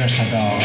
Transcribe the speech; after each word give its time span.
Conversa 0.00 0.22
About. 0.22 0.64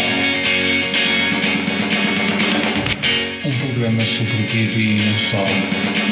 Um 3.46 3.58
programa 3.60 4.06
sobre 4.06 4.32
o 4.32 4.56
e 4.80 5.12
não 5.12 5.20
só. 5.20 6.05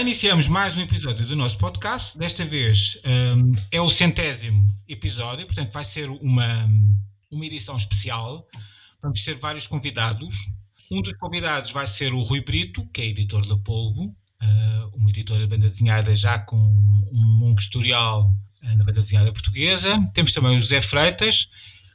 Iniciamos 0.00 0.48
mais 0.48 0.74
um 0.78 0.80
episódio 0.80 1.26
do 1.26 1.36
nosso 1.36 1.58
podcast. 1.58 2.16
Desta 2.16 2.42
vez 2.42 2.98
um, 3.04 3.52
é 3.70 3.82
o 3.82 3.90
centésimo 3.90 4.66
episódio, 4.88 5.44
portanto 5.44 5.70
vai 5.72 5.84
ser 5.84 6.08
uma, 6.08 6.66
uma 7.30 7.44
edição 7.44 7.76
especial. 7.76 8.48
Vamos 9.02 9.22
ter 9.22 9.38
vários 9.38 9.66
convidados. 9.66 10.34
Um 10.90 11.02
dos 11.02 11.12
convidados 11.18 11.70
vai 11.70 11.86
ser 11.86 12.14
o 12.14 12.22
Rui 12.22 12.40
Brito, 12.40 12.86
que 12.94 13.02
é 13.02 13.06
editor 13.08 13.46
da 13.46 13.58
Polvo, 13.58 14.04
uh, 14.06 14.96
uma 14.96 15.10
editora 15.10 15.40
de 15.40 15.46
banda 15.46 15.68
desenhada 15.68 16.16
já 16.16 16.38
com 16.38 16.56
um 16.56 17.38
longo 17.38 17.60
historial 17.60 18.34
uh, 18.62 18.68
na 18.68 18.84
banda 18.84 19.00
desenhada 19.00 19.30
portuguesa. 19.30 20.00
Temos 20.14 20.32
também 20.32 20.56
o 20.56 20.60
José 20.60 20.80
Freitas, 20.80 21.46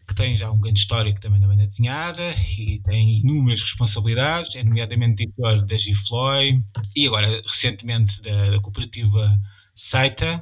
que 0.08 0.14
tem 0.14 0.38
já 0.38 0.52
um 0.52 0.60
grande 0.60 0.80
histórico 0.80 1.20
também 1.20 1.40
na 1.40 1.48
banda 1.48 1.66
desenhada 1.66 2.24
e 2.58 2.80
tem 2.80 3.20
inúmeras 3.20 3.62
responsabilidades, 3.62 4.56
é 4.56 4.64
nomeadamente 4.64 5.24
editor 5.24 5.66
da 5.66 5.76
Gifloy 5.76 6.62
e 6.96 7.08
agora 7.08 7.42
recentemente 7.46 8.22
da, 8.22 8.52
da 8.52 8.60
cooperativa 8.60 9.40
Seita, 9.74 10.42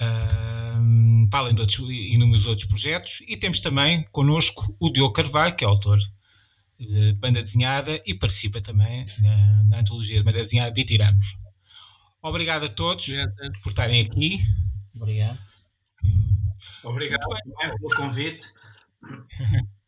um, 0.00 1.28
para 1.30 1.40
além 1.40 1.54
de 1.54 1.60
outros, 1.60 1.78
inúmeros 1.90 2.46
outros 2.46 2.66
projetos. 2.66 3.20
E 3.28 3.36
temos 3.36 3.60
também 3.60 4.06
connosco 4.12 4.74
o 4.80 4.90
Diogo 4.90 5.12
Carvalho, 5.12 5.54
que 5.54 5.64
é 5.64 5.68
autor 5.68 5.98
de 6.78 7.12
banda 7.14 7.42
desenhada 7.42 8.00
e 8.06 8.14
participa 8.14 8.60
também 8.62 9.04
na, 9.18 9.64
na 9.64 9.80
antologia 9.80 10.16
de 10.16 10.24
banda 10.24 10.38
desenhada 10.38 10.70
Bitiramos. 10.70 11.36
Obrigado 12.22 12.64
a 12.64 12.68
todos 12.68 13.06
por 13.62 13.70
estarem 13.70 14.00
aqui. 14.00 14.40
Obrigado. 14.94 15.38
Obrigado 16.82 17.26
pelo 17.78 17.90
convite. 17.96 18.46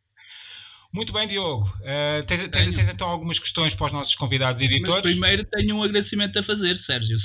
Muito 0.94 1.10
bem, 1.10 1.26
Diogo. 1.26 1.66
Uh, 1.80 2.22
tens, 2.26 2.46
tens, 2.48 2.70
tens, 2.70 2.88
então 2.90 3.08
algumas 3.08 3.38
questões 3.38 3.74
para 3.74 3.86
os 3.86 3.92
nossos 3.94 4.14
convidados 4.14 4.60
e 4.60 4.66
editores? 4.66 5.02
Mas 5.02 5.12
primeiro 5.12 5.44
tenho 5.46 5.76
um 5.76 5.82
agradecimento 5.82 6.38
a 6.38 6.42
fazer, 6.42 6.76
Sérgio. 6.76 7.16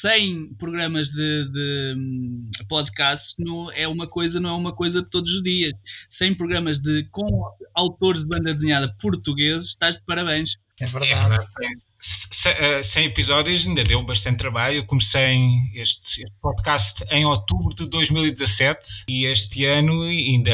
100 0.00 0.54
programas 0.54 1.10
de, 1.10 1.48
de 1.52 2.66
podcast 2.68 3.36
não 3.38 3.70
é 3.70 3.86
uma 3.86 4.08
coisa, 4.08 4.40
não 4.40 4.50
é 4.50 4.52
uma 4.54 4.74
coisa 4.74 5.00
de 5.00 5.08
todos 5.08 5.30
os 5.30 5.42
dias. 5.44 5.72
100 6.10 6.34
programas 6.34 6.80
de, 6.80 7.06
com 7.12 7.24
autores 7.72 8.22
de 8.22 8.26
banda 8.26 8.52
desenhada 8.52 8.92
portugueses, 9.00 9.68
estás 9.68 9.94
de 9.94 10.02
parabéns. 10.04 10.56
É 10.80 10.86
verdade. 10.86 11.12
É 11.12 11.28
verdade. 11.28 12.84
100 12.84 13.04
episódios 13.06 13.66
ainda 13.66 13.84
deu 13.84 14.02
bastante 14.02 14.38
trabalho. 14.38 14.78
Eu 14.78 14.86
comecei 14.86 15.38
este, 15.74 16.22
este, 16.22 16.32
podcast 16.40 17.04
em 17.10 17.24
outubro 17.24 17.74
de 17.74 17.88
2017 17.88 19.04
e 19.08 19.24
este 19.26 19.64
ano 19.66 20.02
ainda 20.02 20.52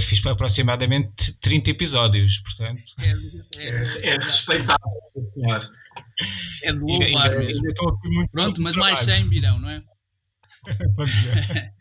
fiz 0.00 0.24
aproximadamente 0.26 1.32
30 1.40 1.70
episódios. 1.70 2.38
Portanto, 2.40 2.82
é, 3.00 3.62
é, 3.62 4.08
é 4.10 4.18
respeitável, 4.18 5.00
senhor. 5.32 5.70
É 6.62 6.72
de 6.72 6.78
louvar 6.78 7.38
mesmo. 7.38 7.62
Pronto, 8.30 8.60
mas 8.60 8.76
mais 8.76 9.00
100 9.00 9.28
virão, 9.28 9.58
não 9.58 9.70
é? 9.70 9.82
Vamos 10.96 11.14
ver. 11.14 11.72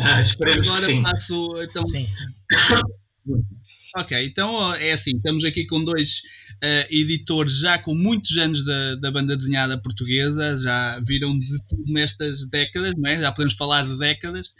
Ah, 0.00 0.20
esperemos 0.20 0.68
Agora 0.68 0.86
sim. 0.86 1.02
passo. 1.02 1.62
Então... 1.62 1.84
Sim, 1.84 2.06
sim. 2.06 2.24
ok, 3.94 4.26
então 4.26 4.74
é 4.74 4.92
assim: 4.92 5.16
estamos 5.16 5.44
aqui 5.44 5.66
com 5.66 5.84
dois 5.84 6.18
uh, 6.62 6.86
editores 6.90 7.58
já 7.58 7.78
com 7.78 7.94
muitos 7.94 8.36
anos 8.36 8.64
da, 8.64 8.96
da 8.96 9.10
banda 9.10 9.36
desenhada 9.36 9.80
portuguesa, 9.80 10.56
já 10.56 11.00
viram 11.00 11.38
de 11.38 11.58
tudo 11.68 11.92
nestas 11.92 12.48
décadas, 12.48 12.92
não 12.96 13.08
é? 13.08 13.20
já 13.20 13.32
podemos 13.32 13.54
falar 13.54 13.84
de 13.84 13.98
décadas. 13.98 14.52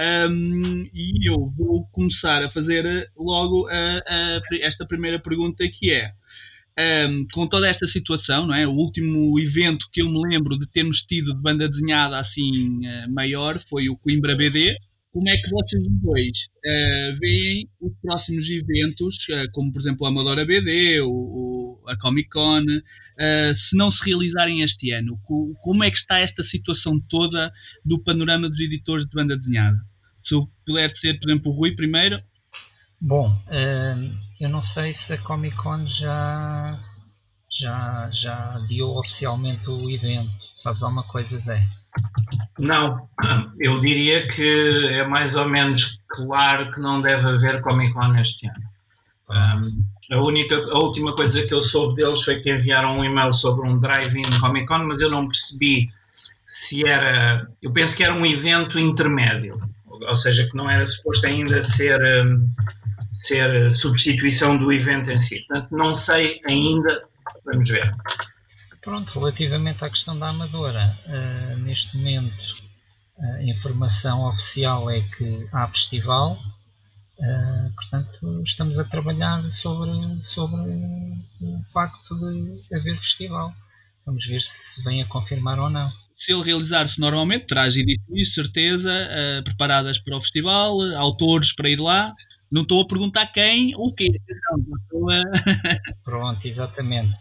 Um, 0.00 0.88
e 0.92 1.28
eu 1.30 1.36
vou 1.56 1.86
começar 1.92 2.42
a 2.42 2.48
fazer 2.48 2.86
eh, 2.86 3.08
logo 3.14 3.68
a, 3.68 3.98
a, 3.98 4.40
esta 4.62 4.86
primeira 4.86 5.20
pergunta 5.20 5.68
que 5.68 5.92
é 5.92 6.14
um, 7.08 7.26
com 7.32 7.46
toda 7.46 7.68
esta 7.68 7.86
situação, 7.86 8.46
não 8.46 8.54
é? 8.54 8.66
O 8.66 8.72
último 8.72 9.38
evento 9.38 9.86
que 9.92 10.00
eu 10.00 10.10
me 10.10 10.18
lembro 10.28 10.58
de 10.58 10.66
termos 10.66 11.02
tido 11.02 11.34
de 11.34 11.40
banda 11.42 11.68
desenhada 11.68 12.18
assim 12.18 12.78
uh, 12.86 13.12
maior 13.12 13.60
foi 13.60 13.88
o 13.90 13.96
Coimbra 13.96 14.34
BD, 14.34 14.74
como 15.12 15.28
é 15.28 15.36
que 15.36 15.50
vocês 15.50 15.82
dois 16.00 16.38
uh, 16.64 17.18
veem 17.20 17.68
os 17.80 17.92
próximos 18.00 18.48
eventos, 18.48 19.16
uh, 19.28 19.50
como 19.52 19.70
por 19.70 19.80
exemplo 19.80 20.06
a 20.06 20.08
Amadora 20.08 20.44
BD, 20.46 21.02
o, 21.02 21.10
o, 21.10 21.84
a 21.86 21.96
Comic 21.98 22.30
Con, 22.30 22.62
uh, 22.62 23.54
se 23.54 23.76
não 23.76 23.90
se 23.90 24.02
realizarem 24.04 24.62
este 24.62 24.90
ano? 24.90 25.20
Como 25.62 25.84
é 25.84 25.90
que 25.90 25.98
está 25.98 26.18
esta 26.18 26.42
situação 26.42 26.98
toda 26.98 27.52
do 27.84 28.02
panorama 28.02 28.48
dos 28.48 28.58
editores 28.58 29.04
de 29.04 29.10
banda 29.14 29.36
desenhada? 29.36 29.78
Se 30.18 30.34
puder 30.64 30.90
ser, 30.90 31.20
por 31.20 31.28
exemplo, 31.28 31.52
o 31.52 31.54
Rui 31.54 31.74
primeiro. 31.74 32.22
Bom, 33.00 33.36
eu 34.38 34.48
não 34.48 34.62
sei 34.62 34.92
se 34.92 35.12
a 35.12 35.18
Comic 35.18 35.56
Con 35.56 35.84
já, 35.88 36.78
já, 37.50 38.08
já 38.12 38.58
deu 38.68 38.90
oficialmente 38.90 39.68
o 39.68 39.90
evento. 39.90 40.30
Sabes 40.54 40.84
alguma 40.84 41.02
coisa, 41.02 41.36
Zé? 41.36 41.68
Não, 42.58 43.08
eu 43.58 43.80
diria 43.80 44.28
que 44.28 44.88
é 44.92 45.06
mais 45.06 45.34
ou 45.34 45.48
menos 45.48 45.98
claro 46.08 46.72
que 46.72 46.80
não 46.80 47.00
deve 47.00 47.26
haver 47.26 47.60
Comic 47.60 47.92
Con 47.92 48.16
este 48.18 48.46
ano. 48.46 48.72
Um, 49.30 49.84
a, 50.14 50.20
única, 50.20 50.56
a 50.56 50.78
última 50.78 51.14
coisa 51.14 51.42
que 51.42 51.54
eu 51.54 51.62
soube 51.62 51.96
deles 51.96 52.22
foi 52.22 52.40
que 52.40 52.52
enviaram 52.52 52.98
um 52.98 53.04
e-mail 53.04 53.32
sobre 53.32 53.66
um 53.66 53.78
drive-in 53.78 54.40
Comic 54.40 54.66
Con, 54.66 54.86
mas 54.86 55.00
eu 55.00 55.10
não 55.10 55.26
percebi 55.26 55.90
se 56.46 56.86
era. 56.86 57.48
Eu 57.62 57.72
penso 57.72 57.96
que 57.96 58.04
era 58.04 58.14
um 58.14 58.26
evento 58.26 58.78
intermédio, 58.78 59.58
ou 59.86 60.16
seja, 60.16 60.46
que 60.46 60.56
não 60.56 60.68
era 60.68 60.86
suposto 60.86 61.26
ainda 61.26 61.62
ser, 61.62 61.98
ser 63.14 63.74
substituição 63.74 64.58
do 64.58 64.70
evento 64.70 65.10
em 65.10 65.22
si. 65.22 65.40
Portanto, 65.48 65.74
não 65.74 65.96
sei 65.96 66.40
ainda, 66.46 67.02
vamos 67.46 67.68
ver. 67.70 67.94
Pronto, 68.82 69.16
relativamente 69.18 69.84
à 69.84 69.88
questão 69.88 70.18
da 70.18 70.28
Amadora, 70.28 70.98
uh, 71.06 71.56
neste 71.58 71.96
momento 71.96 72.62
a 73.16 73.42
informação 73.44 74.26
oficial 74.26 74.90
é 74.90 75.00
que 75.02 75.46
há 75.52 75.68
festival, 75.68 76.36
uh, 77.18 77.72
portanto 77.74 78.42
estamos 78.42 78.80
a 78.80 78.84
trabalhar 78.84 79.48
sobre, 79.48 80.20
sobre 80.20 80.60
o 81.40 81.62
facto 81.72 82.18
de 82.18 82.74
haver 82.74 82.96
festival. 82.96 83.54
Vamos 84.04 84.26
ver 84.26 84.42
se 84.42 84.82
vem 84.82 85.00
a 85.00 85.06
confirmar 85.06 85.60
ou 85.60 85.70
não. 85.70 85.92
Se 86.16 86.32
ele 86.32 86.42
realizar-se 86.42 87.00
normalmente, 87.00 87.46
traz 87.46 87.76
edições, 87.76 88.34
certeza, 88.34 88.90
uh, 88.92 89.44
preparadas 89.44 90.00
para 90.00 90.16
o 90.16 90.20
festival, 90.20 90.80
autores 90.96 91.54
para 91.54 91.70
ir 91.70 91.78
lá. 91.78 92.12
Não 92.50 92.62
estou 92.62 92.82
a 92.82 92.86
perguntar 92.86 93.26
quem 93.26 93.74
ou 93.76 93.94
quê. 93.94 94.08
Pronto, 96.04 96.46
exatamente. 96.46 97.16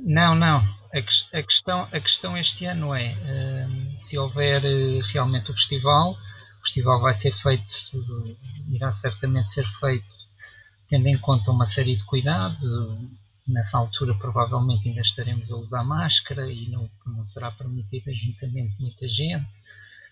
Não, 0.00 0.34
não. 0.34 0.58
A, 0.92 0.98
a, 1.38 1.42
questão, 1.42 1.82
a 1.82 2.00
questão 2.00 2.36
este 2.36 2.64
ano 2.64 2.94
é 2.94 3.12
uh, 3.12 3.96
se 3.96 4.18
houver 4.18 4.64
uh, 4.64 5.00
realmente 5.12 5.50
o 5.50 5.54
festival, 5.54 6.12
o 6.12 6.62
festival 6.62 7.00
vai 7.00 7.14
ser 7.14 7.32
feito, 7.32 7.64
irá 8.68 8.90
certamente 8.90 9.50
ser 9.50 9.64
feito 9.64 10.20
tendo 10.90 11.06
em 11.06 11.16
conta 11.16 11.52
uma 11.52 11.64
série 11.64 11.94
de 11.94 12.04
cuidados. 12.04 12.64
Nessa 13.46 13.78
altura, 13.78 14.14
provavelmente, 14.14 14.88
ainda 14.88 15.00
estaremos 15.00 15.50
a 15.50 15.56
usar 15.56 15.84
máscara 15.84 16.52
e 16.52 16.68
não, 16.68 16.90
não 17.06 17.24
será 17.24 17.50
permitido 17.50 18.10
ajuntamento 18.10 18.76
de 18.76 18.82
muita 18.82 19.08
gente. 19.08 19.46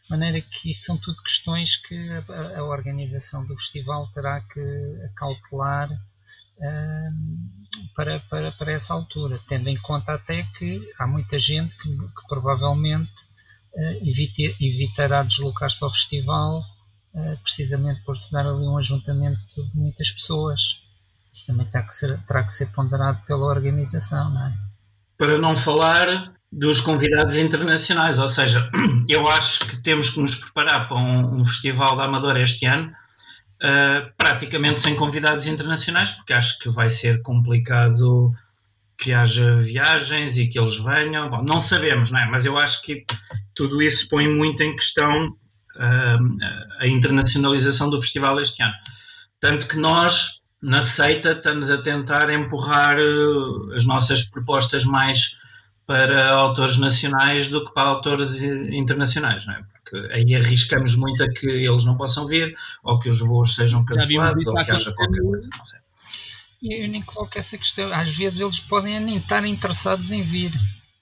De 0.05 0.11
maneira 0.11 0.41
que 0.41 0.71
isso 0.71 0.85
são 0.85 0.97
tudo 0.97 1.23
questões 1.23 1.77
que 1.77 1.95
a, 2.11 2.59
a 2.59 2.65
organização 2.65 3.45
do 3.45 3.57
festival 3.57 4.09
terá 4.13 4.41
que 4.41 4.61
cautelar 5.15 5.91
para, 7.95 8.21
para, 8.21 8.53
para 8.53 8.73
essa 8.73 8.95
altura, 8.95 9.41
tendo 9.49 9.69
em 9.69 9.77
conta 9.77 10.15
até 10.15 10.45
que 10.57 10.89
há 10.99 11.07
muita 11.07 11.39
gente 11.39 11.77
que, 11.77 11.89
que 11.89 12.29
provavelmente 12.29 13.11
uh, 13.75 14.09
evite, 14.09 14.57
evitará 14.61 15.23
deslocar-se 15.23 15.83
ao 15.83 15.91
festival 15.91 16.63
uh, 17.15 17.39
precisamente 17.43 18.01
por 18.03 18.17
se 18.17 18.31
dar 18.33 18.47
ali 18.47 18.67
um 18.67 18.79
ajuntamento 18.79 19.41
de 19.69 19.77
muitas 19.77 20.11
pessoas. 20.11 20.61
Isso 21.33 21.47
também 21.47 21.67
terá 21.67 21.83
que 21.83 21.95
ser, 21.95 22.19
terá 22.27 22.45
que 22.45 22.53
ser 22.53 22.67
ponderado 22.67 23.21
pela 23.27 23.47
organização, 23.47 24.31
não 24.31 24.47
é? 24.47 24.53
Para 25.17 25.39
não 25.39 25.57
falar 25.57 26.33
dos 26.51 26.81
convidados 26.81 27.37
internacionais, 27.37 28.19
ou 28.19 28.29
seja, 28.29 28.71
eu 29.09 29.29
acho 29.29 29.67
que 29.67 29.83
temos 29.83 30.11
que 30.11 30.21
nos 30.21 30.37
preparar 30.37 30.89
para 30.89 30.97
um, 30.97 31.41
um 31.41 31.45
festival 31.47 31.97
da 31.97 32.05
Amadora 32.05 32.43
este 32.43 32.65
ano 32.65 32.93
uh, 33.63 34.13
praticamente 34.17 34.81
sem 34.81 34.97
convidados 34.97 35.47
internacionais, 35.47 36.11
porque 36.11 36.33
acho 36.33 36.59
que 36.59 36.69
vai 36.71 36.91
ser 36.91 37.23
complicado 37.23 38.33
que 38.99 39.13
haja 39.13 39.63
viagens 39.63 40.37
e 40.37 40.49
que 40.49 40.59
eles 40.59 40.77
venham. 40.77 41.31
Bom, 41.31 41.43
não 41.43 41.61
sabemos, 41.61 42.11
não 42.11 42.19
é? 42.19 42.27
Mas 42.27 42.45
eu 42.45 42.59
acho 42.59 42.83
que 42.83 43.05
tudo 43.55 43.81
isso 43.81 44.09
põe 44.09 44.29
muito 44.29 44.63
em 44.63 44.75
questão 44.75 45.37
a 46.81 46.87
internacionalização 46.87 47.89
do 47.89 48.01
festival 48.01 48.41
este 48.41 48.63
ano. 48.63 48.75
Tanto 49.41 49.69
que 49.69 49.77
nós, 49.77 50.41
na 50.61 50.83
seita, 50.83 51.33
estamos 51.33 51.71
a 51.71 51.81
tentar 51.81 52.29
empurrar 52.31 52.99
uh, 52.99 53.75
as 53.75 53.85
nossas 53.85 54.25
propostas 54.25 54.85
mais 54.85 55.37
para 55.87 56.31
autores 56.31 56.77
nacionais 56.77 57.49
do 57.49 57.65
que 57.65 57.73
para 57.73 57.89
autores 57.89 58.43
internacionais, 58.43 59.47
não 59.47 59.55
é? 59.55 59.63
Porque 59.89 60.13
aí 60.13 60.35
arriscamos 60.35 60.95
muito 60.95 61.23
a 61.23 61.29
que 61.29 61.47
eles 61.47 61.85
não 61.85 61.97
possam 61.97 62.27
vir, 62.27 62.55
ou 62.83 62.99
que 62.99 63.09
os 63.09 63.19
voos 63.21 63.55
sejam 63.55 63.85
cancelados, 63.85 64.47
ou 64.47 64.55
que 64.55 64.71
haja 64.71 64.93
qualquer 64.93 65.23
coisa, 65.23 65.49
não 65.57 65.65
sei. 65.65 65.79
Eu 66.61 66.89
nem 66.89 67.03
coloco 67.03 67.39
essa 67.39 67.57
questão. 67.57 67.93
Às 67.93 68.17
vezes 68.17 68.41
eles 68.41 68.61
podem 68.61 68.99
nem 68.99 69.19
estar 69.19 69.45
interessados 69.45 70.11
em 70.11 70.23
vir. 70.23 70.53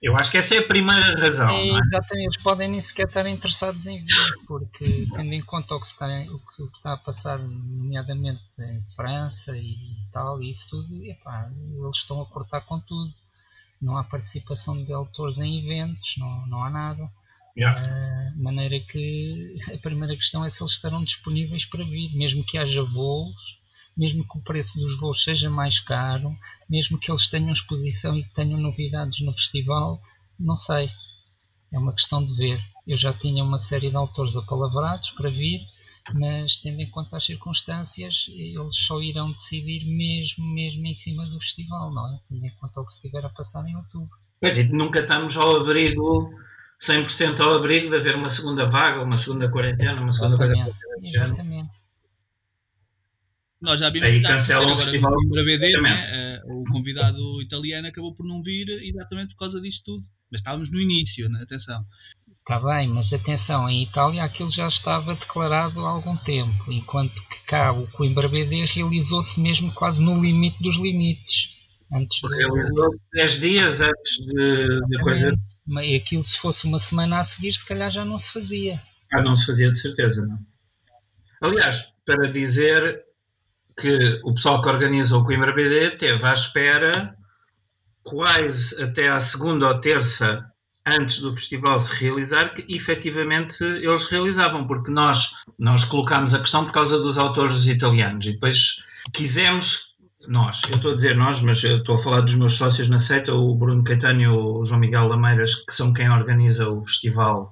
Eu 0.02 0.14
acho 0.16 0.30
que 0.30 0.36
essa 0.36 0.54
é 0.54 0.58
a 0.58 0.66
primeira 0.66 1.18
razão. 1.18 1.48
É, 1.48 1.68
é? 1.68 1.78
Exatamente, 1.78 2.26
eles 2.26 2.42
podem 2.42 2.68
nem 2.68 2.80
sequer 2.80 3.06
estar 3.06 3.26
interessados 3.26 3.86
em 3.86 4.04
vir, 4.04 4.34
porque 4.46 5.08
tendo 5.14 5.32
em 5.32 5.40
conta 5.40 5.74
o 5.74 5.80
que, 5.80 5.86
está, 5.86 6.06
o 6.06 6.38
que 6.38 6.76
está 6.76 6.92
a 6.92 6.98
passar, 6.98 7.38
nomeadamente 7.38 8.42
em 8.58 8.84
França 8.94 9.56
e 9.56 9.76
tal, 10.12 10.42
e 10.42 10.50
isso 10.50 10.68
tudo, 10.68 11.02
epá, 11.04 11.50
eles 11.50 11.96
estão 11.96 12.20
a 12.20 12.26
cortar 12.26 12.60
com 12.60 12.78
tudo. 12.78 13.12
Não 13.80 13.96
há 13.96 14.04
participação 14.04 14.82
de 14.84 14.92
autores 14.92 15.38
em 15.38 15.58
eventos, 15.58 16.16
não, 16.18 16.46
não 16.46 16.62
há 16.62 16.70
nada. 16.70 17.10
Yeah. 17.56 17.80
Uh, 17.80 18.42
maneira 18.42 18.78
que 18.80 19.56
a 19.74 19.78
primeira 19.78 20.14
questão 20.14 20.44
é 20.44 20.48
se 20.48 20.62
eles 20.62 20.72
estarão 20.72 21.02
disponíveis 21.02 21.64
para 21.64 21.84
vir, 21.84 22.14
mesmo 22.14 22.44
que 22.44 22.58
haja 22.58 22.82
voos 22.82 23.56
mesmo 23.96 24.28
que 24.28 24.36
o 24.36 24.42
preço 24.42 24.78
dos 24.78 24.98
voos 24.98 25.24
seja 25.24 25.48
mais 25.48 25.80
caro, 25.80 26.36
mesmo 26.68 26.98
que 26.98 27.10
eles 27.10 27.28
tenham 27.28 27.50
exposição 27.50 28.16
e 28.16 28.24
tenham 28.24 28.60
novidades 28.60 29.20
no 29.20 29.32
festival, 29.32 30.00
não 30.38 30.54
sei. 30.54 30.90
É 31.72 31.78
uma 31.78 31.92
questão 31.92 32.24
de 32.24 32.32
ver. 32.34 32.60
Eu 32.86 32.96
já 32.96 33.12
tinha 33.12 33.42
uma 33.42 33.58
série 33.58 33.88
de 33.88 33.96
autores 33.96 34.36
apalavrados 34.36 35.10
para 35.12 35.30
vir, 35.30 35.66
mas 36.14 36.58
tendo 36.58 36.80
em 36.80 36.90
conta 36.90 37.16
as 37.16 37.24
circunstâncias, 37.24 38.26
eles 38.28 38.76
só 38.76 39.00
irão 39.00 39.32
decidir 39.32 39.84
mesmo, 39.86 40.46
mesmo 40.46 40.86
em 40.86 40.94
cima 40.94 41.26
do 41.26 41.40
festival, 41.40 41.92
não 41.92 42.14
é? 42.14 42.20
Tendo 42.28 42.44
em 42.44 42.54
conta 42.56 42.80
o 42.80 42.84
que 42.84 42.92
se 42.92 42.98
estiver 42.98 43.24
a 43.24 43.30
passar 43.30 43.66
em 43.66 43.76
outubro. 43.76 44.16
Pois, 44.40 44.70
nunca 44.70 45.00
estamos 45.00 45.36
ao 45.36 45.62
abrigo, 45.62 46.30
100% 46.82 47.40
ao 47.40 47.54
abrigo 47.54 47.90
de 47.90 47.96
haver 47.96 48.16
uma 48.16 48.28
segunda 48.28 48.66
vaga, 48.66 49.02
uma 49.02 49.16
segunda 49.16 49.50
quarentena, 49.50 50.00
uma 50.00 50.12
segunda 50.12 50.34
Exatamente. 50.34 50.64
coisa. 50.64 50.78
Exatamente. 51.02 51.70
Nós 53.60 53.80
já 53.80 53.88
vimos 53.90 54.08
Aí 54.08 54.22
cancelam 54.22 54.74
o 54.74 54.76
festival. 54.76 55.12
BD, 55.30 55.80
né? 55.80 56.40
uh, 56.44 56.60
o 56.60 56.64
convidado 56.64 57.42
italiano 57.42 57.88
acabou 57.88 58.14
por 58.14 58.26
não 58.26 58.42
vir 58.42 58.68
exatamente 58.82 59.34
por 59.34 59.38
causa 59.38 59.60
disto 59.60 59.84
tudo. 59.84 60.06
Mas 60.30 60.40
estávamos 60.40 60.70
no 60.70 60.80
início, 60.80 61.28
né? 61.28 61.40
atenção. 61.42 61.84
Está 62.40 62.60
bem, 62.60 62.86
mas 62.86 63.12
atenção, 63.12 63.68
em 63.68 63.82
Itália 63.82 64.22
aquilo 64.22 64.50
já 64.50 64.68
estava 64.68 65.16
declarado 65.16 65.84
há 65.84 65.90
algum 65.90 66.16
tempo, 66.16 66.70
enquanto 66.70 67.20
que 67.28 67.40
cá 67.40 67.72
o 67.72 67.88
Coimbra 67.88 68.28
BD 68.28 68.64
realizou-se 68.66 69.40
mesmo 69.40 69.72
quase 69.72 70.00
no 70.00 70.20
limite 70.20 70.62
dos 70.62 70.76
limites. 70.76 71.55
Antes 71.92 72.20
Realizou-se 72.22 72.98
10 73.12 73.40
dias 73.40 73.80
antes 73.80 74.16
de, 74.26 74.80
de 74.88 74.98
coisa. 75.02 75.36
Mas 75.66 75.94
aquilo, 75.94 76.22
se 76.22 76.38
fosse 76.38 76.66
uma 76.66 76.78
semana 76.78 77.20
a 77.20 77.24
seguir, 77.24 77.52
se 77.52 77.64
calhar 77.64 77.90
já 77.90 78.04
não 78.04 78.18
se 78.18 78.32
fazia. 78.32 78.80
Ah, 79.12 79.22
não 79.22 79.36
se 79.36 79.46
fazia 79.46 79.70
de 79.70 79.78
certeza, 79.78 80.20
não. 80.26 80.38
Aliás, 81.40 81.84
para 82.04 82.32
dizer, 82.32 83.06
que 83.78 84.20
o 84.24 84.34
pessoal 84.34 84.62
que 84.62 84.68
organiza 84.68 85.16
o 85.16 85.24
Coimbra 85.24 85.52
BD 85.52 85.92
teve 85.98 86.24
à 86.24 86.32
espera 86.32 87.14
quase 88.02 88.82
até 88.82 89.08
à 89.08 89.20
segunda 89.20 89.68
ou 89.68 89.80
terça 89.80 90.44
antes 90.86 91.18
do 91.18 91.34
festival 91.34 91.80
se 91.80 91.92
realizar 91.96 92.54
que 92.54 92.64
efetivamente 92.74 93.62
eles 93.62 94.04
realizavam, 94.06 94.66
porque 94.66 94.90
nós, 94.90 95.30
nós 95.58 95.84
colocámos 95.84 96.32
a 96.32 96.38
questão 96.38 96.64
por 96.64 96.72
causa 96.72 96.96
dos 96.98 97.18
autores 97.18 97.66
italianos 97.66 98.24
e 98.24 98.32
depois 98.32 98.76
quisemos, 99.12 99.85
nós, 100.28 100.60
eu 100.68 100.76
estou 100.76 100.92
a 100.92 100.94
dizer 100.94 101.16
nós, 101.16 101.40
mas 101.40 101.62
estou 101.62 101.98
a 101.98 102.02
falar 102.02 102.20
dos 102.20 102.34
meus 102.34 102.54
sócios 102.54 102.88
na 102.88 103.00
seita, 103.00 103.32
o 103.32 103.54
Bruno 103.54 103.84
Caetano 103.84 104.20
e 104.20 104.28
o 104.28 104.64
João 104.64 104.80
Miguel 104.80 105.08
Lameiras, 105.08 105.54
que 105.54 105.74
são 105.74 105.92
quem 105.92 106.10
organiza 106.10 106.68
o 106.68 106.84
festival, 106.84 107.50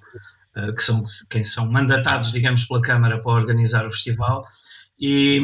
eh, 0.56 0.72
que 0.72 0.82
são 0.82 1.02
quem 1.30 1.44
são 1.44 1.70
mandatados, 1.70 2.32
digamos, 2.32 2.64
pela 2.64 2.82
Câmara 2.82 3.18
para 3.18 3.32
organizar 3.32 3.86
o 3.86 3.90
festival, 3.90 4.44
e 4.98 5.40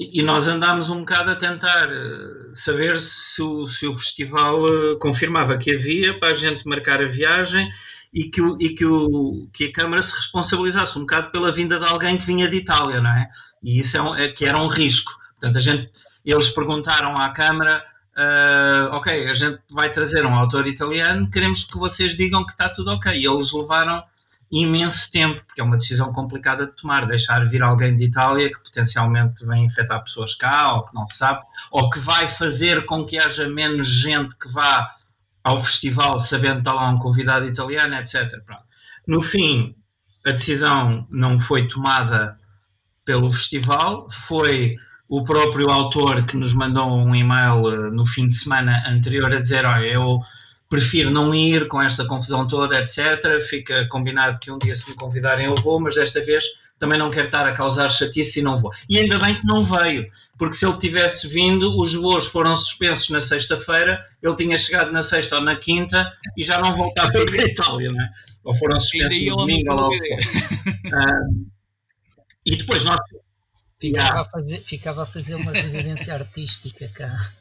e, 0.00 0.22
nós 0.22 0.46
andámos 0.46 0.90
um 0.90 1.00
bocado 1.00 1.32
a 1.32 1.36
tentar 1.36 1.90
eh, 1.90 2.54
saber 2.54 3.00
se 3.00 3.42
o, 3.42 3.66
se 3.66 3.84
o 3.84 3.96
festival 3.96 4.64
eh, 4.66 4.96
confirmava 5.00 5.58
que 5.58 5.74
havia 5.74 6.16
para 6.20 6.28
a 6.28 6.34
gente 6.34 6.64
marcar 6.68 7.02
a 7.02 7.08
viagem 7.08 7.68
e 8.14 8.30
que, 8.30 8.40
o, 8.40 8.56
e 8.60 8.70
que, 8.70 8.86
o, 8.86 9.48
que 9.52 9.64
a 9.64 9.72
Câmara 9.72 10.00
se 10.04 10.14
responsabilizasse 10.14 10.96
um 10.96 11.00
bocado 11.00 11.32
pela 11.32 11.52
vinda 11.52 11.80
de 11.80 11.88
alguém 11.88 12.16
que 12.16 12.26
vinha 12.26 12.48
de 12.48 12.58
Itália, 12.58 13.00
não 13.00 13.10
é? 13.10 13.28
E 13.60 13.80
isso 13.80 13.96
é, 13.96 14.26
é 14.26 14.28
que 14.28 14.44
era 14.44 14.56
um 14.56 14.68
risco. 14.68 15.10
Portanto, 15.32 15.56
a 15.56 15.60
gente, 15.60 15.90
eles 16.32 16.48
perguntaram 16.50 17.16
à 17.16 17.30
Câmara, 17.30 17.84
uh, 18.16 18.94
ok, 18.94 19.28
a 19.28 19.34
gente 19.34 19.60
vai 19.70 19.90
trazer 19.92 20.26
um 20.26 20.34
autor 20.34 20.66
italiano, 20.66 21.30
queremos 21.30 21.64
que 21.64 21.78
vocês 21.78 22.16
digam 22.16 22.44
que 22.44 22.52
está 22.52 22.68
tudo 22.68 22.90
ok. 22.90 23.12
E 23.12 23.26
eles 23.26 23.52
levaram 23.52 24.02
imenso 24.50 25.10
tempo, 25.10 25.42
porque 25.46 25.60
é 25.60 25.64
uma 25.64 25.76
decisão 25.76 26.12
complicada 26.12 26.66
de 26.66 26.72
tomar, 26.72 27.06
deixar 27.06 27.48
vir 27.48 27.62
alguém 27.62 27.96
de 27.96 28.04
Itália 28.04 28.50
que 28.50 28.58
potencialmente 28.60 29.44
vem 29.44 29.64
infectar 29.64 30.02
pessoas 30.02 30.34
cá, 30.34 30.74
ou 30.74 30.84
que 30.84 30.94
não 30.94 31.06
se 31.06 31.16
sabe, 31.16 31.42
ou 31.70 31.90
que 31.90 31.98
vai 31.98 32.30
fazer 32.30 32.86
com 32.86 33.04
que 33.04 33.18
haja 33.18 33.48
menos 33.48 33.88
gente 33.88 34.34
que 34.36 34.50
vá 34.50 34.94
ao 35.44 35.64
festival 35.64 36.20
sabendo 36.20 36.54
que 36.54 36.68
está 36.68 36.72
lá 36.74 36.90
um 36.90 36.98
convidado 36.98 37.46
italiano, 37.46 37.94
etc. 37.94 38.42
Pronto. 38.44 38.64
No 39.06 39.22
fim, 39.22 39.74
a 40.26 40.32
decisão 40.32 41.06
não 41.10 41.38
foi 41.38 41.68
tomada 41.68 42.38
pelo 43.04 43.32
festival, 43.32 44.10
foi 44.26 44.76
o 45.08 45.24
próprio 45.24 45.70
autor 45.70 46.26
que 46.26 46.36
nos 46.36 46.52
mandou 46.52 46.86
um 46.86 47.14
e-mail 47.14 47.70
eh, 47.70 47.90
no 47.90 48.06
fim 48.06 48.28
de 48.28 48.36
semana 48.36 48.84
anterior 48.86 49.32
a 49.32 49.40
dizer, 49.40 49.64
olha, 49.64 49.86
eu 49.86 50.20
prefiro 50.68 51.10
não 51.10 51.34
ir 51.34 51.66
com 51.68 51.80
esta 51.80 52.06
confusão 52.06 52.46
toda, 52.46 52.78
etc. 52.78 53.42
Fica 53.48 53.86
combinado 53.88 54.38
que 54.38 54.50
um 54.50 54.58
dia 54.58 54.76
se 54.76 54.88
me 54.88 54.94
convidarem 54.94 55.46
eu 55.46 55.54
vou, 55.56 55.80
mas 55.80 55.94
desta 55.94 56.22
vez 56.22 56.44
também 56.78 56.98
não 56.98 57.10
quero 57.10 57.26
estar 57.26 57.46
a 57.46 57.52
causar 57.52 57.90
chatice 57.90 58.38
e 58.38 58.42
não 58.42 58.60
vou. 58.60 58.70
E 58.88 58.98
ainda 58.98 59.18
bem 59.18 59.34
que 59.40 59.46
não 59.46 59.64
veio, 59.64 60.06
porque 60.38 60.56
se 60.56 60.64
ele 60.64 60.78
tivesse 60.78 61.26
vindo, 61.26 61.76
os 61.80 61.94
voos 61.94 62.26
foram 62.26 62.56
suspensos 62.56 63.08
na 63.10 63.20
sexta-feira, 63.20 64.04
ele 64.22 64.36
tinha 64.36 64.56
chegado 64.56 64.92
na 64.92 65.02
sexta 65.02 65.36
ou 65.36 65.42
na 65.42 65.56
quinta 65.56 66.12
e 66.36 66.44
já 66.44 66.60
não 66.60 66.76
voltava 66.76 67.10
para 67.10 67.42
a 67.42 67.46
Itália, 67.46 67.88
não 67.90 68.00
é? 68.00 68.08
Ou 68.44 68.54
foram 68.54 68.78
suspensos 68.78 69.26
no 69.26 69.36
domingo 69.36 69.72
ou 69.72 69.80
lá 69.80 69.88
uh, 69.88 71.46
E 72.46 72.56
depois 72.56 72.84
nós... 72.84 72.98
Ficava, 73.80 74.20
a 74.20 74.24
fazer, 74.24 74.60
ficava 74.60 75.02
a 75.02 75.06
fazer 75.06 75.34
uma 75.36 75.52
residência 75.52 76.12
artística 76.14 76.88
cá. 76.88 77.32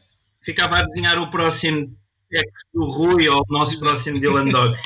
Ficava 0.41 0.77
a 0.77 0.83
desenhar 0.83 1.19
o 1.19 1.29
próximo 1.29 1.95
é 2.33 2.41
do 2.73 2.85
Rui 2.85 3.27
ou 3.29 3.39
o 3.39 3.53
nosso 3.53 3.79
próximo 3.79 4.19
Dylan 4.19 4.45
Dog. 4.45 4.77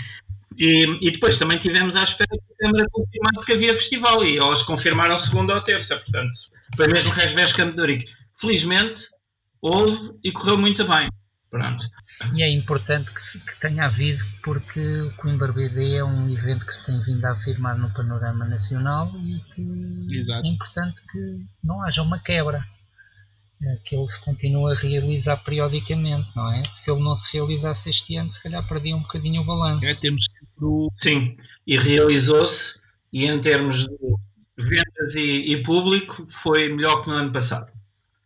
E, 0.57 0.85
e, 1.01 1.11
depois 1.11 1.37
também 1.37 1.59
tivemos 1.59 1.95
à 1.95 2.03
espera 2.03 2.29
que 2.29 2.53
a 2.53 2.67
Câmara 2.67 2.87
confirmasse 2.91 3.45
que 3.45 3.53
havia 3.53 3.73
festival 3.73 4.23
e 4.23 4.37
eles 4.37 4.61
confirmaram 4.63 5.17
segunda 5.17 5.55
ou 5.55 5.63
terça, 5.63 5.97
portanto, 5.97 6.31
foi 6.75 6.87
mesmo 6.87 7.11
o 7.11 7.55
Campo 7.55 7.73
de 7.73 7.81
Ourique. 7.81 8.13
Felizmente, 8.39 9.07
houve 9.61 10.13
e 10.23 10.31
correu 10.31 10.57
muito 10.57 10.87
bem. 10.87 11.09
Pronto. 11.51 11.83
E 12.33 12.41
é 12.41 12.49
importante 12.49 13.11
que, 13.11 13.21
se, 13.21 13.37
que, 13.37 13.59
tenha 13.59 13.85
havido, 13.85 14.23
porque 14.41 14.79
o 15.01 15.13
Coimbra 15.17 15.51
BD 15.51 15.95
é 15.95 16.03
um 16.03 16.29
evento 16.29 16.65
que 16.65 16.73
se 16.73 16.85
tem 16.85 16.97
vindo 17.01 17.25
a 17.25 17.33
afirmar 17.33 17.77
no 17.77 17.93
panorama 17.93 18.45
nacional 18.45 19.11
e 19.19 19.37
que 19.53 20.15
Exato. 20.17 20.47
é 20.47 20.49
importante 20.49 21.01
que 21.11 21.45
não 21.61 21.83
haja 21.83 22.01
uma 22.01 22.17
quebra. 22.17 22.65
É, 23.63 23.75
que 23.83 23.95
ele 23.95 24.07
se 24.07 24.19
continua 24.23 24.71
a 24.71 24.75
realizar 24.75 25.37
periodicamente, 25.37 26.27
não 26.35 26.51
é? 26.51 26.63
Se 26.67 26.89
ele 26.89 27.03
não 27.03 27.13
se 27.13 27.31
realizasse 27.37 27.91
este 27.91 28.15
ano, 28.15 28.29
se 28.29 28.41
calhar 28.41 28.67
perdia 28.67 28.95
um 28.95 29.01
bocadinho 29.01 29.41
o 29.41 29.45
balanço. 29.45 29.85
É, 29.85 29.93
temos 29.93 30.25
o... 30.59 30.89
Sim, 30.97 31.37
e 31.67 31.77
realizou-se, 31.77 32.79
e 33.13 33.27
em 33.27 33.39
termos 33.39 33.85
de 33.85 34.15
vendas 34.57 35.13
e, 35.13 35.53
e, 35.53 35.63
público, 35.63 36.27
foi 36.41 36.73
melhor 36.73 37.03
que 37.03 37.09
no 37.09 37.15
ano 37.15 37.31
passado. 37.31 37.71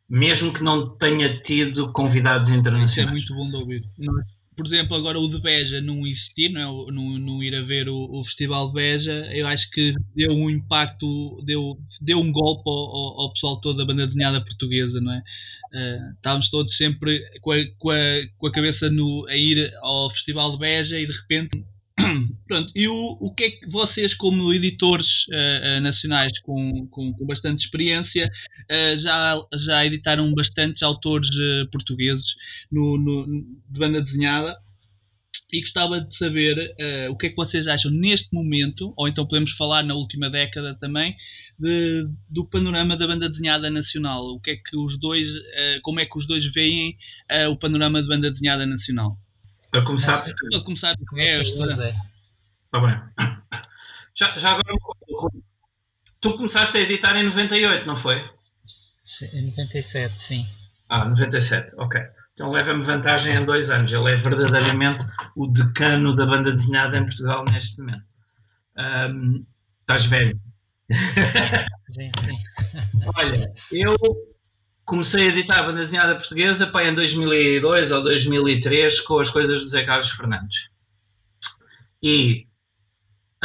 Mesmo 0.09 0.53
que 0.53 0.63
não 0.63 0.95
tenha 0.97 1.41
tido 1.41 1.91
convidados 1.91 2.49
internacionais. 2.49 2.91
Isso 2.91 3.01
é 3.01 3.05
muito 3.05 3.33
bom 3.33 3.49
de 3.49 3.55
ouvir. 3.55 3.83
Nós 3.97 4.25
por 4.55 4.65
exemplo, 4.65 4.95
agora 4.95 5.19
o 5.19 5.27
de 5.27 5.39
Beja 5.41 5.81
não 5.81 6.07
existir, 6.07 6.49
não, 6.49 6.87
é? 6.87 6.91
não, 6.91 7.19
não 7.19 7.43
ir 7.43 7.53
a 7.55 7.61
ver 7.61 7.89
o, 7.89 7.95
o, 7.95 8.23
Festival 8.23 8.67
de 8.67 8.73
Beja, 8.73 9.29
eu 9.33 9.45
acho 9.47 9.69
que 9.69 9.93
deu 10.15 10.31
um 10.31 10.49
impacto, 10.49 11.43
deu, 11.43 11.77
deu 12.01 12.19
um 12.19 12.31
golpe 12.31 12.63
ao, 12.65 13.21
ao 13.21 13.33
pessoal 13.33 13.59
todo 13.59 13.77
da 13.77 13.85
banda 13.85 14.07
desenhada 14.07 14.43
portuguesa, 14.43 15.01
não 15.01 15.11
é? 15.11 15.17
Uh, 15.17 16.13
estávamos 16.15 16.49
todos 16.49 16.75
sempre 16.75 17.21
com 17.41 17.51
a, 17.51 17.57
com 17.77 17.89
a, 17.91 17.97
com 18.37 18.47
a 18.47 18.51
cabeça 18.51 18.89
no, 18.89 19.25
a 19.27 19.35
ir 19.35 19.71
ao 19.81 20.09
Festival 20.09 20.53
de 20.53 20.59
Beja 20.59 20.99
e 20.99 21.05
de 21.05 21.11
repente 21.11 21.65
Pronto, 22.47 22.71
e 22.75 22.87
o, 22.87 23.17
o 23.19 23.33
que 23.33 23.43
é 23.43 23.49
que 23.51 23.67
vocês, 23.67 24.13
como 24.13 24.53
editores 24.53 25.25
uh, 25.27 25.77
uh, 25.77 25.81
nacionais 25.81 26.39
com, 26.41 26.87
com, 26.91 27.11
com, 27.13 27.25
bastante 27.25 27.65
experiência, 27.65 28.29
uh, 28.71 28.97
já, 28.97 29.41
já 29.55 29.85
editaram 29.85 30.31
bastantes 30.33 30.83
autores 30.83 31.29
portugueses 31.71 32.35
no, 32.71 32.97
no, 32.97 33.25
de 33.69 33.79
banda 33.79 34.01
desenhada? 34.01 34.55
e 35.51 35.61
gostava 35.61 36.01
de 36.01 36.15
saber 36.15 36.57
uh, 36.57 37.11
o 37.11 37.17
que 37.17 37.27
é 37.27 37.29
que 37.29 37.35
vocês 37.35 37.67
acham 37.67 37.91
neste 37.91 38.33
momento, 38.33 38.93
ou 38.97 39.07
então 39.07 39.25
podemos 39.25 39.51
falar 39.51 39.83
na 39.83 39.93
última 39.93 40.29
década 40.29 40.75
também, 40.75 41.15
de, 41.57 42.07
do 42.29 42.45
panorama 42.45 42.97
da 42.97 43.07
banda 43.07 43.29
desenhada 43.29 43.69
nacional. 43.69 44.25
O 44.25 44.39
que 44.39 44.51
é 44.51 44.55
que 44.57 44.75
os 44.75 44.99
dois, 44.99 45.29
uh, 45.29 45.81
como 45.81 45.99
é 45.99 46.05
que 46.05 46.17
os 46.17 46.27
dois 46.27 46.45
veem 46.45 46.97
uh, 47.31 47.49
o 47.49 47.57
panorama 47.57 48.01
de 48.01 48.07
banda 48.07 48.29
desenhada 48.29 48.65
nacional? 48.65 49.17
Para 49.71 49.83
começar, 49.85 50.11
Nossa, 50.11 50.35
para 50.51 50.61
começar, 50.61 50.95
é, 51.15 51.89
é. 51.89 51.95
Tá 52.75 52.81
bem. 52.81 52.99
Já, 54.13 54.37
já 54.37 54.49
agora, 54.49 54.63
tu 56.19 56.35
começaste 56.35 56.77
a 56.77 56.81
editar 56.81 57.15
em 57.15 57.23
98, 57.23 57.87
não 57.87 57.95
foi? 57.95 58.17
Em 59.33 59.45
97, 59.45 60.19
sim. 60.19 60.45
Ah, 60.89 61.05
97, 61.05 61.71
ok. 61.77 62.01
Então 62.33 62.51
leva-me 62.51 62.83
vantagem 62.83 63.33
em 63.33 63.45
dois 63.45 63.69
anos. 63.69 63.91
Ele 63.93 64.11
é 64.11 64.17
verdadeiramente 64.17 65.05
o 65.37 65.47
decano 65.47 66.13
da 66.15 66.25
banda 66.25 66.51
desenhada 66.51 66.97
em 66.97 67.05
Portugal 67.05 67.45
neste 67.45 67.79
momento. 67.79 68.03
Um, 68.77 69.45
estás 69.79 70.05
velho. 70.05 70.37
Sim, 71.91 72.11
sim. 72.19 72.37
Olha, 73.15 73.53
eu 73.71 73.95
comecei 74.83 75.27
a 75.27 75.29
editar 75.29 75.59
a 75.59 75.63
banda 75.63 75.79
desenhada 75.79 76.15
portuguesa 76.15 76.67
pá, 76.67 76.83
em 76.83 76.93
2002 76.93 77.89
ou 77.91 78.03
2003 78.03 78.99
com 79.01 79.19
as 79.19 79.29
coisas 79.29 79.61
do 79.61 79.69
Zé 79.69 79.85
Carlos 79.85 80.09
Fernandes. 80.11 80.57
E. 82.03 82.47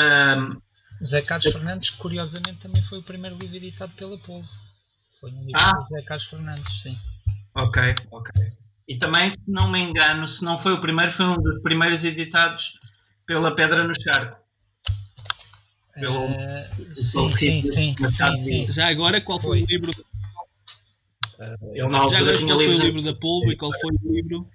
Um, 0.01 0.61
Zé 1.05 1.23
Carlos 1.23 1.53
Fernandes, 1.53 1.91
curiosamente, 1.91 2.61
também 2.61 2.83
foi 2.83 2.99
o 2.99 3.03
primeiro 3.03 3.37
livro 3.37 3.57
editado 3.57 3.93
pela 3.95 4.17
Polvo. 4.19 4.49
Foi 5.21 5.31
um 5.31 5.45
livro 5.45 5.53
Ah. 5.61 5.73
do 5.73 5.87
Zé 5.89 6.03
Carlos 6.03 6.27
Fernandes, 6.27 6.83
sim. 6.83 6.99
ok, 7.55 7.95
ok. 8.11 8.53
E 8.89 8.99
também, 8.99 9.31
se 9.31 9.39
não 9.47 9.71
me 9.71 9.79
engano, 9.81 10.27
se 10.29 10.43
não 10.45 10.59
foi 10.63 10.73
o 10.73 10.81
primeiro, 10.81 11.13
foi 11.13 11.27
um 11.27 11.37
dos 11.37 11.63
primeiros 11.63 12.05
editados 12.05 12.73
pela 13.27 13.55
Pedra 13.55 13.85
no 13.87 13.95
Charco. 14.01 14.41
Pelo- 15.95 16.29
pelo 16.29 16.97
sim, 16.97 17.33
sim, 17.33 17.63
sim, 17.63 17.95
sim, 18.09 18.37
sim. 18.39 18.73
já 18.73 18.89
agora 18.89 19.21
qual 19.21 19.39
foi, 19.39 19.59
Foi. 19.59 19.63
o 19.63 19.67
livro, 19.67 19.93
Ele 21.73 21.89
na 21.89 22.09
já 22.09 22.19
agora 22.19 22.39
tinha 22.39 22.55
qual 22.55 22.59
foi 22.59 22.75
o 22.75 22.83
livro 22.83 23.03
da 23.03 23.15
Polvo 23.15 23.53
e 23.53 23.57
qual 23.57 23.73
foi 23.73 23.91
o 24.03 24.13
livro? 24.13 24.51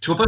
Desculpa? 0.00 0.24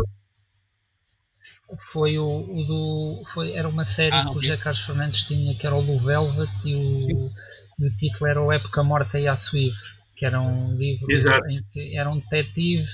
Foi 1.93 2.19
o, 2.19 2.25
o 2.27 2.65
do. 2.65 3.23
Foi, 3.27 3.53
era 3.53 3.69
uma 3.69 3.85
série 3.85 4.15
Ah, 4.15 4.23
que 4.23 4.29
o 4.29 4.31
ok. 4.33 4.43
José 4.43 4.57
Carlos 4.57 4.81
Fernandes 4.83 5.23
tinha, 5.23 5.55
que 5.55 5.67
era 5.67 5.77
o 5.77 5.83
do 5.83 5.99
Velvet, 5.99 6.51
e 6.65 6.75
o, 6.75 7.31
e 7.79 7.87
o 7.87 7.97
título 7.97 8.27
era 8.31 8.41
O 8.43 8.53
Época 8.53 8.83
Morta 8.83 9.19
e 9.19 9.29
a 9.29 9.37
Suivre, 9.37 9.79
que 10.17 10.25
era 10.25 10.41
um 10.41 10.75
livro 10.77 11.11
Exato. 11.11 11.47
em 11.49 11.63
que 11.73 11.97
era 11.97 12.09
um 12.11 12.19
detetive 12.19 12.87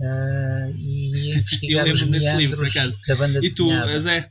eh, 0.00 0.72
e 0.76 1.28
ia 1.28 1.34
investigar 1.38 1.86
Eu 1.86 1.94
os 1.94 2.00
livro, 2.02 2.62
da 3.08 3.16
banda 3.16 3.38
E 3.42 3.54
tu, 3.54 3.64
desenhada. 3.64 4.00
Zé? 4.00 4.30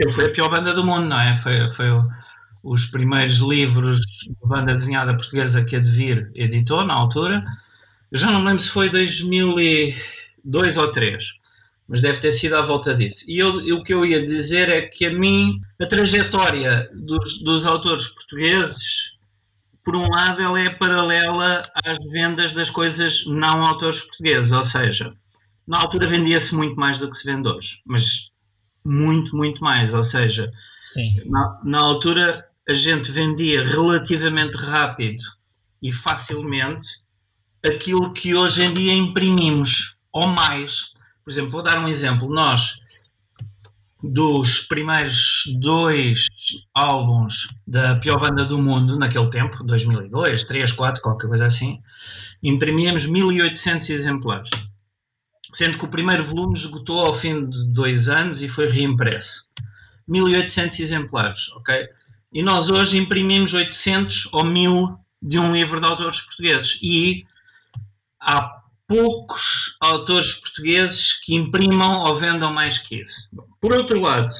Ele 0.00 0.12
foi 0.12 0.24
a 0.26 0.32
pior 0.32 0.50
banda 0.50 0.74
do 0.74 0.84
mundo, 0.84 1.06
não 1.06 1.20
é? 1.20 1.40
Foi, 1.42 1.72
foi 1.74 1.90
o- 1.90 2.08
os 2.64 2.86
primeiros 2.86 3.36
livros 3.36 3.98
de 4.00 4.34
banda 4.44 4.74
desenhada 4.74 5.14
portuguesa 5.14 5.64
que 5.64 5.76
a 5.76 5.78
Devir 5.78 6.30
editou 6.34 6.84
na 6.84 6.94
altura. 6.94 7.44
Eu 8.10 8.18
já 8.18 8.30
não 8.30 8.40
me 8.40 8.48
lembro 8.48 8.62
se 8.62 8.70
foi 8.70 8.90
2002 8.90 10.76
ou 10.76 10.82
2003, 10.92 11.24
mas 11.88 12.02
deve 12.02 12.20
ter 12.20 12.32
sido 12.32 12.54
à 12.54 12.62
volta 12.62 12.94
disso. 12.94 13.24
E 13.26 13.38
eu, 13.38 13.60
e 13.62 13.72
o 13.72 13.82
que 13.82 13.94
eu 13.94 14.04
ia 14.04 14.26
dizer 14.26 14.68
é 14.68 14.82
que 14.82 15.06
a 15.06 15.12
mim, 15.12 15.60
a 15.80 15.86
trajetória 15.86 16.90
dos, 16.92 17.42
dos 17.42 17.64
autores 17.64 18.08
portugueses, 18.08 19.12
por 19.82 19.96
um 19.96 20.08
lado, 20.08 20.42
ela 20.42 20.60
é 20.60 20.68
paralela 20.68 21.62
às 21.84 21.98
vendas 22.10 22.52
das 22.52 22.68
coisas 22.68 23.24
não 23.26 23.64
autores 23.64 24.02
portugueses, 24.02 24.52
ou 24.52 24.62
seja, 24.62 25.14
na 25.66 25.78
altura 25.80 26.06
vendia-se 26.06 26.54
muito 26.54 26.76
mais 26.76 26.98
do 26.98 27.10
que 27.10 27.16
se 27.16 27.24
vende 27.24 27.48
hoje, 27.48 27.78
mas 27.86 28.28
muito, 28.84 29.34
muito 29.34 29.62
mais. 29.62 29.94
Ou 29.94 30.04
seja, 30.04 30.52
na, 31.26 31.60
na 31.64 31.80
altura 31.80 32.46
a 32.68 32.74
gente 32.74 33.10
vendia 33.10 33.66
relativamente 33.66 34.56
rápido 34.56 35.22
e 35.82 35.90
facilmente 35.90 36.86
aquilo 37.64 38.12
que 38.12 38.34
hoje 38.34 38.62
em 38.62 38.74
dia 38.74 38.92
imprimimos, 38.92 39.94
ou 40.12 40.26
mais. 40.26 40.92
Por 41.28 41.32
exemplo, 41.32 41.50
vou 41.50 41.62
dar 41.62 41.78
um 41.78 41.88
exemplo. 41.88 42.26
Nós, 42.26 42.78
dos 44.02 44.60
primeiros 44.60 45.42
dois 45.60 46.26
álbuns 46.72 47.48
da 47.66 47.96
pior 47.96 48.18
banda 48.18 48.46
do 48.46 48.56
mundo, 48.56 48.98
naquele 48.98 49.28
tempo, 49.28 49.62
2002, 49.62 50.44
3, 50.44 50.72
4, 50.72 51.02
qualquer 51.02 51.28
coisa 51.28 51.46
assim, 51.46 51.82
imprimíamos 52.42 53.04
1800 53.04 53.90
exemplares 53.90 54.48
sendo 55.52 55.78
que 55.78 55.84
o 55.84 55.90
primeiro 55.90 56.26
volume 56.26 56.54
esgotou 56.54 56.98
ao 56.98 57.18
fim 57.20 57.44
de 57.46 57.74
dois 57.74 58.08
anos 58.08 58.40
e 58.40 58.48
foi 58.48 58.70
reimpresso. 58.70 59.42
1800 60.08 60.80
exemplares, 60.80 61.50
ok? 61.56 61.88
E 62.32 62.42
nós 62.42 62.70
hoje 62.70 62.96
imprimimos 62.96 63.52
800 63.52 64.30
ou 64.32 64.44
1000 64.44 64.98
de 65.20 65.38
um 65.38 65.52
livro 65.52 65.78
de 65.78 65.86
autores 65.86 66.22
portugueses. 66.22 66.78
E 66.82 67.26
há 68.18 68.57
poucos 68.88 69.76
autores 69.80 70.32
portugueses 70.32 71.12
que 71.22 71.36
imprimam 71.36 72.04
ou 72.04 72.18
vendam 72.18 72.52
mais 72.52 72.78
que 72.78 73.02
isso. 73.02 73.28
Por 73.60 73.74
outro 73.74 74.00
lado, 74.00 74.34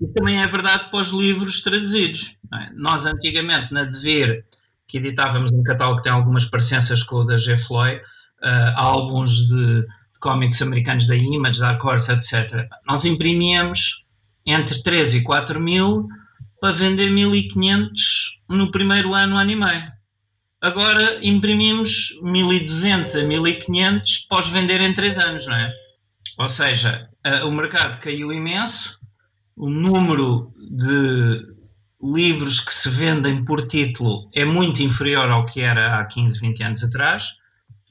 isso 0.00 0.12
também 0.12 0.40
é 0.40 0.46
verdade 0.46 0.90
para 0.90 1.00
os 1.00 1.08
livros 1.08 1.62
traduzidos. 1.62 2.36
é? 2.52 2.70
Nós, 2.74 3.06
antigamente, 3.06 3.72
na 3.72 3.84
Devir, 3.84 4.44
que 4.86 4.98
editávamos 4.98 5.50
um 5.50 5.62
catálogo 5.62 6.02
que 6.02 6.08
tem 6.08 6.12
algumas 6.12 6.44
parecenças 6.44 7.02
com 7.02 7.16
o 7.16 7.24
da 7.24 7.38
G. 7.38 7.56
Floyd, 7.58 8.02
ah, 8.42 8.74
álbuns 8.76 9.30
de 9.48 9.86
cómics 10.20 10.60
americanos 10.60 11.06
da 11.06 11.16
Image, 11.16 11.58
da 11.58 11.76
Corsa, 11.76 12.12
etc. 12.12 12.68
Nós 12.86 13.04
imprimíamos 13.04 14.04
entre 14.46 14.82
3 14.82 15.14
e 15.14 15.22
4 15.22 15.58
mil 15.58 16.06
para 16.60 16.72
vender 16.72 17.10
1500 17.10 18.40
no 18.48 18.70
primeiro 18.70 19.14
ano, 19.14 19.36
ano 19.36 19.50
e 19.50 19.56
meio. 19.56 19.93
Agora 20.64 21.18
imprimimos 21.22 22.14
1200 22.22 23.16
a 23.16 23.22
1500 23.22 24.18
pós 24.30 24.46
vender 24.48 24.80
em 24.80 24.94
3 24.94 25.18
anos, 25.18 25.46
não 25.46 25.54
é? 25.54 25.70
Ou 26.38 26.48
seja, 26.48 27.06
o 27.44 27.50
mercado 27.50 28.00
caiu 28.00 28.32
imenso, 28.32 28.98
o 29.54 29.68
número 29.68 30.52
de 30.58 31.46
livros 32.02 32.60
que 32.60 32.72
se 32.72 32.88
vendem 32.88 33.44
por 33.44 33.68
título 33.68 34.30
é 34.34 34.42
muito 34.44 34.82
inferior 34.82 35.30
ao 35.30 35.44
que 35.44 35.60
era 35.60 35.98
há 36.00 36.04
15, 36.06 36.40
20 36.40 36.62
anos 36.62 36.82
atrás. 36.84 37.24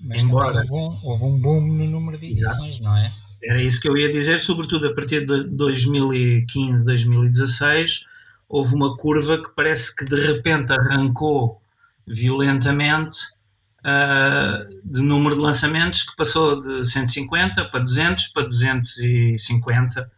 mas 0.01 0.23
Embora- 0.23 0.61
houve 0.69 0.73
um, 0.73 0.99
houve 1.07 1.23
um 1.25 1.39
boom 1.39 1.61
no 1.61 1.85
número 1.87 2.17
de 2.17 2.31
edições, 2.31 2.79
não 2.79 2.97
é? 2.97 3.11
Era 3.43 3.61
isso 3.61 3.79
que 3.79 3.87
eu 3.87 3.95
ia 3.95 4.11
dizer, 4.11 4.39
sobretudo 4.39 4.87
a 4.87 4.95
partir 4.95 5.27
de 5.27 5.43
2015, 5.43 6.83
2016, 6.83 8.01
houve 8.49 8.73
uma 8.73 8.97
curva 8.97 9.37
que 9.43 9.49
parece 9.55 9.95
que 9.95 10.05
de 10.05 10.15
repente 10.15 10.73
arrancou 10.73 11.61
violentamente 12.07 13.19
ah, 13.83 14.65
de 14.83 15.01
número 15.01 15.35
de 15.35 15.41
lançamentos 15.41 16.03
que 16.03 16.15
passou 16.15 16.61
de 16.61 16.89
150 16.89 17.65
para 17.65 17.79
200 17.81 18.27
para 18.29 18.47
250, 18.47 20.11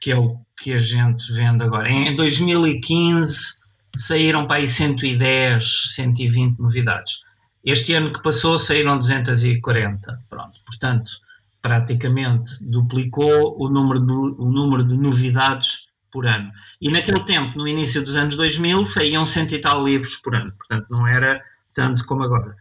que 0.00 0.12
é 0.12 0.16
o 0.16 0.38
que 0.56 0.72
a 0.72 0.78
gente 0.78 1.32
vende 1.32 1.64
agora. 1.64 1.90
Em 1.90 2.14
2015 2.14 3.56
saíram 3.96 4.46
para 4.46 4.56
aí 4.56 4.68
110, 4.68 5.94
120 5.94 6.58
novidades. 6.60 7.20
Este 7.64 7.94
ano 7.94 8.12
que 8.12 8.22
passou 8.22 8.58
saíram 8.58 8.98
240. 8.98 10.22
Pronto, 10.28 10.60
portanto, 10.64 11.10
praticamente 11.60 12.52
duplicou 12.60 13.56
o 13.60 13.68
número 13.68 13.98
de, 13.98 14.12
o 14.12 14.48
número 14.48 14.84
de 14.84 14.96
novidades 14.96 15.86
por 16.10 16.26
ano. 16.26 16.50
E 16.80 16.90
naquele 16.90 17.24
tempo, 17.24 17.58
no 17.58 17.66
início 17.66 18.04
dos 18.04 18.16
anos 18.16 18.36
2000, 18.36 18.84
saíam 18.86 19.26
cento 19.26 19.54
e 19.54 19.60
tal 19.60 19.84
livros 19.84 20.16
por 20.16 20.34
ano. 20.34 20.52
Portanto, 20.52 20.86
não 20.90 21.06
era 21.06 21.42
tanto 21.74 22.04
como 22.06 22.22
agora. 22.22 22.56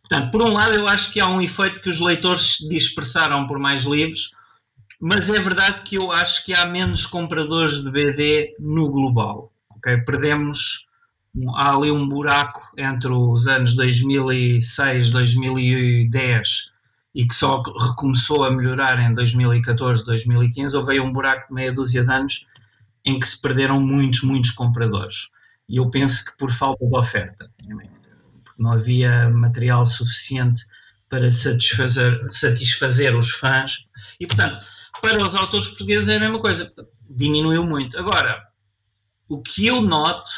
Portanto, 0.00 0.30
por 0.32 0.42
um 0.42 0.52
lado, 0.52 0.74
eu 0.74 0.88
acho 0.88 1.12
que 1.12 1.20
há 1.20 1.28
um 1.28 1.40
efeito 1.40 1.80
que 1.80 1.88
os 1.88 2.00
leitores 2.00 2.56
dispersaram 2.68 3.46
por 3.46 3.58
mais 3.58 3.84
livros, 3.84 4.32
mas 5.00 5.28
é 5.30 5.40
verdade 5.40 5.82
que 5.82 5.96
eu 5.96 6.10
acho 6.10 6.44
que 6.44 6.52
há 6.52 6.66
menos 6.66 7.06
compradores 7.06 7.82
de 7.82 7.90
BD 7.90 8.56
no 8.58 8.90
global. 8.90 9.52
ok? 9.70 9.98
Perdemos, 9.98 10.84
há 11.54 11.76
ali 11.76 11.90
um 11.90 12.08
buraco 12.08 12.60
entre 12.76 13.08
os 13.08 13.46
anos 13.46 13.74
2006, 13.74 15.10
2010 15.10 16.70
e 17.14 17.26
que 17.26 17.34
só 17.34 17.62
recomeçou 17.62 18.44
a 18.44 18.50
melhorar 18.50 19.00
em 19.00 19.14
2014, 19.14 20.04
2015. 20.04 20.76
Houve 20.76 20.92
aí 20.92 21.00
um 21.00 21.12
buraco 21.12 21.48
de 21.48 21.54
meia 21.54 21.72
dúzia 21.72 22.04
de 22.04 22.12
anos 22.12 22.46
em 23.04 23.18
que 23.18 23.26
se 23.26 23.40
perderam 23.40 23.80
muitos, 23.80 24.22
muitos 24.22 24.50
compradores. 24.52 25.28
E 25.68 25.76
eu 25.76 25.88
penso 25.90 26.24
que 26.24 26.36
por 26.36 26.52
falta 26.52 26.84
de 26.84 26.96
oferta, 26.96 27.50
porque 28.44 28.62
não 28.62 28.72
havia 28.72 29.28
material 29.30 29.86
suficiente 29.86 30.62
para 31.08 31.30
satisfazer, 31.32 32.26
satisfazer 32.30 33.16
os 33.16 33.30
fãs. 33.30 33.72
E, 34.18 34.26
portanto, 34.26 34.64
para 35.00 35.20
os 35.20 35.34
autores 35.34 35.68
portugueses 35.68 36.08
é 36.08 36.16
a 36.16 36.20
mesma 36.20 36.40
coisa, 36.40 36.72
diminuiu 37.08 37.64
muito. 37.64 37.98
Agora, 37.98 38.42
o 39.28 39.40
que 39.40 39.66
eu 39.66 39.80
noto, 39.80 40.30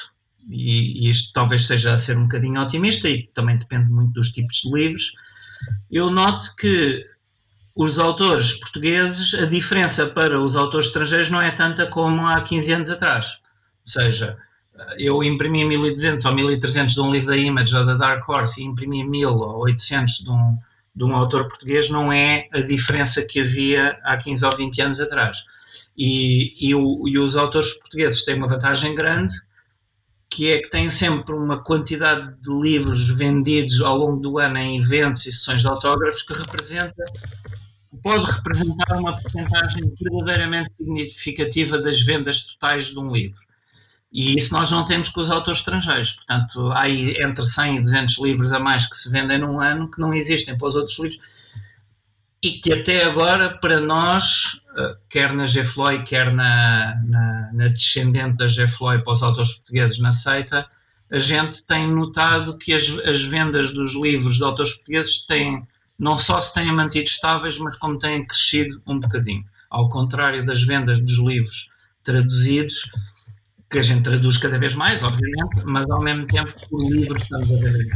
e, 0.48 1.06
e 1.06 1.10
isto 1.10 1.32
talvez 1.32 1.66
seja 1.66 1.94
a 1.94 1.98
ser 1.98 2.16
um 2.16 2.24
bocadinho 2.24 2.60
otimista, 2.60 3.08
e 3.08 3.26
também 3.34 3.58
depende 3.58 3.90
muito 3.90 4.12
dos 4.12 4.30
tipos 4.30 4.60
de 4.62 4.70
livros, 4.72 5.12
eu 5.90 6.10
noto 6.10 6.54
que 6.56 7.06
os 7.74 7.98
autores 7.98 8.52
portugueses, 8.54 9.34
a 9.34 9.46
diferença 9.46 10.06
para 10.06 10.40
os 10.40 10.56
autores 10.56 10.86
estrangeiros 10.86 11.30
não 11.30 11.40
é 11.40 11.50
tanta 11.50 11.86
como 11.86 12.26
há 12.26 12.40
15 12.42 12.72
anos 12.72 12.90
atrás. 12.90 13.26
Ou 13.86 13.92
seja, 13.92 14.36
eu 14.98 15.22
imprimi 15.22 15.64
1200 15.64 16.24
ou 16.24 16.34
1300 16.34 16.94
de 16.94 17.00
um 17.00 17.10
livro 17.10 17.28
da 17.28 17.36
Image 17.36 17.74
ou 17.74 17.86
da 17.86 17.94
Dark 17.94 18.28
Horse 18.28 18.60
e 18.60 18.64
imprimi 18.64 19.04
1000 19.04 19.30
ou 19.30 19.58
800 19.60 20.18
de 20.18 20.30
um, 20.30 20.58
de 20.94 21.04
um 21.04 21.16
autor 21.16 21.48
português 21.48 21.88
não 21.88 22.12
é 22.12 22.48
a 22.52 22.60
diferença 22.60 23.22
que 23.22 23.40
havia 23.40 23.98
há 24.04 24.16
15 24.18 24.44
ou 24.44 24.56
20 24.56 24.82
anos 24.82 25.00
atrás. 25.00 25.38
E, 25.96 26.68
e, 26.68 26.74
o, 26.74 27.08
e 27.08 27.18
os 27.18 27.36
autores 27.36 27.72
portugueses 27.74 28.24
têm 28.24 28.36
uma 28.36 28.48
vantagem 28.48 28.94
grande, 28.94 29.34
que 30.28 30.50
é 30.50 30.58
que 30.58 30.70
têm 30.70 30.88
sempre 30.88 31.34
uma 31.34 31.62
quantidade 31.62 32.34
de 32.40 32.50
livros 32.50 33.10
vendidos 33.10 33.80
ao 33.82 33.98
longo 33.98 34.20
do 34.20 34.38
ano 34.38 34.56
em 34.56 34.82
eventos 34.82 35.26
e 35.26 35.32
sessões 35.32 35.60
de 35.60 35.68
autógrafos 35.68 36.22
que 36.22 36.32
representa 36.32 37.04
pode 38.02 38.30
representar 38.30 38.98
uma 38.98 39.20
porcentagem 39.20 39.92
verdadeiramente 40.00 40.72
significativa 40.76 41.78
das 41.78 42.00
vendas 42.02 42.42
totais 42.42 42.86
de 42.86 42.98
um 42.98 43.12
livro. 43.12 43.40
E 44.12 44.38
isso 44.38 44.52
nós 44.52 44.70
não 44.70 44.84
temos 44.84 45.08
com 45.08 45.20
os 45.20 45.30
autores 45.30 45.60
estrangeiros. 45.60 46.12
Portanto, 46.12 46.70
há 46.72 46.82
aí 46.82 47.16
entre 47.22 47.44
100 47.44 47.76
e 47.76 47.82
200 47.82 48.18
livros 48.18 48.52
a 48.52 48.58
mais 48.58 48.86
que 48.86 48.96
se 48.96 49.10
vendem 49.10 49.38
num 49.38 49.60
ano 49.60 49.90
que 49.90 50.00
não 50.00 50.12
existem 50.12 50.56
para 50.56 50.68
os 50.68 50.74
outros 50.74 50.98
livros 50.98 51.20
e 52.42 52.52
que 52.58 52.72
até 52.72 53.04
agora, 53.04 53.56
para 53.58 53.78
nós, 53.78 54.60
eh, 54.76 54.96
quer 55.08 55.32
na 55.32 55.44
GFLOI, 55.44 56.02
quer 56.02 56.32
na, 56.32 57.00
na, 57.04 57.50
na 57.52 57.68
descendente 57.68 58.36
da 58.36 58.48
GFLOI 58.48 58.98
para 58.98 59.12
os 59.12 59.22
autores 59.22 59.52
portugueses 59.54 59.98
na 60.00 60.12
seita, 60.12 60.66
a 61.10 61.18
gente 61.20 61.64
tem 61.64 61.88
notado 61.88 62.58
que 62.58 62.74
as, 62.74 62.82
as 63.06 63.22
vendas 63.22 63.72
dos 63.72 63.94
livros 63.94 64.36
de 64.36 64.42
autores 64.42 64.74
portugueses 64.74 65.24
têm, 65.24 65.64
não 66.02 66.18
só 66.18 66.42
se 66.42 66.52
têm 66.52 66.74
mantido 66.74 67.04
estáveis, 67.04 67.56
mas 67.58 67.76
como 67.76 67.96
têm 67.96 68.26
crescido 68.26 68.82
um 68.84 68.98
bocadinho. 68.98 69.44
Ao 69.70 69.88
contrário 69.88 70.44
das 70.44 70.60
vendas 70.64 70.98
dos 71.00 71.16
livros 71.16 71.68
traduzidos, 72.02 72.90
que 73.70 73.78
a 73.78 73.82
gente 73.82 74.02
traduz 74.02 74.36
cada 74.36 74.58
vez 74.58 74.74
mais, 74.74 75.00
obviamente, 75.00 75.64
mas 75.64 75.88
ao 75.88 76.02
mesmo 76.02 76.26
tempo 76.26 76.52
o 76.72 76.90
livro 76.90 77.16
estamos 77.16 77.48
a 77.48 77.54
ver 77.54 77.88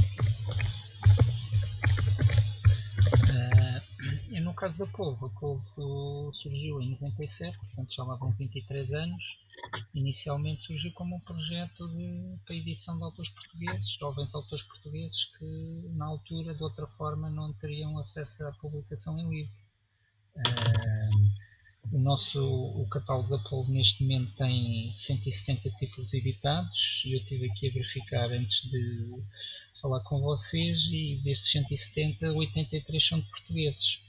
caso 4.57 4.79
da 4.79 4.87
Polvo, 4.87 5.27
a 5.27 5.31
Polvo 5.39 6.33
surgiu 6.33 6.81
em 6.81 6.91
97, 6.91 7.57
portanto 7.59 7.95
já 7.95 8.03
lá 8.03 8.17
vão 8.17 8.33
23 8.33 8.93
anos. 8.93 9.39
Inicialmente 9.95 10.63
surgiu 10.63 10.93
como 10.93 11.17
um 11.17 11.21
projeto 11.21 11.87
de, 11.89 12.39
para 12.45 12.55
edição 12.55 12.97
de 12.97 13.05
autores 13.05 13.31
portugueses, 13.31 13.89
jovens 13.91 14.35
autores 14.35 14.65
portugueses 14.65 15.27
que 15.37 15.91
na 15.95 16.07
altura 16.07 16.55
de 16.55 16.63
outra 16.63 16.87
forma 16.87 17.31
não 17.31 17.53
teriam 17.53 17.99
acesso 17.99 18.47
à 18.47 18.53
publicação 18.53 19.19
em 19.19 19.29
livro. 19.29 19.55
Uh, 20.37 21.47
o 21.93 21.99
nosso 21.99 22.45
o 22.45 22.87
catálogo 22.89 23.29
da 23.29 23.39
Polvo 23.49 23.73
neste 23.73 24.03
momento 24.03 24.35
tem 24.37 24.91
170 24.91 25.71
títulos 25.71 26.13
editados 26.15 27.03
e 27.05 27.13
eu 27.15 27.25
tive 27.25 27.47
aqui 27.47 27.69
a 27.69 27.73
verificar 27.73 28.31
antes 28.33 28.63
de 28.71 29.23
falar 29.81 30.01
com 30.01 30.21
vocês 30.21 30.89
e 30.91 31.21
destes 31.23 31.53
170, 31.53 32.33
83 32.33 33.07
são 33.07 33.21
de 33.21 33.31
portugueses. 33.31 34.06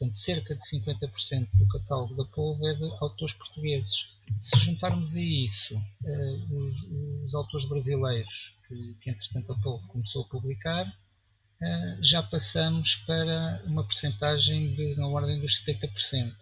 Portanto, 0.00 0.16
cerca 0.16 0.56
de 0.56 0.62
50% 0.62 1.48
do 1.52 1.68
catálogo 1.68 2.14
da 2.14 2.24
Polvo 2.24 2.66
é 2.66 2.74
de 2.74 2.84
autores 3.00 3.34
portugueses. 3.34 4.08
Se 4.38 4.56
juntarmos 4.56 5.14
a 5.14 5.20
isso 5.20 5.76
uh, 5.76 6.56
os, 6.56 6.82
os, 7.24 7.34
autores 7.34 7.68
brasileiros, 7.68 8.56
que, 8.66 8.94
que 8.98 9.10
entretanto 9.10 9.52
a 9.52 9.58
Polvo 9.60 9.86
começou 9.88 10.22
a 10.22 10.28
publicar, 10.28 10.86
uh, 10.86 12.02
já 12.02 12.22
passamos 12.22 12.96
para 13.06 13.62
uma 13.66 13.86
percentagem 13.86 14.74
de, 14.74 14.96
na 14.96 15.06
ordem 15.06 15.38
dos 15.38 15.62
70%. 15.62 16.32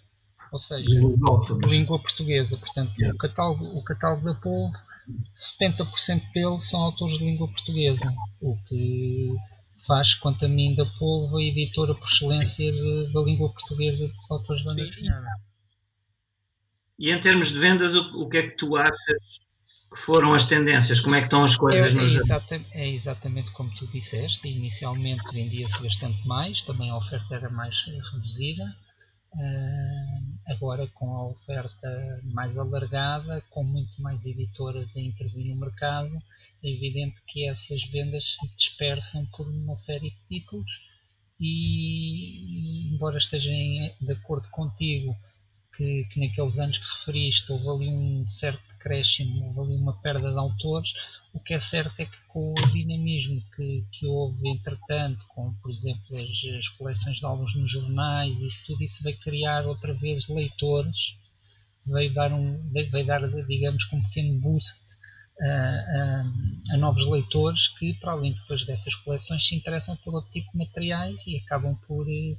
Ou 0.52 0.58
seja, 0.60 0.88
de 0.88 1.66
língua 1.66 2.00
portuguesa. 2.00 2.56
Portanto, 2.56 2.96
yeah. 2.96 3.12
o, 3.12 3.18
catálogo, 3.18 3.64
o 3.76 3.82
catálogo 3.82 4.24
da 4.24 4.34
Polvo, 4.34 4.78
70% 5.34 6.32
dele 6.32 6.60
são 6.60 6.80
autores 6.80 7.18
de 7.18 7.24
língua 7.24 7.48
portuguesa, 7.48 8.14
o 8.40 8.56
que 8.68 9.34
faz, 9.86 10.14
quanto 10.14 10.44
a 10.44 10.48
mim, 10.48 10.74
da 10.74 10.84
Polvo 10.84 11.38
a 11.38 11.42
editora 11.42 11.94
por 11.94 12.06
excelência 12.06 12.70
de, 12.70 13.12
da 13.12 13.20
língua 13.20 13.52
portuguesa 13.52 14.08
dos 14.08 14.30
autores 14.30 14.64
da 14.64 14.70
banda 14.70 14.84
desenhada. 14.84 15.26
E 16.98 17.12
em 17.12 17.20
termos 17.20 17.52
de 17.52 17.58
vendas, 17.58 17.94
o, 17.94 18.22
o, 18.22 18.28
que 18.28 18.38
é 18.38 18.42
que 18.48 18.56
tu 18.56 18.76
achas 18.76 18.96
que 18.96 20.00
foram 20.04 20.34
as 20.34 20.46
tendências? 20.46 21.00
Como 21.00 21.14
é 21.14 21.20
que 21.20 21.26
estão 21.26 21.44
as 21.44 21.56
coisas 21.56 21.94
é, 21.94 21.98
é, 21.98 22.04
exata, 22.04 22.64
é 22.72 22.88
exatamente 22.88 23.52
como 23.52 23.72
tu 23.74 23.86
disseste. 23.86 24.48
Inicialmente 24.48 25.32
vendia-se 25.32 25.80
bastante 25.80 26.26
mais, 26.26 26.62
também 26.62 26.90
a 26.90 26.96
oferta 26.96 27.36
era 27.36 27.48
mais 27.48 27.76
reduzida. 28.12 28.64
Uh, 29.32 30.37
agora 30.48 30.86
com 30.88 31.14
a 31.14 31.28
oferta 31.28 32.20
mais 32.24 32.56
alargada, 32.56 33.42
com 33.50 33.62
muito 33.62 34.00
mais 34.00 34.24
editoras 34.24 34.96
a 34.96 35.00
intervir 35.00 35.46
no 35.46 35.56
mercado, 35.60 36.10
é 36.62 36.70
evidente 36.70 37.22
que 37.26 37.46
essas 37.46 37.84
vendas 37.84 38.36
se 38.36 38.48
dispersam 38.54 39.26
por 39.26 39.46
uma 39.46 39.76
série 39.76 40.10
de 40.10 40.16
títulos 40.28 40.82
e, 41.38 42.90
embora 42.92 43.18
esteja 43.18 43.50
em, 43.50 43.94
de 44.00 44.12
acordo 44.12 44.48
contigo 44.48 45.14
que, 45.76 46.04
que, 46.10 46.18
naqueles 46.18 46.58
anos 46.58 46.78
que 46.78 46.88
referiste 46.98 47.52
houve 47.52 47.68
ali 47.68 47.88
um 47.88 48.26
certo 48.26 48.66
decréscimo, 48.68 49.46
houve 49.46 49.72
ali 49.72 49.80
uma 49.80 50.00
perda 50.00 50.30
de 50.30 50.38
autores, 50.38 50.94
o 51.32 51.40
que 51.40 51.54
é 51.54 51.58
certo 51.58 52.00
é 52.00 52.06
que 52.06 52.20
com 52.26 52.52
o 52.52 52.70
dinamismo 52.70 53.42
que, 53.54 53.84
que 53.92 54.06
houve 54.06 54.48
entretanto, 54.48 55.24
com 55.28 55.52
por 55.54 55.70
exemplo 55.70 56.16
as, 56.16 56.56
as 56.56 56.68
coleções 56.68 57.18
de 57.18 57.26
álbuns 57.26 57.54
nos 57.54 57.70
jornais, 57.70 58.40
isso 58.40 58.64
tudo 58.66 58.82
isso 58.82 59.02
veio 59.02 59.18
criar 59.18 59.66
outra 59.66 59.92
vez 59.92 60.26
leitores, 60.28 61.16
veio 61.86 62.12
dar, 62.12 62.32
um, 62.32 62.58
veio 62.72 63.06
dar 63.06 63.20
digamos, 63.46 63.84
um 63.92 64.02
pequeno 64.04 64.38
boost 64.40 64.80
a, 65.40 65.46
a, 65.46 66.74
a, 66.74 66.76
novos 66.76 67.06
leitores 67.06 67.68
que, 67.68 67.94
para 67.94 68.12
além 68.12 68.32
depois 68.32 68.64
dessas 68.64 68.94
coleções, 68.94 69.46
se 69.46 69.54
interessam 69.54 69.96
por 69.96 70.14
outro 70.14 70.30
tipo 70.30 70.50
de 70.50 70.58
materiais 70.58 71.22
e 71.26 71.36
acabam 71.36 71.76
por 71.86 72.06
uh, 72.06 72.38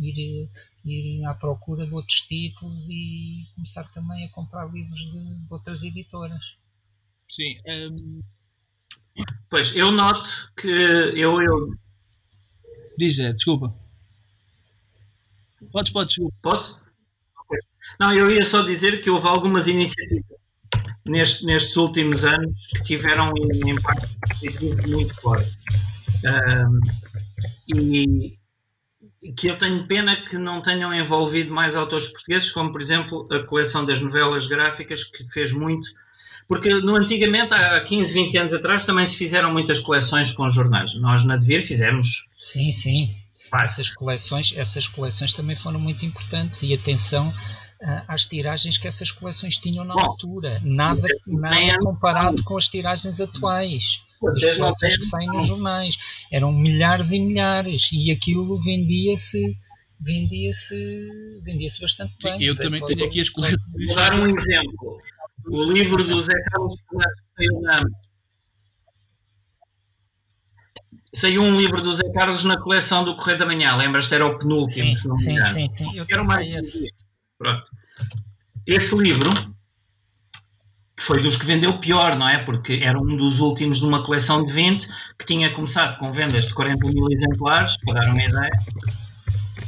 ir, 0.00 0.48
ir 0.84 1.24
à 1.24 1.34
procura 1.34 1.86
de 1.86 1.94
outros 1.94 2.20
títulos 2.20 2.88
e 2.90 3.46
começar 3.54 3.84
também 3.90 4.26
a 4.26 4.30
comprar 4.30 4.70
livros 4.70 5.00
de, 5.00 5.36
de 5.36 5.46
outras 5.52 5.82
editoras. 5.82 6.44
Sim. 7.34 7.56
Um... 7.66 8.20
Pois, 9.50 9.74
eu 9.74 9.90
noto 9.90 10.28
que 10.56 10.68
eu. 10.68 11.42
eu... 11.42 11.74
Diz, 12.96 13.18
é, 13.18 13.32
desculpa. 13.32 13.74
Podes, 15.72 15.92
podes. 15.92 16.16
Posso? 16.40 16.78
Não, 17.98 18.14
eu 18.14 18.30
ia 18.30 18.44
só 18.44 18.62
dizer 18.62 19.02
que 19.02 19.10
houve 19.10 19.28
algumas 19.28 19.66
iniciativas 19.66 20.38
neste, 21.04 21.44
nestes 21.44 21.76
últimos 21.76 22.24
anos 22.24 22.54
que 22.68 22.84
tiveram 22.84 23.32
um 23.32 23.68
impacto 23.68 24.08
positivo 24.28 24.88
muito 24.88 25.14
forte. 25.20 25.58
Um, 26.24 26.80
e 27.68 28.38
que 29.36 29.48
eu 29.48 29.58
tenho 29.58 29.86
pena 29.86 30.24
que 30.24 30.38
não 30.38 30.62
tenham 30.62 30.94
envolvido 30.94 31.52
mais 31.52 31.74
autores 31.74 32.08
portugueses, 32.08 32.50
como 32.52 32.72
por 32.72 32.80
exemplo 32.80 33.28
a 33.32 33.44
coleção 33.44 33.84
das 33.84 34.00
novelas 34.00 34.46
gráficas, 34.46 35.02
que 35.04 35.24
fez 35.32 35.52
muito. 35.52 35.88
Porque 36.48 36.68
no, 36.68 36.96
antigamente, 36.96 37.54
há 37.54 37.80
15, 37.80 38.12
20 38.12 38.38
anos 38.38 38.54
atrás, 38.54 38.84
também 38.84 39.06
se 39.06 39.16
fizeram 39.16 39.52
muitas 39.52 39.80
coleções 39.80 40.32
com 40.32 40.48
jornais. 40.50 40.94
Nós 41.00 41.24
na 41.24 41.36
Devir 41.36 41.66
fizemos. 41.66 42.24
Sim, 42.36 42.70
sim. 42.70 43.14
Essas 43.62 43.90
coleções, 43.90 44.52
essas 44.56 44.88
coleções 44.88 45.32
também 45.32 45.54
foram 45.54 45.78
muito 45.78 46.04
importantes 46.04 46.62
e 46.62 46.74
atenção 46.74 47.32
às 48.08 48.24
tiragens 48.24 48.78
que 48.78 48.88
essas 48.88 49.10
coleções 49.10 49.58
tinham 49.58 49.84
na 49.84 49.94
Bom, 49.94 50.00
altura. 50.00 50.60
Nada, 50.64 51.06
nada 51.26 51.78
comparado 51.78 52.42
com 52.42 52.56
as 52.56 52.68
tiragens 52.68 53.20
atuais. 53.20 54.00
As 54.26 54.56
coleções 54.56 54.96
que 54.96 55.04
saem 55.04 55.28
nos 55.28 55.46
jornais. 55.46 55.96
Eram 56.32 56.52
milhares 56.52 57.12
e 57.12 57.20
milhares. 57.20 57.90
E 57.92 58.10
aquilo 58.10 58.58
vendia-se 58.58 59.56
vendia-se 60.00 61.08
vendia-se 61.42 61.80
bastante 61.80 62.14
bem. 62.22 62.42
Eu 62.42 62.56
também 62.56 62.84
tenho 62.84 63.04
aqui 63.04 63.20
as 63.20 63.28
coleções. 63.28 63.60
Vou 63.86 63.94
dar 63.94 64.14
um 64.14 64.26
exemplo. 64.26 64.98
O 65.46 65.64
livro 65.64 66.02
do 66.04 66.20
Zé 66.20 66.32
Carlos 66.50 66.74
saiu 67.36 67.60
na. 67.60 67.82
Saiu 71.14 71.42
um 71.42 71.56
livro 71.56 71.80
do 71.80 71.92
Zé 71.92 72.10
Carlos 72.12 72.44
na 72.44 72.60
coleção 72.60 73.04
do 73.04 73.16
Correio 73.16 73.38
da 73.38 73.46
Manhã, 73.46 73.76
lembras-te? 73.76 74.14
Era 74.14 74.26
o 74.26 74.38
penúltimo, 74.38 74.88
sim, 74.88 74.96
se 74.96 75.06
não 75.06 75.14
sim, 75.14 75.34
me 75.34 75.46
Sim, 75.46 75.72
sim, 75.72 75.96
Eu 75.96 76.06
Era 76.10 76.24
mais 76.24 76.72
Pronto. 77.38 77.64
Esse 78.66 78.96
livro 78.96 79.30
foi 81.00 81.20
dos 81.22 81.36
que 81.36 81.46
vendeu 81.46 81.78
pior, 81.78 82.16
não 82.16 82.28
é? 82.28 82.42
Porque 82.44 82.80
era 82.82 82.98
um 82.98 83.16
dos 83.16 83.38
últimos 83.38 83.78
de 83.78 83.84
uma 83.84 84.04
coleção 84.04 84.44
de 84.44 84.52
20 84.52 84.88
que 85.18 85.26
tinha 85.26 85.52
começado 85.52 85.98
com 85.98 86.10
vendas 86.12 86.46
de 86.46 86.54
40 86.54 86.88
mil 86.88 87.06
exemplares, 87.12 87.76
para 87.84 88.00
dar 88.00 88.10
uma 88.10 88.24
ideia. 88.24 88.50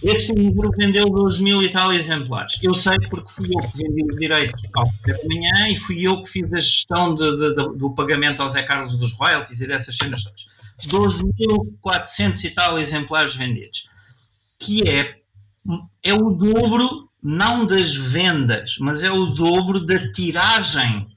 Esse 0.03 0.33
livro 0.33 0.71
vendeu 0.77 1.07
12 1.07 1.43
mil 1.43 1.63
e 1.63 1.71
tal 1.71 1.93
exemplares. 1.93 2.59
Eu 2.63 2.75
sei 2.75 2.95
porque 3.11 3.33
fui 3.33 3.49
eu 3.53 3.71
que 3.71 3.79
vendi 3.79 4.05
os 4.05 4.19
direitos 4.19 4.63
ao 4.75 4.85
da 4.85 5.19
manhã 5.25 5.69
e 5.71 5.79
fui 5.79 6.07
eu 6.07 6.23
que 6.23 6.31
fiz 6.31 6.53
a 6.53 6.61
gestão 6.61 7.15
de, 7.15 7.31
de, 7.37 7.55
de, 7.55 7.79
do 7.79 7.95
pagamento 7.95 8.43
ao 8.43 8.49
Zé 8.49 8.63
Carlos 8.63 8.99
dos 8.99 9.13
royalties 9.13 9.61
e 9.61 9.67
dessas 9.67 9.97
cenas 9.97 10.23
todas. 10.23 10.45
12.400 10.87 12.45
e 12.45 12.51
tal 12.51 12.79
exemplares 12.79 13.35
vendidos. 13.35 13.89
Que 14.59 14.89
é 14.89 15.17
é 16.03 16.15
o 16.15 16.31
dobro, 16.31 17.09
não 17.23 17.67
das 17.67 17.97
vendas, 17.97 18.77
mas 18.79 19.03
é 19.03 19.11
o 19.11 19.27
dobro 19.27 19.85
da 19.85 20.13
tiragem 20.13 21.09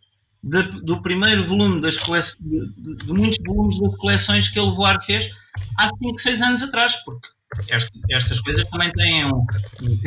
de, 0.41 0.63
do 0.81 1.01
primeiro 1.01 1.47
volume 1.47 1.81
das 1.81 1.97
coleções, 1.97 2.37
de, 2.39 2.95
de, 2.95 3.13
muitos 3.13 3.37
volumes 3.45 3.79
das 3.79 3.95
coleções 3.97 4.47
que 4.47 4.59
ele 4.59 4.75
voar 4.75 5.03
fez 5.03 5.29
há 5.77 5.87
5, 5.87 6.19
6 6.19 6.41
anos 6.41 6.63
atrás, 6.63 6.95
porque 7.03 7.27
estas, 7.67 7.89
estas 8.09 8.39
coisas 8.41 8.67
também 8.69 8.91
têm 8.91 9.25
um, 9.25 9.45
um 9.81 9.99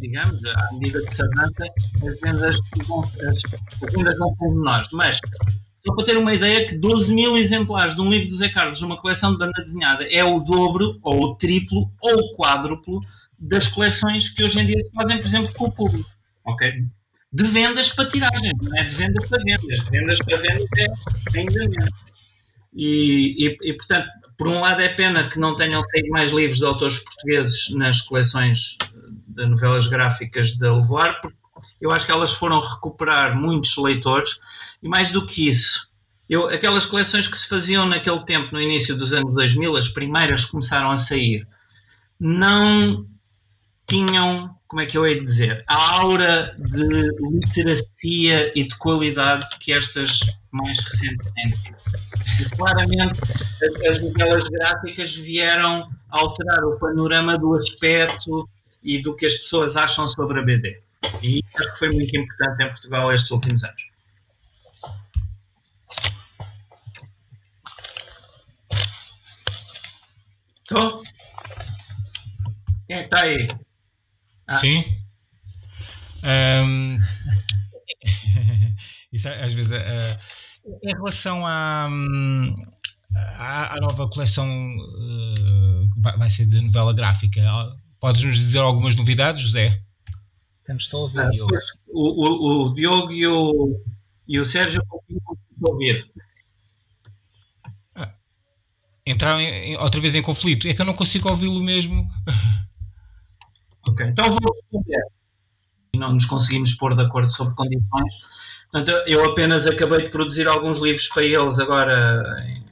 digamos, 0.00 0.44
à 0.44 0.72
medida 0.72 1.02
que 1.02 1.14
se 1.14 1.22
avança, 1.22 1.64
as 1.96 2.20
vendas 2.20 2.56
as, 3.28 3.42
as 3.82 3.94
vendas 3.94 4.18
vão 4.18 4.34
ser 4.36 4.48
menores. 4.48 4.88
Mas, 4.92 5.18
só 5.86 5.94
para 5.94 6.04
ter 6.04 6.16
uma 6.16 6.34
ideia, 6.34 6.66
que 6.66 6.76
12 6.76 7.12
mil 7.12 7.36
exemplares 7.36 7.94
de 7.94 8.00
um 8.00 8.10
livro 8.10 8.28
do 8.28 8.36
Zé 8.36 8.48
Carlos, 8.50 8.82
uma 8.82 9.00
coleção 9.00 9.32
de 9.32 9.38
banda 9.38 9.62
desenhada, 9.64 10.04
é 10.04 10.24
o 10.24 10.40
dobro, 10.40 10.98
ou 11.02 11.22
o 11.22 11.34
triplo, 11.36 11.90
ou 12.00 12.14
o 12.16 12.36
quádruplo 12.36 13.00
das 13.38 13.68
coleções 13.68 14.28
que 14.30 14.44
hoje 14.44 14.60
em 14.60 14.66
dia 14.66 14.78
se 14.78 14.90
fazem, 14.92 15.18
por 15.18 15.26
exemplo, 15.26 15.54
com 15.54 15.64
o 15.66 15.72
público. 15.72 16.08
Ok? 16.44 16.70
De 17.32 17.44
vendas 17.44 17.90
para 17.92 18.08
tiragem, 18.08 18.52
não 18.62 18.76
é 18.76 18.84
de 18.84 18.94
vendas 18.94 19.28
para 19.28 19.42
vendas. 19.42 19.80
De 19.80 19.90
vendas 19.90 20.18
para 20.18 20.36
vendas 20.36 20.66
é 21.34 21.38
ainda 21.38 21.68
menos. 21.68 22.04
E, 22.74 23.46
e, 23.46 23.70
e, 23.70 23.72
portanto, 23.74 24.08
por 24.36 24.48
um 24.48 24.60
lado 24.60 24.80
é 24.80 24.88
pena 24.88 25.28
que 25.28 25.38
não 25.38 25.56
tenham 25.56 25.82
saído 25.84 26.08
mais 26.10 26.32
livros 26.32 26.58
de 26.58 26.64
autores 26.64 26.98
portugueses 26.98 27.70
nas 27.70 28.00
coleções 28.00 28.76
de 29.28 29.46
novelas 29.46 29.86
gráficas 29.86 30.56
da 30.56 30.74
Levoar, 30.74 31.20
porque 31.20 31.36
eu 31.80 31.90
acho 31.90 32.06
que 32.06 32.12
elas 32.12 32.32
foram 32.32 32.60
recuperar 32.60 33.36
muitos 33.36 33.76
leitores, 33.76 34.38
e 34.82 34.88
mais 34.88 35.10
do 35.10 35.26
que 35.26 35.48
isso, 35.48 35.88
eu, 36.28 36.48
aquelas 36.48 36.86
coleções 36.86 37.26
que 37.26 37.38
se 37.38 37.48
faziam 37.48 37.86
naquele 37.86 38.24
tempo, 38.24 38.52
no 38.52 38.60
início 38.60 38.96
dos 38.96 39.12
anos 39.12 39.34
2000, 39.34 39.76
as 39.76 39.88
primeiras 39.88 40.44
começaram 40.44 40.90
a 40.90 40.96
sair, 40.96 41.46
não 42.18 43.06
tinham, 43.86 44.56
como 44.74 44.82
é 44.82 44.86
que 44.86 44.98
eu 44.98 45.06
hei 45.06 45.20
de 45.20 45.26
dizer, 45.26 45.62
a 45.68 46.00
aura 46.00 46.52
de 46.58 47.08
literacia 47.30 48.50
e 48.58 48.64
de 48.64 48.76
qualidade 48.76 49.46
que 49.60 49.72
estas 49.72 50.18
mais 50.50 50.76
recentes 50.80 51.32
têm. 51.32 51.54
E 52.40 52.56
claramente 52.56 53.20
as, 53.62 53.86
as 53.88 54.02
novelas 54.02 54.42
gráficas 54.48 55.14
vieram 55.14 55.88
alterar 56.10 56.64
o 56.64 56.76
panorama 56.76 57.38
do 57.38 57.54
aspecto 57.54 58.48
e 58.82 59.00
do 59.00 59.14
que 59.14 59.26
as 59.26 59.34
pessoas 59.34 59.76
acham 59.76 60.08
sobre 60.08 60.40
a 60.40 60.42
BD. 60.42 60.82
E 61.22 61.40
acho 61.54 61.72
que 61.74 61.78
foi 61.78 61.90
muito 61.92 62.18
importante 62.18 62.64
em 62.64 62.68
Portugal 62.70 63.14
estes 63.14 63.30
últimos 63.30 63.62
anos. 63.62 63.82
Estou? 70.62 71.00
Quem 72.88 72.96
é 72.96 73.04
está 73.04 73.22
aí? 73.22 73.63
Ah. 74.54 74.58
Sim. 74.58 74.84
Um, 76.22 76.98
isso 79.12 79.28
às 79.28 79.52
vezes. 79.52 79.72
Uh, 79.72 80.18
em 80.82 80.94
relação 80.94 81.46
à, 81.46 81.88
à, 83.36 83.76
à 83.76 83.80
nova 83.80 84.08
coleção 84.08 84.48
uh, 84.48 85.90
que 85.92 86.00
vai, 86.00 86.16
vai, 86.16 86.30
ser 86.30 86.46
de 86.46 86.60
novela 86.60 86.94
gráfica, 86.94 87.42
podes 88.00 88.24
nos 88.24 88.36
dizer 88.36 88.58
algumas 88.58 88.96
novidades, 88.96 89.42
José? 89.42 89.82
Temos 90.64 90.88
de 90.88 90.96
ouvir, 90.96 91.20
ah, 91.20 91.28
Diogo. 91.28 91.52
O, 91.88 92.08
o, 92.08 92.68
o, 92.70 92.74
Diogo 92.74 93.12
e 93.12 93.26
o, 93.26 93.80
e 94.26 94.40
o 94.40 94.46
Sérgio 94.46 94.82
não 95.60 95.70
ouvir. 95.70 96.10
Ah, 97.94 98.14
entraram 99.06 99.40
em, 99.40 99.72
em, 99.72 99.76
outra 99.76 100.00
vez 100.00 100.14
em 100.14 100.22
conflito. 100.22 100.66
É 100.66 100.72
que 100.72 100.80
eu 100.80 100.86
não 100.86 100.94
consigo 100.94 101.28
ouvi-lo 101.28 101.62
mesmo. 101.62 102.08
Ok, 103.88 104.06
então 104.06 104.26
vou 104.26 104.54
responder. 104.54 105.02
Não 105.96 106.12
nos 106.12 106.24
conseguimos 106.24 106.74
pôr 106.74 106.96
de 106.96 107.02
acordo 107.02 107.30
sobre 107.32 107.54
condições. 107.54 108.14
Portanto, 108.70 108.90
eu 109.06 109.24
apenas 109.24 109.66
acabei 109.66 110.02
de 110.02 110.10
produzir 110.10 110.48
alguns 110.48 110.78
livros 110.78 111.08
para 111.08 111.24
eles 111.24 111.58
agora 111.60 112.44
em 112.48 112.64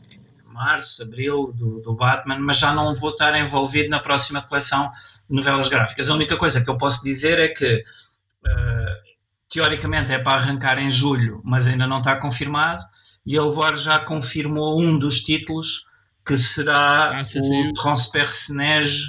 março, 0.52 1.02
abril, 1.02 1.52
do, 1.54 1.80
do 1.80 1.94
Batman, 1.94 2.38
mas 2.38 2.58
já 2.58 2.72
não 2.72 2.94
vou 2.96 3.10
estar 3.10 3.34
envolvido 3.38 3.88
na 3.88 4.00
próxima 4.00 4.42
coleção 4.42 4.90
de 5.28 5.36
novelas 5.36 5.68
gráficas. 5.68 6.08
A 6.08 6.14
única 6.14 6.36
coisa 6.36 6.60
que 6.60 6.70
eu 6.70 6.76
posso 6.76 7.02
dizer 7.02 7.38
é 7.38 7.48
que 7.48 7.76
uh, 7.76 9.12
teoricamente 9.50 10.12
é 10.12 10.18
para 10.18 10.38
arrancar 10.38 10.78
em 10.78 10.90
julho, 10.90 11.40
mas 11.44 11.66
ainda 11.66 11.86
não 11.86 11.98
está 11.98 12.16
confirmado. 12.16 12.82
E 13.24 13.36
ele 13.36 13.76
já 13.76 14.00
confirmou 14.00 14.80
um 14.80 14.98
dos 14.98 15.20
títulos 15.20 15.86
que 16.26 16.36
será 16.36 17.18
ah, 17.18 17.22
o 17.22 17.72
Transpersonnage 17.74 19.04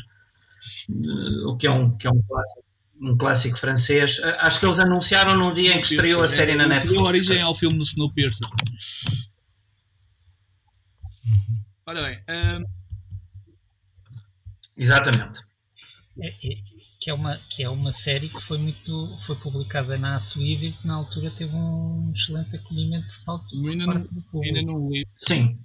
o 1.45 1.57
que 1.57 1.67
é 1.67 1.71
um, 1.71 1.97
que 1.97 2.07
é 2.07 2.11
um 2.11 2.21
clássico 2.21 2.63
um 3.01 3.17
clássico 3.17 3.57
francês. 3.57 4.19
Acho 4.39 4.59
que 4.59 4.65
eles 4.65 4.79
anunciaram 4.79 5.35
no 5.35 5.53
dia 5.53 5.75
em 5.75 5.81
que 5.81 5.87
estreou 5.87 6.23
a 6.23 6.27
série 6.27 6.55
na 6.55 6.67
Netflix. 6.67 6.95
Deu 6.95 7.03
origem 7.03 7.41
ao 7.41 7.53
filme 7.53 7.77
do 7.77 7.83
Snowpiercer. 7.83 8.47
Uhum. 11.25 11.63
Ora 11.85 12.01
bem. 12.03 12.19
Um... 12.29 12.65
Exatamente. 14.77 15.41
É, 16.19 16.27
é, 16.27 16.55
que, 16.99 17.09
é 17.09 17.13
uma, 17.13 17.37
que 17.49 17.63
é 17.63 17.69
uma 17.69 17.91
série 17.91 18.29
que 18.29 18.39
foi 18.39 18.57
muito 18.57 19.17
foi 19.17 19.35
publicada 19.35 19.97
na 19.97 20.19
Suíve 20.19 20.67
e 20.67 20.71
que 20.71 20.87
na 20.87 20.95
altura 20.95 21.31
teve 21.31 21.55
um 21.55 22.11
excelente 22.13 22.55
acolhimento 22.55 23.07
por 23.07 23.39
parte, 23.39 23.55
ainda 23.55 23.85
não, 23.85 24.01
do 24.01 24.21
público. 24.21 24.43
Ainda 24.43 24.61
não 24.61 24.89
li. 24.89 25.07
Sim. 25.17 25.59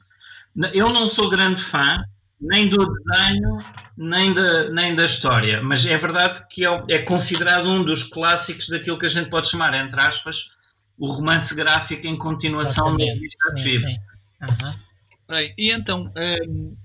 Eu 0.72 0.92
não 0.92 1.08
sou 1.08 1.30
grande 1.30 1.62
fã, 1.64 2.02
nem 2.40 2.68
do 2.68 2.78
desenho, 2.78 3.64
nem 3.96 4.32
da, 4.32 4.70
nem 4.70 4.94
da 4.94 5.06
história. 5.06 5.62
Mas 5.62 5.84
é 5.84 5.98
verdade 5.98 6.44
que 6.48 6.64
é, 6.64 6.84
é, 6.90 6.98
considerado 7.00 7.68
um 7.68 7.84
dos 7.84 8.02
clássicos 8.04 8.68
daquilo 8.68 8.98
que 8.98 9.06
a 9.06 9.10
gente 9.10 9.30
pode 9.30 9.48
chamar, 9.48 9.74
entre 9.74 10.00
aspas, 10.00 10.48
o 10.96 11.06
romance 11.06 11.54
gráfico 11.54 12.06
em 12.06 12.16
continuação 12.16 12.96
da 12.96 13.04
revista 13.04 13.56
sim, 13.56 13.80
sim. 13.80 13.98
Uhum. 14.42 15.52
E 15.56 15.70
então. 15.70 16.12
Um... 16.46 16.76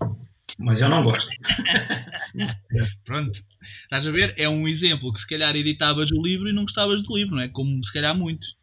Mas 0.57 0.81
eu 0.81 0.89
não 0.89 1.03
gosto. 1.03 1.29
Pronto. 3.05 3.43
Estás 3.83 4.05
a 4.05 4.11
ver? 4.11 4.33
É 4.37 4.47
um 4.47 4.67
exemplo 4.67 5.11
que 5.13 5.19
se 5.19 5.27
calhar 5.27 5.55
editavas 5.55 6.11
o 6.11 6.21
livro 6.21 6.49
e 6.49 6.53
não 6.53 6.63
gostavas 6.63 7.01
do 7.01 7.15
livro, 7.15 7.35
não 7.35 7.41
é? 7.41 7.47
Como 7.47 7.83
se 7.83 7.91
calhar 7.91 8.15
muitos. 8.15 8.55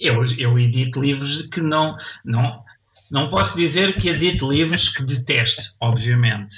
Eu, 0.00 0.24
eu 0.38 0.58
edito 0.58 1.00
livros 1.00 1.42
que 1.42 1.60
não, 1.60 1.96
não, 2.24 2.64
não 3.10 3.28
posso 3.28 3.56
dizer 3.56 4.00
que 4.00 4.08
edito 4.08 4.50
livros 4.50 4.88
que 4.88 5.02
detesto, 5.02 5.62
obviamente, 5.78 6.56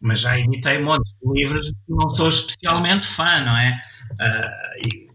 mas 0.00 0.20
já 0.20 0.38
editei 0.38 0.78
montes 0.78 1.12
de 1.22 1.32
livros 1.32 1.68
que 1.70 1.76
não 1.88 2.10
sou 2.10 2.28
especialmente 2.28 3.06
fã, 3.06 3.38
não 3.40 3.56
é? 3.56 3.82
Uh, 4.12 5.12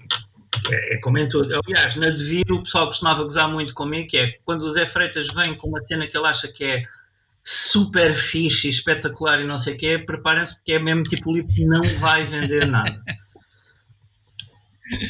é, 0.72 0.96
é 0.96 0.98
como 0.98 1.18
em 1.18 1.30
tudo. 1.30 1.54
Aliás, 1.66 1.96
na 1.96 2.10
Devir 2.10 2.52
o 2.52 2.64
pessoal 2.64 2.88
costumava 2.88 3.24
gozar 3.24 3.50
muito 3.50 3.74
comigo, 3.74 4.08
que 4.10 4.18
é 4.18 4.32
quando 4.44 4.64
o 4.64 4.72
Zé 4.72 4.88
Freitas 4.88 5.28
vem 5.34 5.56
com 5.56 5.70
uma 5.70 5.82
cena 5.84 6.08
que 6.08 6.18
ele 6.18 6.28
acha 6.28 6.48
que 6.48 6.64
é 6.64 6.84
super 7.44 8.16
fixe, 8.16 8.68
espetacular 8.68 9.40
e 9.40 9.48
não 9.48 9.58
sei 9.58 9.76
o 9.76 9.78
quê, 9.78 9.98
preparem-se 10.00 10.56
porque 10.56 10.74
é 10.74 10.80
mesmo 10.80 11.04
tipo 11.04 11.30
o 11.30 11.34
livro 11.34 11.54
que 11.54 11.66
não 11.66 11.82
vai 12.00 12.26
vender 12.26 12.66
nada. 12.68 13.02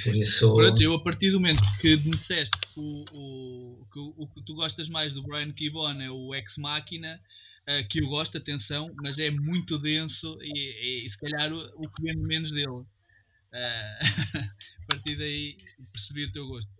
Por 0.04 0.16
isso... 0.16 0.54
Pronto, 0.54 0.82
eu 0.82 0.94
a 0.94 1.04
partir 1.04 1.32
do 1.32 1.40
momento 1.40 1.62
que 1.80 1.96
me 1.98 2.12
disseste 2.12 2.58
que 2.74 2.80
o, 2.80 3.06
o, 3.12 3.88
que 3.92 4.00
o 4.00 4.28
que 4.28 4.42
tu 4.44 4.56
gostas 4.56 4.90
mais 4.90 5.14
do 5.14 5.22
Brian 5.24 5.52
Kibon 5.52 6.02
é 6.02 6.10
o 6.10 6.34
Ex 6.34 6.58
Machina, 6.58 7.20
uh, 7.68 7.88
que 7.88 8.02
eu 8.02 8.08
gosto, 8.08 8.38
atenção, 8.38 8.92
mas 9.02 9.20
é 9.20 9.30
muito 9.30 9.78
denso 9.78 10.38
e, 10.42 11.02
e, 11.02 11.06
e 11.06 11.10
se 11.10 11.18
calhar 11.18 11.54
o, 11.54 11.60
o, 11.76 11.90
que 11.90 12.02
vendo 12.02 12.28
menos 12.28 12.52
dele. 12.52 12.68
Uh, 12.68 12.86
a 14.84 14.86
partir 14.90 15.16
daí 15.16 15.58
percebi 15.92 16.26
o 16.26 16.32
teu 16.32 16.48
gosto. 16.48 16.72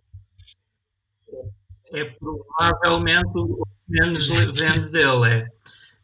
É 1.92 2.04
provavelmente 2.04 3.30
o 3.34 3.64
que 3.64 4.00
menos 4.00 4.28
vendo 4.28 4.90
dele. 4.90 5.26
É. 5.26 5.58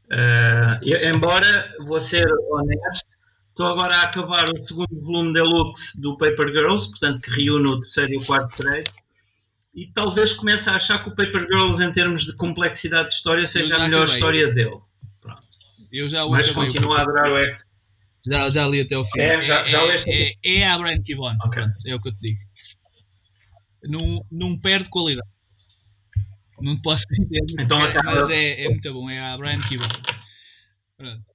Uh, 0.04 1.14
embora, 1.14 1.74
vou 1.87 1.98
ser 1.98 2.26
honesto, 2.50 3.13
Estou 3.55 3.67
agora 3.67 3.99
a 3.99 4.03
acabar 4.03 4.47
o 4.51 4.67
segundo 4.67 5.01
volume 5.01 5.33
deluxe 5.33 6.01
do 6.01 6.17
Paper 6.17 6.49
Girls, 6.49 6.90
portanto, 6.90 7.21
que 7.21 7.31
reúne 7.31 7.69
o 7.69 7.81
terceiro 7.83 8.14
e 8.14 8.17
o 8.17 8.25
quarto 8.27 8.57
trecho. 8.57 8.93
E 9.73 9.87
talvez 9.93 10.33
comece 10.33 10.69
a 10.69 10.75
achar 10.75 11.01
que 11.05 11.09
o 11.09 11.14
Paper 11.14 11.47
Girls, 11.47 11.81
em 11.81 11.93
termos 11.93 12.27
de 12.27 12.35
complexidade 12.35 13.11
de 13.11 13.14
história, 13.14 13.47
seja 13.47 13.77
a 13.77 13.85
melhor 13.85 14.03
acabei. 14.03 14.14
história 14.14 14.53
dele. 14.53 14.81
Pronto. 15.21 15.47
Eu 15.93 16.09
já 16.09 16.25
o 16.25 16.33
Mas 16.33 16.51
continuo 16.51 16.95
a 16.95 17.03
adorar 17.03 17.31
o 17.31 17.37
X. 17.37 17.64
Já, 18.27 18.51
já 18.51 18.67
li 18.67 18.81
até 18.81 18.99
o 18.99 19.05
fim. 19.05 19.21
É, 19.21 19.40
já, 19.40 19.64
já 19.69 19.83
é, 19.83 19.97
é, 20.05 20.33
é, 20.45 20.59
é 20.59 20.69
a 20.69 20.77
Brian 20.77 21.01
Kibon. 21.05 21.37
Okay. 21.47 21.64
é 21.87 21.95
o 21.95 22.01
que 22.01 22.09
eu 22.09 22.12
te 22.12 22.21
digo. 22.21 22.40
Não, 23.85 24.27
não 24.33 24.59
perde 24.59 24.88
qualidade. 24.88 25.29
Não 26.61 26.75
te 26.75 26.83
posso 26.83 27.05
dizer. 27.09 27.40
Então, 27.61 27.79
mas 28.05 28.29
é, 28.31 28.64
é 28.64 28.69
muito 28.69 28.93
bom. 28.93 29.09
É 29.09 29.21
a 29.21 29.37
Brian 29.37 29.61
Kibon. 29.61 29.87
Pronto. 30.97 31.34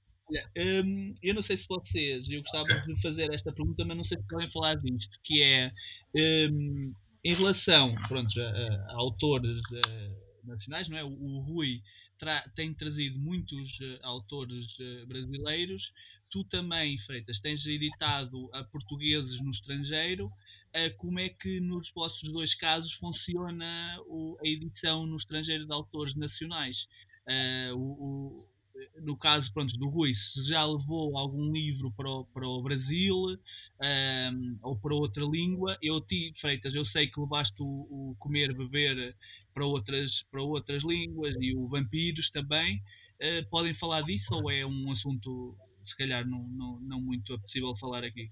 Um, 0.56 1.14
eu 1.22 1.34
não 1.34 1.42
sei 1.42 1.56
se 1.56 1.66
vocês, 1.68 2.28
eu 2.28 2.40
gostava 2.40 2.64
okay. 2.64 2.94
de 2.94 3.02
fazer 3.02 3.32
esta 3.32 3.52
pergunta, 3.52 3.84
mas 3.84 3.96
não 3.96 4.04
sei 4.04 4.18
se 4.18 4.26
podem 4.28 4.50
falar 4.50 4.74
disto, 4.76 5.18
que 5.22 5.42
é 5.42 5.72
um, 6.14 6.94
em 7.24 7.34
relação 7.34 7.94
pronto, 8.08 8.40
a, 8.40 8.92
a 8.92 8.94
autores 8.96 9.60
uh, 9.60 10.46
nacionais, 10.46 10.88
não 10.88 10.96
é? 10.96 11.04
O, 11.04 11.10
o, 11.10 11.40
Rui 11.40 11.82
tra 12.18 12.42
tem 12.54 12.72
trazido 12.72 13.18
muitos 13.18 13.78
uh, 13.80 13.98
autores 14.02 14.78
uh, 14.78 15.06
brasileiros. 15.06 15.92
Tu 16.30 16.44
também, 16.44 16.98
Freitas, 16.98 17.40
tens 17.40 17.66
editado 17.66 18.48
a 18.52 18.62
portugueses 18.62 19.40
no 19.40 19.50
estrangeiro. 19.50 20.30
Como 20.98 21.18
é 21.18 21.28
que 21.28 21.58
nos 21.58 21.90
vossos 21.90 22.30
dois 22.30 22.54
casos 22.54 22.92
funciona 22.92 23.98
a 23.98 24.46
edição 24.46 25.04
no 25.04 25.16
estrangeiro 25.16 25.66
de 25.66 25.72
autores 25.72 26.14
nacionais? 26.14 26.86
o, 27.74 28.46
no 29.02 29.16
caso 29.16 29.52
pronto, 29.52 29.76
do 29.76 29.88
Rui, 29.88 30.14
se 30.14 30.42
já 30.44 30.64
levou 30.64 31.16
algum 31.16 31.52
livro 31.52 31.92
para 31.92 32.08
o, 32.08 32.24
para 32.26 32.46
o 32.46 32.62
Brasil 32.62 33.14
um, 33.14 34.58
ou 34.62 34.76
para 34.76 34.94
outra 34.94 35.24
língua, 35.24 35.76
eu 35.82 36.00
ti, 36.00 36.32
Freitas, 36.36 36.74
eu 36.74 36.84
sei 36.84 37.06
que 37.08 37.20
levaste 37.20 37.62
o, 37.62 37.66
o, 37.66 38.16
comer, 38.18 38.54
beber 38.54 39.16
para 39.52 39.64
outras, 39.64 40.22
para 40.30 40.42
outras 40.42 40.82
línguas 40.82 41.34
e 41.40 41.54
o 41.54 41.68
vampiros 41.68 42.30
também. 42.30 42.82
Uh, 43.20 43.46
podem 43.50 43.74
falar 43.74 44.02
disso 44.02 44.34
ou 44.34 44.50
é 44.50 44.64
um 44.64 44.90
assunto 44.90 45.54
se 45.84 45.96
calhar 45.96 46.26
não, 46.26 46.42
não, 46.48 46.80
não 46.80 47.00
muito 47.00 47.38
possível 47.40 47.74
falar 47.76 48.04
aqui? 48.04 48.30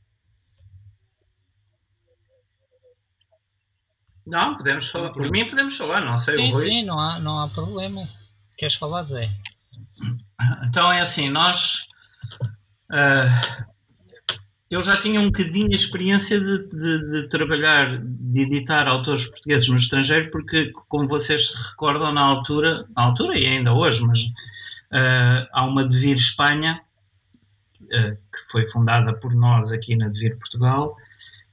Não, 4.27 4.57
podemos 4.57 4.89
falar. 4.91 5.11
Por 5.13 5.31
mim 5.31 5.49
podemos 5.49 5.77
falar, 5.77 6.05
não 6.05 6.19
sei. 6.19 6.35
Sim, 6.35 6.53
sim, 6.53 6.85
não 6.85 7.01
há, 7.01 7.19
não 7.19 7.39
há 7.39 7.49
problema. 7.49 8.07
Queres 8.59 8.75
falar, 8.75 9.03
Zé? 9.03 9.31
Então 10.69 10.91
é 10.91 11.01
assim, 11.01 11.29
nós. 11.31 11.87
Uh, 12.91 13.69
eu 14.71 14.83
já 14.83 15.01
tinha 15.01 15.21
um 15.21 15.27
bocadinho 15.27 15.73
a 15.73 15.77
experiência 15.77 16.39
de, 16.39 16.69
de, 16.69 17.11
de, 17.11 17.29
trabalhar, 17.29 18.01
de 18.03 18.41
editar 18.41 18.87
autores 18.87 19.27
portugueses 19.27 19.69
no 19.69 19.77
estrangeiro, 19.77 20.31
porque, 20.31 20.73
como 20.89 21.09
vocês 21.09 21.51
se 21.51 21.57
recordam, 21.57 22.13
na 22.13 22.21
altura, 22.21 22.85
na 22.95 23.05
altura 23.05 23.39
e 23.39 23.47
ainda 23.47 23.73
hoje, 23.73 24.03
mas 24.03 24.21
uh, 24.21 25.49
há 25.53 25.65
uma 25.65 25.87
Devir 25.87 26.17
Espanha, 26.17 26.83
uh, 27.83 28.15
que 28.15 28.53
foi 28.53 28.69
fundada 28.71 29.15
por 29.15 29.35
nós 29.35 29.73
aqui 29.73 29.97
na 29.97 30.09
Devir 30.09 30.37
Portugal, 30.39 30.97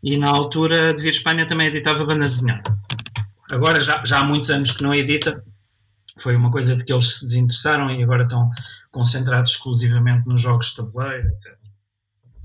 e 0.03 0.17
na 0.17 0.29
altura 0.29 0.89
a 0.89 0.93
Devir 0.93 1.11
Espanha 1.11 1.47
também 1.47 1.67
editava 1.67 2.03
banda 2.03 2.27
desenhada. 2.27 2.77
Agora 3.49 3.79
já, 3.79 4.05
já 4.05 4.19
há 4.19 4.23
muitos 4.25 4.49
anos 4.49 4.71
que 4.71 4.83
não 4.83 4.93
edita, 4.93 5.41
foi 6.19 6.35
uma 6.35 6.51
coisa 6.51 6.75
de 6.75 6.83
que 6.83 6.93
eles 6.93 7.19
se 7.19 7.25
desinteressaram 7.25 7.91
e 7.91 8.01
agora 8.03 8.23
estão 8.23 8.49
concentrados 8.91 9.51
exclusivamente 9.51 10.27
nos 10.27 10.41
jogos 10.41 10.67
de 10.67 10.75
tabuleiro, 10.75 11.27
etc. 11.27 11.57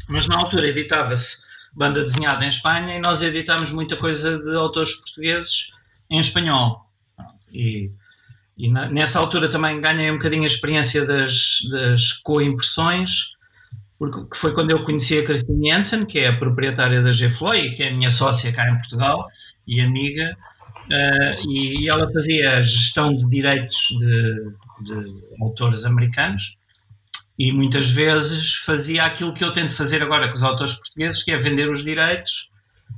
Mas 0.09 0.27
na 0.27 0.39
altura 0.39 0.67
editava-se 0.67 1.39
banda 1.73 2.03
desenhada 2.03 2.45
em 2.45 2.49
Espanha 2.49 2.97
e 2.97 3.01
nós 3.01 3.23
editámos 3.23 3.71
muita 3.71 3.97
coisa 3.97 4.39
de 4.39 4.57
autores 4.57 4.95
portugueses 4.97 5.69
em 6.11 6.19
espanhol. 6.19 6.91
E, 7.53 7.91
e 8.59 8.69
na, 8.71 8.89
nessa 8.89 9.19
altura 9.21 9.49
também 9.49 9.81
ganhei 9.81 10.11
um 10.11 10.17
bocadinho 10.17 10.43
a 10.43 10.49
experiência 10.49 11.07
das, 11.07 11.59
das 11.71 12.13
co-impressões, 12.25 13.11
porque 13.99 14.37
foi 14.37 14.53
quando 14.53 14.71
eu 14.71 14.83
conheci 14.83 15.19
a 15.19 15.25
Christine 15.25 15.71
Jensen, 15.71 16.07
que 16.07 16.19
é 16.19 16.29
a 16.29 16.37
proprietária 16.37 17.03
da 17.03 17.13
G-Floy, 17.13 17.77
que 17.77 17.83
é 17.83 17.91
a 17.91 17.95
minha 17.95 18.11
sócia 18.11 18.53
cá 18.53 18.69
em 18.69 18.79
Portugal 18.79 19.27
e 19.67 19.81
amiga, 19.81 20.37
Uh, 20.91 21.49
e, 21.49 21.85
e, 21.85 21.89
ela 21.89 22.11
fazia 22.13 22.57
a 22.57 22.63
gestão 22.63 23.17
de 23.17 23.29
direitos 23.29 23.79
de, 23.91 24.51
de, 24.81 25.23
autores 25.41 25.85
americanos 25.85 26.57
e 27.39 27.53
muitas 27.53 27.89
vezes 27.91 28.57
fazia 28.67 29.05
aquilo 29.05 29.33
que 29.33 29.45
eu 29.45 29.53
tento 29.53 29.77
fazer 29.77 30.03
agora 30.03 30.29
com 30.29 30.35
os 30.35 30.43
autores 30.43 30.75
portugueses, 30.75 31.23
que 31.23 31.31
é 31.31 31.39
vender 31.39 31.71
os 31.71 31.85
direitos, 31.85 32.51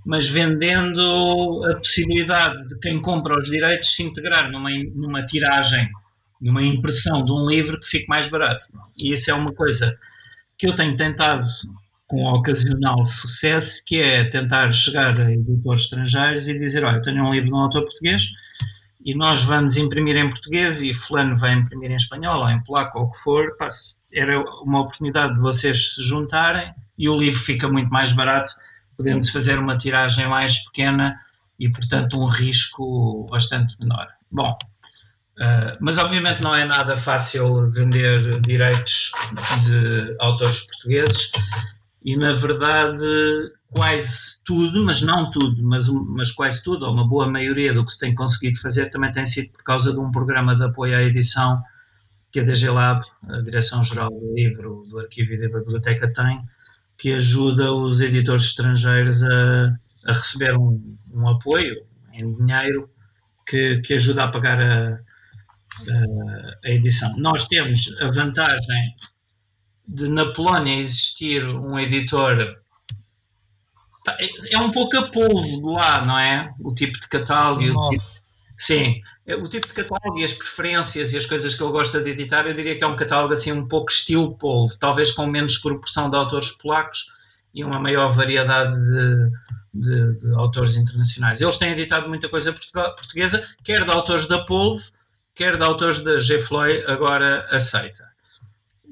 mas 0.07 0.27
vendendo 0.27 1.63
a 1.71 1.77
possibilidade 1.77 2.67
de 2.67 2.79
quem 2.81 3.01
compra 3.01 3.39
os 3.39 3.49
direitos 3.49 3.95
se 3.95 4.03
integrar 4.03 4.51
numa, 4.51 4.71
numa 4.95 5.27
tiragem, 5.27 5.87
numa 6.41 6.63
impressão 6.63 7.23
de 7.23 7.31
um 7.31 7.47
livro 7.47 7.79
que 7.79 7.89
fique 7.89 8.09
mais 8.09 8.27
barato. 8.27 8.67
E 8.97 9.13
isso 9.13 9.31
é 9.31 9.35
uma 9.35 9.53
coisa 9.53 9.95
que 10.57 10.67
eu 10.67 10.75
tenho 10.75 10.97
tentado 10.97 11.45
com 12.13 12.27
ocasional 12.27 13.07
sucesso, 13.07 13.83
que 13.87 13.99
é 13.99 14.25
tentar 14.25 14.71
chegar 14.75 15.19
a 15.19 15.33
editores 15.33 15.85
estrangeiros 15.85 16.47
e 16.47 16.59
dizer, 16.59 16.85
olha, 16.85 17.01
tenho 17.01 17.25
um 17.25 17.33
livro 17.33 17.49
de 17.49 17.55
um 17.55 17.57
autor 17.57 17.85
português 17.85 18.29
e 19.03 19.15
nós 19.15 19.43
vamos 19.45 19.79
imprimir 19.79 20.19
em 20.19 20.29
português 20.29 20.83
e 20.83 20.93
fulano 20.93 21.39
vai 21.39 21.55
imprimir 21.55 21.91
em 21.91 21.97
espanhol 21.97 22.43
ou 22.43 22.51
em 22.51 22.63
polaco 22.65 22.99
ou 22.99 23.05
o 23.07 23.11
que 23.13 23.19
for, 23.21 23.57
era 24.13 24.39
uma 24.63 24.83
oportunidade 24.83 25.33
de 25.33 25.41
vocês 25.41 25.95
se 25.95 26.03
juntarem 26.03 26.75
e 26.99 27.09
o 27.09 27.19
livro 27.19 27.41
fica 27.41 27.67
muito 27.67 27.89
mais 27.89 28.13
barato, 28.13 28.53
podendo-se 28.95 29.33
fazer 29.33 29.59
uma 29.59 29.79
tiragem 29.79 30.29
mais 30.29 30.59
pequena 30.67 31.19
e, 31.59 31.71
portanto, 31.71 32.21
um 32.21 32.27
risco 32.27 33.27
bastante 33.31 33.75
menor. 33.81 34.07
Bom, 34.31 34.55
Uh, 35.39 35.75
mas 35.81 35.97
obviamente 35.97 36.43
não 36.43 36.55
é 36.55 36.67
nada 36.67 36.95
fácil 36.99 37.71
vender 37.71 38.39
direitos 38.43 39.11
de 39.65 40.15
autores 40.21 40.61
portugueses 40.61 41.33
e 42.05 42.17
na 42.17 42.35
verdade 42.35 43.05
quase 43.71 44.39
tudo, 44.45 44.85
mas 44.85 45.01
não 45.01 45.31
tudo, 45.31 45.63
mas, 45.63 45.89
mas 45.89 46.31
quase 46.31 46.63
tudo, 46.63 46.85
ou 46.85 46.93
uma 46.93 47.09
boa 47.09 47.27
maioria 47.27 47.73
do 47.73 47.85
que 47.85 47.93
se 47.93 47.99
tem 47.99 48.15
conseguido 48.15 48.61
fazer 48.61 48.91
também 48.91 49.11
tem 49.11 49.27
sido 49.27 49.51
por 49.51 49.63
causa 49.65 49.93
de 49.93 49.99
um 49.99 50.11
programa 50.11 50.55
de 50.55 50.65
apoio 50.65 50.97
à 50.97 51.03
edição 51.03 51.63
que 52.31 52.41
a 52.41 52.45
DG 52.45 52.69
Lab, 52.71 53.03
a 53.29 53.41
Direção-Geral 53.41 54.11
do 54.11 54.35
Livro, 54.35 54.87
do 54.89 54.99
Arquivo 54.99 55.33
e 55.33 55.41
da 55.41 55.59
Biblioteca 55.59 56.13
tem, 56.13 56.41
que 56.99 57.13
ajuda 57.13 57.73
os 57.73 58.01
editores 58.01 58.45
estrangeiros 58.45 59.23
a, 59.23 59.77
a 60.07 60.13
receber 60.13 60.57
um, 60.57 60.97
um, 61.13 61.29
apoio 61.29 61.85
em 62.13 62.35
dinheiro 62.35 62.89
que, 63.47 63.83
que 63.85 63.95
ajuda 63.95 64.25
a 64.25 64.29
pagar 64.29 64.61
a, 64.61 64.95
a, 64.95 64.99
a 66.65 66.71
edição. 66.71 67.15
Nós 67.19 67.47
temos 67.49 67.91
a 68.01 68.11
vantagem 68.11 68.95
de 69.93 70.09
na 70.09 70.33
Polónia 70.33 70.81
existir 70.81 71.45
um 71.45 71.79
editor 71.79 72.57
é 74.51 74.59
um 74.59 74.73
pouco 74.73 74.97
a 74.97 75.11
polvo 75.11 75.61
de 75.61 75.63
lá, 75.63 76.05
não 76.05 76.19
é? 76.19 76.53
O 76.61 76.75
tipo 76.75 76.99
de 76.99 77.09
catálogo. 77.09 77.61
Tipo, 77.61 77.91
sim, 78.59 79.01
é, 79.27 79.37
o 79.37 79.49
tipo 79.49 79.69
de 79.69 79.75
catálogo 79.75 80.19
e 80.19 80.25
as 80.25 80.33
preferências 80.33 81.13
e 81.13 81.17
as 81.17 81.27
coisas 81.27 81.55
que 81.55 81.63
ele 81.63 81.71
gosta 81.71 82.01
de 82.01 82.11
editar, 82.11 82.47
eu 82.47 82.55
diria 82.55 82.77
que 82.77 82.85
é 82.85 82.89
um 82.89 82.97
catálogo 82.97 83.35
assim 83.35 83.53
um 83.53 83.69
pouco 83.69 83.93
estilo 83.93 84.37
polvo, 84.37 84.77
talvez 84.79 85.13
com 85.13 85.27
menos 85.27 85.59
proporção 85.59 86.11
de 86.11 86.17
autores 86.17 86.51
polacos 86.51 87.07
e 87.55 87.63
uma 87.63 87.79
maior 87.79 88.17
variedade 88.17 88.75
de, 88.75 89.31
de, 89.75 90.21
de 90.21 90.35
autores 90.35 90.75
internacionais. 90.75 91.41
Eles 91.41 91.59
têm 91.59 91.73
editado 91.73 92.09
muita 92.09 92.29
coisa 92.29 92.53
portuguesa, 92.53 93.47
quer 93.63 93.85
de 93.85 93.91
autores 93.91 94.27
da 94.27 94.45
polvo, 94.45 94.83
quer 95.35 95.57
de 95.57 95.65
autores 95.65 96.03
da 96.03 96.19
G. 96.19 96.43
Floyd, 96.45 96.85
agora 96.87 97.47
aceita 97.53 98.12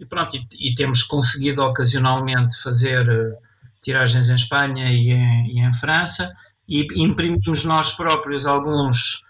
e 0.01 0.07
pronto, 0.07 0.35
e, 0.35 0.71
e, 0.71 0.75
temos 0.75 1.03
conseguido 1.03 1.61
ocasionalmente 1.61 2.61
fazer 2.63 3.07
uh, 3.07 3.37
tiragens 3.83 4.31
em 4.31 4.35
Espanha 4.35 4.91
e 4.91 5.11
em, 5.11 5.47
e 5.47 5.61
em, 5.61 5.75
França 5.75 6.33
e 6.67 6.87
imprimimos 6.97 7.65
nós 7.65 7.93
próprios 7.93 8.47
alguns 8.47 9.23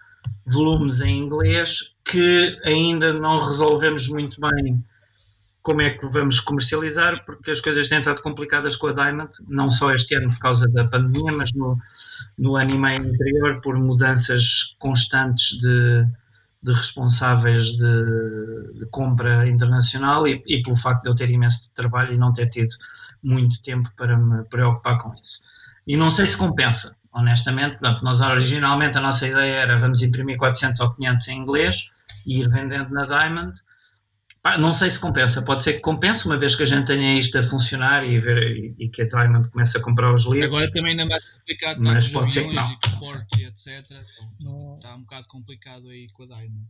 volumes 0.46 1.00
em 1.00 1.18
inglês 1.18 1.90
que 2.04 2.58
ainda 2.64 3.12
não 3.12 3.44
resolvemos 3.44 4.06
muito 4.08 4.40
bem 4.40 4.82
como 5.62 5.82
é 5.82 5.90
que 5.90 6.06
vamos 6.06 6.40
comercializar, 6.40 7.24
porque 7.26 7.50
as 7.50 7.60
coisas 7.60 7.88
têm 7.88 7.98
estado 7.98 8.22
complicadas 8.22 8.76
com 8.76 8.86
a 8.86 8.92
Diamond, 8.92 9.30
não 9.46 9.70
só 9.70 9.92
este 9.92 10.14
ano 10.14 10.30
por 10.30 10.38
causa 10.38 10.66
da 10.68 10.86
pandemia, 10.86 11.32
mas 11.32 11.52
no, 11.52 11.76
no 12.38 12.56
ano 12.56 12.70
e 12.70 12.78
meio 12.78 13.02
anterior 13.02 13.60
por 13.60 13.76
mudanças 13.78 14.74
constantes 14.78 15.58
de, 15.58 16.06
de 16.62 16.72
responsáveis 16.72 17.64
de, 17.64 18.78
de 18.78 18.86
compra 18.90 19.48
internacional 19.48 20.26
e, 20.28 20.42
e, 20.46 20.62
pelo 20.62 20.76
facto 20.76 21.04
de 21.04 21.10
eu 21.10 21.14
ter 21.14 21.30
imenso 21.30 21.70
trabalho 21.74 22.12
e 22.12 22.18
não 22.18 22.32
ter 22.32 22.50
tido 22.50 22.74
muito 23.22 23.62
tempo 23.62 23.90
para 23.96 24.16
me 24.16 24.44
preocupar 24.44 24.98
com 24.98 25.14
isso. 25.14 25.40
E 25.86 25.96
não 25.96 26.10
sei 26.10 26.26
se 26.26 26.36
compensa, 26.36 26.94
honestamente. 27.12 27.78
Portanto, 27.78 28.02
nós 28.02 28.20
originalmente 28.20 28.96
a 28.98 29.00
nossa 29.00 29.26
ideia 29.26 29.60
era 29.62 29.78
vamos 29.78 30.02
imprimir 30.02 30.36
400 30.36 30.80
ou 30.80 30.92
500 30.92 31.28
em 31.28 31.38
inglês 31.38 31.84
e 32.26 32.40
ir 32.40 32.48
vendendo 32.48 32.90
na 32.90 33.06
Diamond 33.06 33.54
Pá, 34.42 34.56
não 34.56 34.72
sei 34.72 34.88
se 34.88 34.98
compensa, 34.98 35.42
pode 35.42 35.62
ser 35.62 35.74
que 35.74 35.80
compense, 35.80 36.24
uma 36.24 36.38
vez 36.38 36.54
que 36.54 36.62
a 36.62 36.66
gente 36.66 36.86
tenha 36.86 37.18
isto 37.18 37.36
a 37.36 37.46
funcionar 37.46 38.08
e, 38.08 38.18
ver, 38.18 38.56
e, 38.56 38.74
e 38.78 38.88
que 38.88 39.02
a 39.02 39.06
Diamond 39.06 39.50
comece 39.50 39.76
a 39.76 39.82
comprar 39.82 40.14
os 40.14 40.24
livros. 40.24 40.46
Agora 40.46 40.70
também 40.72 40.92
ainda 40.92 41.04
mais 41.04 41.22
complicado, 41.30 41.80
mas 41.82 42.08
pode 42.08 42.32
ser 42.32 42.48
que 42.48 42.54
não. 42.54 42.78
e 43.36 43.44
etc. 43.44 43.84
Então, 44.40 44.76
está 44.76 44.94
um 44.94 45.00
bocado 45.00 45.28
complicado 45.28 45.88
aí 45.90 46.08
com 46.10 46.22
a 46.22 46.26
Diamond. 46.26 46.66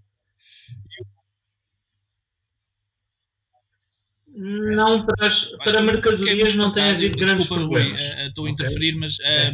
Não, 4.32 5.06
para, 5.06 5.26
as, 5.28 5.44
para 5.64 5.82
mercadorias 5.82 6.54
não 6.54 6.72
tem 6.72 6.90
havido 6.90 7.18
grandes 7.18 7.46
desculpa, 7.46 7.68
problemas. 7.68 8.00
Rui, 8.00 8.24
uh, 8.24 8.28
estou 8.28 8.46
a 8.46 8.50
interferir, 8.50 8.92
mas 8.94 9.18
um, 9.20 9.24
é. 9.24 9.52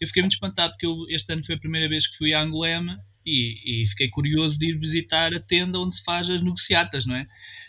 eu 0.00 0.06
fiquei 0.06 0.22
muito 0.22 0.34
espantado 0.34 0.72
porque 0.72 0.86
eu, 0.86 1.04
este 1.08 1.32
ano 1.32 1.44
foi 1.44 1.54
a 1.54 1.58
primeira 1.58 1.88
vez 1.88 2.06
que 2.06 2.16
fui 2.18 2.34
a 2.34 2.42
Angolema 2.42 2.98
e, 3.26 3.82
e, 3.82 3.86
fiquei 3.88 4.08
curioso 4.08 4.58
de 4.58 4.70
ir 4.70 4.78
visitar 4.78 5.34
a 5.34 5.40
tenda 5.40 5.78
onde 5.78 5.96
se 5.96 6.04
faz 6.04 6.30
as 6.30 6.40
negociatas, 6.40 7.04
não 7.04 7.16
é? 7.16 7.26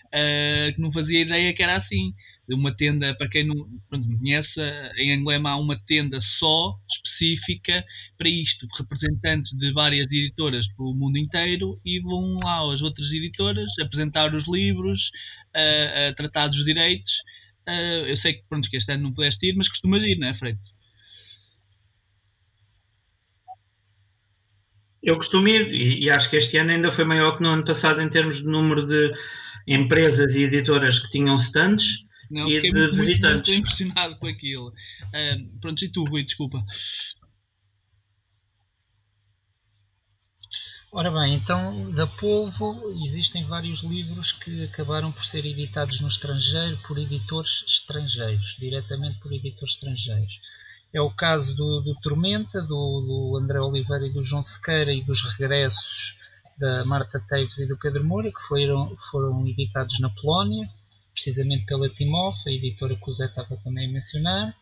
Uh, 0.07 0.73
que 0.73 0.79
não 0.79 0.89
fazia 0.89 1.21
ideia 1.21 1.53
que 1.53 1.61
era 1.61 1.75
assim. 1.75 2.13
uma 2.49 2.73
tenda, 2.73 3.13
para 3.17 3.27
quem 3.27 3.45
não, 3.45 3.55
pronto, 3.89 4.07
não 4.07 4.17
conhece, 4.17 4.59
em 4.97 5.11
Anglema 5.11 5.49
há 5.49 5.57
uma 5.57 5.77
tenda 5.85 6.19
só 6.21 6.77
específica 6.89 7.83
para 8.17 8.29
isto, 8.29 8.67
representantes 8.77 9.51
de 9.51 9.73
várias 9.73 10.05
editoras 10.05 10.67
pelo 10.73 10.93
mundo 10.93 11.17
inteiro 11.17 11.79
e 11.83 11.99
vão 11.99 12.37
lá 12.41 12.71
às 12.71 12.81
outras 12.81 13.11
editoras 13.11 13.69
apresentar 13.81 14.33
os 14.33 14.47
livros, 14.47 15.11
uh, 15.49 16.15
tratar 16.15 16.47
dos 16.47 16.63
direitos. 16.63 17.11
Uh, 17.67 18.05
eu 18.07 18.15
sei 18.15 18.35
que, 18.35 18.43
pronto, 18.47 18.69
que 18.69 18.77
este 18.77 18.91
ano 18.93 19.03
não 19.03 19.13
pudeste 19.13 19.47
ir, 19.47 19.55
mas 19.55 19.67
costumas 19.67 20.03
ir, 20.05 20.17
não 20.17 20.27
é, 20.27 20.33
Freire? 20.33 20.57
Eu 25.07 25.15
costumo 25.15 25.47
ir 25.47 25.73
e, 25.73 26.03
e, 26.03 26.11
acho 26.11 26.29
que 26.29 26.35
este 26.35 26.57
ano 26.57 26.71
ainda 26.71 26.91
foi 26.91 27.05
maior 27.05 27.37
que 27.37 27.41
no 27.41 27.47
ano 27.47 27.63
passado 27.63 28.01
em 28.01 28.09
termos 28.09 28.39
de 28.39 28.43
número 28.43 28.85
de 28.85 29.13
empresas 29.65 30.35
e 30.35 30.43
editoras 30.43 30.99
que 30.99 31.09
tinham 31.09 31.37
stands 31.37 31.99
não, 32.29 32.49
e 32.49 32.59
de 32.59 32.73
muito, 32.73 32.97
visitantes. 32.97 33.47
Muito 33.47 33.65
impressionado 33.65 34.17
com 34.17 34.27
aquilo. 34.27 34.67
Uh, 34.67 35.59
pronto, 35.61 35.85
e 35.85 35.89
tu, 35.89 36.03
Rui, 36.03 36.25
desculpa. 36.25 36.61
Ora 40.91 41.09
bem, 41.09 41.35
então 41.35 41.89
da 41.91 42.05
Polvo 42.05 42.91
existem 43.01 43.45
vários 43.45 43.83
livros 43.83 44.33
que 44.33 44.65
acabaram 44.65 45.13
por 45.13 45.23
ser 45.23 45.45
editados 45.45 46.01
no 46.01 46.09
estrangeiro 46.09 46.77
por 46.85 46.97
editores 46.97 47.63
estrangeiros, 47.65 48.57
diretamente 48.59 49.21
por 49.21 49.31
editores 49.31 49.75
estrangeiros. 49.75 50.41
É 50.93 51.02
o 51.02 51.12
caso 51.12 51.56
do, 51.56 51.82
do 51.82 51.95
Tormenta, 52.02 52.62
do, 52.62 52.67
do, 53.02 53.39
André 53.41 53.60
Oliveira 53.60 54.08
e 54.08 54.13
do 54.13 54.23
João 54.23 54.41
Sequeira 54.41 54.93
e 54.93 55.04
dos 55.04 55.21
regressos 55.21 56.17
da 56.58 56.84
Marta 56.86 57.19
Teves 57.19 57.58
e 57.58 57.67
do 57.67 57.78
Pedro 57.78 58.04
Moura, 58.04 58.32
que 58.32 58.41
foram, 58.41 58.95
foram 58.97 59.47
editados 59.47 60.00
na 60.00 60.10
Polónia 60.10 60.67
precisamente 61.17 61.65
pela 61.65 61.89
Timof, 61.89 62.47
a 62.47 62.52
editora 62.52 62.95
que 62.95 63.10
o 63.10 63.13
Zé 63.13 63.26
estava 63.26 63.58
também 63.58 63.89
a 63.89 63.91
mencionar. 63.91 64.56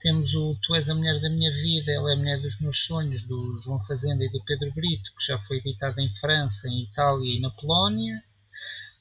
Temos 0.00 0.34
o 0.34 0.56
Tu 0.60 0.74
és 0.74 0.90
a 0.90 0.94
Mulher 0.96 1.20
da 1.20 1.30
Minha 1.30 1.52
Vida, 1.52 1.92
Ela 1.92 2.10
é 2.10 2.14
a 2.14 2.16
Mulher 2.16 2.40
dos 2.42 2.60
Meus 2.60 2.84
Sonhos, 2.84 3.22
do 3.22 3.56
João 3.64 3.78
Fazenda 3.78 4.24
e 4.24 4.28
do 4.28 4.42
Pedro 4.44 4.72
Brito, 4.74 5.12
que 5.16 5.24
já 5.24 5.38
foi 5.38 5.58
editado 5.58 6.00
em 6.00 6.08
França, 6.08 6.68
em 6.68 6.82
Itália 6.82 7.36
e 7.36 7.40
na 7.40 7.50
Polónia. 7.50 8.20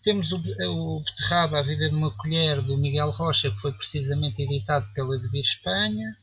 Temos 0.04 0.32
o, 0.32 0.38
o 0.38 1.00
Beterraba, 1.02 1.60
A 1.60 1.64
Vida 1.64 1.90
de 1.90 1.96
uma 1.96 2.16
Colher, 2.16 2.62
do 2.62 2.78
Miguel 2.78 3.10
Rocha, 3.10 3.50
que 3.50 3.60
foi 3.60 3.74
precisamente 3.74 4.44
editado 4.44 4.88
pela 4.94 5.18
Devir 5.18 5.44
Espanha. 5.44 6.16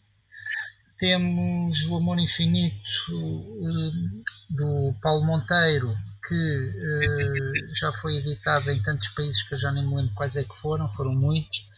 Temos 1.02 1.84
O 1.86 1.96
Amor 1.96 2.20
Infinito, 2.20 2.78
eh, 3.10 4.22
do 4.50 4.94
Paulo 5.02 5.26
Monteiro, 5.26 5.96
que 6.24 6.32
uh, 6.32 7.74
já 7.74 7.90
foi 7.90 8.18
editada 8.18 8.72
em 8.72 8.80
tantos 8.80 9.08
países 9.08 9.42
que 9.42 9.54
eu 9.54 9.58
já 9.58 9.72
nem 9.72 9.84
me 9.84 9.96
lembro 9.96 10.14
quais 10.14 10.36
é 10.36 10.44
que 10.44 10.54
foram, 10.54 10.88
foram 10.88 11.12
muitos, 11.12 11.68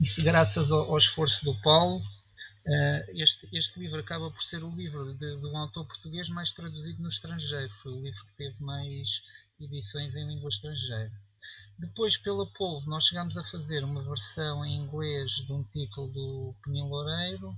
isso 0.00 0.24
graças 0.24 0.72
ao, 0.72 0.96
esforço 0.96 1.44
do 1.44 1.54
Paulo. 1.60 1.98
Uh, 1.98 3.20
este, 3.22 3.46
este 3.52 3.78
livro 3.78 4.00
acaba 4.00 4.30
por 4.30 4.42
ser 4.42 4.64
o 4.64 4.74
livro 4.74 5.12
de, 5.12 5.36
de 5.36 5.46
um 5.46 5.58
autor 5.58 5.86
português 5.86 6.30
mais 6.30 6.50
traduzido 6.50 7.02
no 7.02 7.10
estrangeiro, 7.10 7.70
foi 7.82 7.92
o 7.92 8.02
livro 8.02 8.24
que 8.24 8.36
teve 8.38 8.56
mais 8.58 9.20
edições 9.60 10.16
em 10.16 10.26
língua 10.26 10.48
estrangeira. 10.48 11.12
Depois, 11.78 12.16
pela 12.16 12.50
Polvo, 12.54 12.88
nós 12.88 13.04
chegámos 13.04 13.36
a 13.36 13.44
fazer 13.44 13.84
uma 13.84 14.02
versão 14.02 14.64
em 14.64 14.78
inglês 14.78 15.30
de 15.32 15.52
um 15.52 15.62
título 15.64 16.08
do 16.08 16.54
Peninho 16.64 16.86
Loureiro, 16.86 17.54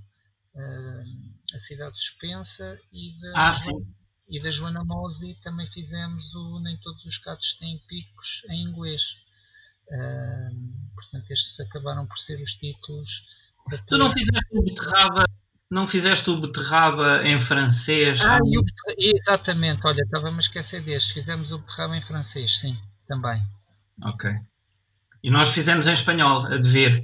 uh, 0.55 1.53
A 1.53 1.59
Cidade 1.59 1.97
Suspensa, 1.97 2.79
e 2.91 3.19
da, 3.19 3.47
ah, 3.47 3.51
Joana, 3.51 3.85
e 4.27 4.41
da 4.41 4.51
Joana 4.51 4.83
Mosi 4.83 5.37
também 5.43 5.67
fizemos 5.67 6.33
o 6.33 6.59
Nem 6.59 6.77
Todos 6.77 7.05
os 7.05 7.17
Gatos 7.17 7.55
Têm 7.55 7.79
Picos 7.87 8.43
em 8.49 8.63
inglês. 8.63 9.01
Uh, 9.87 10.93
portanto, 10.95 11.31
estes 11.31 11.59
acabaram 11.59 12.07
por 12.07 12.17
ser 12.17 12.41
os 12.41 12.53
títulos. 12.53 13.23
Tu 13.87 13.97
não 13.97 14.11
fizeste 14.11 14.47
o 14.51 14.63
Beterraba, 14.63 15.25
não 15.69 15.87
fizeste 15.87 16.29
o 16.29 16.39
Beterraba 16.39 17.23
em 17.23 17.39
francês? 17.39 18.19
Ah, 18.21 18.39
o, 18.41 18.63
exatamente, 18.97 19.85
olha, 19.85 20.01
estava-me 20.01 20.37
a 20.37 20.39
esquecer 20.39 20.81
deste. 20.81 21.13
Fizemos 21.13 21.51
o 21.51 21.59
Beterraba 21.59 21.97
em 21.97 22.01
francês, 22.01 22.59
sim, 22.59 22.79
também. 23.07 23.43
Ok. 24.03 24.31
E 25.25 25.31
nós 25.31 25.49
fizemos 25.49 25.87
em 25.87 25.93
espanhol, 25.93 26.45
a 26.45 26.57
dever. 26.57 27.03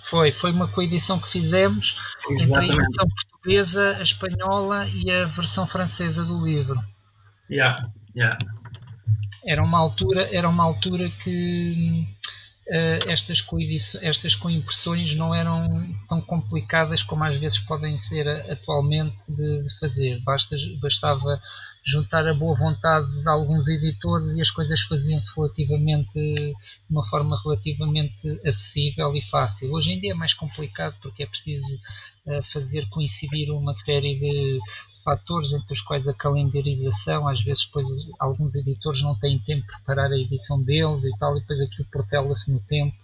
Foi, 0.00 0.32
foi 0.32 0.50
uma 0.50 0.66
coedição 0.66 1.20
que 1.20 1.28
fizemos 1.28 1.94
Exatamente. 2.28 2.42
entre 2.42 2.58
a 2.58 2.84
edição 2.84 3.08
portuguesa, 3.08 3.96
a 3.96 4.02
espanhola 4.02 4.88
e 4.88 5.08
a 5.08 5.26
versão 5.26 5.68
francesa 5.68 6.24
do 6.24 6.44
livro. 6.44 6.82
Yeah, 7.48 7.88
yeah. 8.16 8.36
Era 9.46 9.62
uma 9.62 9.78
altura, 9.78 10.28
era 10.34 10.48
uma 10.48 10.64
altura 10.64 11.10
que 11.22 12.08
estas, 12.72 13.44
estas 14.00 14.34
coimpressões 14.36 15.14
não 15.14 15.34
eram 15.34 15.66
tão 16.08 16.20
complicadas 16.20 17.02
como 17.02 17.24
às 17.24 17.36
vezes 17.36 17.58
podem 17.58 17.96
ser 17.96 18.28
atualmente 18.50 19.16
de, 19.28 19.64
de 19.64 19.78
fazer. 19.80 20.20
Basta, 20.22 20.54
bastava 20.80 21.40
juntar 21.84 22.26
a 22.28 22.34
boa 22.34 22.56
vontade 22.56 23.10
de 23.22 23.28
alguns 23.28 23.66
editores 23.66 24.36
e 24.36 24.40
as 24.40 24.50
coisas 24.50 24.82
faziam-se 24.82 25.34
relativamente 25.34 26.12
de 26.12 26.54
uma 26.88 27.04
forma 27.04 27.36
relativamente 27.42 28.40
acessível 28.46 29.12
e 29.16 29.22
fácil. 29.22 29.72
Hoje 29.72 29.92
em 29.92 30.00
dia 30.00 30.12
é 30.12 30.14
mais 30.14 30.34
complicado 30.34 30.94
porque 31.02 31.24
é 31.24 31.26
preciso 31.26 31.66
uh, 32.26 32.42
fazer 32.44 32.88
coincidir 32.88 33.50
uma 33.50 33.72
série 33.72 34.14
de, 34.14 34.60
fatores 35.02 35.52
entre 35.52 35.72
os 35.72 35.80
quais 35.80 36.08
a 36.08 36.14
calendarização, 36.14 37.28
às 37.28 37.42
vezes 37.42 37.64
depois 37.64 37.86
alguns 38.18 38.54
editores 38.54 39.02
não 39.02 39.18
têm 39.18 39.38
tempo 39.38 39.62
de 39.62 39.72
preparar 39.72 40.10
a 40.10 40.18
edição 40.18 40.62
deles 40.62 41.04
e 41.04 41.16
tal, 41.18 41.36
e 41.36 41.40
depois 41.40 41.60
aquilo 41.60 41.88
protela-se 41.90 42.52
no 42.52 42.60
tempo 42.60 42.96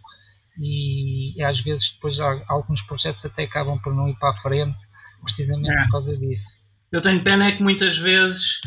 e, 0.58 1.38
e, 1.38 1.42
às 1.42 1.60
vezes 1.60 1.92
depois 1.92 2.18
alguns 2.48 2.82
projetos 2.82 3.24
até 3.24 3.44
acabam 3.44 3.78
por 3.78 3.94
não 3.94 4.08
ir 4.08 4.16
para 4.16 4.30
a 4.30 4.34
frente 4.34 4.76
precisamente 5.22 5.70
é. 5.70 5.82
por 5.84 5.90
causa 5.92 6.16
disso. 6.16 6.56
Eu 6.92 7.02
tenho 7.02 7.22
pena 7.22 7.48
é 7.48 7.52
que 7.52 7.62
muitas 7.62 7.98
vezes 7.98 8.60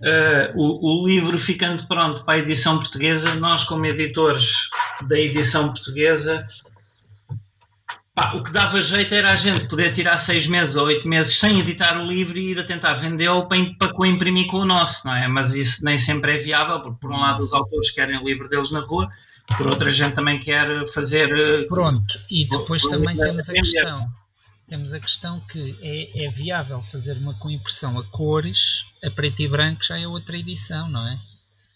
uh, 0.00 0.52
o, 0.54 1.02
o, 1.02 1.06
livro 1.06 1.38
ficando 1.38 1.86
pronto 1.88 2.24
para 2.24 2.34
a 2.34 2.38
edição 2.38 2.78
portuguesa, 2.78 3.34
nós 3.34 3.64
como 3.64 3.86
editores 3.86 4.50
da 5.08 5.18
edição 5.18 5.72
portuguesa, 5.72 6.46
pá, 8.14 8.34
o 8.34 8.42
que 8.42 8.52
dava 8.52 8.80
jeito 8.80 9.14
era 9.14 9.32
a 9.32 9.36
gente 9.36 9.66
poder 9.66 9.92
tirar 9.92 10.18
seis 10.18 10.46
meses 10.46 10.76
ou 10.76 10.86
oito 10.86 11.06
meses 11.08 11.38
sem 11.38 11.60
editar 11.60 11.98
o 11.98 12.06
livro 12.06 12.38
e 12.38 12.52
ir 12.52 12.58
a 12.58 12.64
tentar 12.64 12.94
vendê-lo 12.94 13.46
para, 13.48 13.58
para 13.78 13.92
co-imprimir 13.92 14.46
com 14.46 14.58
o 14.58 14.64
nosso, 14.64 15.06
não 15.06 15.14
é? 15.14 15.26
Mas 15.26 15.54
isso 15.54 15.84
nem 15.84 15.98
sempre 15.98 16.36
é 16.36 16.38
viável, 16.38 16.80
porque 16.80 17.00
por 17.00 17.10
um 17.10 17.18
lado 17.20 17.42
os 17.42 17.52
autores 17.52 17.90
querem 17.90 18.18
o 18.18 18.24
livro 18.24 18.48
deles 18.48 18.70
na 18.70 18.80
rua, 18.80 19.10
por 19.56 19.66
outra 19.66 19.90
gente 19.90 20.14
também 20.14 20.38
quer 20.38 20.86
fazer... 20.92 21.28
Eh, 21.30 21.64
pronto, 21.64 22.18
e 22.30 22.48
depois 22.48 22.82
também 22.82 23.16
temos 23.16 23.48
a 23.50 23.52
questão 23.52 24.08
temos 24.66 24.94
a 24.94 25.00
questão 25.00 25.40
que 25.40 25.76
é, 25.82 26.24
é 26.24 26.30
viável 26.30 26.80
fazer 26.80 27.18
uma 27.18 27.34
com 27.34 27.50
impressão 27.50 27.98
a 27.98 28.04
cores, 28.04 28.86
a 29.04 29.10
preto 29.10 29.42
e 29.42 29.48
branco 29.48 29.84
já 29.84 29.98
é 29.98 30.06
outra 30.08 30.38
edição, 30.38 30.88
não 30.88 31.06
é? 31.06 31.18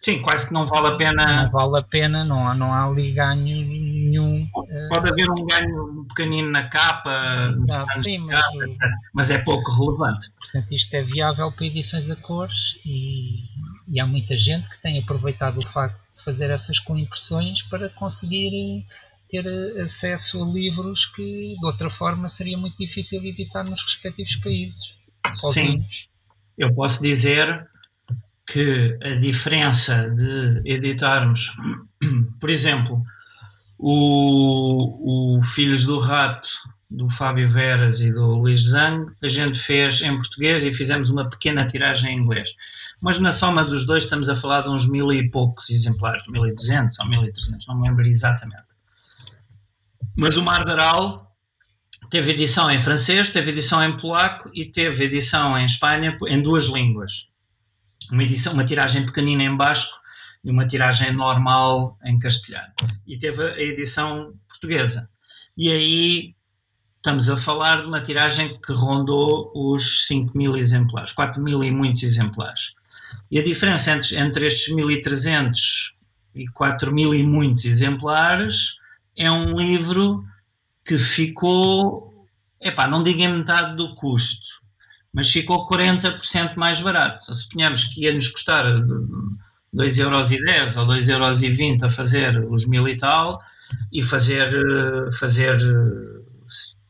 Sim, 0.01 0.23
quase 0.23 0.47
que 0.47 0.53
não 0.53 0.65
vale 0.65 0.89
a 0.89 0.97
pena. 0.97 1.45
Não 1.45 1.51
vale 1.51 1.79
a 1.81 1.83
pena, 1.83 2.25
não 2.25 2.49
há, 2.49 2.55
não 2.55 2.73
há 2.73 2.87
ali 2.87 3.13
ganho 3.13 3.67
nenhum. 3.67 4.49
Pode 4.53 5.09
uh... 5.09 5.13
haver 5.13 5.29
um 5.31 5.45
ganho 5.45 6.07
pequenino 6.09 6.51
na 6.51 6.69
capa, 6.69 7.53
Exato, 7.53 7.99
sim, 7.99 8.19
mas, 8.19 8.41
capa, 8.43 8.65
mas 9.13 9.31
é 9.31 9.39
pouco 9.39 9.73
relevante. 9.73 10.31
Portanto, 10.39 10.73
isto 10.73 10.95
é 10.95 11.03
viável 11.03 11.51
para 11.51 11.67
edições 11.67 12.09
a 12.11 12.17
cores 12.17 12.79
e, 12.87 13.45
e 13.89 14.01
há 14.01 14.07
muita 14.07 14.37
gente 14.37 14.69
que 14.69 14.81
tem 14.81 14.99
aproveitado 15.01 15.59
o 15.59 15.67
facto 15.67 15.99
de 16.11 16.23
fazer 16.23 16.51
essas 16.51 16.79
com 16.79 16.97
impressões 16.97 17.63
para 17.63 17.89
conseguir 17.89 18.87
ter 19.29 19.45
eh, 19.47 19.83
acesso 19.83 20.43
a 20.43 20.47
livros 20.47 21.07
que 21.07 21.57
de 21.59 21.67
outra 21.67 21.91
forma 21.91 22.29
seria 22.29 22.57
muito 22.57 22.79
difícil 22.79 23.23
editar 23.25 23.65
nos 23.65 23.83
respectivos 23.83 24.37
países, 24.37 24.97
sozinhos. 25.35 26.09
Sim. 26.09 26.09
Eu 26.57 26.75
posso 26.75 27.03
dizer 27.03 27.69
que 28.53 28.99
a 29.03 29.15
diferença 29.15 30.09
de 30.11 30.63
editarmos, 30.65 31.53
por 32.41 32.51
exemplo, 32.51 33.03
o, 33.79 35.39
o 35.39 35.43
Filhos 35.43 35.85
do 35.85 35.99
Rato 35.99 36.49
do 36.91 37.11
Fábio 37.11 37.51
Veras 37.53 38.01
e 38.01 38.11
do 38.11 38.37
Luís 38.37 38.63
Zang, 38.63 39.13
a 39.23 39.29
gente 39.29 39.59
fez 39.61 40.01
em 40.01 40.17
português 40.17 40.65
e 40.65 40.73
fizemos 40.73 41.11
uma 41.11 41.29
pequena 41.29 41.69
tiragem 41.69 42.15
em 42.15 42.19
inglês. 42.19 42.49
Mas 43.01 43.19
na 43.19 43.33
soma 43.33 43.65
dos 43.65 43.85
dois 43.85 44.05
estamos 44.05 44.29
a 44.29 44.41
falar 44.41 44.63
de 44.63 44.71
uns 44.71 44.89
mil 44.89 45.13
e 45.13 45.31
poucos 45.31 45.69
exemplares, 45.69 46.27
1200 46.27 46.99
ou 46.99 47.07
1300, 47.07 47.67
não 47.67 47.79
me 47.79 47.89
lembro 47.89 48.07
exatamente. 48.07 48.63
Mas 50.17 50.37
o 50.37 50.43
Mardaral 50.43 51.31
teve 52.11 52.33
edição 52.33 52.71
em 52.71 52.83
francês, 52.83 53.31
teve 53.31 53.51
edição 53.51 53.85
em 53.85 53.99
polaco 53.99 54.51
e 54.55 54.65
teve 54.65 55.05
edição 55.05 55.57
em 55.59 55.67
Espanha 55.67 56.17
em 56.27 56.43
duas 56.43 56.65
línguas. 56.65 57.29
Uma, 58.11 58.23
edição, 58.23 58.53
uma 58.53 58.65
tiragem 58.65 59.05
pequenina 59.05 59.43
em 59.43 59.57
basco 59.57 59.97
e 60.45 60.51
uma 60.51 60.67
tiragem 60.67 61.13
normal 61.13 61.99
em 62.05 62.19
castelhano. 62.19 62.73
E 63.07 63.19
teve 63.19 63.43
a 63.43 63.61
edição 63.61 64.35
portuguesa. 64.49 65.09
E 65.57 65.71
aí 65.71 66.35
estamos 66.97 67.29
a 67.29 67.37
falar 67.37 67.83
de 67.83 67.89
uma 67.89 68.03
tiragem 68.03 68.61
que 68.61 68.73
rondou 68.73 69.53
os 69.55 70.07
5 70.07 70.37
mil 70.37 70.57
exemplares, 70.57 71.13
4 71.13 71.43
mil 71.43 71.63
e 71.65 71.71
muitos 71.71 72.03
exemplares. 72.03 72.73
E 73.31 73.39
a 73.39 73.45
diferença 73.45 73.93
entre, 73.93 74.17
entre 74.17 74.47
estes 74.47 74.75
1.300 74.75 75.53
e 76.35 76.47
4 76.49 76.93
mil 76.93 77.15
e 77.15 77.23
muitos 77.23 77.65
exemplares 77.65 78.75
é 79.17 79.31
um 79.31 79.59
livro 79.59 80.25
que 80.85 80.99
ficou, 80.99 82.27
epá, 82.61 82.87
não 82.87 83.03
digo 83.03 83.21
em 83.21 83.39
metade 83.39 83.77
do 83.77 83.95
custo, 83.95 84.47
mas 85.13 85.31
ficou 85.31 85.67
40% 85.69 86.57
mais 86.57 86.81
barato. 86.81 87.35
Suponhamos 87.35 87.85
que 87.85 88.05
ia 88.05 88.13
nos 88.13 88.29
custar 88.29 88.65
2,10€ 89.75 90.77
ou 90.77 90.87
2,20€ 90.87 91.83
a 91.85 91.91
fazer 91.91 92.39
os 92.51 92.67
mil 92.67 92.89
e 92.89 92.97
tal, 92.97 93.41
e 93.93 94.03
fazer, 94.03 94.51
fazer 95.19 95.59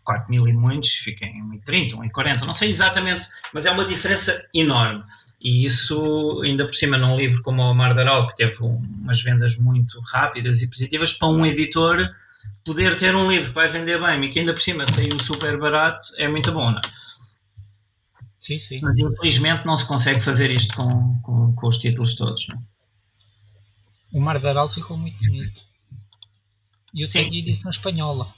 4 0.04 0.30
mil 0.30 0.48
e 0.48 0.52
muitos, 0.52 0.90
fica 0.90 1.24
em 1.24 1.42
1,30, 1.66 1.94
1,40, 2.12 2.40
não 2.40 2.54
sei 2.54 2.70
exatamente, 2.70 3.26
mas 3.52 3.66
é 3.66 3.70
uma 3.70 3.84
diferença 3.84 4.42
enorme. 4.54 5.02
E 5.40 5.64
isso, 5.64 6.40
ainda 6.42 6.66
por 6.66 6.74
cima, 6.74 6.98
num 6.98 7.16
livro 7.16 7.42
como 7.42 7.62
o 7.62 7.74
Mar 7.74 7.96
Aral, 7.96 8.26
que 8.26 8.36
teve 8.36 8.56
umas 8.60 9.22
vendas 9.22 9.56
muito 9.56 10.00
rápidas 10.00 10.60
e 10.60 10.66
positivas, 10.66 11.12
para 11.12 11.28
um 11.28 11.46
editor 11.46 12.08
poder 12.64 12.96
ter 12.98 13.14
um 13.14 13.30
livro 13.30 13.48
que 13.48 13.54
vai 13.54 13.68
vender 13.68 14.00
bem 14.00 14.24
e 14.24 14.30
que 14.30 14.40
ainda 14.40 14.52
por 14.52 14.60
cima 14.60 14.86
saiu 14.92 15.18
super 15.20 15.58
barato, 15.58 16.08
é 16.16 16.26
muito 16.26 16.50
bom, 16.52 16.70
não 16.70 16.78
é? 16.78 16.82
Sim, 18.38 18.58
sim. 18.58 18.80
Mas 18.80 18.96
infelizmente 18.98 19.66
não 19.66 19.76
se 19.76 19.86
consegue 19.86 20.24
fazer 20.24 20.50
isto 20.50 20.74
com, 20.74 21.20
com, 21.22 21.54
com 21.54 21.68
os 21.68 21.78
títulos 21.78 22.14
todos. 22.14 22.46
Não? 22.48 22.56
É? 22.56 22.58
O 24.12 24.20
Mar 24.20 24.36
Aral 24.44 24.70
ficou 24.70 24.96
muito 24.96 25.18
bonito. 25.18 25.60
E 26.94 27.02
eu 27.02 27.08
tenho 27.08 27.34
edição 27.34 27.70
espanhola. 27.70 28.32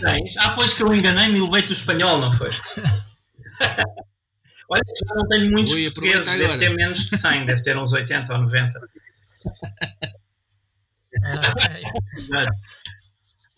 Tens? 0.00 0.36
Ah, 0.38 0.54
pois 0.54 0.72
que 0.72 0.82
eu 0.82 0.94
enganei-me 0.94 1.38
e 1.38 1.42
levei-te 1.42 1.70
o 1.70 1.72
espanhol, 1.72 2.20
não 2.20 2.36
foi? 2.38 2.48
Olha, 4.70 4.82
já 4.86 5.14
não 5.14 5.28
tenho 5.28 5.50
muitos 5.50 5.74
Ui, 5.74 5.90
portugueses, 5.90 6.24
deve 6.24 6.44
agora. 6.44 6.58
ter 6.60 6.70
menos 6.70 7.00
de 7.00 7.18
100, 7.18 7.44
deve 7.44 7.62
ter 7.62 7.76
uns 7.76 7.92
80 7.92 8.32
ou 8.32 8.40
90. 8.42 8.80
Ah, 11.24 11.40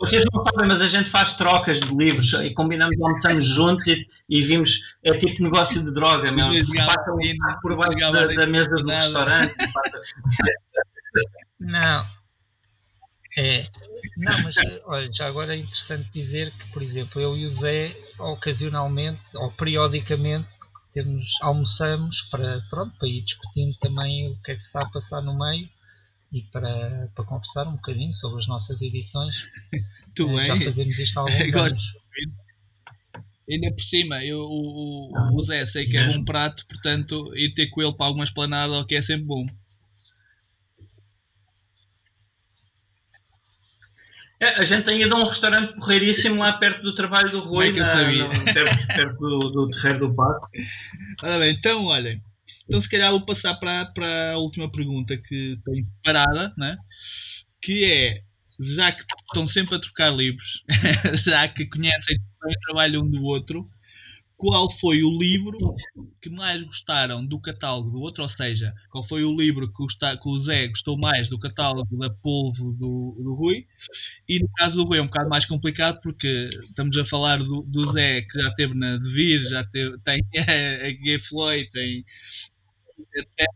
Vocês 0.02 0.24
não 0.32 0.42
sabem, 0.44 0.66
mas 0.66 0.82
a 0.82 0.88
gente 0.88 1.10
faz 1.10 1.34
trocas 1.34 1.78
de 1.78 1.94
livros 1.94 2.32
e 2.32 2.52
combinamos, 2.54 3.00
almoçamos 3.00 3.46
juntos 3.46 3.86
e, 3.86 4.04
e 4.28 4.42
vimos, 4.42 4.80
é 5.04 5.16
tipo 5.16 5.40
negócio 5.40 5.80
de 5.80 5.94
droga, 5.94 6.32
meu. 6.32 6.48
Passa 6.74 7.12
um 7.12 7.60
por 7.62 7.76
baixo 7.76 8.12
da, 8.12 8.26
da 8.26 8.46
mesa 8.48 8.68
do 8.68 8.84
restaurante. 8.84 9.54
Não. 11.60 12.04
É. 13.38 13.68
Não, 14.16 14.42
mas 14.42 14.56
olha, 14.86 15.08
já 15.12 15.28
agora 15.28 15.54
é 15.54 15.58
interessante 15.58 16.10
dizer 16.12 16.50
que, 16.50 16.68
por 16.72 16.82
exemplo, 16.82 17.20
eu 17.20 17.36
e 17.36 17.46
o 17.46 17.50
Zé, 17.50 17.96
ocasionalmente 18.18 19.36
ou 19.36 19.52
periodicamente, 19.52 20.48
temos, 20.92 21.28
almoçamos 21.40 22.22
para, 22.22 22.60
pronto, 22.68 22.92
para 22.98 23.08
ir 23.08 23.22
discutindo 23.22 23.76
também 23.78 24.32
o 24.32 24.36
que 24.42 24.50
é 24.50 24.54
que 24.56 24.60
se 24.60 24.66
está 24.66 24.82
a 24.82 24.90
passar 24.90 25.22
no 25.22 25.38
meio 25.38 25.68
e 26.32 26.42
para, 26.42 27.10
para 27.14 27.24
conversar 27.24 27.68
um 27.68 27.76
bocadinho 27.76 28.14
sobre 28.14 28.40
as 28.40 28.46
nossas 28.46 28.80
edições. 28.80 29.50
Tu 30.14 30.26
uh, 30.26 30.44
já 30.44 30.56
fazemos 30.56 30.98
isto 30.98 31.18
há 31.18 31.22
alguns 31.22 31.54
anos. 31.54 31.82
Ainda 33.48 33.72
por 33.72 33.82
cima, 33.82 34.24
eu, 34.24 34.40
o, 34.40 35.34
o 35.34 35.44
Zé 35.44 35.66
sei 35.66 35.86
que 35.86 35.96
é 35.96 36.08
um 36.08 36.24
prato, 36.24 36.66
portanto, 36.66 37.32
ir 37.34 37.52
ter 37.54 37.68
com 37.68 37.82
ele 37.82 37.92
para 37.92 38.06
alguma 38.06 38.24
esplanada 38.24 38.78
o 38.78 38.86
que 38.86 38.94
é 38.94 39.02
sempre 39.02 39.24
bom. 39.24 39.46
É, 44.40 44.58
a 44.58 44.64
gente 44.64 44.84
tem 44.84 45.00
ido 45.00 45.14
a 45.14 45.18
um 45.20 45.28
restaurante 45.28 45.74
porreiríssimo 45.74 46.40
lá 46.40 46.54
perto 46.54 46.82
do 46.82 46.94
trabalho 46.94 47.30
do 47.30 47.40
Rui, 47.40 47.68
é 47.68 47.72
na, 47.72 48.10
no, 48.10 48.44
perto, 48.44 48.86
perto 48.88 49.18
do, 49.18 49.50
do 49.50 49.70
Terreiro 49.70 50.08
do 50.08 50.14
Passo. 50.14 50.48
Ora 51.22 51.38
bem, 51.38 51.54
então 51.54 51.84
olhem, 51.84 52.20
então 52.64 52.80
se 52.80 52.88
calhar 52.88 53.10
vou 53.10 53.24
passar 53.24 53.54
para, 53.54 53.86
para 53.86 54.32
a 54.32 54.38
última 54.38 54.70
pergunta 54.70 55.16
que 55.16 55.58
tenho 55.64 55.86
parada, 56.02 56.52
né? 56.56 56.76
que 57.62 57.84
é, 57.84 58.22
já 58.60 58.92
que 58.92 59.04
estão 59.28 59.46
sempre 59.46 59.76
a 59.76 59.80
trocar 59.80 60.10
livros, 60.10 60.62
já 61.24 61.46
que 61.48 61.66
conhecem 61.66 62.16
o 62.44 62.60
trabalho 62.66 63.02
um 63.02 63.08
do 63.10 63.22
outro, 63.22 63.68
qual 64.42 64.68
foi 64.68 65.04
o 65.04 65.16
livro 65.16 65.76
que 66.20 66.28
mais 66.28 66.60
gostaram 66.64 67.24
do 67.24 67.38
catálogo 67.40 67.90
do 67.90 68.00
outro, 68.00 68.24
ou 68.24 68.28
seja, 68.28 68.74
qual 68.90 69.04
foi 69.04 69.22
o 69.22 69.32
livro 69.32 69.72
que 69.72 69.84
o, 69.84 69.86
que 69.86 70.28
o 70.28 70.40
Zé 70.40 70.66
gostou 70.66 70.98
mais 70.98 71.28
do 71.28 71.38
catálogo 71.38 71.96
da 71.96 72.10
Polvo 72.10 72.72
do, 72.72 73.16
do 73.22 73.34
Rui, 73.34 73.64
e 74.28 74.40
no 74.40 74.48
caso 74.56 74.78
do 74.78 74.84
Rui 74.84 74.98
é 74.98 75.02
um 75.02 75.06
bocado 75.06 75.28
mais 75.28 75.44
complicado 75.46 76.00
porque 76.02 76.50
estamos 76.68 76.96
a 76.96 77.04
falar 77.04 77.38
do, 77.38 77.62
do 77.62 77.92
Zé 77.92 78.22
que 78.22 78.40
já 78.40 78.52
teve 78.56 78.74
na 78.74 78.96
Devir, 78.96 79.46
já 79.48 79.62
teve, 79.62 79.96
tem 80.00 80.20
a, 80.36 80.40
a 80.88 80.90
Gay 80.90 81.20
Floyd, 81.20 81.70
tem 81.70 82.04
etc. 83.14 83.46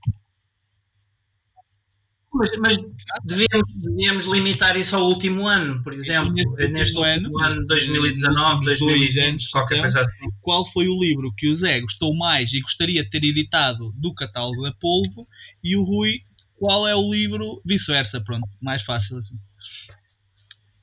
Mas, 2.33 2.51
mas 2.59 2.79
devíamos, 3.25 3.73
devíamos, 3.75 4.25
limitar 4.27 4.77
isso 4.77 4.95
ao 4.95 5.07
último 5.07 5.47
ano, 5.47 5.83
por 5.83 5.95
exemplo, 5.95 6.33
neste, 6.33 6.69
neste 6.69 7.03
ano, 7.03 7.39
ano 7.41 7.67
2019, 7.67 8.65
2020, 8.67 9.19
anos, 9.21 9.49
qualquer 9.49 9.77
então, 9.77 9.85
coisa 9.85 10.01
assim. 10.03 10.27
Qual 10.41 10.67
foi 10.67 10.89
o 10.89 11.01
livro 11.01 11.33
que 11.37 11.49
o 11.49 11.57
Zé 11.57 11.81
gostou 11.81 12.15
mais 12.15 12.53
e 12.53 12.61
gostaria 12.61 13.03
de 13.03 13.11
ter 13.11 13.25
editado 13.25 13.93
do 13.97 14.13
catálogo 14.13 14.63
da 14.63 14.73
Polvo 14.75 15.27
e 15.63 15.77
o 15.77 15.83
Rui, 15.83 16.21
qual 16.57 16.87
é 16.87 16.95
o 16.95 17.11
livro, 17.11 17.63
vice-versa, 17.65 18.21
pronto, 18.21 18.49
mais 18.61 18.83
fácil 18.83 19.19
assim. 19.19 19.39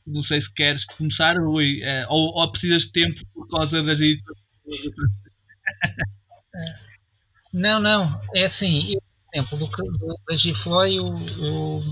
Não 0.05 0.23
sei 0.23 0.41
se 0.41 0.51
queres 0.51 0.85
começar, 0.85 1.37
Rui, 1.37 1.81
é, 1.83 2.05
ou, 2.09 2.33
ou 2.33 2.51
precisas 2.51 2.83
de 2.83 2.91
tempo 2.93 3.21
por 3.33 3.47
causa 3.47 3.81
das 3.83 3.99
editoras. 4.01 4.41
Não, 7.53 7.79
não, 7.79 8.19
é 8.33 8.45
assim, 8.45 8.93
eu 8.93 9.02
exemplo, 9.33 9.57
do, 9.57 9.67
do, 9.67 10.15
da 10.27 10.37
Gifloy, 10.37 10.99
o, 10.99 11.07
o, 11.07 11.83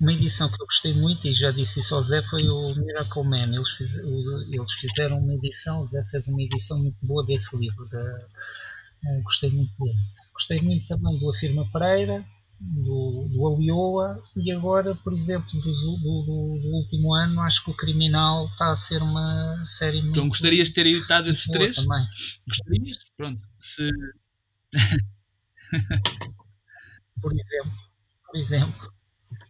uma 0.00 0.12
edição 0.12 0.48
que 0.48 0.60
eu 0.60 0.66
gostei 0.66 0.92
muito, 0.92 1.28
e 1.28 1.32
já 1.32 1.50
disse 1.50 1.80
isso 1.80 1.94
ao 1.94 2.02
Zé, 2.02 2.20
foi 2.22 2.48
o 2.48 2.74
Miracle 2.74 3.24
Man. 3.24 3.54
Eles, 3.54 3.70
fiz, 3.70 3.94
eles 3.96 4.72
fizeram 4.72 5.18
uma 5.18 5.34
edição, 5.34 5.80
o 5.80 5.84
Zé 5.84 6.02
fez 6.10 6.26
uma 6.28 6.42
edição 6.42 6.78
muito 6.78 6.98
boa 7.02 7.24
desse 7.24 7.56
livro. 7.56 7.88
Da, 7.88 8.00
uh, 8.00 9.22
gostei 9.22 9.50
muito 9.50 9.72
desse. 9.78 10.14
Gostei 10.32 10.60
muito 10.60 10.86
também 10.88 11.18
do 11.18 11.30
Afirma 11.30 11.70
Pereira, 11.70 12.24
do, 12.60 13.28
do 13.30 13.46
Alioa, 13.46 14.22
e 14.36 14.52
agora, 14.52 14.94
por 14.94 15.14
exemplo, 15.14 15.48
do, 15.52 15.60
do, 15.60 16.58
do, 16.60 16.68
último 16.76 17.14
ano, 17.14 17.40
acho 17.40 17.64
que 17.64 17.70
o 17.70 17.76
Criminal 17.76 18.46
está 18.48 18.72
a 18.72 18.76
ser 18.76 19.02
uma 19.02 19.62
série 19.64 19.98
então, 19.98 20.06
muito. 20.06 20.18
Então 20.18 20.28
gostarias 20.28 20.68
de 20.68 20.74
ter 20.74 20.86
editado 20.86 21.30
esses 21.30 21.46
três? 21.46 21.76
Também. 21.76 22.06
Gostarias? 22.46 22.98
Pronto. 23.16 23.42
Se. 23.60 23.90
por 27.20 27.32
exemplo. 27.32 27.72
Por 28.26 28.36
exemplo. 28.36 28.88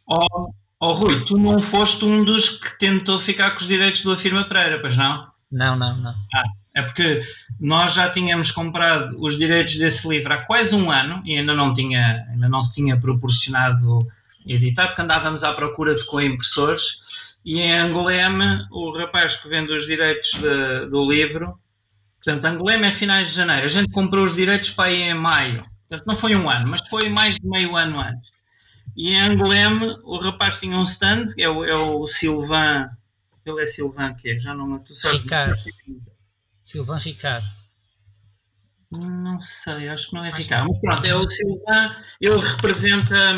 Oh, 0.07 0.53
oh 0.81 0.93
Rui, 0.93 1.25
tu 1.25 1.39
não 1.39 1.61
foste 1.61 2.05
um 2.05 2.25
dos 2.25 2.49
que 2.49 2.79
tentou 2.79 3.21
ficar 3.21 3.53
com 3.53 3.59
os 3.59 3.69
direitos 3.69 4.03
do 4.03 4.13
Afirma 4.13 4.45
Pereira, 4.49 4.81
pois 4.81 4.97
não? 4.97 5.29
Não, 5.51 5.77
não, 5.77 5.97
não. 5.97 6.15
Ah, 6.35 6.45
é 6.75 6.83
porque 6.83 7.23
nós 7.61 7.95
já 7.95 8.11
tínhamos 8.11 8.51
comprado 8.51 9.17
os 9.19 9.37
direitos 9.37 9.77
desse 9.77 10.07
livro 10.09 10.33
há 10.33 10.39
quase 10.39 10.75
um 10.75 10.91
ano 10.91 11.23
e 11.25 11.37
ainda 11.37 11.55
não, 11.55 11.75
tinha, 11.75 12.27
ainda 12.31 12.49
não 12.49 12.63
se 12.63 12.73
tinha 12.73 12.99
proporcionado 12.99 14.07
editar, 14.47 14.89
porque 14.89 15.03
andávamos 15.03 15.43
à 15.43 15.53
procura 15.53 15.95
de 15.95 16.05
coimpressores 16.05 16.83
e 17.45 17.61
em 17.61 17.73
Angoleme, 17.73 18.67
o 18.71 18.97
rapaz 18.97 19.37
que 19.37 19.49
vende 19.49 19.73
os 19.73 19.87
direitos 19.87 20.31
de, 20.33 20.87
do 20.87 21.11
livro, 21.11 21.59
portanto, 22.23 22.45
Angoleme 22.45 22.89
é 22.89 22.93
finais 22.93 23.29
de 23.29 23.35
janeiro, 23.35 23.65
a 23.65 23.69
gente 23.69 23.91
comprou 23.91 24.25
os 24.25 24.35
direitos 24.35 24.71
para 24.71 24.93
ir 24.93 25.03
em 25.03 25.15
maio. 25.15 25.65
Portanto, 25.91 26.07
não 26.07 26.17
foi 26.17 26.37
um 26.37 26.49
ano, 26.49 26.69
mas 26.69 26.87
foi 26.89 27.09
mais 27.09 27.35
de 27.35 27.49
meio 27.49 27.77
ano 27.77 27.99
antes. 27.99 28.31
E 28.97 29.11
em 29.11 29.21
Angoleme, 29.21 29.97
o 30.05 30.19
rapaz 30.19 30.57
tinha 30.57 30.77
um 30.77 30.85
stand, 30.85 31.27
é 31.37 31.49
o, 31.49 31.65
é 31.65 31.75
o 31.75 32.07
Silvan. 32.07 32.89
Ele 33.45 33.63
é 33.63 33.67
Silvan, 33.67 34.15
que 34.15 34.31
é? 34.31 34.39
Já 34.39 34.55
não 34.55 34.79
tu 34.79 34.95
sabes. 34.95 35.21
Ricardo. 35.21 35.57
Silvan 36.63 36.99
Ricardo. 36.99 37.47
Não 38.93 39.41
sei, 39.41 39.89
acho 39.89 40.09
que 40.09 40.15
não 40.15 40.25
é 40.25 40.31
Ricardo. 40.31 40.69
Mas 40.69 40.81
pronto, 40.81 41.05
é 41.05 41.17
o 41.17 41.29
Silvan. 41.29 41.97
Ele 42.21 42.39
representa 42.39 43.37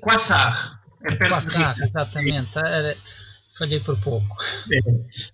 Quassar. 0.00 0.80
É 1.04 1.14
perto 1.14 1.34
Quassar, 1.34 1.80
exatamente. 1.80 2.58
Era, 2.58 2.96
falhei 3.56 3.78
por 3.78 4.00
pouco. 4.00 4.36
É. 4.72 4.78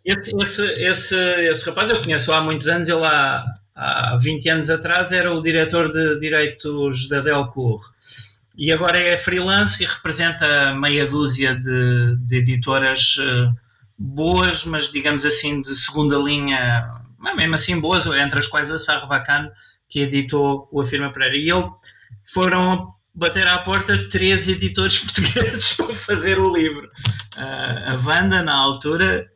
Esse, 0.05 0.37
esse, 0.37 0.63
esse, 0.83 1.17
esse 1.17 1.65
rapaz 1.65 1.89
eu 1.89 2.03
conheço 2.03 2.31
há 2.31 2.43
muitos 2.43 2.69
anos, 2.69 2.89
ele 2.89 3.07
há 3.07 3.45
há 3.75 4.17
20 4.21 4.49
anos 4.51 4.71
atrás 4.71 5.13
era 5.13 5.33
o 5.33 5.43
diretor 5.43 5.91
de 5.93 6.19
direitos 6.21 7.09
da 7.09 7.21
Delcourt 7.21 7.95
e 8.57 8.73
agora 8.73 9.01
é 9.01 9.19
freelance 9.19 9.83
e 9.83 9.87
representa 9.87 10.75
meia 10.75 11.07
dúzia 11.07 11.57
de, 11.57 12.17
de 12.21 12.37
editoras 12.37 13.17
uh, 13.17 13.53
boas, 13.99 14.65
mas 14.65 14.91
digamos 14.93 15.27
assim 15.27 15.61
de 15.61 15.75
segunda 15.75 16.17
linha, 16.17 16.89
mesmo 17.37 17.55
assim 17.57 17.81
boas, 17.81 18.07
entre 18.07 18.39
as 18.39 18.47
quais 18.47 18.71
a 18.71 18.79
Sarvacan, 18.79 19.51
que 19.89 20.01
editou 20.01 20.69
o 20.71 20.81
Afirma 20.81 21.13
Pereira. 21.13 21.37
E 21.37 21.51
ele 21.51 21.69
foram 22.33 22.95
bater 23.13 23.47
à 23.49 23.59
porta 23.59 24.09
três 24.09 24.49
editores 24.49 24.99
portugueses 25.03 25.73
para 25.73 25.95
fazer 25.97 26.39
o 26.39 26.55
livro. 26.55 26.89
Uh, 27.37 27.91
a 27.91 28.01
Wanda, 28.05 28.41
na 28.41 28.55
altura, 28.55 29.27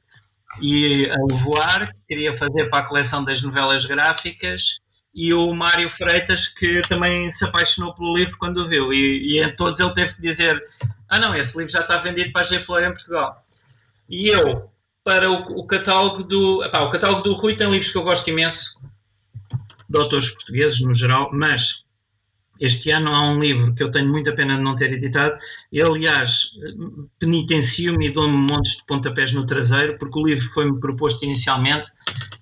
e 0.60 1.10
a 1.10 1.16
Levoar, 1.24 1.92
que 1.92 2.00
queria 2.08 2.36
fazer 2.36 2.68
para 2.68 2.80
a 2.80 2.88
coleção 2.88 3.24
das 3.24 3.42
novelas 3.42 3.84
gráficas, 3.84 4.62
e 5.14 5.32
o 5.34 5.52
Mário 5.52 5.90
Freitas, 5.90 6.48
que 6.48 6.82
também 6.88 7.30
se 7.32 7.44
apaixonou 7.44 7.94
pelo 7.94 8.16
livro 8.16 8.36
quando 8.38 8.58
o 8.58 8.68
viu. 8.68 8.92
E, 8.92 9.36
e 9.36 9.42
em 9.42 9.56
todos 9.56 9.80
ele 9.80 9.94
teve 9.94 10.14
que 10.14 10.22
dizer: 10.22 10.62
Ah, 11.08 11.18
não, 11.18 11.34
esse 11.34 11.56
livro 11.56 11.72
já 11.72 11.80
está 11.80 11.98
vendido 11.98 12.30
para 12.32 12.42
a 12.42 12.44
G 12.44 12.56
em 12.56 12.92
Portugal. 12.92 13.44
E 14.08 14.28
eu, 14.28 14.70
para 15.02 15.30
o, 15.30 15.58
o 15.58 15.66
catálogo 15.66 16.22
do. 16.22 16.62
Epá, 16.64 16.82
o 16.82 16.90
catálogo 16.90 17.22
do 17.22 17.34
Rui 17.34 17.56
tem 17.56 17.70
livros 17.70 17.90
que 17.90 17.98
eu 17.98 18.02
gosto 18.02 18.28
imenso, 18.28 18.70
de 19.88 19.98
autores 19.98 20.30
portugueses 20.30 20.80
no 20.80 20.94
geral, 20.94 21.30
mas 21.32 21.82
este 22.60 22.90
ano 22.90 23.14
há 23.14 23.30
um 23.30 23.40
livro 23.40 23.74
que 23.74 23.82
eu 23.82 23.90
tenho 23.90 24.08
muita 24.08 24.34
pena 24.34 24.56
de 24.56 24.62
não 24.62 24.74
ter 24.74 24.92
editado. 24.92 25.38
E, 25.72 25.80
aliás, 25.80 26.50
penitencio-me 27.18 28.08
e 28.08 28.12
dou-me 28.12 28.36
montes 28.50 28.76
de 28.76 28.86
pontapés 28.86 29.32
no 29.32 29.46
traseiro, 29.46 29.98
porque 29.98 30.18
o 30.18 30.26
livro 30.26 30.48
foi-me 30.52 30.80
proposto 30.80 31.24
inicialmente 31.24 31.86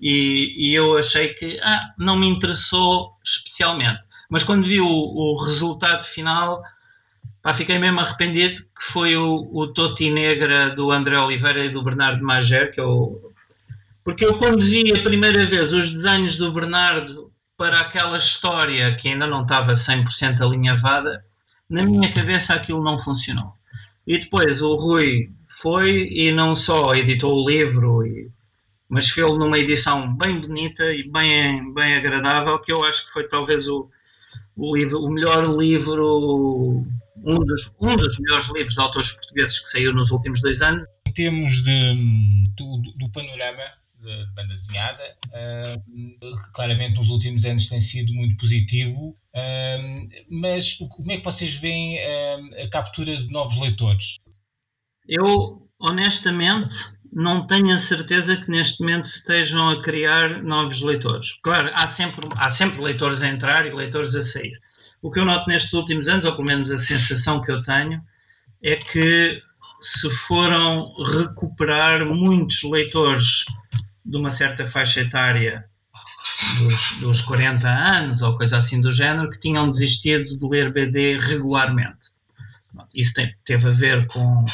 e, 0.01 0.71
e, 0.71 0.75
eu 0.75 0.97
achei 0.97 1.35
que 1.35 1.59
ah, 1.63 1.81
não 1.99 2.17
me 2.17 2.29
interessou 2.29 3.13
especialmente. 3.25 4.01
Mas 4.31 4.45
quando 4.45 4.67
vi 4.67 4.81
o, 4.81 4.87
o 4.87 5.37
resultado 5.45 6.05
final, 6.07 6.63
pá, 7.43 7.55
fiquei 7.55 7.79
mesmo 7.79 8.01
arrependido, 8.01 8.63
que 8.63 8.93
foi 8.93 9.17
o, 9.17 9.49
o 9.53 9.69
Toti 9.73 10.11
Negra 10.11 10.75
do 10.75 10.91
André 10.91 11.19
Oliveira 11.19 11.65
e 11.65 11.71
do 11.71 11.83
Bernardo 11.83 12.25
Mager, 12.25 12.73
que 12.73 12.81
eu... 12.81 13.33
Porque 14.05 14.25
eu 14.25 14.39
quando 14.39 14.65
vi 14.65 14.93
a 14.93 15.03
primeira 15.03 15.45
vez 15.47 15.73
os 15.73 15.91
desenhos 15.91 16.37
do 16.37 16.53
Bernardo 16.53 17.33
para 17.57 17.81
aquela 17.81 18.19
história 18.19 18.95
que 18.97 19.09
ainda 19.09 19.27
não 19.27 19.43
estava 19.43 19.75
100% 19.75 20.41
alinhavada, 20.41 21.25
na 21.69 21.85
minha 21.85 22.13
cabeça 22.13 22.55
aquilo 22.55 22.83
não 22.83 23.03
funcionou. 23.03 23.53
E 24.07 24.19
depois 24.19 24.61
o 24.61 24.75
Rui 24.77 25.31
foi 25.63 26.09
e 26.13 26.33
não 26.33 26.55
só 26.55 26.95
editou 26.95 27.35
o 27.35 27.49
livro, 27.49 28.07
e, 28.07 28.31
mas 28.89 29.09
fez-lo 29.09 29.39
numa 29.39 29.59
edição 29.59 30.15
bem 30.15 30.41
bonita 30.41 30.85
e 30.93 31.09
bem, 31.11 31.73
bem 31.73 31.97
agradável, 31.97 32.59
que 32.61 32.73
eu 32.73 32.85
acho 32.85 33.07
que 33.07 33.13
foi 33.13 33.27
talvez 33.29 33.67
o, 33.67 33.91
o, 34.57 34.77
livro, 34.77 35.01
o 35.01 35.11
melhor 35.11 35.45
livro, 35.59 36.85
um 37.25 37.39
dos, 37.39 37.73
um 37.81 37.97
dos 37.97 38.19
melhores 38.19 38.49
livros 38.53 38.75
de 38.75 38.81
autores 38.81 39.13
portugueses 39.13 39.61
que 39.61 39.71
saiu 39.71 39.93
nos 39.93 40.11
últimos 40.11 40.41
dois 40.41 40.61
anos. 40.61 40.87
Em 41.09 41.13
termos 41.13 41.65
de, 41.65 41.95
do, 42.57 42.83
do 42.97 43.11
panorama 43.11 43.65
de 44.01 44.27
banda 44.35 44.55
desenhada, 44.55 45.03
uh, 45.29 46.53
claramente 46.53 46.97
nos 46.97 47.09
últimos 47.09 47.45
anos 47.45 47.69
tem 47.69 47.81
sido 47.81 48.13
muito 48.13 48.37
positivo, 48.37 49.17
uh, 49.35 50.09
mas 50.31 50.75
como 50.75 51.13
é 51.13 51.17
que 51.17 51.25
vocês 51.25 51.57
veem 51.57 51.99
uh, 51.99 52.65
a 52.65 52.69
captura 52.71 53.17
de 53.17 53.31
novos 53.31 53.59
leitores? 53.61 54.19
Eu, 55.09 55.69
honestamente, 55.79 56.77
não 57.13 57.47
tenho 57.47 57.75
a 57.75 57.79
certeza 57.79 58.37
que 58.37 58.51
neste 58.51 58.81
momento 58.81 59.07
estejam 59.07 59.71
a 59.71 59.83
criar 59.83 60.43
novos 60.43 60.81
leitores. 60.81 61.33
Claro, 61.43 61.71
há 61.75 61.89
sempre, 61.89 62.29
há 62.37 62.51
sempre 62.51 62.81
leitores 62.81 63.23
a 63.23 63.29
entrar 63.29 63.67
e 63.67 63.73
leitores 63.73 64.15
a 64.15 64.23
sair. 64.23 64.61
O 65.01 65.11
que 65.11 65.21
eu 65.21 65.25
noto 65.25 65.49
nestes 65.49 65.73
últimos 65.73 66.09
anos, 66.09 66.25
ou 66.25 66.33
pelo 66.33 66.49
menos 66.49 66.71
a 66.71 66.79
sensação 66.79 67.41
que 67.41 67.51
eu 67.51 67.63
tenho, 67.63 68.03
é 68.63 68.77
que 68.77 69.43
se 69.81 70.11
foram 70.11 70.93
recuperar 71.05 72.05
muitos 72.07 72.63
leitores 72.65 73.45
de 74.07 74.17
uma 74.17 74.31
certa 74.31 74.67
faixa 74.69 75.01
etária 75.01 75.65
dos, 76.59 77.01
dos 77.01 77.21
40 77.23 77.69
anos 77.69 78.23
ou 78.23 78.37
coisa 78.37 78.59
assim 78.59 78.81
do 78.81 78.93
género 78.93 79.31
que 79.31 79.41
tinham 79.41 79.71
desistido 79.71 80.39
de 80.39 80.49
ler 80.49 80.73
BD 80.73 81.19
regularmente. 81.19 82.15
Isso 82.95 83.15
tem, 83.15 83.35
teve 83.45 83.69
a 83.69 83.73
ver 83.73 84.07
com, 84.07 84.45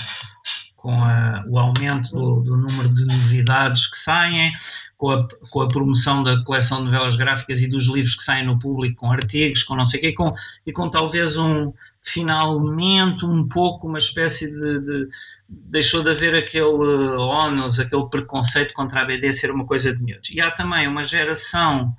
com 0.77 0.93
a, 0.93 1.45
o 1.47 1.59
aumento 1.59 2.11
do, 2.11 2.41
do, 2.41 2.57
número 2.57 2.89
de 2.89 3.05
novidades 3.05 3.89
que 3.89 3.99
saem, 3.99 4.53
com 4.97 5.11
a, 5.11 5.29
com 5.51 5.61
a, 5.61 5.69
promoção 5.69 6.23
da 6.23 6.43
coleção 6.45 6.79
de 6.79 6.85
novelas 6.85 7.17
gráficas 7.17 7.61
e 7.61 7.67
dos 7.67 7.87
livros 7.87 8.15
que 8.15 8.23
saem 8.23 8.47
no 8.47 8.59
público, 8.59 9.01
com 9.01 9.11
artigos, 9.11 9.65
com 9.65 9.75
não 9.75 9.87
sei 9.87 9.99
o 9.99 10.03
quê, 10.03 10.13
com, 10.13 10.35
e 10.65 10.73
com 10.73 10.89
talvez 10.89 11.37
um, 11.37 11.73
finalmente, 12.03 13.25
um 13.25 13.49
pouco 13.49 13.89
uma 13.89 13.99
espécie 13.99 14.47
de, 14.47 14.81
de 14.81 15.09
deixou 15.53 16.03
de 16.03 16.11
haver 16.11 16.35
aquele 16.35 16.65
ónus, 16.65 17.79
aquele 17.79 18.09
preconceito 18.09 18.73
contra 18.73 19.03
a 19.03 19.05
BD 19.05 19.33
ser 19.33 19.51
uma 19.51 19.67
coisa 19.67 19.95
de 19.95 20.03
miúdos. 20.03 20.31
E 20.31 20.41
há 20.41 20.51
também 20.51 20.89
uma 20.89 21.05
geração 21.05 21.95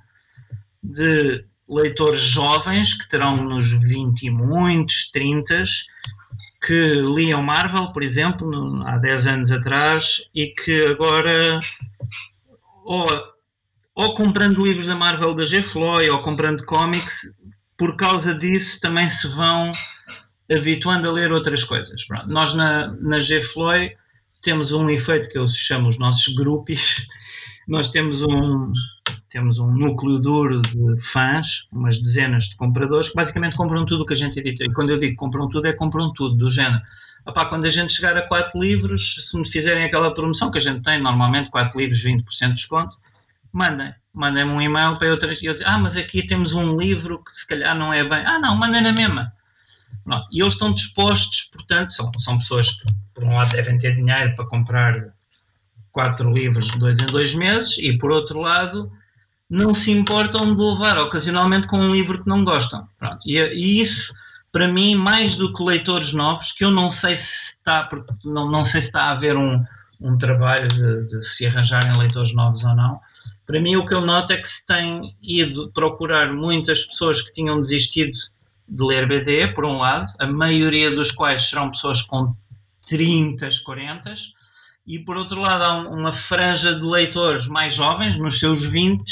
de 0.82 1.44
leitores 1.68 2.20
jovens 2.20 2.94
que 2.94 3.08
terão 3.08 3.36
nos 3.36 3.70
20 3.70 4.22
e 4.22 4.30
muitos, 4.30 5.10
30, 5.12 5.64
que 6.66 6.92
liam 6.92 7.42
Marvel, 7.42 7.92
por 7.92 8.02
exemplo, 8.02 8.50
no, 8.50 8.86
há 8.86 8.98
10 8.98 9.26
anos 9.26 9.52
atrás, 9.52 10.18
e 10.34 10.48
que 10.48 10.86
agora, 10.86 11.60
ou, 12.84 13.06
ou 13.94 14.14
comprando 14.14 14.64
livros 14.64 14.86
da 14.86 14.96
Marvel 14.96 15.34
da 15.34 15.44
G. 15.44 15.62
Floyd, 15.62 16.10
ou 16.10 16.22
comprando 16.22 16.64
cómics, 16.64 17.22
por 17.76 17.96
causa 17.96 18.34
disso 18.34 18.80
também 18.80 19.08
se 19.08 19.28
vão 19.28 19.72
habituando 20.50 21.08
a 21.08 21.12
ler 21.12 21.32
outras 21.32 21.64
coisas. 21.64 22.04
Pronto. 22.06 22.28
Nós 22.28 22.54
na, 22.54 22.88
na 23.00 23.20
G-Floy 23.20 23.92
temos 24.42 24.72
um 24.72 24.88
efeito 24.90 25.28
que 25.30 25.38
eu 25.38 25.48
chamo 25.48 25.88
os 25.88 25.98
nossos 25.98 26.34
grupos. 26.34 27.06
Nós 27.66 27.88
temos 27.90 28.20
um, 28.20 28.72
temos 29.30 29.58
um 29.58 29.70
núcleo 29.70 30.18
duro 30.18 30.60
de 30.60 31.00
fãs, 31.00 31.66
umas 31.72 31.98
dezenas 31.98 32.44
de 32.44 32.56
compradores, 32.56 33.08
que 33.08 33.14
basicamente 33.14 33.56
compram 33.56 33.86
tudo 33.86 34.02
o 34.02 34.06
que 34.06 34.12
a 34.12 34.16
gente 34.16 34.38
edita. 34.38 34.64
E 34.64 34.72
quando 34.72 34.90
eu 34.90 35.00
digo 35.00 35.16
compram 35.16 35.48
tudo, 35.48 35.66
é 35.66 35.72
compram 35.72 36.12
tudo, 36.12 36.36
do 36.36 36.50
género. 36.50 36.82
Opá, 37.26 37.46
quando 37.46 37.64
a 37.64 37.70
gente 37.70 37.94
chegar 37.94 38.14
a 38.18 38.22
4 38.28 38.60
livros, 38.60 39.28
se 39.30 39.38
me 39.38 39.48
fizerem 39.48 39.84
aquela 39.84 40.12
promoção 40.12 40.50
que 40.50 40.58
a 40.58 40.60
gente 40.60 40.82
tem, 40.82 41.00
normalmente 41.00 41.50
4 41.50 41.78
livros, 41.78 42.04
20% 42.04 42.48
de 42.48 42.54
desconto, 42.54 42.96
mandem. 43.50 43.94
Mandem-me 44.12 44.50
um 44.52 44.60
e-mail 44.60 44.98
para 44.98 45.08
eu, 45.08 45.18
eu 45.18 45.34
dizer, 45.34 45.66
ah, 45.66 45.78
mas 45.78 45.96
aqui 45.96 46.26
temos 46.26 46.52
um 46.52 46.76
livro 46.78 47.24
que 47.24 47.34
se 47.34 47.46
calhar 47.46 47.76
não 47.76 47.92
é 47.92 48.04
bem. 48.04 48.24
Ah, 48.26 48.38
não, 48.38 48.54
mandem 48.54 48.82
na 48.82 48.92
mesma. 48.92 49.32
E 50.30 50.42
eles 50.42 50.54
estão 50.54 50.72
dispostos, 50.72 51.48
portanto, 51.52 51.92
são, 51.92 52.10
são 52.18 52.38
pessoas 52.38 52.70
que, 52.70 52.86
por 53.14 53.24
um 53.24 53.34
lado, 53.34 53.52
devem 53.52 53.78
ter 53.78 53.94
dinheiro 53.94 54.34
para 54.36 54.46
comprar 54.46 55.14
quatro 55.92 56.32
livros 56.32 56.70
de 56.70 56.78
dois 56.78 56.98
em 56.98 57.06
dois 57.06 57.34
meses 57.34 57.78
e, 57.78 57.96
por 57.96 58.10
outro 58.10 58.40
lado, 58.40 58.90
não 59.48 59.74
se 59.74 59.90
importam 59.90 60.54
de 60.54 60.60
levar 60.60 60.98
ocasionalmente 60.98 61.68
com 61.68 61.78
um 61.78 61.92
livro 61.92 62.22
que 62.22 62.28
não 62.28 62.44
gostam. 62.44 62.86
Pronto. 62.98 63.20
E, 63.24 63.38
e 63.38 63.80
isso, 63.80 64.12
para 64.52 64.66
mim, 64.66 64.94
mais 64.94 65.36
do 65.36 65.54
que 65.54 65.62
leitores 65.62 66.12
novos, 66.12 66.52
que 66.52 66.64
eu 66.64 66.70
não 66.70 66.90
sei 66.90 67.16
se 67.16 67.54
está, 67.56 67.88
não, 68.24 68.50
não 68.50 68.64
sei 68.64 68.82
se 68.82 68.88
está 68.88 69.04
a 69.04 69.12
haver 69.12 69.36
um, 69.36 69.64
um 70.00 70.18
trabalho 70.18 70.68
de, 70.68 71.08
de 71.08 71.26
se 71.28 71.46
arranjarem 71.46 71.96
leitores 71.96 72.34
novos 72.34 72.64
ou 72.64 72.74
não. 72.74 73.00
Para 73.46 73.60
mim, 73.60 73.76
o 73.76 73.84
que 73.86 73.94
eu 73.94 74.00
noto 74.00 74.32
é 74.32 74.38
que 74.38 74.48
se 74.48 74.66
tem 74.66 75.14
ido 75.22 75.70
procurar 75.72 76.32
muitas 76.32 76.84
pessoas 76.86 77.20
que 77.22 77.32
tinham 77.34 77.60
desistido 77.60 78.16
de 78.68 78.84
ler 78.84 79.06
BD, 79.06 79.48
por 79.54 79.64
um 79.64 79.78
lado, 79.78 80.12
a 80.18 80.26
maioria 80.26 80.90
dos 80.90 81.10
quais 81.10 81.48
serão 81.48 81.70
pessoas 81.70 82.02
com 82.02 82.34
30, 82.88 83.48
40, 83.64 84.14
e 84.86 84.98
por 84.98 85.16
outro 85.16 85.40
lado 85.40 85.64
há 85.64 85.88
uma 85.88 86.12
franja 86.12 86.74
de 86.74 86.82
leitores 86.82 87.46
mais 87.46 87.74
jovens, 87.74 88.16
nos 88.18 88.38
seus 88.38 88.64
20, 88.64 89.02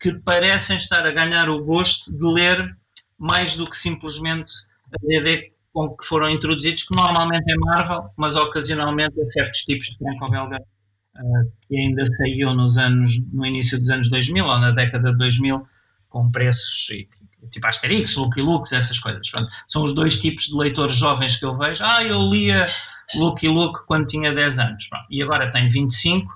que 0.00 0.12
parecem 0.20 0.76
estar 0.76 1.06
a 1.06 1.12
ganhar 1.12 1.48
o 1.48 1.64
gosto 1.64 2.12
de 2.12 2.26
ler 2.26 2.76
mais 3.18 3.56
do 3.56 3.68
que 3.68 3.76
simplesmente 3.76 4.50
a 4.92 5.06
BD 5.06 5.52
com 5.72 5.96
que 5.96 6.06
foram 6.06 6.30
introduzidos, 6.30 6.84
que 6.84 6.96
normalmente 6.96 7.50
é 7.50 7.56
Marvel, 7.56 8.08
mas 8.16 8.36
ocasionalmente 8.36 9.20
a 9.20 9.26
certos 9.26 9.60
tipos 9.62 9.86
de 9.88 9.98
franco-belga 9.98 10.58
uh, 10.58 11.52
que 11.66 11.76
ainda 11.76 12.06
saíam 12.06 12.54
nos 12.54 12.78
anos, 12.78 13.18
no 13.32 13.44
início 13.44 13.78
dos 13.78 13.90
anos 13.90 14.08
2000 14.08 14.44
ou 14.44 14.58
na 14.58 14.70
década 14.70 15.10
de 15.10 15.18
2000 15.18 15.66
com 16.08 16.30
preços 16.30 16.86
tipo 17.50 17.66
Asterix, 17.66 18.16
Lucky 18.16 18.40
Lux, 18.40 18.72
essas 18.72 18.98
coisas. 18.98 19.28
Pronto. 19.30 19.48
São 19.68 19.84
os 19.84 19.94
dois 19.94 20.20
tipos 20.20 20.46
de 20.46 20.56
leitores 20.56 20.96
jovens 20.96 21.36
que 21.36 21.44
eu 21.44 21.56
vejo. 21.56 21.82
Ah, 21.84 22.02
eu 22.02 22.18
lia 22.30 22.66
Lucky 23.14 23.48
Luke 23.48 23.80
quando 23.86 24.06
tinha 24.06 24.34
10 24.34 24.58
anos. 24.58 24.86
Pronto. 24.86 25.06
E 25.10 25.22
agora 25.22 25.50
tem 25.52 25.70
25 25.70 26.32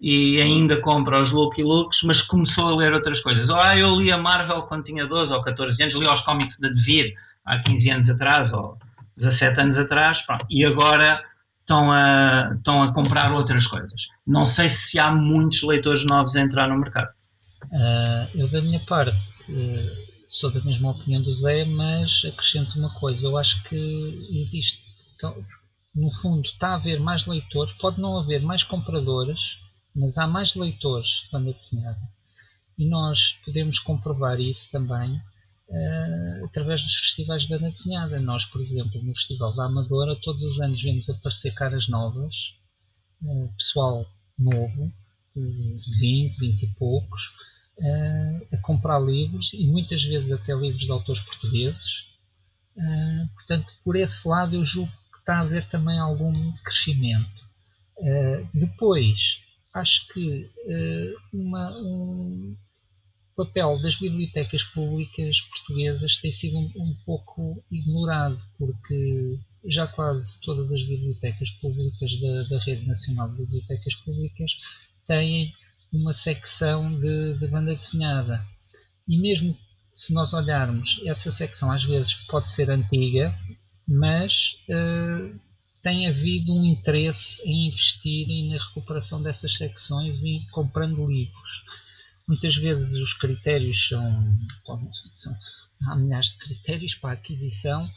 e 0.00 0.40
ainda 0.40 0.80
compra 0.80 1.20
os 1.20 1.30
Lucky 1.30 1.62
Lukes, 1.62 2.02
mas 2.02 2.20
começou 2.20 2.68
a 2.68 2.76
ler 2.76 2.92
outras 2.92 3.20
coisas. 3.20 3.48
Ah, 3.50 3.76
eu 3.76 3.94
lia 3.96 4.18
Marvel 4.18 4.62
quando 4.62 4.84
tinha 4.84 5.06
12 5.06 5.32
ou 5.32 5.42
14 5.42 5.82
anos, 5.82 5.94
li 5.94 6.06
os 6.06 6.20
cómics 6.20 6.58
da 6.58 6.68
Devir 6.68 7.14
há 7.44 7.58
15 7.60 7.90
anos 7.90 8.10
atrás 8.10 8.52
ou 8.52 8.78
17 9.16 9.60
anos 9.60 9.78
atrás. 9.78 10.20
Pronto. 10.22 10.46
E 10.50 10.64
agora 10.64 11.22
estão 11.60 11.90
a, 11.90 12.52
estão 12.56 12.82
a 12.82 12.92
comprar 12.92 13.32
outras 13.32 13.66
coisas. 13.66 14.06
Não 14.26 14.46
sei 14.46 14.68
se 14.68 14.98
há 14.98 15.10
muitos 15.10 15.62
leitores 15.62 16.04
novos 16.04 16.36
a 16.36 16.40
entrar 16.40 16.68
no 16.68 16.78
mercado. 16.78 17.10
Uh, 17.64 18.28
eu, 18.34 18.48
da 18.48 18.60
minha 18.60 18.78
parte, 18.80 19.16
uh, 19.50 20.05
sou 20.26 20.50
da 20.50 20.62
mesma 20.62 20.90
opinião 20.90 21.22
do 21.22 21.32
Zé, 21.32 21.64
mas 21.64 22.22
acrescento 22.24 22.78
uma 22.78 22.92
coisa: 22.94 23.26
eu 23.26 23.36
acho 23.36 23.62
que 23.62 24.28
existe, 24.30 24.82
então, 25.14 25.44
no 25.94 26.10
fundo, 26.10 26.46
está 26.46 26.70
a 26.70 26.74
haver 26.74 27.00
mais 27.00 27.26
leitores, 27.26 27.72
pode 27.74 28.00
não 28.00 28.18
haver 28.18 28.42
mais 28.42 28.62
compradores, 28.62 29.58
mas 29.94 30.18
há 30.18 30.26
mais 30.26 30.54
leitores 30.54 31.22
de 31.24 31.30
banda 31.32 31.52
desenhada. 31.52 32.00
E 32.76 32.84
nós 32.86 33.38
podemos 33.44 33.78
comprovar 33.78 34.38
isso 34.38 34.70
também 34.70 35.16
uh, 35.68 36.44
através 36.44 36.82
dos 36.82 36.94
festivais 36.96 37.42
de 37.42 37.48
banda 37.48 37.68
desenhada. 37.68 38.20
Nós, 38.20 38.44
por 38.44 38.60
exemplo, 38.60 39.02
no 39.02 39.14
Festival 39.14 39.54
da 39.56 39.64
Amadora, 39.64 40.20
todos 40.20 40.42
os 40.42 40.60
anos 40.60 40.82
vemos 40.82 41.08
aparecer 41.08 41.54
caras 41.54 41.88
novas, 41.88 42.54
pessoal 43.56 44.04
novo, 44.38 44.92
20, 45.34 46.38
20 46.38 46.62
e 46.62 46.74
poucos, 46.74 47.22
uh, 47.22 47.55
a 48.52 48.56
comprar 48.58 48.98
livros 48.98 49.52
e 49.52 49.66
muitas 49.66 50.02
vezes 50.02 50.32
até 50.32 50.54
livros 50.54 50.82
de 50.82 50.90
autores 50.90 51.20
portugueses. 51.22 52.06
Uh, 52.76 53.28
portanto, 53.34 53.72
por 53.84 53.96
esse 53.96 54.26
lado, 54.26 54.56
eu 54.56 54.64
julgo 54.64 54.92
que 55.12 55.18
está 55.18 55.36
a 55.36 55.40
haver 55.40 55.64
também 55.66 55.98
algum 55.98 56.52
crescimento. 56.64 57.44
Uh, 57.98 58.48
depois, 58.54 59.42
acho 59.74 60.06
que 60.08 60.50
uma, 61.32 61.70
um 61.78 62.56
papel 63.36 63.78
das 63.80 63.96
bibliotecas 63.96 64.64
públicas 64.64 65.42
portuguesas 65.42 66.16
tem 66.16 66.32
sido 66.32 66.58
um, 66.58 66.72
um 66.76 66.94
pouco 67.04 67.62
ignorado, 67.70 68.40
porque 68.58 69.38
já 69.66 69.86
quase 69.86 70.40
todas 70.40 70.72
as 70.72 70.82
bibliotecas 70.82 71.50
públicas 71.50 72.20
da, 72.20 72.42
da 72.44 72.58
Rede 72.58 72.86
Nacional 72.86 73.28
de 73.30 73.36
Bibliotecas 73.36 73.94
Públicas 73.96 74.52
têm 75.06 75.52
uma 75.96 76.12
secção 76.12 76.98
de, 76.98 77.34
de 77.38 77.46
banda 77.48 77.74
desenhada. 77.74 78.44
E 79.08 79.18
mesmo 79.18 79.56
se 79.92 80.12
nós 80.12 80.34
olharmos, 80.34 81.00
essa 81.06 81.30
secção 81.30 81.72
às 81.72 81.84
vezes 81.84 82.14
pode 82.14 82.50
ser 82.50 82.70
antiga, 82.70 83.34
mas 83.88 84.58
uh, 84.68 85.38
tem 85.80 86.06
havido 86.06 86.52
um 86.52 86.64
interesse 86.64 87.40
em 87.44 87.68
investir 87.68 88.26
na 88.48 88.58
recuperação 88.62 89.22
dessas 89.22 89.56
secções 89.56 90.22
e 90.22 90.46
comprando 90.50 91.06
livros. 91.06 91.64
Muitas 92.28 92.56
vezes 92.56 93.00
os 93.00 93.14
critérios 93.14 93.88
são, 93.88 94.36
são 95.14 95.36
há 95.88 95.96
milhares 95.96 96.32
de 96.32 96.38
critérios 96.38 96.94
para 96.94 97.10
a 97.10 97.12
aquisição, 97.14 97.88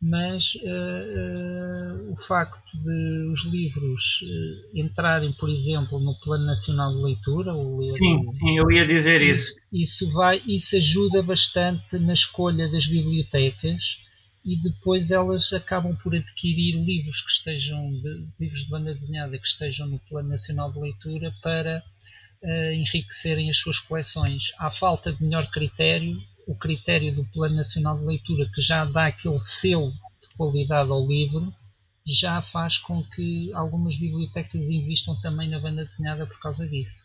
mas 0.00 0.54
uh, 0.56 2.08
uh, 2.08 2.12
o 2.12 2.16
facto 2.16 2.62
de 2.74 3.32
os 3.32 3.44
livros 3.46 4.20
uh, 4.22 4.78
entrarem, 4.78 5.32
por 5.32 5.48
exemplo, 5.48 5.98
no 5.98 6.18
Plano 6.20 6.44
Nacional 6.44 6.94
de 6.94 7.02
Leitura, 7.02 7.54
o 7.54 7.78
ler, 7.78 7.96
sim, 7.96 8.20
sim, 8.38 8.58
eu 8.58 8.70
ia 8.70 8.86
dizer 8.86 9.22
isso. 9.22 9.50
Isso 9.72 10.10
vai, 10.10 10.42
isso 10.46 10.76
ajuda 10.76 11.22
bastante 11.22 11.98
na 11.98 12.12
escolha 12.12 12.68
das 12.68 12.86
bibliotecas 12.86 13.98
e 14.44 14.60
depois 14.60 15.10
elas 15.10 15.50
acabam 15.54 15.96
por 15.96 16.14
adquirir 16.14 16.76
livros 16.76 17.22
que 17.22 17.30
estejam 17.30 17.90
de, 17.90 18.28
livros 18.38 18.60
de 18.64 18.68
banda 18.68 18.92
desenhada 18.92 19.38
que 19.38 19.46
estejam 19.46 19.86
no 19.86 19.98
Plano 20.00 20.28
Nacional 20.28 20.70
de 20.70 20.80
Leitura 20.80 21.32
para 21.42 21.82
enriquecerem 22.74 23.48
as 23.48 23.56
suas 23.56 23.78
coleções. 23.78 24.52
À 24.58 24.70
falta 24.70 25.10
de 25.10 25.24
melhor 25.24 25.50
critério, 25.50 26.18
o 26.46 26.54
critério 26.54 27.14
do 27.14 27.24
Plano 27.26 27.56
Nacional 27.56 27.98
de 27.98 28.04
Leitura 28.04 28.48
que 28.54 28.60
já 28.60 28.84
dá 28.84 29.06
aquele 29.06 29.38
selo 29.38 29.90
de 29.90 30.28
qualidade 30.36 30.90
ao 30.90 31.06
livro 31.06 31.52
já 32.06 32.40
faz 32.42 32.76
com 32.76 33.02
que 33.02 33.52
algumas 33.54 33.96
bibliotecas 33.96 34.68
investam 34.68 35.18
também 35.20 35.48
na 35.48 35.58
banda 35.58 35.84
desenhada 35.84 36.26
por 36.26 36.38
causa 36.38 36.68
disso. 36.68 37.02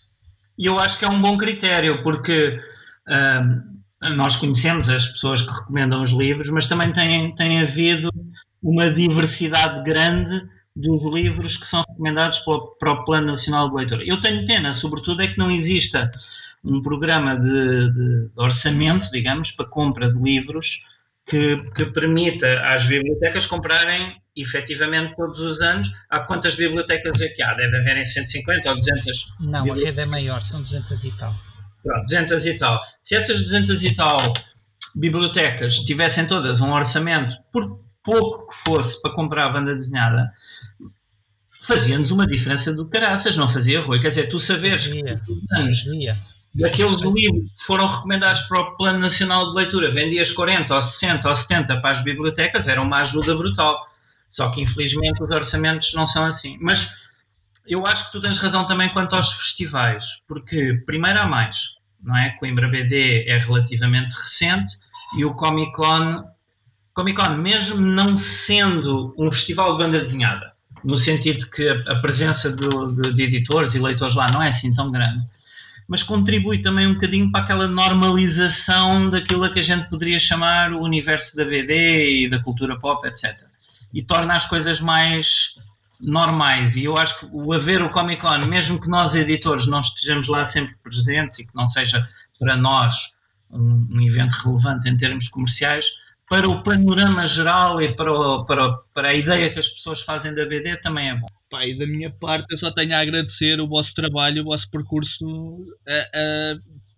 E 0.58 0.66
eu 0.66 0.78
acho 0.78 1.00
que 1.00 1.06
é 1.06 1.10
um 1.10 1.22
bom 1.22 1.38
critério 1.38 2.04
porque 2.04 2.60
uh, 3.08 4.10
nós 4.16 4.36
conhecemos 4.36 4.90
as 4.90 5.06
pessoas 5.06 5.42
que 5.42 5.52
recomendam 5.52 6.04
os 6.04 6.12
livros, 6.12 6.50
mas 6.50 6.68
também 6.68 6.92
tem, 6.92 7.34
tem 7.36 7.62
havido 7.62 8.10
uma 8.62 8.92
diversidade 8.92 9.84
grande 9.84 10.48
dos 10.76 11.02
livros 11.14 11.58
que 11.58 11.66
são 11.66 11.82
recomendados 11.82 12.40
para 12.40 12.94
o 12.94 13.06
Plano 13.06 13.28
Nacional 13.28 13.70
de 13.70 13.76
Leitura. 13.76 14.04
Eu 14.06 14.20
tenho 14.22 14.46
pena, 14.46 14.74
sobretudo, 14.74 15.22
é 15.22 15.28
que 15.28 15.38
não 15.38 15.52
exista 15.52 16.12
um 16.64 16.82
programa 16.82 17.38
de, 17.38 17.92
de, 17.92 18.28
de 18.28 18.32
orçamento, 18.36 19.10
digamos, 19.12 19.52
para 19.52 19.66
compra 19.66 20.12
de 20.12 20.20
livros 20.22 20.80
que, 21.26 21.58
que, 21.76 21.86
permita 21.86 22.48
às 22.74 22.86
bibliotecas 22.86 23.46
comprarem 23.46 24.22
efetivamente 24.36 25.16
todos 25.16 25.40
os 25.40 25.62
anos. 25.62 25.90
Há 26.10 26.22
quantas 26.22 26.56
bibliotecas 26.56 27.22
é 27.22 27.28
que 27.30 27.42
há? 27.42 27.54
Deve 27.54 27.78
haver 27.78 27.98
em 27.98 28.06
150 28.06 28.70
ou 28.70 28.76
200? 28.76 29.28
Não, 29.40 29.72
a 29.72 29.76
rede 29.76 30.00
é 30.00 30.06
maior, 30.06 30.42
são 30.42 30.62
200 30.62 31.04
e 31.04 31.18
tal. 31.18 31.34
Pronto, 31.84 32.04
200 32.04 32.46
e 32.46 32.58
tal. 32.58 32.80
Se 33.02 33.16
essas 33.16 33.42
200 33.42 33.84
e 33.84 33.96
tal 33.96 34.34
bibliotecas 34.96 35.76
tivessem 35.80 36.28
todas 36.28 36.60
um 36.60 36.72
orçamento, 36.72 37.36
por 37.54 37.80
pouco 38.04 38.50
que 38.50 38.64
fosse, 38.64 39.00
para 39.02 39.14
comprar 39.14 39.46
a 39.46 39.50
banda 39.50 39.76
desenhada, 39.76 40.32
fazia-nos 41.64 42.12
uma 42.12 42.26
diferença 42.26 42.74
do 42.74 42.90
caraças, 42.90 43.38
não 43.38 43.52
fazia, 43.52 43.82
Rui? 43.82 44.02
Quer 44.02 44.10
dizer, 44.10 44.30
tu 44.30 44.40
saberes 44.40 44.86
fazia, 44.86 45.22
anos, 45.52 45.80
fazia. 45.80 46.18
Daqueles 46.54 47.00
livros 47.02 47.52
que 47.58 47.64
foram 47.66 47.88
recomendados 47.88 48.42
para 48.44 48.62
o 48.62 48.78
Plano 48.78 49.00
Nacional 49.00 49.50
de 49.50 49.56
Leitura, 49.56 49.94
vendias 49.94 50.32
40 50.32 50.76
ou 50.76 50.82
60 50.82 51.30
ou 51.30 51.36
70 51.36 51.82
para 51.82 51.92
as 51.92 52.04
bibliotecas, 52.04 52.68
era 52.68 52.82
uma 52.82 53.02
ajuda 53.02 53.36
brutal. 53.36 53.88
Só 54.30 54.50
que, 54.50 54.62
infelizmente, 54.62 55.24
os 55.24 55.30
orçamentos 55.32 55.94
não 55.94 56.06
são 56.06 56.26
assim. 56.26 56.58
Mas 56.62 56.90
eu 57.70 57.86
acho 57.86 58.08
que 58.08 58.12
tu 58.14 58.20
tens 58.20 58.40
razão 58.40 58.66
também 58.66 58.90
quanto 58.90 59.16
aos 59.16 59.32
festivais, 59.34 60.06
porque 60.28 60.82
primeiro 60.88 61.20
há 61.20 61.28
mais, 61.28 61.56
não 62.02 62.18
é? 62.18 62.32
Coimbra 62.32 62.68
BD 62.68 63.26
é 63.28 63.38
relativamente 63.38 64.12
recente 64.16 64.76
e 65.16 65.24
o 65.24 65.36
Comic 65.36 65.72
Con, 65.74 66.24
Comic 66.94 67.22
Con 67.22 67.36
mesmo 67.36 67.80
não 67.80 68.18
sendo 68.18 69.14
um 69.18 69.32
festival 69.32 69.74
de 69.74 69.84
banda 69.84 70.02
desenhada, 70.02 70.54
no 70.84 70.98
sentido 70.98 71.48
que 71.52 71.70
a, 71.70 71.96
presença 71.98 72.50
do, 72.50 72.88
de, 72.88 73.14
de, 73.14 73.24
editores 73.24 73.76
e 73.76 73.80
leitores 73.80 74.16
lá 74.16 74.32
não 74.32 74.42
é 74.42 74.50
assim 74.50 74.74
tão 74.74 74.92
grande, 74.92 75.24
mas 75.90 76.04
contribui 76.04 76.62
também 76.62 76.86
um 76.86 76.94
bocadinho 76.94 77.32
para 77.32 77.42
aquela 77.42 77.68
normalização 77.68 79.10
daquilo 79.10 79.44
a 79.44 79.52
que 79.52 79.60
a 79.60 79.64
gente 79.64 79.90
poderia 79.90 80.20
chamar 80.20 80.72
o 80.72 80.84
universo 80.84 81.36
da 81.36 81.44
BD 81.44 82.26
e 82.26 82.30
da 82.30 82.38
cultura 82.40 82.80
pop, 82.80 83.06
etc. 83.08 83.36
E 83.92 84.04
torna 84.04 84.36
as 84.36 84.46
coisas 84.46 84.80
mais 84.80 85.56
normais. 86.00 86.76
E 86.76 86.84
eu 86.84 86.96
acho 86.96 87.20
que 87.20 87.28
o 87.32 87.52
haver 87.52 87.82
o 87.82 87.90
Comic 87.90 88.22
Con, 88.22 88.46
mesmo 88.46 88.80
que 88.80 88.88
nós 88.88 89.16
editores 89.16 89.66
não 89.66 89.82
estejamos 89.82 90.28
lá 90.28 90.46
sempre 90.46 90.76
presentes 90.84 91.40
e 91.40 91.44
que 91.44 91.56
não 91.56 91.68
seja 91.68 92.08
para 92.40 92.56
nós 92.56 92.96
um, 93.50 93.88
um 93.90 94.02
evento 94.02 94.34
relevante 94.34 94.88
em 94.88 94.96
termos 94.96 95.28
comerciais, 95.28 95.88
para 96.30 96.48
o 96.48 96.64
panorama 96.64 97.26
geral 97.26 97.82
e 97.82 97.96
para, 97.96 98.14
o, 98.14 98.46
para, 98.46 98.78
para 98.94 99.10
a 99.10 99.16
ideia 99.16 99.52
que 99.52 99.60
as 99.60 99.68
pessoas 99.68 100.02
fazem 100.02 100.34
da 100.34 100.46
BD 100.46 100.78
também 100.78 101.10
é 101.10 101.16
bom. 101.16 101.28
Pá, 101.50 101.66
e 101.66 101.76
da 101.76 101.88
minha 101.88 102.12
parte 102.12 102.52
eu 102.52 102.58
só 102.58 102.72
tenho 102.72 102.94
a 102.94 103.00
agradecer 103.00 103.60
o 103.60 103.68
vosso 103.68 103.96
trabalho, 103.96 104.44
o 104.44 104.46
vosso 104.46 104.70
percurso 104.70 105.26
a, 105.88 106.54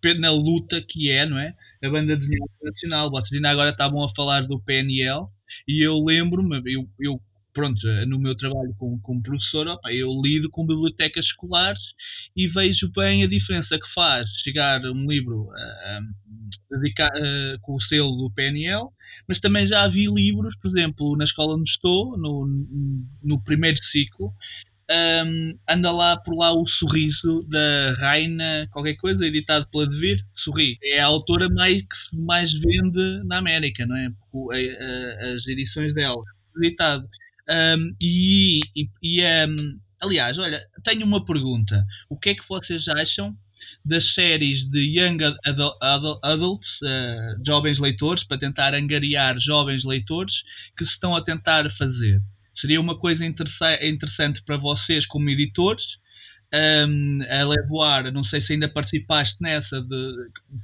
a, 0.06 0.14
na 0.20 0.32
luta 0.32 0.82
que 0.82 1.10
é, 1.10 1.26
não 1.26 1.40
é? 1.40 1.54
A 1.82 1.90
banda 1.90 2.18
desenhada 2.18 2.52
nacional. 2.62 3.10
Vocês 3.10 3.32
ainda 3.32 3.50
agora 3.50 3.70
estavam 3.70 4.04
a 4.04 4.10
falar 4.14 4.42
do 4.42 4.60
PNL 4.60 5.28
e 5.66 5.86
eu 5.86 6.04
lembro-me, 6.04 6.62
eu, 6.66 6.86
eu 7.00 7.22
pronto, 7.54 7.88
eh, 7.88 8.06
no 8.06 8.20
meu 8.20 8.36
trabalho 8.36 8.74
como, 8.78 9.00
como 9.02 9.22
professor, 9.22 9.68
opa, 9.68 9.92
eu 9.92 10.10
lido 10.22 10.50
com 10.50 10.66
bibliotecas 10.66 11.26
escolares 11.26 11.94
e 12.36 12.48
vejo 12.48 12.92
bem 12.92 13.24
a 13.24 13.28
diferença 13.28 13.80
que 13.80 13.88
faz 13.88 14.30
chegar 14.44 14.82
um 14.86 15.08
livro 15.08 15.50
uh, 15.50 16.04
uh, 16.74 17.60
com 17.62 17.76
o 17.76 17.82
selo 17.82 18.16
do 18.16 18.32
PNL, 18.32 18.88
mas 19.28 19.40
também 19.40 19.66
já 19.66 19.88
vi 19.88 20.08
livros, 20.08 20.56
por 20.58 20.70
exemplo, 20.70 21.16
na 21.18 21.24
escola 21.24 21.56
onde 21.56 21.70
estou, 21.70 22.18
no, 22.18 22.48
no 23.24 23.42
primeiro 23.44 23.78
ciclo, 23.84 24.34
um, 24.92 25.58
anda 25.70 25.92
lá 25.92 26.18
por 26.18 26.36
lá 26.36 26.54
o 26.54 26.66
sorriso 26.66 27.44
da 27.48 27.94
Raina, 27.98 28.68
qualquer 28.72 28.96
coisa, 28.96 29.26
editado 29.26 29.66
pela 29.72 29.88
Devir. 29.88 30.20
Sorri. 30.34 30.78
É 30.84 31.00
a 31.00 31.06
autora 31.06 31.48
mais 31.50 31.82
que 31.82 32.18
mais 32.18 32.52
vende 32.52 33.24
na 33.26 33.38
América, 33.38 33.86
não 33.86 33.96
é? 33.96 34.10
As 35.34 35.48
edições 35.48 35.94
dela. 35.94 36.22
Editado. 36.58 37.08
Um, 37.52 37.96
e, 38.02 38.62
e, 38.76 38.90
e 39.04 39.22
um, 39.24 39.80
aliás, 40.00 40.38
olha, 40.38 40.66
tenho 40.84 41.06
uma 41.06 41.24
pergunta. 41.26 41.86
O 42.10 42.18
que 42.18 42.30
é 42.30 42.36
que 42.36 42.48
vocês 42.48 42.88
acham 42.88 43.38
das 43.86 44.14
séries 44.14 44.64
de 44.64 44.80
Young 44.80 45.18
adult, 45.46 45.78
adult, 45.82 46.20
Adults, 46.24 46.80
uh, 46.82 47.46
jovens 47.46 47.78
leitores, 47.78 48.24
para 48.24 48.38
tentar 48.38 48.74
angariar 48.74 49.40
jovens 49.40 49.84
leitores 49.84 50.44
que 50.78 50.86
se 50.86 50.92
estão 50.92 51.16
a 51.16 51.22
tentar 51.22 51.70
fazer? 51.72 52.22
Seria 52.54 52.80
uma 52.82 52.98
coisa 52.98 53.26
interessante 53.26 54.42
para 54.44 54.58
vocês 54.58 55.06
como 55.06 55.30
editores? 55.30 56.00
Um, 56.54 57.20
a 57.30 57.46
Levoar, 57.46 58.12
não 58.12 58.26
sei 58.26 58.42
se 58.42 58.52
ainda 58.52 58.68
participaste 58.68 59.42
nessa, 59.42 59.82
de 59.82 60.14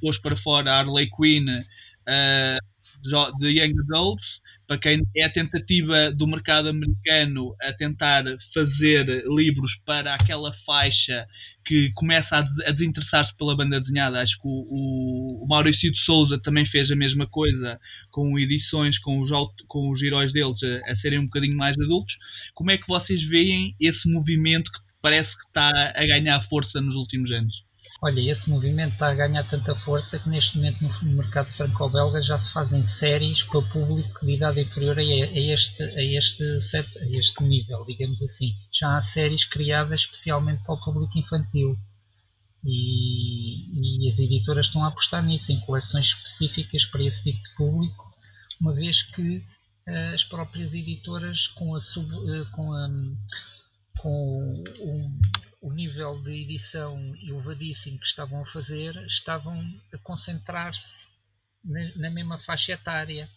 pôs 0.00 0.18
para 0.18 0.36
fora 0.36 0.70
a 0.70 0.80
Harley 0.80 1.08
Quinn 1.08 1.48
uh, 1.48 3.38
de 3.38 3.48
Young 3.48 3.72
Adults, 3.88 4.42
para 4.68 4.76
quem 4.76 5.02
é 5.16 5.24
a 5.24 5.32
tentativa 5.32 6.12
do 6.12 6.26
mercado 6.26 6.68
americano 6.68 7.56
a 7.58 7.72
tentar 7.72 8.22
fazer 8.52 9.24
livros 9.26 9.74
para 9.82 10.14
aquela 10.14 10.52
faixa 10.52 11.26
que 11.64 11.90
começa 11.94 12.36
a, 12.36 12.42
des 12.42 12.60
a 12.60 12.70
desinteressar-se 12.70 13.34
pela 13.34 13.56
banda 13.56 13.80
desenhada. 13.80 14.20
Acho 14.20 14.36
que 14.36 14.46
o, 14.46 15.42
o, 15.42 15.46
Maurício 15.48 15.90
de 15.90 15.98
Souza 15.98 16.38
também 16.38 16.66
fez 16.66 16.90
a 16.90 16.96
mesma 16.96 17.26
coisa 17.26 17.80
com 18.10 18.38
edições, 18.38 18.98
com 18.98 19.18
os, 19.20 19.30
com 19.66 19.90
os 19.90 20.02
heróis 20.02 20.34
deles 20.34 20.62
a, 20.62 20.92
a 20.92 20.94
serem 20.94 21.20
um 21.20 21.24
bocadinho 21.24 21.56
mais 21.56 21.74
adultos. 21.78 22.18
Como 22.52 22.70
é 22.70 22.76
que 22.76 22.86
vocês 22.86 23.22
veem 23.22 23.74
esse 23.80 24.06
movimento 24.06 24.70
que 24.70 24.80
parece 25.00 25.34
que 25.34 25.46
está 25.46 25.70
a 25.96 26.06
ganhar 26.06 26.38
força 26.42 26.78
nos 26.78 26.94
últimos 26.94 27.30
anos? 27.30 27.67
Olha, 28.00 28.20
esse 28.30 28.48
movimento 28.48 28.92
está 28.92 29.08
a 29.08 29.14
ganhar 29.14 29.42
tanta 29.48 29.74
força 29.74 30.20
que 30.20 30.28
neste 30.28 30.56
momento 30.56 30.82
no 30.82 31.12
mercado 31.16 31.48
franco-belga 31.48 32.22
já 32.22 32.38
se 32.38 32.52
fazem 32.52 32.80
séries 32.80 33.42
para 33.42 33.60
público 33.60 34.24
de 34.24 34.34
idade 34.34 34.60
inferior 34.60 34.96
a 34.98 35.02
este, 35.02 35.82
a, 35.82 36.04
este, 36.04 36.44
a 36.44 37.08
este 37.10 37.42
nível, 37.42 37.84
digamos 37.84 38.22
assim. 38.22 38.54
Já 38.72 38.96
há 38.96 39.00
séries 39.00 39.44
criadas 39.44 40.02
especialmente 40.02 40.62
para 40.62 40.74
o 40.74 40.80
público 40.80 41.18
infantil. 41.18 41.76
E, 42.64 44.04
e 44.04 44.08
as 44.08 44.20
editoras 44.20 44.66
estão 44.66 44.84
a 44.84 44.88
apostar 44.88 45.24
nisso, 45.24 45.50
em 45.50 45.58
coleções 45.60 46.06
específicas 46.06 46.84
para 46.84 47.02
esse 47.02 47.24
tipo 47.24 47.42
de 47.42 47.54
público, 47.56 48.14
uma 48.60 48.72
vez 48.72 49.02
que 49.02 49.38
uh, 49.88 50.14
as 50.14 50.24
próprias 50.24 50.72
editoras, 50.72 51.48
com 51.48 51.74
a, 51.74 51.80
sub, 51.80 52.14
uh, 52.14 52.46
com 52.52 52.72
a 52.72 52.88
com 53.98 54.62
o, 54.78 55.10
o 55.60 55.72
nível 55.72 56.22
de 56.22 56.42
edição 56.42 57.14
elevadíssimo 57.16 57.98
que 57.98 58.06
estavam 58.06 58.40
a 58.42 58.46
fazer, 58.46 58.96
estavam 59.06 59.60
a 59.92 59.98
concentrar-se 59.98 61.08
na, 61.64 61.96
na 61.96 62.10
mesma 62.10 62.38
faixa 62.38 62.72
etária. 62.72 63.28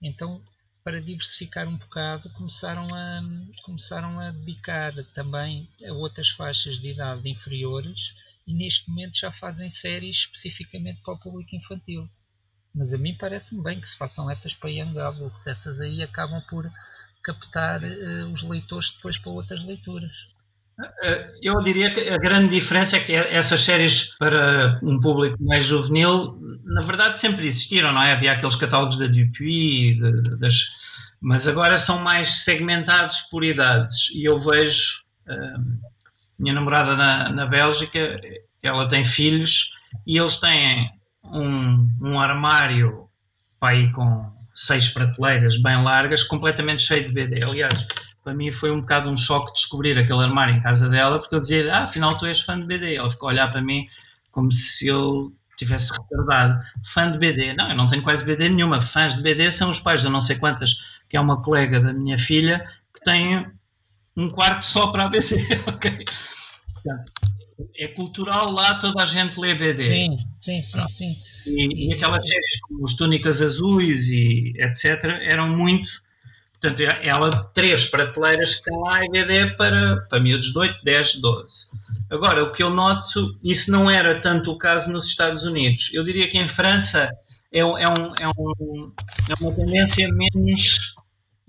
Então, 0.00 0.42
para 0.84 1.00
diversificar 1.00 1.66
um 1.66 1.76
bocado, 1.76 2.30
começaram 2.30 2.94
a, 2.94 3.20
começaram 3.64 4.20
a 4.20 4.30
dedicar 4.30 4.92
também 5.14 5.68
a 5.84 5.92
outras 5.92 6.30
faixas 6.30 6.78
de 6.78 6.90
idade 6.92 7.28
inferiores 7.28 8.14
e 8.46 8.54
neste 8.54 8.88
momento 8.88 9.18
já 9.18 9.32
fazem 9.32 9.68
séries 9.68 10.18
especificamente 10.18 11.00
para 11.02 11.14
o 11.14 11.18
público 11.18 11.56
infantil. 11.56 12.08
Mas 12.72 12.92
a 12.92 12.98
mim 12.98 13.16
parece-me 13.16 13.62
bem 13.62 13.80
que 13.80 13.88
se 13.88 13.96
façam 13.96 14.30
essas 14.30 14.54
para 14.54 14.70
Young 14.70 14.96
Adults. 14.98 15.46
Essas 15.46 15.80
aí 15.80 16.02
acabam 16.02 16.40
por 16.48 16.70
captar 17.24 17.82
uh, 17.82 18.30
os 18.30 18.42
leitores 18.42 18.90
depois 18.90 19.18
para 19.18 19.32
outras 19.32 19.64
leituras. 19.64 20.12
Eh, 20.78 21.30
eu 21.42 21.62
diria 21.62 21.92
que 21.92 22.00
a 22.08 22.18
grande 22.18 22.50
diferença 22.50 22.96
é 22.96 23.00
que 23.00 23.12
essas 23.12 23.62
séries 23.62 24.14
para 24.18 24.78
um 24.82 25.00
público 25.00 25.36
mais 25.42 25.64
juvenil, 25.64 26.38
na 26.64 26.82
verdade, 26.82 27.18
sempre 27.20 27.46
existiram, 27.46 27.92
não 27.92 28.02
é? 28.02 28.12
Havia 28.12 28.32
aqueles 28.32 28.56
catálogos 28.56 28.98
da 28.98 29.06
Dupuis, 29.06 29.98
das, 30.38 30.54
mas 31.20 31.48
agora 31.48 31.78
são 31.78 31.98
mais 31.98 32.44
segmentados 32.44 33.20
por 33.30 33.42
idades. 33.42 34.10
E 34.14 34.24
eu 34.24 34.38
vejo, 34.38 35.00
uh, 35.28 35.88
minha 36.38 36.54
namorada 36.54 36.94
na, 36.94 37.30
na 37.30 37.46
Bélgica, 37.46 38.20
ela 38.62 38.88
tem 38.88 39.04
filhos 39.04 39.70
e 40.06 40.18
eles 40.18 40.36
têm 40.38 40.90
um, 41.24 41.88
um 42.02 42.20
armário 42.20 43.08
aí 43.62 43.90
com 43.92 44.30
seis 44.54 44.88
prateleiras 44.88 45.60
bem 45.62 45.82
largas, 45.82 46.22
completamente 46.22 46.82
cheio 46.82 47.08
de 47.08 47.14
BD. 47.14 47.42
Aliás, 47.42 47.86
para 48.26 48.34
mim 48.34 48.50
foi 48.50 48.72
um 48.72 48.80
bocado 48.80 49.08
um 49.08 49.16
choque 49.16 49.52
descobrir 49.52 49.96
aquele 49.96 50.24
armário 50.24 50.56
em 50.56 50.60
casa 50.60 50.88
dela, 50.88 51.20
porque 51.20 51.36
eu 51.36 51.40
dizia, 51.40 51.72
ah, 51.72 51.84
afinal 51.84 52.18
tu 52.18 52.26
és 52.26 52.40
fã 52.40 52.58
de 52.58 52.66
BD. 52.66 52.96
Ela 52.96 53.08
ficou 53.08 53.28
a 53.28 53.32
olhar 53.32 53.52
para 53.52 53.62
mim 53.62 53.86
como 54.32 54.50
se 54.50 54.88
eu 54.88 55.32
tivesse 55.56 55.92
retardado. 55.92 56.60
Fã 56.92 57.08
de 57.08 57.18
BD? 57.18 57.54
Não, 57.54 57.70
eu 57.70 57.76
não 57.76 57.88
tenho 57.88 58.02
quase 58.02 58.24
BD 58.24 58.48
nenhuma. 58.48 58.82
Fãs 58.82 59.14
de 59.14 59.22
BD 59.22 59.52
são 59.52 59.70
os 59.70 59.78
pais 59.78 60.00
de 60.00 60.08
não 60.08 60.20
sei 60.20 60.34
quantas, 60.34 60.74
que 61.08 61.16
é 61.16 61.20
uma 61.20 61.40
colega 61.40 61.78
da 61.78 61.92
minha 61.92 62.18
filha, 62.18 62.68
que 62.92 63.00
tem 63.04 63.46
um 64.16 64.28
quarto 64.28 64.66
só 64.66 64.88
para 64.88 65.04
a 65.04 65.08
BD, 65.08 65.46
ok? 65.64 66.04
Portanto, 66.74 67.12
é 67.78 67.86
cultural 67.86 68.50
lá, 68.50 68.74
toda 68.80 69.04
a 69.04 69.06
gente 69.06 69.38
lê 69.38 69.54
BD. 69.54 69.82
Sim, 69.84 70.18
sim, 70.32 70.62
sim, 70.62 70.88
sim. 70.88 71.16
E, 71.46 71.90
e 71.90 71.92
aquelas 71.92 72.26
séries 72.26 72.60
como 72.62 72.84
os 72.84 72.94
Túnicas 72.94 73.40
Azuis 73.40 74.08
e 74.08 74.52
etc. 74.56 75.04
eram 75.22 75.48
muito. 75.56 76.04
Portanto, 76.66 76.82
ela, 77.02 77.44
três 77.54 77.84
prateleiras 77.84 78.56
que 78.56 78.62
tem 78.64 78.76
lá 78.80 79.04
em 79.04 79.10
BD 79.10 79.50
para, 79.56 80.04
para 80.08 80.18
miúdos 80.18 80.50
de 80.50 80.58
8, 80.58 80.82
10, 80.82 81.14
12. 81.20 81.66
Agora, 82.10 82.42
o 82.42 82.52
que 82.52 82.62
eu 82.62 82.70
noto, 82.70 83.38
isso 83.44 83.70
não 83.70 83.88
era 83.88 84.20
tanto 84.20 84.50
o 84.50 84.58
caso 84.58 84.90
nos 84.90 85.06
Estados 85.06 85.44
Unidos. 85.44 85.90
Eu 85.92 86.02
diria 86.02 86.28
que 86.28 86.36
em 86.36 86.48
França 86.48 87.08
é, 87.52 87.60
é, 87.60 87.64
um, 87.64 87.78
é, 87.78 88.28
um, 88.36 88.92
é 89.28 89.34
uma 89.40 89.54
tendência 89.54 90.08
menos 90.12 90.94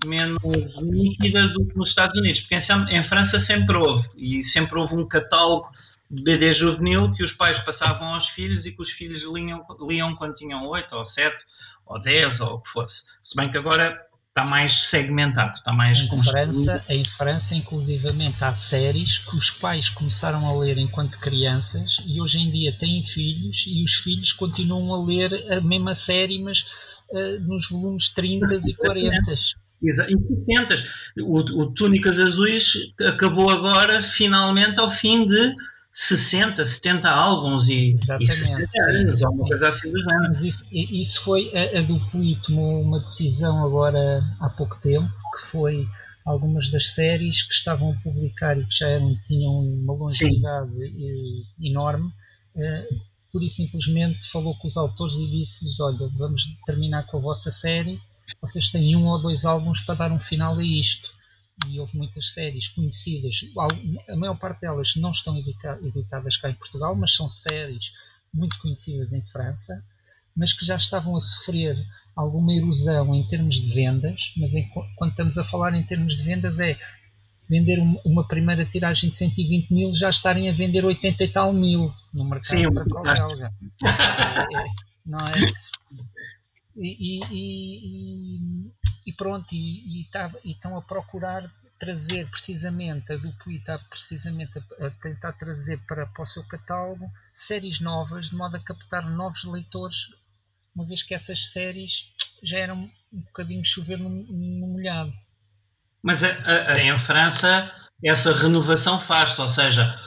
menos 0.06 0.40
nítida 0.80 1.48
do 1.48 1.66
que 1.66 1.76
nos 1.76 1.88
Estados 1.88 2.16
Unidos, 2.16 2.42
porque 2.42 2.54
em, 2.54 2.96
em 2.96 3.02
França 3.02 3.40
sempre 3.40 3.76
houve, 3.76 4.08
e 4.16 4.44
sempre 4.44 4.78
houve 4.78 4.94
um 4.94 5.04
catálogo 5.04 5.68
de 6.08 6.22
BD 6.22 6.52
juvenil 6.52 7.12
que 7.14 7.24
os 7.24 7.32
pais 7.32 7.58
passavam 7.58 8.14
aos 8.14 8.28
filhos 8.28 8.64
e 8.64 8.70
que 8.70 8.80
os 8.80 8.90
filhos 8.92 9.24
liam, 9.24 9.66
liam 9.80 10.14
quando 10.14 10.36
tinham 10.36 10.64
8 10.64 10.94
ou 10.94 11.04
7 11.04 11.36
ou 11.84 12.00
10 12.00 12.40
ou 12.40 12.54
o 12.54 12.60
que 12.60 12.70
fosse. 12.70 13.02
Se 13.24 13.34
bem 13.34 13.50
que 13.50 13.58
agora 13.58 14.00
está 14.38 14.44
mais 14.44 14.82
segmentado, 14.82 15.56
está 15.56 15.72
mais 15.72 15.98
em 15.98 16.22
França, 16.22 16.84
em 16.88 17.04
França, 17.04 17.56
inclusivamente, 17.56 18.44
há 18.44 18.54
séries 18.54 19.18
que 19.18 19.36
os 19.36 19.50
pais 19.50 19.88
começaram 19.88 20.46
a 20.46 20.56
ler 20.56 20.78
enquanto 20.78 21.18
crianças 21.18 22.00
e 22.06 22.20
hoje 22.20 22.38
em 22.38 22.48
dia 22.48 22.72
têm 22.72 23.02
filhos 23.02 23.64
e 23.66 23.82
os 23.82 23.94
filhos 23.94 24.32
continuam 24.32 24.94
a 24.94 25.04
ler 25.04 25.52
a 25.52 25.60
mesma 25.60 25.96
série, 25.96 26.40
mas 26.40 26.60
uh, 27.10 27.40
nos 27.40 27.68
volumes 27.68 28.10
30 28.10 28.58
e 28.68 28.74
40. 28.74 29.34
Exato. 29.82 30.12
Em 30.12 30.44
60. 30.46 30.74
O, 31.22 31.38
o 31.38 31.72
Túnicas 31.72 32.16
Azuis 32.16 32.74
acabou 33.00 33.50
agora, 33.50 34.04
finalmente, 34.04 34.78
ao 34.78 34.90
fim 34.92 35.26
de 35.26 35.52
60, 35.92 36.64
70 36.64 37.08
álbuns 37.08 37.68
e, 37.68 37.96
Exatamente, 38.00 38.64
e 38.64 38.70
60 38.70 38.90
anos, 38.90 39.22
ou 39.22 39.34
uma 39.34 39.48
coisa 39.48 39.68
assim 39.68 39.90
do 39.90 39.98
género. 39.98 40.22
Mas 40.28 40.44
isso, 40.44 40.64
isso 40.70 41.20
foi, 41.22 41.50
a, 41.54 41.78
a 41.78 41.82
Dupuy 41.82 42.36
tomou 42.36 42.82
uma 42.82 43.00
decisão 43.00 43.64
agora 43.64 44.22
há 44.40 44.48
pouco 44.48 44.80
tempo, 44.80 45.12
que 45.34 45.46
foi 45.46 45.88
algumas 46.24 46.70
das 46.70 46.92
séries 46.92 47.42
que 47.42 47.54
estavam 47.54 47.92
a 47.92 48.02
publicar 48.02 48.58
e 48.58 48.64
que 48.64 48.76
já 48.76 48.88
eram, 48.88 49.16
tinham 49.26 49.52
uma 49.52 49.94
longevidade 49.94 50.72
Sim. 50.72 51.44
enorme, 51.60 52.12
uh, 52.54 53.00
por 53.32 53.42
isso 53.42 53.56
simplesmente 53.56 54.30
falou 54.30 54.56
com 54.56 54.66
os 54.66 54.76
autores 54.76 55.14
e 55.14 55.26
disse-lhes, 55.26 55.80
olha, 55.80 56.08
vamos 56.16 56.42
terminar 56.64 57.06
com 57.06 57.16
a 57.16 57.20
vossa 57.20 57.50
série, 57.50 58.00
vocês 58.40 58.68
têm 58.68 58.94
um 58.94 59.06
ou 59.06 59.20
dois 59.20 59.44
álbuns 59.44 59.80
para 59.80 59.94
dar 59.94 60.12
um 60.12 60.20
final 60.20 60.56
a 60.58 60.62
isto 60.62 61.17
e 61.66 61.80
houve 61.80 61.96
muitas 61.96 62.32
séries 62.32 62.68
conhecidas, 62.68 63.40
a 64.08 64.16
maior 64.16 64.38
parte 64.38 64.60
delas 64.60 64.94
não 64.96 65.10
estão 65.10 65.36
editadas 65.36 66.36
cá 66.36 66.50
em 66.50 66.54
Portugal, 66.54 66.94
mas 66.94 67.14
são 67.14 67.28
séries 67.28 67.92
muito 68.32 68.58
conhecidas 68.58 69.12
em 69.12 69.22
França, 69.22 69.82
mas 70.36 70.52
que 70.52 70.64
já 70.64 70.76
estavam 70.76 71.16
a 71.16 71.20
sofrer 71.20 71.76
alguma 72.14 72.54
erosão 72.54 73.14
em 73.14 73.26
termos 73.26 73.56
de 73.56 73.72
vendas, 73.74 74.32
mas 74.36 74.54
em, 74.54 74.68
quando 74.96 75.10
estamos 75.10 75.38
a 75.38 75.44
falar 75.44 75.74
em 75.74 75.84
termos 75.84 76.16
de 76.16 76.22
vendas 76.22 76.60
é 76.60 76.78
vender 77.48 77.78
uma 78.04 78.26
primeira 78.28 78.64
tiragem 78.64 79.08
de 79.08 79.16
120 79.16 79.72
mil 79.72 79.92
já 79.92 80.10
estarem 80.10 80.48
a 80.48 80.52
vender 80.52 80.84
80 80.84 81.24
e 81.24 81.28
tal 81.28 81.52
mil 81.52 81.92
no 82.12 82.24
mercado 82.28 82.72
franco-belga. 82.72 83.52
É, 83.82 83.88
é, 83.88 84.66
não 85.06 85.18
é? 85.26 85.32
E, 86.78 87.20
e, 87.20 87.20
e, 87.30 88.72
e 89.06 89.12
pronto, 89.12 89.52
e, 89.52 90.06
estão 90.44 90.76
a 90.76 90.82
procurar 90.82 91.50
trazer 91.78 92.28
precisamente, 92.30 93.12
a 93.12 93.16
Dupuy 93.16 93.56
está 93.56 93.78
precisamente 93.78 94.58
a, 94.58 94.86
a, 94.86 94.90
tentar 94.90 95.32
trazer 95.32 95.78
para, 95.86 96.06
para 96.06 96.22
o 96.22 96.26
seu 96.26 96.46
catálogo 96.46 97.08
séries 97.34 97.80
novas, 97.80 98.30
de 98.30 98.36
modo 98.36 98.56
a 98.56 98.60
captar 98.60 99.08
novos 99.08 99.44
leitores, 99.44 99.96
uma 100.74 100.84
vez 100.84 101.02
que 101.02 101.14
essas 101.14 101.50
séries 101.52 102.12
já 102.42 102.58
eram 102.58 102.90
um 103.12 103.20
bocadinho 103.20 103.64
chover 103.64 103.98
no, 103.98 104.10
no 104.10 104.66
molhado. 104.68 105.12
Mas 106.02 106.22
a, 106.22 106.28
a, 106.28 106.80
em 106.80 106.98
França 106.98 107.72
essa 108.04 108.32
renovação 108.32 109.00
faz-se, 109.00 109.40
ou 109.40 109.48
seja, 109.48 109.98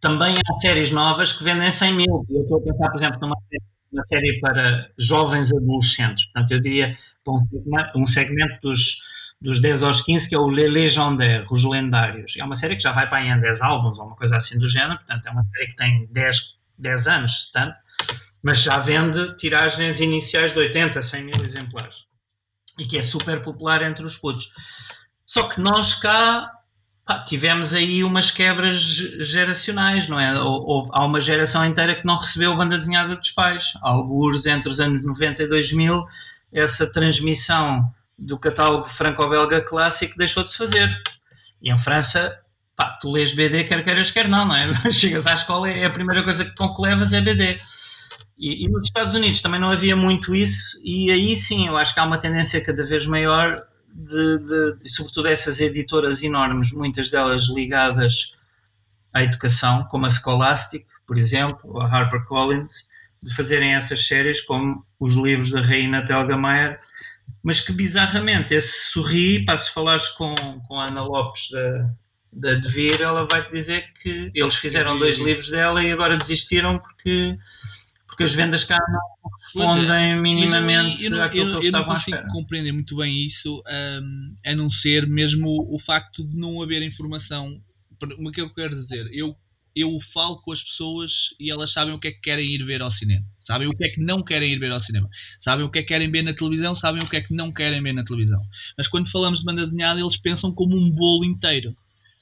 também 0.00 0.36
há 0.36 0.60
séries 0.60 0.90
novas 0.90 1.32
que 1.32 1.44
vendem 1.44 1.70
100 1.70 1.94
mil. 1.94 2.26
Eu 2.28 2.42
estou 2.42 2.58
a 2.58 2.62
pensar, 2.62 2.90
por 2.90 2.98
exemplo, 2.98 3.20
numa 3.20 3.36
série, 3.48 3.73
uma 3.94 4.04
série 4.06 4.38
para 4.40 4.90
jovens 4.98 5.52
adolescentes. 5.52 6.24
Portanto, 6.26 6.50
eu 6.50 6.60
diria 6.60 6.98
um 7.94 8.06
segmento 8.06 8.58
dos, 8.60 9.00
dos 9.40 9.60
10 9.60 9.82
aos 9.82 10.02
15, 10.02 10.28
que 10.28 10.34
é 10.34 10.38
o 10.38 10.50
Le 10.50 10.68
Légendaire, 10.68 11.46
os 11.50 11.64
lendários. 11.64 12.34
É 12.36 12.44
uma 12.44 12.56
série 12.56 12.76
que 12.76 12.82
já 12.82 12.92
vai 12.92 13.08
para 13.08 13.24
em 13.24 13.40
10 13.40 13.60
álbuns, 13.62 13.98
ou 13.98 14.06
uma 14.06 14.16
coisa 14.16 14.36
assim 14.36 14.58
do 14.58 14.68
género, 14.68 14.96
portanto 14.96 15.26
é 15.26 15.30
uma 15.30 15.44
série 15.44 15.66
que 15.68 15.76
tem 15.76 16.06
10, 16.10 16.54
10 16.78 17.06
anos, 17.06 17.50
tanto, 17.52 17.76
mas 18.42 18.62
já 18.62 18.78
vende 18.78 19.36
tiragens 19.36 20.00
iniciais 20.00 20.52
de 20.52 20.58
80, 20.58 21.00
100 21.00 21.24
mil 21.24 21.44
exemplares. 21.44 22.04
E 22.78 22.84
que 22.84 22.98
é 22.98 23.02
super 23.02 23.42
popular 23.42 23.82
entre 23.82 24.04
os 24.04 24.16
putos. 24.16 24.50
Só 25.24 25.48
que 25.48 25.60
nós 25.60 25.94
cá 25.94 26.50
pá, 27.06 27.20
tivemos 27.20 27.74
aí 27.74 28.02
umas 28.02 28.30
quebras 28.30 28.80
geracionais, 28.80 30.08
não 30.08 30.18
é? 30.18 30.38
Ou, 30.40 30.90
há 30.92 31.04
uma 31.04 31.20
geração 31.20 31.64
inteira 31.64 31.94
que 31.94 32.06
não 32.06 32.18
recebeu 32.18 32.56
banda 32.56 32.78
desenhada 32.78 33.16
dos 33.16 33.30
pais. 33.30 33.72
Alguns 33.82 34.46
entre 34.46 34.70
os 34.70 34.80
anos 34.80 35.04
90 35.04 35.42
e 35.42 35.48
2000 35.48 36.04
essa 36.52 36.86
transmissão 36.86 37.84
do 38.16 38.38
catálogo 38.38 38.88
franco-belga 38.90 39.60
clássico 39.62 40.16
deixou 40.16 40.44
de 40.44 40.52
se 40.52 40.56
fazer. 40.56 40.88
E 41.60 41.72
em 41.72 41.78
França, 41.78 42.38
pá, 42.76 42.96
tu 43.00 43.10
lês 43.10 43.34
BD 43.34 43.64
quer 43.64 43.82
queiras, 43.84 44.10
quer 44.10 44.28
não, 44.28 44.46
não 44.46 44.54
é? 44.54 44.72
Chegas 44.92 45.26
à 45.26 45.34
escola 45.34 45.68
é 45.68 45.84
a 45.84 45.90
primeira 45.90 46.22
coisa 46.22 46.44
que, 46.44 46.52
que 46.52 46.82
levas 46.82 47.12
é 47.12 47.20
BD. 47.20 47.60
E, 48.38 48.64
e, 48.64 48.68
nos 48.68 48.86
Estados 48.86 49.14
Unidos 49.14 49.40
também 49.42 49.60
não 49.60 49.70
havia 49.70 49.94
muito 49.94 50.34
isso, 50.34 50.76
e 50.82 51.10
aí 51.10 51.36
sim 51.36 51.68
eu 51.68 51.76
acho 51.76 51.94
que 51.94 52.00
há 52.00 52.04
uma 52.04 52.18
tendência 52.18 52.60
cada 52.60 52.84
vez 52.84 53.06
maior 53.06 53.62
de, 53.94 54.76
de, 54.82 54.88
sobretudo 54.88 55.28
essas 55.28 55.60
editoras 55.60 56.22
enormes, 56.22 56.72
muitas 56.72 57.08
delas 57.08 57.48
ligadas 57.48 58.32
à 59.12 59.22
educação, 59.22 59.84
como 59.84 60.06
a 60.06 60.10
Scholastic, 60.10 60.84
por 61.06 61.16
exemplo, 61.16 61.80
a 61.80 61.86
HarperCollins, 61.86 62.86
de 63.22 63.34
fazerem 63.34 63.74
essas 63.74 64.06
séries 64.06 64.40
como 64.42 64.84
os 65.00 65.14
livros 65.14 65.50
da 65.50 65.60
Rainha 65.60 66.04
Telgemeier, 66.04 66.78
mas 67.42 67.60
que 67.60 67.72
bizarramente 67.72 68.52
esse 68.52 68.90
sorri, 68.90 69.44
para 69.44 69.58
se 69.58 69.72
falares 69.72 70.08
com, 70.08 70.34
com 70.66 70.78
a 70.78 70.86
Ana 70.86 71.02
Lopes 71.04 71.48
da, 71.50 71.90
da 72.32 72.54
Devir, 72.54 73.00
ela 73.00 73.26
vai-te 73.26 73.50
dizer 73.52 73.84
que 74.02 74.30
eles 74.34 74.56
fizeram 74.56 74.98
dois 74.98 75.18
livros 75.18 75.48
dela 75.48 75.82
e 75.82 75.90
agora 75.90 76.18
desistiram 76.18 76.78
porque, 76.78 77.38
porque 78.14 78.24
as 78.24 78.32
vendas 78.34 78.64
cá 78.64 78.78
não 78.88 78.98
é, 79.62 79.66
respondem 79.66 80.20
minimamente 80.22 81.04
eu, 81.04 81.10
eu, 81.10 81.16
não- 81.16 81.22
àquilo 81.24 81.42
eu, 81.42 81.46
que 81.46 81.52
não- 81.52 81.58
eles 81.58 81.66
eu 81.66 81.72
não 81.72 81.80
estavam 81.80 81.92
à 81.92 81.96
consigo 81.96 82.16
espera. 82.16 82.32
compreender 82.32 82.72
muito 82.72 82.96
bem 82.96 83.26
isso, 83.26 83.62
hum, 84.02 84.34
a 84.44 84.54
não 84.54 84.70
ser 84.70 85.06
mesmo 85.06 85.48
o 85.72 85.78
facto 85.78 86.24
de 86.24 86.36
não 86.36 86.62
haver 86.62 86.82
informação. 86.82 87.60
O 88.18 88.30
que 88.30 88.40
eu 88.40 88.52
quero 88.52 88.74
dizer? 88.74 89.08
Eu, 89.12 89.36
eu 89.74 89.98
falo 90.12 90.40
com 90.42 90.52
as 90.52 90.62
pessoas 90.62 91.30
e 91.40 91.50
elas 91.50 91.72
sabem 91.72 91.94
o 91.94 91.98
que 91.98 92.08
é 92.08 92.12
que 92.12 92.20
querem 92.20 92.46
ir 92.46 92.64
ver 92.64 92.82
ao 92.82 92.90
cinema, 92.90 93.24
sabem 93.46 93.66
o 93.68 93.72
que 93.72 93.84
é 93.84 93.88
que 93.88 94.00
não 94.00 94.22
querem 94.22 94.52
ir 94.52 94.58
ver 94.58 94.70
ao 94.72 94.80
cinema, 94.80 95.08
sabem 95.40 95.64
o 95.64 95.70
que 95.70 95.78
é 95.78 95.82
que 95.82 95.88
querem 95.88 96.10
ver 96.10 96.22
na 96.22 96.32
televisão, 96.34 96.74
sabem 96.74 97.02
o 97.02 97.08
que 97.08 97.16
é 97.16 97.20
que 97.20 97.34
não 97.34 97.52
querem 97.52 97.82
ver 97.82 97.92
na 97.92 98.04
televisão. 98.04 98.40
Mas 98.76 98.86
quando 98.86 99.10
falamos 99.10 99.40
de 99.40 99.44
banda 99.44 99.64
desenhada, 99.64 100.00
eles 100.00 100.16
pensam 100.16 100.52
como 100.52 100.76
um 100.76 100.90
bolo 100.90 101.24
inteiro. 101.24 101.76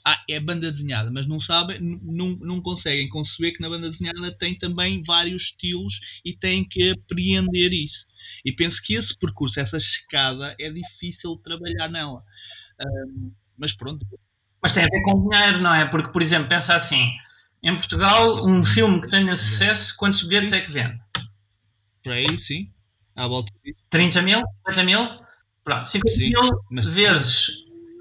Ah, 0.04 0.20
é 0.28 0.40
banda 0.40 0.70
desenhada, 0.72 1.10
mas 1.12 1.26
não 1.26 1.38
sabem, 1.38 1.78
não, 1.80 2.30
não 2.40 2.60
conseguem 2.60 3.08
conceber 3.08 3.54
que 3.54 3.60
na 3.62 3.68
banda 3.68 3.88
desenhada 3.88 4.36
tem 4.36 4.56
também 4.58 5.02
vários 5.02 5.44
estilos 5.44 6.00
e 6.24 6.36
têm 6.36 6.64
que 6.68 6.90
apreender 6.90 7.72
isso. 7.72 8.04
E 8.44 8.50
penso 8.52 8.82
que 8.82 8.94
esse 8.94 9.16
percurso, 9.16 9.60
essa 9.60 9.76
escada, 9.76 10.56
é 10.58 10.70
difícil 10.70 11.36
de 11.36 11.42
trabalhar 11.42 11.88
nela. 11.88 12.22
Ahm, 12.80 13.30
mas 13.56 13.72
pronto, 13.72 14.04
Mas 14.62 14.72
tem 14.72 14.84
a 14.84 14.88
ver 14.88 15.02
com 15.02 15.28
dinheiro, 15.28 15.60
não 15.60 15.74
é? 15.74 15.86
Porque, 15.88 16.12
por 16.12 16.22
exemplo, 16.22 16.48
pensa 16.48 16.74
assim: 16.74 17.08
em 17.62 17.76
Portugal, 17.76 18.44
um 18.46 18.64
filme 18.64 19.00
que 19.00 19.08
tenha 19.08 19.36
sucesso, 19.36 19.94
quantos 19.96 20.22
bilhetes 20.24 20.52
é 20.52 20.60
que 20.62 20.72
vende? 20.72 21.00
por 22.02 22.12
aí 22.12 22.36
sim, 22.38 22.70
à 23.14 23.28
volta 23.28 23.52
disso. 23.64 23.78
30 23.90 24.22
mil? 24.22 24.40
50 24.66 24.84
mil? 24.84 25.08
Pronto, 25.64 25.88
50 25.90 26.16
Sim, 26.16 26.30
mil 26.30 26.60
mas- 26.70 26.86
vezes 26.86 27.46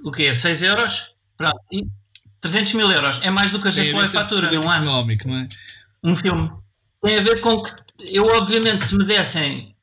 o 0.03 0.11
quê? 0.11 0.33
6 0.33 0.61
euros? 0.63 1.10
Pronto, 1.49 1.65
e 1.71 1.85
300 2.41 2.73
mil 2.73 2.89
euros 2.91 3.19
é 3.23 3.29
mais 3.31 3.51
do 3.51 3.61
que 3.61 3.67
a 3.67 3.71
a 3.71 3.73
gente 3.73 3.91
foi 3.91 4.07
sempre 4.07 4.17
com 4.17 4.23
fatura 4.29 4.51
num 4.51 4.69
ano. 4.69 4.85
económico, 4.85 5.27
não 5.27 5.37
é? 5.37 5.49
Um 6.03 6.15
filme. 6.15 6.51
Tem 7.01 7.17
a 7.17 7.21
ver 7.21 7.41
com 7.41 7.61
que 7.61 7.71
eu, 7.99 8.25
obviamente, 8.27 8.85
se 8.85 8.95
me 8.95 9.05
dessem 9.05 9.75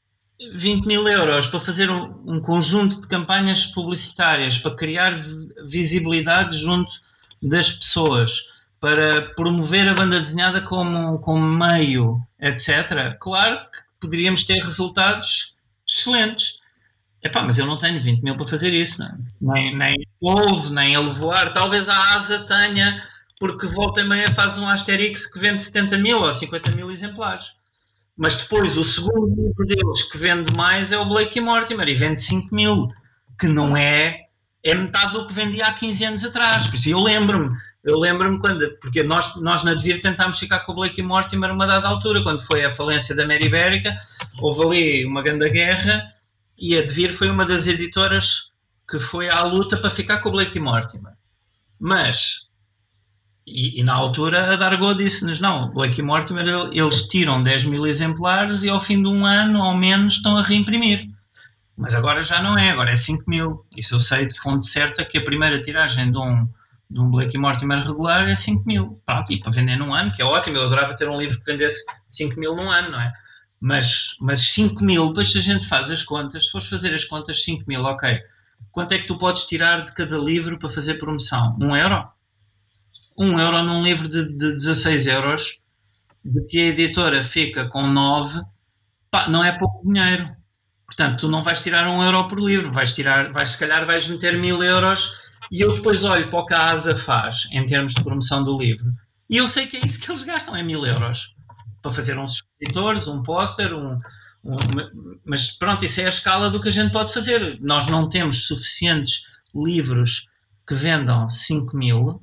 20 0.54 0.86
mil 0.86 1.06
euros 1.08 1.46
para 1.48 1.60
fazer 1.60 1.90
um, 1.90 2.22
um 2.26 2.40
conjunto 2.40 3.00
de 3.00 3.08
campanhas 3.08 3.66
publicitárias 3.66 4.58
para 4.58 4.74
criar 4.76 5.16
vi- 5.20 5.48
visibilidade 5.68 6.58
junto 6.58 6.90
das 7.42 7.70
pessoas, 7.72 8.32
para 8.80 9.34
promover 9.34 9.88
a 9.88 9.94
banda 9.94 10.20
desenhada 10.20 10.60
como, 10.62 11.18
como 11.20 11.44
meio, 11.44 12.20
etc., 12.40 13.16
claro 13.20 13.56
que 13.70 13.78
poderíamos 14.00 14.44
ter 14.44 14.58
resultados 14.64 15.54
excelentes. 15.88 16.57
Epá, 17.22 17.42
mas 17.42 17.58
eu 17.58 17.66
não 17.66 17.78
tenho 17.78 18.02
20 18.02 18.22
mil 18.22 18.36
para 18.36 18.48
fazer 18.48 18.72
isso, 18.72 19.00
não 19.00 19.08
é? 19.08 19.14
nem, 19.40 19.76
nem 19.76 19.94
houve, 20.20 20.72
nem 20.72 20.94
a 20.94 21.00
voar. 21.00 21.52
Talvez 21.52 21.88
a 21.88 22.14
asa 22.16 22.44
tenha, 22.44 23.02
porque 23.40 23.66
volta 23.66 24.02
e 24.02 24.08
meia 24.08 24.32
faz 24.34 24.56
um 24.56 24.68
Asterix 24.68 25.26
que 25.26 25.40
vende 25.40 25.64
70 25.64 25.98
mil 25.98 26.20
ou 26.20 26.32
50 26.32 26.70
mil 26.72 26.90
exemplares. 26.90 27.46
Mas 28.16 28.36
depois 28.36 28.76
o 28.76 28.84
segundo 28.84 29.28
livro 29.28 29.66
deles 29.66 30.02
que 30.10 30.18
vende 30.18 30.52
mais 30.56 30.92
é 30.92 30.98
o 30.98 31.08
Blake 31.08 31.38
e 31.38 31.42
Mortimer 31.42 31.88
e 31.88 31.94
vende 31.94 32.22
5 32.22 32.54
mil, 32.54 32.88
que 33.38 33.46
não 33.46 33.76
é, 33.76 34.26
é 34.64 34.74
metade 34.74 35.12
do 35.12 35.26
que 35.26 35.34
vendia 35.34 35.66
há 35.66 35.72
15 35.72 36.04
anos 36.04 36.24
atrás. 36.24 36.66
Por 36.66 36.76
isso 36.76 36.88
eu 36.88 37.00
lembro-me, 37.00 37.56
eu 37.84 37.98
lembro-me 37.98 38.40
quando, 38.40 38.76
porque 38.80 39.02
nós, 39.02 39.36
nós 39.40 39.64
na 39.64 39.74
Devir 39.74 40.00
tentámos 40.00 40.38
ficar 40.38 40.60
com 40.60 40.72
o 40.72 40.74
Blake 40.76 41.00
e 41.00 41.04
Mortimer 41.04 41.52
uma 41.52 41.66
dada 41.66 41.88
altura, 41.88 42.22
quando 42.22 42.44
foi 42.44 42.64
a 42.64 42.74
falência 42.74 43.14
da 43.14 43.26
Mary 43.26 43.46
Ibérica, 43.46 43.96
houve 44.40 44.62
ali 44.62 45.04
uma 45.04 45.22
grande 45.22 45.48
guerra 45.50 46.17
e 46.58 46.76
a 46.76 46.82
Devir 46.82 47.14
foi 47.14 47.30
uma 47.30 47.46
das 47.46 47.66
editoras 47.66 48.48
que 48.88 48.98
foi 48.98 49.30
à 49.30 49.42
luta 49.44 49.76
para 49.76 49.90
ficar 49.90 50.18
com 50.18 50.30
o 50.30 50.32
Blake 50.32 50.58
Mortimer. 50.58 51.12
Mas, 51.78 52.40
e, 53.46 53.80
e 53.80 53.84
na 53.84 53.94
altura 53.94 54.52
a 54.52 54.56
Dargo 54.56 54.94
disse-nos, 54.94 55.40
não, 55.40 55.70
Blake 55.70 56.02
Mortimer 56.02 56.70
eles 56.72 57.06
tiram 57.06 57.42
10 57.42 57.64
mil 57.66 57.86
exemplares 57.86 58.62
e 58.62 58.68
ao 58.68 58.80
fim 58.80 59.00
de 59.00 59.08
um 59.08 59.24
ano, 59.24 59.62
ao 59.62 59.76
menos, 59.76 60.14
estão 60.14 60.36
a 60.36 60.42
reimprimir. 60.42 61.08
Mas 61.76 61.94
agora 61.94 62.24
já 62.24 62.42
não 62.42 62.58
é, 62.58 62.70
agora 62.70 62.90
é 62.90 62.96
5 62.96 63.22
mil. 63.28 63.64
Isso 63.76 63.94
eu 63.94 64.00
sei 64.00 64.26
de 64.26 64.38
fonte 64.40 64.66
certa 64.66 65.04
que 65.04 65.16
a 65.16 65.24
primeira 65.24 65.62
tiragem 65.62 66.10
de 66.10 66.18
um, 66.18 66.48
de 66.90 66.98
um 66.98 67.08
Blake 67.08 67.38
Mortimer 67.38 67.86
regular 67.86 68.28
é 68.28 68.34
5 68.34 68.64
mil. 68.66 69.00
Pronto, 69.06 69.32
e 69.32 69.38
para 69.38 69.52
vender 69.52 69.76
num 69.76 69.94
ano, 69.94 70.10
que 70.10 70.20
é 70.20 70.24
ótimo, 70.24 70.56
eu 70.56 70.64
adorava 70.64 70.96
ter 70.96 71.08
um 71.08 71.20
livro 71.20 71.38
que 71.38 71.44
vendesse 71.44 71.84
5 72.08 72.40
mil 72.40 72.56
num 72.56 72.68
ano, 72.68 72.90
não 72.90 73.00
é? 73.00 73.12
Mas, 73.60 74.14
mas 74.20 74.52
5 74.52 74.82
mil, 74.84 75.08
depois 75.08 75.32
se 75.32 75.38
a 75.38 75.40
gente 75.40 75.68
faz 75.68 75.90
as 75.90 76.02
contas, 76.02 76.46
se 76.46 76.50
fores 76.50 76.68
fazer 76.68 76.94
as 76.94 77.04
contas, 77.04 77.42
5 77.42 77.64
mil, 77.66 77.82
ok. 77.82 78.20
Quanto 78.70 78.92
é 78.92 78.98
que 78.98 79.06
tu 79.06 79.18
podes 79.18 79.44
tirar 79.44 79.86
de 79.86 79.92
cada 79.92 80.16
livro 80.16 80.58
para 80.58 80.72
fazer 80.72 80.94
promoção? 80.94 81.56
Um 81.60 81.76
euro? 81.76 82.08
Um 83.16 83.38
euro 83.38 83.62
num 83.62 83.82
livro 83.82 84.08
de, 84.08 84.24
de 84.24 84.52
16 84.52 85.06
euros, 85.08 85.58
de 86.24 86.40
que 86.46 86.58
a 86.58 86.66
editora 86.66 87.24
fica 87.24 87.68
com 87.68 87.86
9, 87.86 88.42
pá, 89.10 89.28
não 89.28 89.44
é 89.44 89.58
pouco 89.58 89.84
dinheiro. 89.84 90.30
Portanto, 90.86 91.20
tu 91.20 91.28
não 91.28 91.42
vais 91.42 91.60
tirar 91.60 91.88
um 91.88 92.02
euro 92.02 92.28
por 92.28 92.40
livro, 92.40 92.72
vais 92.72 92.92
tirar, 92.92 93.32
vais, 93.32 93.50
se 93.50 93.58
calhar 93.58 93.86
vais 93.86 94.08
meter 94.08 94.38
mil 94.38 94.62
euros 94.62 95.12
e 95.50 95.60
eu 95.60 95.74
depois 95.74 96.02
olho 96.04 96.30
para 96.30 96.38
o 96.38 96.46
que 96.46 96.54
a 96.54 96.72
ASA 96.72 96.96
faz 96.96 97.46
em 97.52 97.64
termos 97.66 97.94
de 97.94 98.02
promoção 98.02 98.42
do 98.42 98.58
livro. 98.58 98.86
E 99.28 99.36
eu 99.36 99.46
sei 99.46 99.66
que 99.66 99.76
é 99.76 99.80
isso 99.84 100.00
que 100.00 100.10
eles 100.10 100.22
gastam, 100.22 100.56
é 100.56 100.62
mil 100.62 100.84
euros. 100.86 101.34
Para 101.82 101.92
fazer 101.92 102.18
uns 102.18 102.42
escritores, 102.60 103.06
um 103.06 103.22
póster, 103.22 103.72
um, 103.74 104.00
um, 104.44 104.56
mas 105.24 105.50
pronto, 105.50 105.84
isso 105.84 106.00
é 106.00 106.06
a 106.06 106.10
escala 106.10 106.50
do 106.50 106.60
que 106.60 106.68
a 106.68 106.72
gente 106.72 106.92
pode 106.92 107.12
fazer. 107.12 107.58
Nós 107.60 107.86
não 107.86 108.08
temos 108.08 108.46
suficientes 108.46 109.22
livros 109.54 110.26
que 110.66 110.74
vendam 110.74 111.28
5 111.30 111.76
mil. 111.76 112.22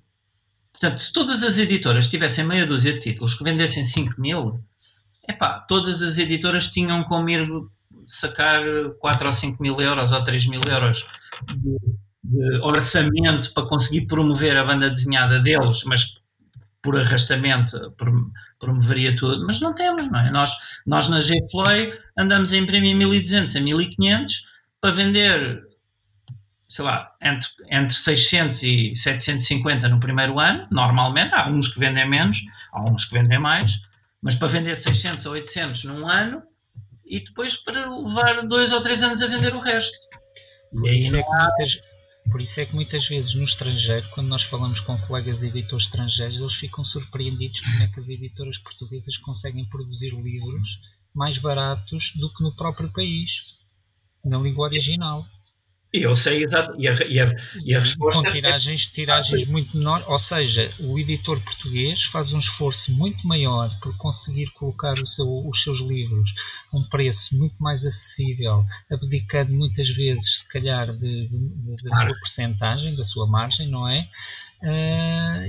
Portanto, 0.72 1.00
se 1.00 1.12
todas 1.12 1.44
as 1.44 1.58
editoras 1.58 2.10
tivessem 2.10 2.46
meia 2.46 2.68
dúzia 2.68 2.94
de 2.94 3.00
títulos 3.00 3.36
que 3.36 3.44
vendessem 3.44 3.86
5 3.86 4.20
mil, 4.20 4.60
epá, 5.28 5.66
todas 5.68 6.02
as 6.02 6.18
editoras 6.18 6.70
tinham 6.70 7.04
como 7.06 7.30
ir 7.30 7.48
sacar 8.08 8.62
4 9.00 9.28
ou 9.28 9.34
5 9.34 9.62
mil 9.62 9.80
euros 9.82 10.12
ou 10.12 10.24
3 10.24 10.48
mil 10.48 10.62
euros 10.68 11.06
de, 11.48 11.78
de 12.24 12.60
orçamento 12.60 13.54
para 13.54 13.68
conseguir 13.68 14.06
promover 14.06 14.56
a 14.58 14.66
banda 14.66 14.90
desenhada 14.90 15.40
deles, 15.40 15.84
mas 15.86 16.14
por 16.86 16.96
arrastamento 16.98 17.92
prom- 17.98 18.30
promoveria 18.60 19.16
tudo, 19.18 19.46
mas 19.48 19.60
não 19.60 19.74
temos, 19.74 20.10
não 20.12 20.20
é? 20.20 20.30
Nós, 20.32 20.52
nós 20.86 21.10
na 21.10 21.20
G-Floy 21.20 21.92
andamos 22.16 22.54
a 22.54 22.58
imprimir 22.58 22.96
1200 22.96 23.56
a 23.56 23.60
1500 23.60 24.44
para 24.80 24.94
vender, 24.96 25.64
sei 26.70 26.86
lá, 26.86 27.12
entre, 27.22 27.50
entre 27.72 27.96
600 27.96 28.62
e 28.64 28.96
750 28.96 29.90
no 29.90 30.00
primeiro 30.00 30.40
ano, 30.40 30.68
normalmente, 30.70 31.34
há 31.34 31.50
uns 31.50 31.68
que 31.74 31.80
vendem 31.80 32.08
menos, 32.08 32.38
há 32.72 32.84
uns 32.84 33.06
que 33.06 33.16
vendem 33.16 33.40
mais, 33.40 33.72
mas 34.22 34.36
para 34.36 34.48
vender 34.48 34.76
600 34.76 35.26
ou 35.26 35.34
800 35.34 35.84
num 35.86 36.08
ano 36.08 36.44
e 37.04 37.20
depois 37.24 37.56
para 37.58 37.90
levar 37.90 38.44
dois 38.48 38.72
ou 38.72 38.82
três 38.82 39.02
anos 39.02 39.22
a 39.24 39.28
vender 39.28 39.56
o 39.56 39.60
resto. 39.60 39.96
E 40.84 40.90
aí 40.90 40.98
é 41.08 41.12
não 41.12 41.24
muitas, 41.24 41.80
por 42.32 42.42
isso 42.42 42.60
é 42.60 42.66
que 42.66 42.76
muitas 42.76 43.08
vezes 43.08 43.34
no 43.36 43.44
estrangeiro, 43.44 44.10
quando 44.10 44.28
nós 44.28 44.44
falamos 44.44 44.80
com 44.80 44.98
colegas 44.98 45.44
editores 45.44 45.86
estrangeiros, 45.86 46.38
eles 46.38 46.54
ficam 46.54 46.84
surpreendidos 46.84 47.62
como 47.62 47.84
é 47.84 47.88
que 47.88 48.00
as 48.00 48.10
editoras 48.10 48.58
portuguesas 48.58 49.18
conseguem 49.18 49.66
produzir 49.66 50.12
livros 50.12 50.80
mais 51.14 51.38
baratos 51.38 52.12
do 52.16 52.34
que 52.34 52.44
no 52.44 52.56
próprio 52.56 52.92
país, 52.92 53.32
na 54.24 54.38
língua 54.38 54.66
original. 54.66 55.26
Eu 56.02 56.16
sei 56.16 56.44
exato. 56.44 56.80
E 56.80 56.88
a, 56.88 56.94
e 57.06 57.20
a, 57.20 57.36
e 57.64 57.76
a 57.76 57.80
resposta 57.80 58.22
com 58.22 58.28
é- 58.28 58.32
tiragens, 58.32 58.86
tiragens 58.88 59.46
muito 59.46 59.78
menores, 59.78 60.06
ou 60.08 60.18
seja, 60.20 60.74
o 60.80 60.98
editor 61.00 61.40
português 61.42 62.04
faz 62.06 62.34
um 62.34 62.40
esforço 62.40 62.92
muito 62.92 63.26
maior 63.28 63.70
por 63.80 63.96
conseguir 63.98 64.48
colocar 64.52 64.96
seu- 65.06 65.48
os 65.48 65.64
seus 65.64 65.80
livros 65.80 66.34
a 66.74 66.78
um 66.78 66.84
preço 66.90 67.36
muito 67.38 67.56
mais 67.60 67.86
acessível, 67.86 68.64
abdicando 68.92 69.54
muitas 69.54 69.90
vezes, 69.90 70.40
se 70.40 70.48
calhar, 70.50 70.92
de- 70.94 71.28
de- 71.28 71.84
da 71.84 71.98
sua 71.98 72.16
percentagem, 72.20 72.96
da 72.96 73.04
sua 73.04 73.28
margem, 73.28 73.68
não 73.70 73.88
é? 73.90 74.08
Ah, 74.64 75.44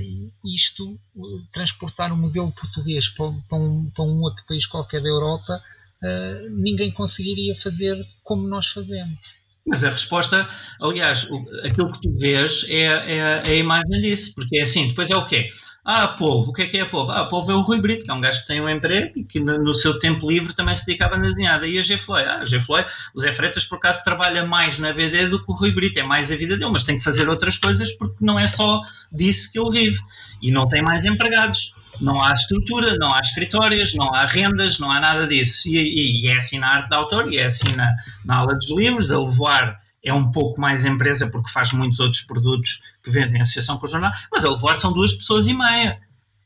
isto, 0.45 0.99
uh, 1.15 1.41
transportar 1.51 2.11
o 2.13 2.17
modelo 2.17 2.51
português 2.51 3.09
para, 3.09 3.25
um- 3.27 3.41
para 3.41 3.57
um, 3.57 3.89
para 3.89 4.03
um 4.05 4.21
outro 4.21 4.45
país 4.45 4.65
qualquer 4.67 5.01
da 5.01 5.07
Europa, 5.09 5.61
ah, 6.03 6.41
ninguém 6.51 6.91
conseguiria 6.91 7.55
fazer 7.55 8.05
como 8.23 8.47
nós 8.47 8.67
fazemos. 8.67 9.19
Mas 9.67 9.83
a 9.83 9.89
resposta, 9.89 10.47
aliás, 10.81 11.27
aquilo 11.63 11.91
que 11.91 12.01
tu 12.01 12.17
vês 12.17 12.65
é, 12.69 12.83
é, 12.83 13.17
é 13.45 13.51
a 13.51 13.55
imagem 13.55 14.01
disso, 14.01 14.33
porque 14.33 14.57
é 14.57 14.63
assim, 14.63 14.87
depois 14.87 15.09
é 15.09 15.15
o 15.15 15.25
quê? 15.25 15.51
Ah, 15.89 16.05
Polvo, 16.05 16.51
o 16.51 16.53
que 16.53 16.63
é 16.63 16.67
que 16.67 16.77
é 16.77 16.83
Polvo? 16.83 17.11
Ah, 17.11 17.25
Polvo 17.29 17.49
é 17.49 17.55
o 17.55 17.61
Rui 17.61 17.79
Brito, 17.79 18.03
que 18.03 18.11
é 18.11 18.13
um 18.13 18.19
gajo 18.19 18.41
que 18.41 18.47
tem 18.47 18.59
um 18.59 18.69
emprego 18.69 19.17
e 19.17 19.23
que 19.23 19.39
no, 19.39 19.57
no 19.57 19.73
seu 19.73 19.97
tempo 19.99 20.29
livre 20.29 20.53
também 20.53 20.75
se 20.75 20.85
dedicava 20.85 21.17
na 21.17 21.27
desenhada. 21.27 21.65
E 21.65 21.79
a 21.79 21.81
G-Floy? 21.81 22.23
Ah, 22.23 22.39
a 22.39 22.45
G-Floy, 22.45 22.85
o 23.15 23.21
Zé 23.21 23.31
Freitas 23.31 23.63
por 23.63 23.75
acaso 23.77 24.03
trabalha 24.03 24.45
mais 24.45 24.77
na 24.79 24.91
BD 24.91 25.27
do 25.27 25.41
que 25.41 25.49
o 25.49 25.55
Rui 25.55 25.71
Brito, 25.71 25.97
é 25.97 26.03
mais 26.03 26.29
a 26.29 26.35
vida 26.35 26.57
dele, 26.57 26.71
mas 26.71 26.83
tem 26.83 26.97
que 26.97 27.03
fazer 27.05 27.29
outras 27.29 27.57
coisas 27.57 27.89
porque 27.93 28.17
não 28.19 28.37
é 28.37 28.47
só 28.47 28.81
disso 29.09 29.49
que 29.49 29.57
ele 29.57 29.71
vive. 29.71 29.99
E 30.41 30.51
não 30.51 30.67
tem 30.67 30.81
mais 30.81 31.05
empregados. 31.05 31.71
Não 32.01 32.21
há 32.21 32.33
estrutura, 32.33 32.95
não 32.97 33.13
há 33.13 33.19
escritórios, 33.19 33.93
não 33.95 34.13
há 34.13 34.25
rendas, 34.25 34.79
não 34.79 34.91
há 34.91 34.99
nada 34.99 35.27
disso. 35.27 35.67
E, 35.67 35.77
e- 35.77 36.25
e 36.25 36.27
é 36.27 36.37
assim 36.37 36.59
na 36.59 36.67
arte 36.67 36.89
de 36.89 36.95
autor, 36.95 37.31
e 37.31 37.37
é 37.37 37.45
assim 37.45 37.71
na, 37.75 37.93
na 38.25 38.35
aula 38.37 38.55
dos 38.55 38.69
livros. 38.69 39.11
A 39.11 39.19
Levoar 39.19 39.79
é 40.03 40.13
um 40.13 40.31
pouco 40.31 40.59
mais 40.59 40.85
empresa 40.85 41.27
porque 41.29 41.51
faz 41.51 41.71
muitos 41.73 41.99
outros 41.99 42.21
produtos 42.21 42.79
que 43.03 43.09
vendem 43.11 43.37
em 43.39 43.41
associação 43.41 43.77
com 43.77 43.85
o 43.85 43.89
jornal, 43.89 44.11
mas 44.31 44.45
a 44.45 44.49
Levoar 44.51 44.79
são 44.79 44.93
duas 44.93 45.13
pessoas 45.13 45.47
e 45.47 45.53
meia, 45.53 45.99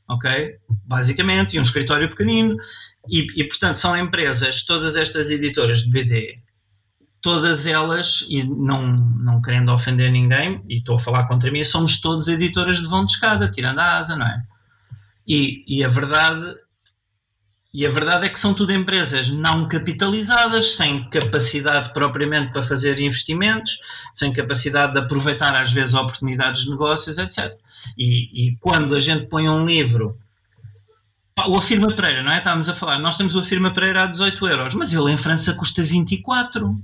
ok? 0.08 0.56
Basicamente, 0.86 1.56
e 1.56 1.60
um 1.60 1.64
escritório 1.64 2.10
pequenino. 2.10 2.56
E, 3.10 3.28
e, 3.42 3.44
portanto, 3.46 3.78
são 3.78 3.98
empresas, 3.98 4.64
todas 4.64 4.96
estas 4.96 5.30
editoras 5.32 5.82
de 5.84 5.90
BD, 5.90 6.38
todas 7.22 7.66
elas, 7.66 8.26
e 8.30 8.44
não, 8.44 8.88
não 8.88 9.42
querendo 9.42 9.72
ofender 9.72 10.12
ninguém, 10.12 10.62
e 10.70 10.78
estou 10.78 10.96
a 10.96 11.00
falar 11.00 11.28
contra 11.28 11.52
mim, 11.52 11.64
somos 11.66 12.00
todos 12.00 12.28
editoras 12.28 12.80
de 12.80 12.88
vão 12.88 13.06
de 13.06 13.14
escada, 13.14 13.50
tirando 13.50 13.80
a 13.80 13.98
asa, 13.98 14.16
não 14.16 14.26
é? 14.28 14.44
E, 15.28 15.64
e 15.68 15.84
a 15.84 15.88
verdade 15.88 16.56
e 17.74 17.88
a 17.88 17.90
verdade 17.90 18.26
é 18.26 18.30
que 18.30 18.40
são 18.40 18.54
tudo 18.54 18.74
empresas 18.74 19.30
não 19.30 19.66
capitalizadas, 19.68 20.76
sem 20.76 21.10
capacidade 21.10 21.94
propriamente 21.94 22.52
para 22.52 22.64
fazer 22.64 23.00
investimentos, 23.00 23.80
sem 24.14 24.34
capacidade 24.34 24.92
de 24.92 25.00
aproveitar 25.00 25.56
às 25.56 25.72
vezes 25.72 25.94
oportunidades 25.94 26.64
de 26.64 26.70
negócios, 26.70 27.18
etc. 27.18 27.58
E, 27.98 28.48
e 28.48 28.58
quando 28.58 28.94
a 28.94 29.00
gente 29.00 29.28
põe 29.28 29.48
um 29.48 29.66
livro, 29.66 30.18
o 31.48 31.58
Afirma 31.58 31.96
Pereira, 31.96 32.22
não 32.22 32.34
é? 32.34 32.40
Estávamos 32.40 32.68
a 32.68 32.76
falar, 32.76 33.00
nós 33.00 33.16
temos 33.16 33.36
o 33.36 33.40
Afirma 33.40 33.74
Pereira 33.74 34.04
a 34.04 34.08
18 34.08 34.48
euros, 34.48 34.74
mas 34.74 34.92
ele 34.92 35.10
em 35.10 35.18
França 35.18 35.54
custa 35.54 35.82
24. 35.82 36.78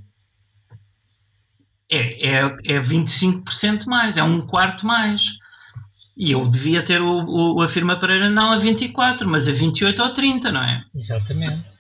É, 1.90 2.30
é, 2.30 2.40
é 2.66 2.82
25% 2.82 3.86
mais, 3.86 4.16
é 4.16 4.24
um 4.24 4.48
quarto 4.48 4.86
mais. 4.86 5.22
E 6.18 6.32
eu 6.32 6.48
devia 6.48 6.84
ter 6.84 7.00
o, 7.00 7.56
o, 7.56 7.62
a 7.62 7.70
firma 7.70 8.00
Pereira 8.00 8.28
não 8.28 8.52
a 8.52 8.58
24, 8.58 9.30
mas 9.30 9.48
a 9.48 9.52
28 9.52 10.02
ou 10.02 10.14
30, 10.14 10.52
não 10.52 10.64
é? 10.64 10.84
Exatamente. 10.96 11.78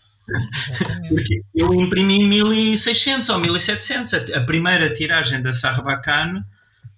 Exatamente. 0.55 1.09
Porque 1.09 1.41
eu 1.55 1.73
imprimi 1.73 2.23
1600 2.23 3.29
ou 3.29 3.39
1700. 3.39 4.13
A, 4.13 4.17
a 4.37 4.41
primeira 4.41 4.93
tiragem 4.93 5.41
da 5.41 5.51
Sarbacane 5.51 6.43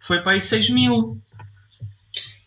foi 0.01 0.21
para 0.21 0.33
aí 0.33 0.41
6000. 0.41 1.17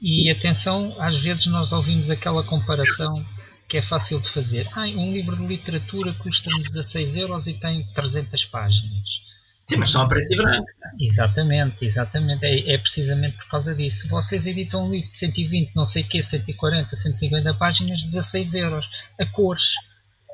E 0.00 0.30
atenção, 0.30 0.94
às 0.98 1.18
vezes 1.22 1.46
nós 1.46 1.72
ouvimos 1.72 2.10
aquela 2.10 2.42
comparação 2.42 3.24
que 3.68 3.78
é 3.78 3.82
fácil 3.82 4.20
de 4.20 4.28
fazer. 4.28 4.68
Ah, 4.74 4.82
um 4.82 5.12
livro 5.12 5.34
de 5.36 5.46
literatura 5.46 6.12
custa-me 6.14 6.62
16 6.64 7.16
euros 7.16 7.46
e 7.46 7.54
tem 7.54 7.86
300 7.94 8.44
páginas. 8.44 9.31
Sim, 9.68 9.76
mas 9.76 9.90
são 9.90 10.02
a 10.02 10.08
preto 10.08 10.32
e 10.32 10.36
branco. 10.36 10.66
Exatamente, 10.98 11.84
exatamente. 11.84 12.44
É, 12.44 12.74
é, 12.74 12.78
precisamente 12.78 13.36
por 13.36 13.48
causa 13.48 13.74
disso. 13.74 14.08
Vocês 14.08 14.46
editam 14.46 14.86
um 14.86 14.90
livro 14.90 15.08
de 15.08 15.14
120, 15.14 15.74
não 15.74 15.84
sei 15.84 16.02
o 16.02 16.08
quê, 16.08 16.22
140, 16.22 16.94
150 16.94 17.54
páginas, 17.54 18.02
16 18.02 18.54
euros. 18.54 18.88
A 19.20 19.26
cores. 19.26 19.74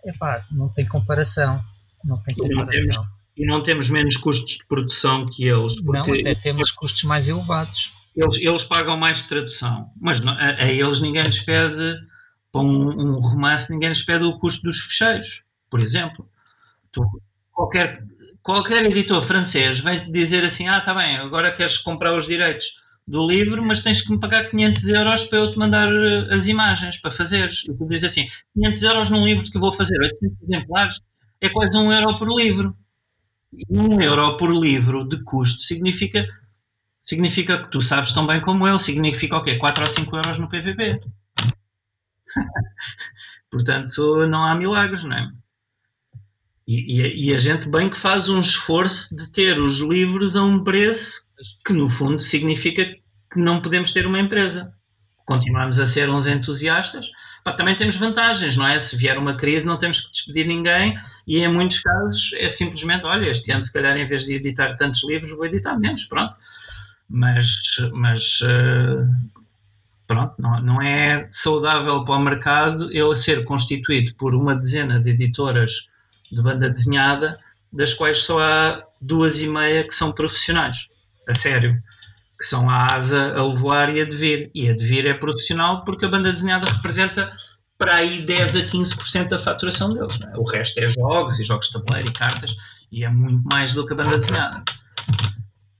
Epá, 0.04 0.44
não 0.50 0.68
tem 0.68 0.86
comparação. 0.86 1.62
Não 2.04 2.22
tem 2.22 2.34
comparação. 2.34 2.82
E 2.82 2.86
não 2.86 2.94
temos, 2.94 3.08
e 3.36 3.46
não 3.46 3.62
temos 3.62 3.90
menos 3.90 4.16
custos 4.16 4.56
de 4.56 4.66
produção 4.66 5.28
que 5.30 5.44
eles. 5.44 5.80
Não, 5.82 6.02
até 6.02 6.34
temos 6.34 6.70
custos 6.70 7.04
mais 7.04 7.28
elevados. 7.28 7.92
Eles, 8.16 8.36
eles 8.36 8.64
pagam 8.64 8.96
mais 8.96 9.18
de 9.18 9.28
tradução. 9.28 9.92
Mas 10.00 10.20
não, 10.20 10.32
a, 10.32 10.64
a, 10.64 10.72
eles 10.72 11.00
ninguém 11.00 11.22
lhes 11.22 11.40
pede, 11.40 11.96
para 12.50 12.60
um, 12.60 12.88
um 12.88 13.20
romance, 13.20 13.70
ninguém 13.70 13.90
lhes 13.90 14.02
pede 14.02 14.24
o 14.24 14.38
custo 14.38 14.62
dos 14.62 14.80
fecheiros, 14.80 15.42
por 15.70 15.80
exemplo. 15.80 16.28
Tu, 16.90 17.02
qualquer 17.52 18.02
qualquer 18.48 18.82
editor 18.86 19.26
francês 19.26 19.78
vem-te 19.80 20.10
dizer 20.10 20.42
assim: 20.42 20.66
ah, 20.66 20.78
está 20.78 20.94
bem, 20.94 21.18
agora 21.18 21.54
queres 21.54 21.76
comprar 21.76 22.16
os 22.16 22.26
direitos 22.26 22.72
do 23.06 23.26
livro, 23.26 23.62
mas 23.62 23.82
tens 23.82 24.00
que 24.00 24.10
me 24.10 24.18
pagar 24.18 24.48
500 24.48 24.84
euros 24.84 25.26
para 25.26 25.38
eu 25.40 25.52
te 25.52 25.58
mandar 25.58 25.86
eh, 25.92 26.34
as 26.34 26.46
imagens 26.46 26.96
para 26.96 27.12
fazeres. 27.12 27.62
E 27.68 27.76
tu 27.76 27.86
dizes 27.86 28.04
assim: 28.04 28.26
500 28.54 28.82
euros 28.84 29.10
num 29.10 29.22
livro 29.22 29.44
que 29.44 29.54
eu 29.54 29.60
vou 29.60 29.74
fazer 29.74 30.00
800 30.00 30.42
exemplares 30.48 30.96
é 31.42 31.50
quase 31.50 31.76
um 31.76 31.92
euro 31.92 32.18
por 32.18 32.34
livro. 32.34 32.74
E 33.52 33.64
um 33.70 34.00
euro 34.00 34.38
por 34.38 34.50
livro 34.50 35.06
de 35.06 35.22
custo 35.24 35.60
significa, 35.64 36.26
significa 37.04 37.64
que 37.64 37.70
tu 37.70 37.82
sabes 37.82 38.14
tão 38.14 38.26
bem 38.26 38.40
como 38.40 38.66
eu, 38.66 38.80
significa 38.80 39.36
o 39.36 39.44
quê? 39.44 39.56
4 39.56 39.84
ou 39.84 39.90
5 39.90 40.16
euros 40.16 40.38
no 40.38 40.48
PVP. 40.48 41.00
Portanto, 43.50 44.26
não 44.26 44.42
há 44.42 44.54
milagres, 44.54 45.04
não 45.04 45.16
é? 45.18 45.30
E, 46.68 47.00
e, 47.00 47.30
e, 47.30 47.34
a 47.34 47.38
gente 47.38 47.66
bem 47.66 47.88
que 47.88 47.98
faz 47.98 48.28
um 48.28 48.42
esforço 48.42 49.16
de 49.16 49.32
ter 49.32 49.58
os 49.58 49.78
livros 49.78 50.36
a 50.36 50.42
um 50.42 50.62
preço 50.62 51.22
que, 51.64 51.72
no 51.72 51.88
fundo, 51.88 52.20
significa 52.20 52.84
que 52.84 53.40
não 53.40 53.62
podemos 53.62 53.90
ter 53.90 54.06
uma 54.06 54.20
empresa. 54.20 54.70
Continuamos 55.24 55.80
a 55.80 55.86
ser 55.86 56.10
uns 56.10 56.26
entusiastas. 56.26 57.06
Pá, 57.42 57.54
também 57.54 57.74
temos 57.74 57.96
vantagens, 57.96 58.54
não 58.54 58.66
é? 58.66 58.78
Se 58.78 58.94
vier 58.98 59.16
uma 59.16 59.34
crise, 59.34 59.64
não 59.64 59.78
temos 59.78 60.02
que 60.02 60.12
despedir 60.12 60.46
ninguém 60.46 60.94
e, 61.26 61.38
em 61.38 61.50
muitos 61.50 61.80
casos, 61.80 62.34
é 62.34 62.50
simplesmente: 62.50 63.06
olha, 63.06 63.30
este 63.30 63.50
ano, 63.50 63.64
se 63.64 63.72
calhar, 63.72 63.96
em 63.96 64.06
vez 64.06 64.26
de 64.26 64.34
editar 64.34 64.76
tantos 64.76 65.02
livros, 65.04 65.30
vou 65.30 65.46
editar 65.46 65.74
menos. 65.78 66.04
Pronto. 66.04 66.34
Mas, 67.08 67.46
mas 67.94 68.42
uh, 68.42 69.08
pronto, 70.06 70.34
não, 70.38 70.60
não 70.60 70.82
é 70.82 71.30
saudável 71.32 72.04
para 72.04 72.14
o 72.14 72.20
mercado 72.20 72.92
ele 72.92 73.16
ser 73.16 73.42
constituído 73.44 74.14
por 74.16 74.34
uma 74.34 74.54
dezena 74.54 75.00
de 75.00 75.08
editoras 75.08 75.72
de 76.30 76.42
banda 76.42 76.68
desenhada, 76.68 77.38
das 77.72 77.94
quais 77.94 78.18
só 78.20 78.38
há 78.40 78.82
duas 79.00 79.38
e 79.38 79.48
meia 79.48 79.86
que 79.86 79.94
são 79.94 80.12
profissionais, 80.12 80.76
a 81.28 81.34
sério, 81.34 81.80
que 82.38 82.44
são 82.44 82.68
a 82.70 82.94
ASA, 82.94 83.34
a 83.34 83.42
Levoar 83.46 83.90
e 83.90 84.00
a 84.00 84.04
Devir. 84.04 84.50
E 84.54 84.68
a 84.68 84.72
Devir 84.72 85.06
é 85.06 85.14
profissional 85.14 85.84
porque 85.84 86.04
a 86.04 86.08
banda 86.08 86.32
desenhada 86.32 86.70
representa 86.70 87.32
para 87.76 87.96
aí 87.96 88.24
10 88.24 88.56
a 88.56 88.60
15% 88.60 89.28
da 89.28 89.38
faturação 89.38 89.90
deles. 89.90 90.18
É? 90.22 90.36
O 90.36 90.44
resto 90.44 90.78
é 90.78 90.88
jogos 90.88 91.38
e 91.38 91.44
jogos 91.44 91.66
de 91.66 91.72
tabuleiro 91.72 92.08
e 92.08 92.12
cartas 92.12 92.54
e 92.90 93.04
é 93.04 93.08
muito 93.08 93.46
mais 93.48 93.74
do 93.74 93.86
que 93.86 93.92
a 93.92 93.96
banda 93.96 94.18
desenhada. 94.18 94.62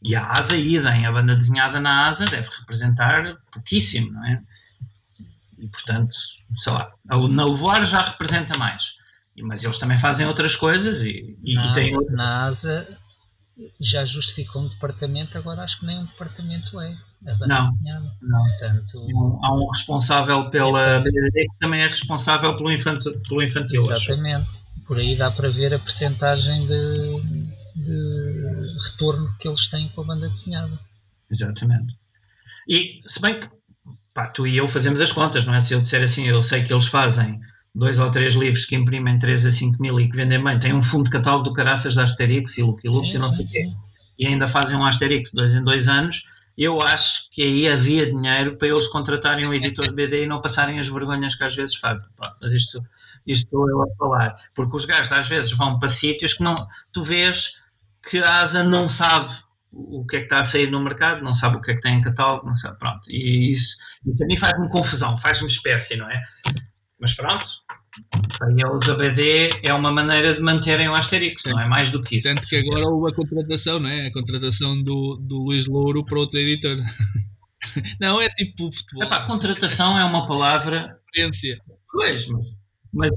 E 0.02 0.14
a 0.14 0.26
asa 0.26 0.56
idem, 0.56 1.06
a 1.06 1.12
banda 1.12 1.34
desenhada 1.34 1.80
na 1.80 2.08
asa 2.08 2.24
deve 2.24 2.48
representar 2.60 3.36
pouquíssimo, 3.52 4.12
não 4.12 4.26
é? 4.26 4.42
E 5.58 5.66
portanto, 5.68 6.14
sei 6.58 6.72
lá, 6.72 6.92
na 7.04 7.44
Levoar 7.44 7.84
já 7.86 8.02
representa 8.02 8.56
mais 8.56 8.97
mas 9.42 9.62
eles 9.62 9.78
também 9.78 9.98
fazem 9.98 10.26
outras 10.26 10.56
coisas 10.56 11.00
e, 11.00 11.36
e, 11.42 11.54
na, 11.54 11.70
e 11.70 11.74
têm 11.74 11.94
asa, 11.94 12.12
na 12.12 12.44
ASA 12.46 12.98
já 13.80 14.04
justificou 14.04 14.62
um 14.62 14.68
departamento, 14.68 15.36
agora 15.36 15.62
acho 15.62 15.80
que 15.80 15.86
nem 15.86 15.98
um 15.98 16.04
departamento 16.04 16.80
é. 16.80 16.96
não, 17.46 17.64
não. 18.22 18.42
Portanto, 18.44 19.38
há 19.42 19.54
um 19.54 19.68
responsável 19.70 20.50
pela 20.50 21.00
BDD 21.00 21.46
que 21.50 21.58
também 21.58 21.82
é 21.82 21.88
responsável 21.88 22.56
pelo 22.56 22.72
infantil. 22.72 23.20
Pelo 23.28 23.42
infantil 23.42 23.80
Exatamente. 23.80 24.48
Por 24.86 24.98
aí 24.98 25.16
dá 25.16 25.30
para 25.30 25.50
ver 25.50 25.74
a 25.74 25.78
percentagem 25.78 26.66
de, 26.66 27.20
de 27.76 28.76
retorno 28.90 29.28
que 29.38 29.48
eles 29.48 29.66
têm 29.66 29.88
com 29.88 30.02
a 30.02 30.04
banda 30.04 30.28
desenhada. 30.28 30.78
Exatamente. 31.30 31.94
E 32.68 33.00
se 33.06 33.20
bem 33.20 33.40
que 33.40 33.48
pá, 34.14 34.28
tu 34.28 34.46
e 34.46 34.56
eu 34.56 34.68
fazemos 34.68 35.00
as 35.00 35.12
contas, 35.12 35.44
não 35.44 35.54
é? 35.54 35.62
Se 35.62 35.74
eu 35.74 35.80
disser 35.80 36.02
assim, 36.02 36.26
eu 36.26 36.42
sei 36.42 36.64
que 36.64 36.72
eles 36.72 36.86
fazem 36.86 37.40
dois 37.78 37.98
ou 37.98 38.10
três 38.10 38.34
livros 38.34 38.64
que 38.64 38.74
imprimem 38.74 39.18
3 39.18 39.46
a 39.46 39.50
5 39.50 39.80
mil 39.80 40.00
e 40.00 40.10
que 40.10 40.16
vendem 40.16 40.42
bem, 40.42 40.58
têm 40.58 40.74
um 40.74 40.82
fundo 40.82 41.04
de 41.04 41.10
catálogo 41.10 41.44
do 41.44 41.52
caraças 41.52 41.94
da 41.94 42.02
Asterix 42.02 42.58
e 42.58 42.62
Lucky 42.62 42.88
Lux 42.88 43.12
e 43.12 43.18
não 43.18 43.30
sei 43.30 43.44
o 43.44 43.48
quê, 43.48 43.68
e 44.18 44.26
ainda 44.26 44.48
fazem 44.48 44.76
um 44.76 44.84
Asterix 44.84 45.30
dois 45.32 45.54
em 45.54 45.62
dois 45.62 45.86
anos, 45.88 46.22
eu 46.56 46.82
acho 46.82 47.30
que 47.30 47.40
aí 47.40 47.68
havia 47.68 48.06
dinheiro 48.06 48.56
para 48.56 48.66
eles 48.66 48.88
contratarem 48.88 49.46
um 49.46 49.54
editor 49.54 49.86
de 49.86 49.94
BD 49.94 50.24
e 50.24 50.26
não 50.26 50.42
passarem 50.42 50.80
as 50.80 50.88
vergonhas 50.88 51.36
que 51.36 51.44
às 51.44 51.54
vezes 51.54 51.76
fazem. 51.76 52.04
Mas 52.42 52.50
isto, 52.50 52.82
isto 53.24 53.44
estou 53.44 53.70
eu 53.70 53.80
a 53.80 53.86
falar. 53.96 54.36
Porque 54.56 54.74
os 54.74 54.84
gajos 54.84 55.12
às 55.12 55.28
vezes 55.28 55.52
vão 55.52 55.78
para 55.78 55.88
sítios 55.88 56.34
que 56.34 56.42
não, 56.42 56.56
tu 56.92 57.04
vês 57.04 57.52
que 58.10 58.18
a 58.18 58.42
ASA 58.42 58.64
não 58.64 58.88
sabe 58.88 59.32
o 59.70 60.04
que 60.04 60.16
é 60.16 60.18
que 60.20 60.24
está 60.24 60.40
a 60.40 60.44
sair 60.44 60.68
no 60.68 60.80
mercado, 60.80 61.22
não 61.22 61.32
sabe 61.32 61.58
o 61.58 61.60
que 61.60 61.70
é 61.70 61.74
que 61.74 61.80
tem 61.80 61.98
em 61.98 62.00
catálogo, 62.00 62.46
não 62.46 62.54
sabe, 62.54 62.76
pronto. 62.76 63.08
E 63.08 63.52
isso, 63.52 63.76
isso 64.04 64.24
a 64.24 64.26
mim 64.26 64.36
faz-me 64.36 64.68
confusão, 64.68 65.16
faz-me 65.18 65.46
espécie, 65.46 65.94
não 65.94 66.10
é? 66.10 66.20
Mas 67.00 67.14
pronto, 67.14 67.46
para 68.38 68.50
eles 68.50 68.88
a 68.88 68.94
BD 68.94 69.50
é 69.62 69.72
uma 69.72 69.92
maneira 69.92 70.34
de 70.34 70.40
manterem 70.40 70.88
o 70.88 70.94
Asterix, 70.94 71.42
Sim. 71.42 71.50
não 71.50 71.60
é 71.60 71.68
mais 71.68 71.90
do 71.90 72.02
que 72.02 72.18
isso. 72.18 72.28
Tanto 72.28 72.46
que 72.46 72.56
agora 72.56 72.88
houve 72.88 73.12
a 73.12 73.14
contratação, 73.14 73.80
não 73.80 73.88
é? 73.88 74.06
A 74.06 74.12
contratação 74.12 74.82
do, 74.82 75.16
do 75.16 75.44
Luís 75.44 75.66
Louro 75.66 76.04
para 76.04 76.18
outra 76.18 76.40
editora. 76.40 76.82
Não, 78.00 78.20
é 78.20 78.28
tipo 78.30 78.72
futebol. 78.72 79.04
Epá, 79.04 79.26
contratação 79.26 79.98
é 79.98 80.04
uma 80.04 80.26
palavra. 80.26 80.98
Experiência. 81.06 81.60
Pois, 81.90 82.26
mas, 82.26 82.46
mas 82.92 83.10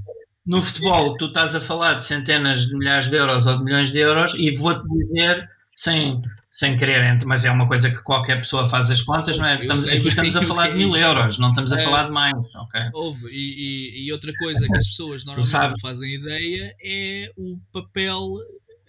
no 0.45 0.63
futebol 0.63 1.15
tu 1.17 1.27
estás 1.27 1.55
a 1.55 1.61
falar 1.61 1.95
de 1.95 2.05
centenas 2.05 2.65
de 2.65 2.75
milhares 2.75 3.09
de 3.09 3.17
euros 3.17 3.45
ou 3.45 3.57
de 3.57 3.63
milhões 3.63 3.91
de 3.91 3.99
euros 3.99 4.33
e 4.33 4.55
vou-te 4.55 4.83
dizer 4.87 5.47
sem 5.75 6.21
sem 6.51 6.77
querer, 6.77 7.17
mas 7.25 7.45
é 7.45 7.51
uma 7.51 7.65
coisa 7.65 7.89
que 7.89 8.01
qualquer 8.03 8.41
pessoa 8.41 8.69
faz 8.69 8.91
as 8.91 9.01
contas, 9.01 9.37
não 9.37 9.45
é? 9.45 9.59
Estamos, 9.59 9.87
aqui 9.87 10.07
estamos 10.09 10.35
a 10.35 10.41
falar 10.41 10.67
de 10.69 10.77
mil 10.77 10.95
euros, 10.95 11.39
não 11.39 11.49
estamos 11.49 11.71
a 11.71 11.79
é, 11.79 11.83
falar 11.83 12.05
de 12.05 12.11
mais, 12.11 12.35
ok? 12.55 12.81
Houve, 12.93 13.27
e, 13.29 14.01
e, 14.01 14.05
e, 14.05 14.11
outra 14.11 14.33
coisa 14.33 14.59
que 14.59 14.77
as 14.77 14.87
pessoas 14.87 15.23
normalmente 15.23 15.53
não 15.53 15.79
fazem 15.79 16.13
ideia 16.13 16.75
é 16.83 17.31
o 17.37 17.57
papel 17.71 18.33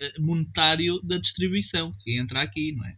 eh, 0.01 0.13
monetário 0.19 1.01
da 1.05 1.19
distribuição 1.19 1.95
que 2.01 2.19
entra 2.19 2.43
aqui, 2.43 2.73
não 2.73 2.85
é? 2.85 2.97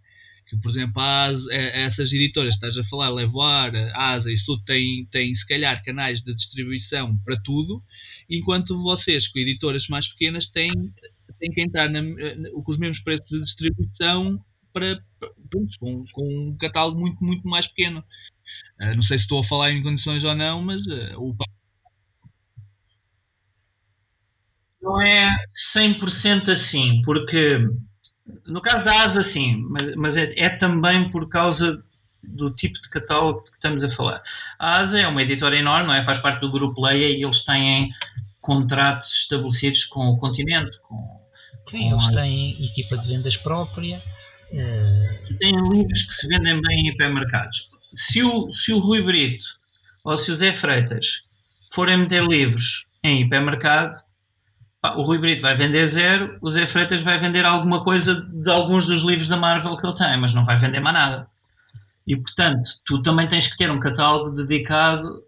Que, 0.49 0.57
por 0.59 0.71
exemplo, 0.71 1.03
as, 1.03 1.47
eh, 1.49 1.83
essas 1.83 2.11
editoras, 2.15 2.55
estás 2.55 2.79
a 2.79 2.85
falar, 2.85 3.11
Levoar, 3.11 3.71
Asa, 3.95 4.33
isso 4.33 4.47
tudo 4.47 4.65
tem, 4.65 5.05
tem 5.11 5.35
se 5.35 5.47
calhar 5.47 5.85
canais 5.85 6.23
de 6.23 6.35
distribuição 6.35 7.15
para 7.19 7.39
tudo, 7.39 7.83
enquanto 8.31 8.81
vocês, 8.83 9.29
com 9.29 9.39
editoras 9.39 9.89
mais 9.89 10.09
pequenas, 10.09 10.47
têm, 10.47 10.73
têm 11.39 11.51
que 11.51 11.61
entrar 11.61 11.91
na, 11.91 12.01
com 12.01 12.65
os 12.67 12.79
mesmos 12.79 13.01
preços 13.01 13.29
de 13.29 13.41
distribuição 13.41 14.43
para, 14.75 15.01
para 15.19 15.31
com, 15.79 16.05
com, 16.13 16.49
um 16.51 16.57
catálogo 16.59 17.01
muito, 17.01 17.25
muito 17.25 17.49
mais 17.49 17.67
pequeno. 17.67 18.05
Uh, 18.81 18.95
não 18.97 19.03
sei 19.03 19.17
se 19.17 19.25
estou 19.25 19.41
a 19.41 19.45
falar 19.45 19.71
em 19.71 19.83
condições 19.83 20.25
ou 20.25 20.35
não, 20.35 20.61
mas 20.61 20.83
uh, 20.83 21.17
o 21.17 21.35
não 24.83 25.01
é 25.01 25.35
100% 25.75 26.51
assim, 26.51 27.01
porque 27.07 27.59
no 28.47 28.61
caso 28.61 28.85
da 28.85 29.05
ASA, 29.05 29.23
sim, 29.23 29.65
mas, 29.71 29.95
mas 29.97 30.17
é, 30.17 30.33
é, 30.37 30.51
também 30.51 31.11
por 31.11 31.27
causa 31.29 31.83
do 32.23 32.51
tipo 32.51 32.81
de 32.81 32.91
catálogo 32.91 33.45
que 33.45 33.53
estamos 33.53 33.83
a 33.83 33.91
falar. 33.91 34.23
A 34.59 34.81
ASA 34.81 34.99
é 34.99 35.09
uma 35.09 35.23
editora 35.23 35.57
enorme, 35.57 35.87
não 35.87 35.95
é? 35.95 36.05
faz 36.05 36.19
parte 36.19 36.41
do 36.41 36.51
grupo 36.51 36.83
Leia 36.83 37.17
e 37.17 37.23
eles 37.23 37.43
têm 37.43 37.91
contratos 38.41 39.11
estabelecidos 39.13 39.85
com 39.85 40.09
o 40.09 40.19
continente. 40.19 40.79
Com, 40.83 41.21
sim, 41.67 41.89
com 41.89 41.95
eles 41.95 42.09
a... 42.09 42.13
têm 42.13 42.65
equipa 42.65 42.99
de 42.99 43.09
vendas 43.09 43.37
própria. 43.37 44.03
Uh... 44.55 45.39
Têm 45.39 45.57
livros 45.71 46.03
que 46.03 46.13
se 46.15 46.29
vendem 46.29 46.61
bem 46.61 46.81
em 46.81 46.89
hipermercados. 46.89 47.69
Se 47.95 48.23
o, 48.23 48.53
se 48.53 48.73
o 48.73 48.79
Rui 48.79 49.03
Brito 49.03 49.45
ou 50.05 50.17
se 50.17 50.31
o 50.31 50.37
Zé 50.37 50.53
Freitas 50.53 51.07
forem 51.73 51.99
meter 51.99 52.23
livros 52.23 52.85
em 53.03 53.23
hipermercado, 53.23 54.03
o 54.97 55.03
Rui 55.03 55.19
Brito 55.19 55.43
vai 55.43 55.57
vender 55.57 55.87
zero, 55.87 56.37
o 56.43 56.51
Zé 56.51 56.67
Freitas 56.67 57.03
vai 57.03 57.19
vender 57.19 57.45
alguma 57.45 57.83
coisa 57.83 58.15
de 58.15 58.51
alguns 58.51 58.87
dos 58.87 59.03
livros 59.03 59.29
da 59.29 59.37
Marvel 59.37 59.77
que 59.79 59.87
ele 59.87 59.97
tem, 59.97 60.17
mas 60.19 60.35
não 60.35 60.45
vai 60.45 60.59
vender 60.61 60.81
mais 60.81 60.95
nada. 60.95 61.27
E 62.07 62.17
portanto, 62.17 62.69
tu 62.85 63.01
também 63.01 63.27
tens 63.27 63.47
que 63.47 63.57
ter 63.57 63.71
um 63.71 63.81
catálogo 63.81 64.31
dedicado 64.37 65.23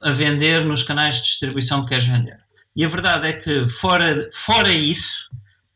a 0.00 0.12
vender 0.12 0.64
nos 0.64 0.82
canais 0.82 1.16
de 1.16 1.22
distribuição 1.22 1.82
que 1.82 1.90
queres 1.90 2.06
vender. 2.06 2.38
E 2.76 2.84
a 2.84 2.88
verdade 2.88 3.26
é 3.26 3.32
que, 3.32 3.68
fora, 3.70 4.30
fora 4.32 4.72
isso, 4.72 5.28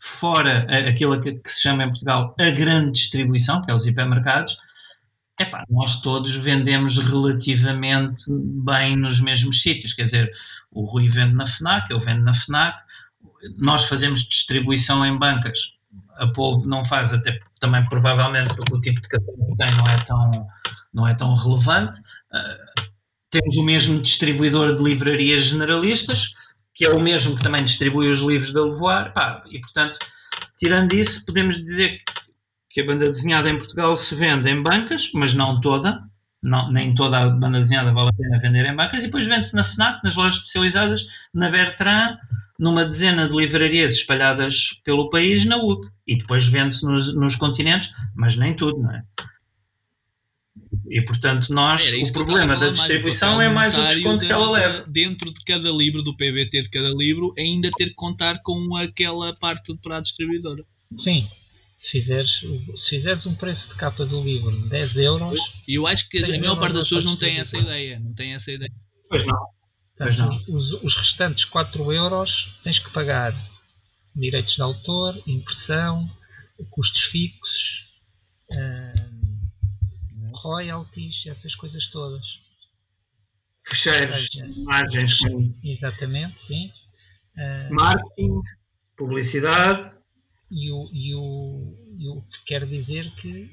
fora 0.03 0.67
aquilo 0.89 1.21
que, 1.21 1.35
que 1.35 1.51
se 1.51 1.63
chama 1.63 1.85
em 1.85 1.89
Portugal 1.89 2.35
a 2.39 2.51
grande 2.51 2.93
distribuição, 2.93 3.63
que 3.63 3.71
é 3.71 3.75
os 3.75 3.87
hipermercados, 3.87 4.59
epá, 5.39 5.65
nós 5.71 6.01
todos 6.01 6.35
vendemos 6.35 6.99
relativamente 6.99 8.25
bem 8.65 8.97
nos 8.97 9.21
mesmos 9.21 9.63
sítios. 9.63 9.95
Quer 9.95 10.07
dizer, 10.07 10.33
o 10.73 10.85
Rui 10.85 11.09
vende 11.09 11.35
na 11.35 11.47
FNAC, 11.47 11.91
eu 11.91 12.01
vendo 12.01 12.25
na 12.25 12.35
FNAC, 12.35 12.77
nós 13.57 13.85
fazemos 13.85 14.25
distribuição 14.25 15.07
em 15.07 15.17
bancas. 15.17 15.59
A 16.17 16.27
Polvo 16.27 16.67
não 16.67 16.85
faz, 16.85 17.13
até 17.13 17.39
também 17.61 17.85
provavelmente 17.87 18.55
porque 18.55 18.75
o 18.75 18.81
tipo 18.81 19.01
de 19.01 19.09
catálogo 19.09 19.53
que 19.53 19.57
tem 19.57 19.77
não 19.77 19.87
é 19.87 20.05
tão, 20.05 20.49
não 20.93 21.09
é 21.09 21.15
tão 21.15 21.35
relevante. 21.37 22.01
Uh, 22.01 22.91
temos 23.31 23.57
o 23.57 23.63
mesmo 23.63 24.01
distribuidor 24.01 24.77
de 24.77 24.83
livrarias 24.83 25.45
generalistas, 25.45 26.33
que 26.75 26.85
é 26.85 26.91
o 26.91 27.01
mesmo 27.01 27.37
que 27.37 27.43
também 27.43 27.65
distribui 27.65 28.11
os 28.11 28.21
livros 28.21 28.53
da 28.53 28.65
Levoar. 28.65 29.13
E, 29.51 29.61
portanto, 29.61 29.99
tirando 30.59 30.93
isso, 30.95 31.25
podemos 31.25 31.57
dizer 31.57 32.01
que 32.71 32.81
a 32.81 32.87
banda 32.87 33.11
desenhada 33.11 33.51
em 33.51 33.59
Portugal 33.59 33.97
se 33.97 34.15
vende 34.15 34.49
em 34.49 34.63
bancas, 34.63 35.11
mas 35.15 35.35
não 35.35 35.61
toda. 35.61 36.01
Não, 36.43 36.73
nem 36.73 36.95
toda 36.95 37.19
a 37.19 37.29
banda 37.29 37.61
desenhada 37.61 37.93
vale 37.93 38.09
a 38.09 38.13
pena 38.13 38.41
vender 38.41 38.67
em 38.67 38.75
bancas. 38.75 39.01
E 39.01 39.07
depois 39.07 39.27
vende-se 39.27 39.55
na 39.55 39.65
FNAC, 39.65 40.03
nas 40.03 40.17
lojas 40.17 40.37
especializadas, 40.37 41.03
na 41.33 41.51
Bertrand, 41.51 42.19
numa 42.59 42.85
dezena 42.85 43.29
de 43.29 43.37
livrarias 43.37 43.95
espalhadas 43.95 44.71
pelo 44.85 45.11
país 45.11 45.45
na 45.45 45.59
UC. 45.59 45.89
E 46.07 46.17
depois 46.17 46.49
vende-se 46.49 46.85
nos, 46.85 47.15
nos 47.15 47.37
continentes, 47.37 47.91
mas 48.17 48.37
nem 48.37 48.57
tudo, 48.57 48.81
não 48.81 48.91
é? 48.91 49.03
E 50.93 51.01
portanto, 51.01 51.51
nós, 51.51 51.83
o 52.03 52.13
problema 52.13 52.55
da 52.55 52.69
distribuição 52.69 53.41
é 53.41 53.49
mais 53.49 53.75
o 53.75 53.83
desconto 53.83 54.19
de, 54.19 54.27
que 54.27 54.33
ela 54.33 54.51
leva. 54.51 54.85
Dentro 54.87 55.33
de 55.33 55.43
cada 55.43 55.71
livro, 55.71 56.03
do 56.03 56.15
PBT 56.15 56.65
de 56.65 56.69
cada 56.69 56.91
livro, 56.91 57.33
ainda 57.39 57.71
ter 57.79 57.87
que 57.87 57.95
contar 57.95 58.43
com 58.43 58.77
aquela 58.77 59.35
parte 59.35 59.75
para 59.83 59.97
a 59.97 60.01
distribuidora. 60.03 60.63
Sim. 60.99 61.27
Se 61.75 61.93
fizeres, 61.93 62.45
se 62.77 62.91
fizeres 62.91 63.25
um 63.25 63.35
preço 63.35 63.71
de 63.71 63.75
capa 63.75 64.05
do 64.05 64.23
livro 64.23 64.53
de 64.55 64.69
10 64.69 64.97
euros. 64.99 65.41
E 65.67 65.79
eu 65.79 65.87
acho 65.87 66.07
que 66.11 66.23
a 66.23 66.29
maior 66.29 66.57
parte 66.61 66.75
das 66.75 66.83
pessoas 66.83 67.05
não 67.05 67.17
tem 67.17 67.39
essa 67.39 67.57
ideia. 67.57 67.99
Não 67.99 68.13
tem 68.13 68.35
essa 68.35 68.53
ideia. 68.53 68.73
Pois 69.09 69.25
não. 69.25 69.47
Portanto, 69.97 70.45
os, 70.49 70.73
os, 70.73 70.95
restantes 70.95 71.47
4 71.47 71.91
euros 71.91 72.53
tens 72.63 72.79
que 72.79 72.91
pagar 72.91 73.35
direitos 74.15 74.57
de 74.57 74.61
autor, 74.61 75.23
impressão, 75.27 76.11
custos 76.71 77.05
fixos. 77.05 77.89
Uh, 78.51 78.92
royalties, 80.43 81.27
essas 81.27 81.55
coisas 81.55 81.87
todas. 81.89 82.43
Fecheiros, 83.65 84.29
imagens. 84.35 85.19
Exatamente, 85.63 86.39
sim. 86.39 86.73
Uh, 87.37 87.75
Marketing, 87.75 88.41
publicidade. 88.97 89.93
E 90.51 90.71
o, 90.71 90.91
e, 90.93 91.15
o, 91.15 91.97
e 91.99 92.09
o 92.09 92.21
que 92.23 92.45
quer 92.45 92.67
dizer 92.67 93.11
que 93.15 93.45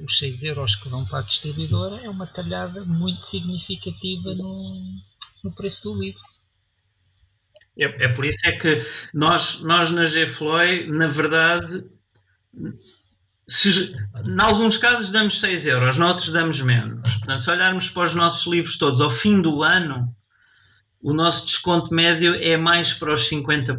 uh, 0.00 0.04
os 0.04 0.18
6 0.18 0.44
euros 0.44 0.76
que 0.76 0.88
vão 0.88 1.04
para 1.04 1.18
a 1.18 1.22
distribuidora 1.22 2.00
é 2.04 2.08
uma 2.08 2.28
talhada 2.28 2.84
muito 2.84 3.22
significativa 3.22 4.32
no, 4.36 5.00
no 5.42 5.52
preço 5.52 5.82
do 5.82 6.00
livro. 6.00 6.22
É, 7.76 7.84
é 7.84 8.08
por 8.14 8.24
isso 8.24 8.38
é 8.44 8.52
que 8.52 8.86
nós, 9.12 9.60
nós 9.62 9.90
na 9.90 10.04
GFLOI, 10.04 10.86
na 10.86 11.08
verdade, 11.08 11.84
se, 13.46 13.94
em 14.24 14.40
alguns 14.40 14.78
casos 14.78 15.10
damos 15.10 15.38
6 15.40 15.66
euros, 15.66 15.96
noutros 15.96 16.32
damos 16.32 16.60
menos. 16.60 17.02
Portanto, 17.14 17.44
se 17.44 17.50
olharmos 17.50 17.90
para 17.90 18.04
os 18.04 18.14
nossos 18.14 18.46
livros 18.46 18.78
todos 18.78 19.00
ao 19.00 19.10
fim 19.10 19.42
do 19.42 19.62
ano, 19.62 20.14
o 21.02 21.12
nosso 21.12 21.44
desconto 21.44 21.94
médio 21.94 22.34
é 22.34 22.56
mais 22.56 22.94
para 22.94 23.12
os 23.12 23.28
50%. 23.28 23.78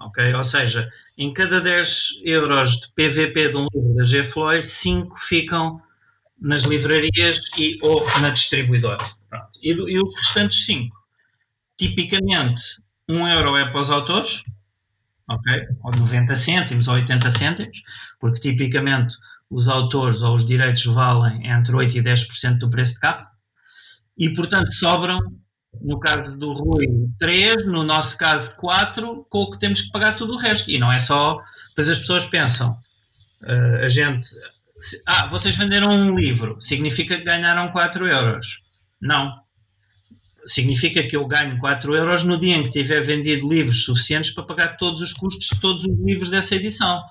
Okay? 0.00 0.32
Ou 0.34 0.44
seja, 0.44 0.90
em 1.18 1.32
cada 1.32 1.60
10 1.60 2.08
euros 2.24 2.72
de 2.80 2.88
PVP 2.94 3.50
de 3.50 3.56
um 3.56 3.66
livro 3.74 3.94
da 3.94 4.04
GFLOI, 4.04 4.62
5 4.62 5.18
ficam 5.20 5.82
nas 6.40 6.62
livrarias 6.64 7.40
e, 7.58 7.78
ou 7.82 8.06
na 8.20 8.30
distribuidora. 8.30 9.10
E, 9.62 9.72
e, 9.72 10.00
os 10.00 10.14
restantes 10.16 10.64
5, 10.64 10.96
tipicamente, 11.76 12.62
1 13.08 13.28
euro 13.28 13.56
é 13.56 13.70
para 13.70 13.80
os 13.80 13.90
autores, 13.90 14.42
ok? 15.28 15.66
Ou 15.82 15.92
90 15.92 16.36
cêntimos 16.36 16.88
ou 16.88 16.94
80 16.94 17.30
cêntimos, 17.30 17.78
porque 18.20 18.40
tipicamente 18.40 19.14
os 19.50 19.68
autores 19.68 20.22
ou 20.22 20.34
os 20.34 20.46
direitos 20.46 20.84
valem 20.84 21.46
entre 21.46 21.72
8% 21.72 21.94
e 21.94 22.02
10% 22.02 22.58
do 22.58 22.70
preço 22.70 22.94
de 22.94 23.00
capa, 23.00 23.30
e 24.18 24.30
portanto 24.30 24.72
sobram, 24.72 25.18
no 25.82 26.00
caso 26.00 26.38
do 26.38 26.52
Rui, 26.52 26.86
3, 27.18 27.66
no 27.66 27.82
nosso 27.82 28.16
caso 28.16 28.56
4, 28.56 29.26
com 29.28 29.42
o 29.42 29.50
que 29.50 29.58
temos 29.58 29.82
que 29.82 29.90
pagar 29.90 30.16
tudo 30.16 30.34
o 30.34 30.38
resto. 30.38 30.70
E 30.70 30.78
não 30.78 30.90
é 30.90 31.00
só. 31.00 31.38
Pois 31.74 31.88
as 31.90 31.98
pessoas 31.98 32.24
pensam, 32.24 32.72
uh, 33.42 33.84
a 33.84 33.88
gente. 33.88 34.26
Ah, 35.06 35.26
vocês 35.28 35.54
venderam 35.56 35.90
um 35.90 36.18
livro, 36.18 36.60
significa 36.62 37.16
que 37.18 37.24
ganharam 37.24 37.72
4 37.72 38.06
euros. 38.06 38.46
Não 39.00 39.45
significa 40.46 41.02
que 41.02 41.16
eu 41.16 41.26
ganho 41.26 41.58
4 41.58 41.94
euros 41.94 42.24
no 42.24 42.38
dia 42.38 42.56
em 42.56 42.64
que 42.64 42.82
tiver 42.82 43.04
vendido 43.04 43.48
livros 43.48 43.84
suficientes 43.84 44.30
para 44.30 44.44
pagar 44.44 44.76
todos 44.76 45.00
os 45.00 45.12
custos 45.12 45.48
de 45.52 45.60
todos 45.60 45.84
os 45.84 45.98
livros 45.98 46.30
dessa 46.30 46.54
edição. 46.54 47.02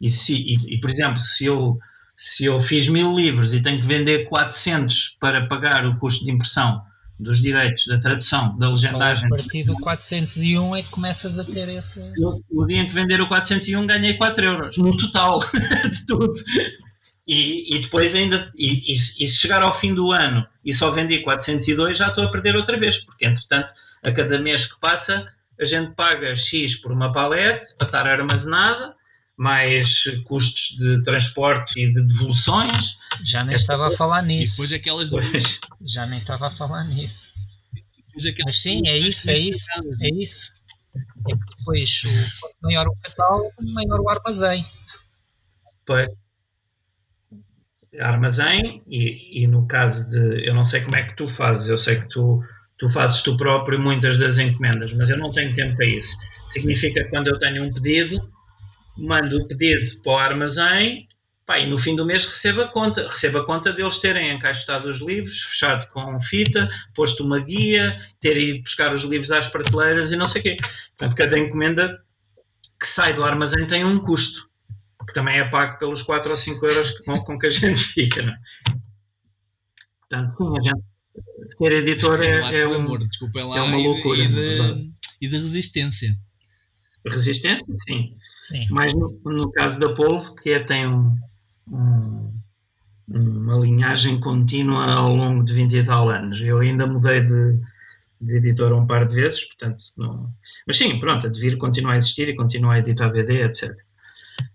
E, 0.00 0.10
se, 0.10 0.34
e, 0.34 0.74
e 0.74 0.80
por 0.80 0.90
exemplo, 0.90 1.20
se 1.20 1.44
eu, 1.44 1.78
se 2.16 2.44
eu 2.44 2.60
fiz 2.60 2.88
mil 2.88 3.14
livros 3.14 3.52
e 3.52 3.62
tenho 3.62 3.80
que 3.80 3.86
vender 3.86 4.28
400 4.28 5.16
para 5.20 5.46
pagar 5.46 5.86
o 5.86 5.98
custo 5.98 6.24
de 6.24 6.30
impressão 6.30 6.82
dos 7.20 7.40
direitos 7.40 7.84
da 7.86 8.00
tradução, 8.00 8.56
da 8.56 8.70
legendagem. 8.70 9.28
Só 9.28 9.34
a 9.34 9.38
partir 9.38 9.64
do 9.64 9.74
401 9.74 10.76
é 10.76 10.82
que 10.82 10.88
começas 10.88 11.38
a 11.38 11.44
ter 11.44 11.68
esse. 11.68 12.00
O, 12.50 12.66
dia 12.66 12.78
em 12.80 12.88
que 12.88 12.94
vender 12.94 13.20
o 13.20 13.28
401 13.28 13.86
ganhei 13.86 14.14
4 14.14 14.44
euros 14.44 14.76
no 14.78 14.96
total 14.96 15.38
de 15.92 16.06
tudo. 16.06 16.32
E, 17.30 17.76
e 17.76 17.78
depois 17.78 18.12
ainda, 18.12 18.50
e, 18.56 18.92
e, 18.92 18.92
e, 18.92 19.28
se 19.28 19.38
chegar 19.38 19.62
ao 19.62 19.78
fim 19.78 19.94
do 19.94 20.10
ano 20.10 20.44
e 20.64 20.74
só 20.74 20.90
vendi 20.90 21.20
402, 21.20 21.96
já 21.96 22.08
estou 22.08 22.24
a 22.24 22.28
perder 22.32 22.56
outra 22.56 22.76
vez, 22.76 22.98
porque 22.98 23.24
entretanto, 23.24 23.72
a 24.04 24.10
cada 24.10 24.36
mês 24.40 24.66
que 24.66 24.80
passa, 24.80 25.32
a 25.60 25.64
gente 25.64 25.94
paga 25.94 26.34
X 26.34 26.74
por 26.74 26.90
uma 26.90 27.12
palete 27.12 27.72
para 27.78 27.86
estar 27.86 28.04
armazenada, 28.04 28.96
mais 29.36 30.02
custos 30.24 30.76
de 30.76 31.04
transporte 31.04 31.78
e 31.80 31.94
de 31.94 32.02
devoluções. 32.02 32.98
Já 33.22 33.44
nem 33.44 33.54
estava 33.54 33.86
a 33.86 33.90
falar 33.92 34.22
nisso. 34.22 34.54
E 34.54 34.66
depois 34.66 34.72
aquelas. 34.72 35.10
Pois. 35.10 35.60
Já 35.86 36.06
nem 36.06 36.18
estava 36.18 36.48
a 36.48 36.50
falar 36.50 36.82
nisso. 36.82 37.32
Mas 38.44 38.60
sim, 38.60 38.88
é 38.88 38.98
isso, 38.98 39.30
é 39.30 39.34
isso, 39.34 39.68
é 40.00 40.08
isso. 40.20 40.52
É 41.28 41.32
que 41.32 41.56
depois, 41.58 42.02
quanto 42.40 42.56
maior 42.60 42.88
o 42.88 42.96
catálogo, 42.96 43.52
maior 43.62 44.00
o 44.00 44.08
armazém. 44.08 44.66
Pois 45.86 46.10
armazém 47.98 48.82
e, 48.86 49.42
e, 49.42 49.46
no 49.46 49.66
caso 49.66 50.08
de 50.10 50.46
eu 50.46 50.54
não 50.54 50.64
sei 50.64 50.80
como 50.82 50.96
é 50.96 51.02
que 51.02 51.16
tu 51.16 51.28
fazes, 51.34 51.68
eu 51.68 51.78
sei 51.78 52.00
que 52.00 52.08
tu, 52.08 52.42
tu 52.78 52.88
fazes 52.90 53.22
tu 53.22 53.36
próprio 53.36 53.80
muitas 53.80 54.16
das 54.18 54.38
encomendas, 54.38 54.92
mas 54.92 55.10
eu 55.10 55.18
não 55.18 55.32
tenho 55.32 55.52
tempo 55.54 55.74
para 55.76 55.86
isso. 55.86 56.16
Significa 56.52 57.02
que 57.02 57.10
quando 57.10 57.28
eu 57.28 57.38
tenho 57.38 57.64
um 57.64 57.72
pedido, 57.72 58.20
mando 58.96 59.38
o 59.38 59.48
pedido 59.48 60.00
para 60.02 60.12
o 60.12 60.16
armazém 60.16 61.08
pá, 61.46 61.58
e 61.58 61.68
no 61.68 61.78
fim 61.78 61.96
do 61.96 62.06
mês 62.06 62.26
recebo 62.26 62.62
a 62.62 62.68
conta. 62.68 63.08
Recebo 63.08 63.38
a 63.38 63.46
conta 63.46 63.72
deles 63.72 63.98
terem 63.98 64.32
encaixotado 64.32 64.88
os 64.88 65.00
livros, 65.00 65.42
fechado 65.42 65.88
com 65.88 66.20
fita, 66.22 66.68
posto 66.94 67.24
uma 67.24 67.40
guia, 67.40 67.96
ter 68.20 68.36
ido 68.36 68.62
buscar 68.62 68.94
os 68.94 69.02
livros 69.02 69.32
às 69.32 69.48
prateleiras 69.48 70.12
e 70.12 70.16
não 70.16 70.28
sei 70.28 70.40
o 70.40 70.44
quê. 70.44 70.56
Portanto, 70.96 71.16
cada 71.16 71.38
encomenda 71.38 71.98
que 72.78 72.86
sai 72.86 73.12
do 73.12 73.24
armazém 73.24 73.66
tem 73.66 73.84
um 73.84 73.98
custo 73.98 74.49
que 75.10 75.14
também 75.14 75.38
é 75.38 75.48
pago 75.48 75.78
pelos 75.78 76.02
4 76.02 76.30
ou 76.30 76.36
5 76.36 76.66
euros 76.66 76.98
com, 77.00 77.20
com 77.20 77.38
que 77.38 77.46
a 77.48 77.50
gente 77.50 77.80
fica. 77.82 78.22
Não 78.22 78.32
é? 78.32 78.36
Portanto, 80.00 80.36
sim, 80.36 80.58
a 80.58 80.62
gente, 80.62 80.84
ser 81.56 81.72
editor 81.72 82.20
é, 82.22 82.60
é, 82.62 82.66
um, 82.66 82.74
amor, 82.74 83.00
é 83.00 83.62
uma 83.62 83.76
loucura. 83.76 84.18
E 84.18 84.28
de, 84.28 84.90
e 85.20 85.28
de 85.28 85.36
resistência. 85.36 86.16
Resistência, 87.04 87.66
sim. 87.88 88.16
Sim. 88.38 88.66
Mas 88.70 88.92
no, 88.94 89.20
no 89.24 89.52
caso 89.52 89.78
da 89.78 89.94
Polvo, 89.94 90.34
que 90.36 90.50
é, 90.50 90.60
tem 90.60 90.86
um, 90.86 91.16
um, 91.68 92.32
uma 93.08 93.58
linhagem 93.58 94.18
contínua 94.20 94.84
ao 94.94 95.14
longo 95.14 95.44
de 95.44 95.52
20 95.52 95.74
e 95.74 95.84
tal 95.84 96.08
anos. 96.08 96.40
Eu 96.40 96.58
ainda 96.58 96.86
mudei 96.86 97.20
de, 97.20 97.60
de 98.20 98.36
editor 98.36 98.72
um 98.72 98.86
par 98.86 99.06
de 99.06 99.14
vezes, 99.14 99.44
portanto, 99.44 99.82
não... 99.96 100.30
mas 100.66 100.76
sim, 100.76 100.98
pronto, 100.98 101.26
a 101.26 101.30
Devir 101.30 101.56
continua 101.58 101.92
a 101.92 101.96
existir 101.98 102.28
e 102.28 102.36
continua 102.36 102.74
a 102.74 102.78
editar 102.78 103.10
BD, 103.10 103.42
etc. 103.42 103.70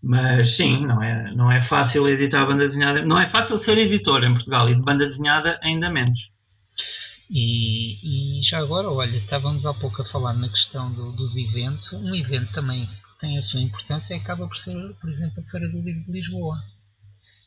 Mas 0.02 0.56
sim, 0.56 0.86
não 0.86 1.02
é, 1.02 1.34
não 1.34 1.52
é 1.52 1.62
fácil 1.62 2.08
editar 2.08 2.46
banda 2.46 2.68
desenhada, 2.68 3.04
não 3.04 3.20
é 3.20 3.28
fácil 3.28 3.58
ser 3.58 3.78
editor 3.78 4.24
em 4.24 4.34
Portugal 4.34 4.70
e 4.70 4.76
de 4.76 4.82
banda 4.82 5.06
desenhada 5.06 5.60
ainda 5.64 5.90
menos. 5.90 6.30
E, 7.30 8.38
e 8.38 8.42
já 8.42 8.60
agora, 8.60 8.90
olha, 8.90 9.18
estávamos 9.18 9.66
há 9.66 9.74
pouco 9.74 10.02
a 10.02 10.06
falar 10.06 10.34
na 10.34 10.50
questão 10.50 10.92
do, 10.92 11.12
dos 11.12 11.36
eventos. 11.36 11.94
Um 11.94 12.14
evento 12.16 12.52
também 12.54 12.86
que 12.86 13.20
tem 13.20 13.38
a 13.38 13.42
sua 13.42 13.62
importância 13.62 14.14
e 14.14 14.18
acaba 14.18 14.48
por 14.48 14.58
ser, 14.58 14.76
por 15.02 15.10
exemplo, 15.10 15.42
a 15.42 15.50
Feira 15.50 15.68
do 15.68 15.82
Livro 15.82 16.04
de 16.04 16.12
Lisboa, 16.12 16.64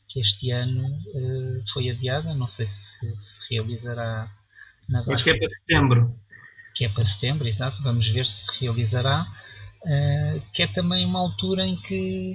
que 0.09 0.21
este 0.21 0.51
ano 0.51 0.85
uh, 0.89 1.63
foi 1.73 1.91
adiada. 1.91 2.35
Não 2.35 2.49
sei 2.49 2.67
se 2.67 3.17
se 3.17 3.55
realizará 3.55 4.29
na 4.89 5.05
Acho 5.07 5.23
que 5.23 5.31
é 5.31 5.39
para 5.39 5.49
setembro. 5.49 6.19
Que 6.75 6.85
é 6.85 6.89
para 6.89 7.05
setembro, 7.05 7.47
exato. 7.47 7.81
Vamos 7.83 8.09
ver 8.09 8.27
se 8.27 8.47
se 8.47 8.61
realizará. 8.65 9.27
Uh, 9.81 10.43
que 10.53 10.65
é 10.65 10.67
também 10.67 11.07
uma 11.07 11.21
altura 11.21 11.65
em 11.65 11.81
que, 11.81 12.33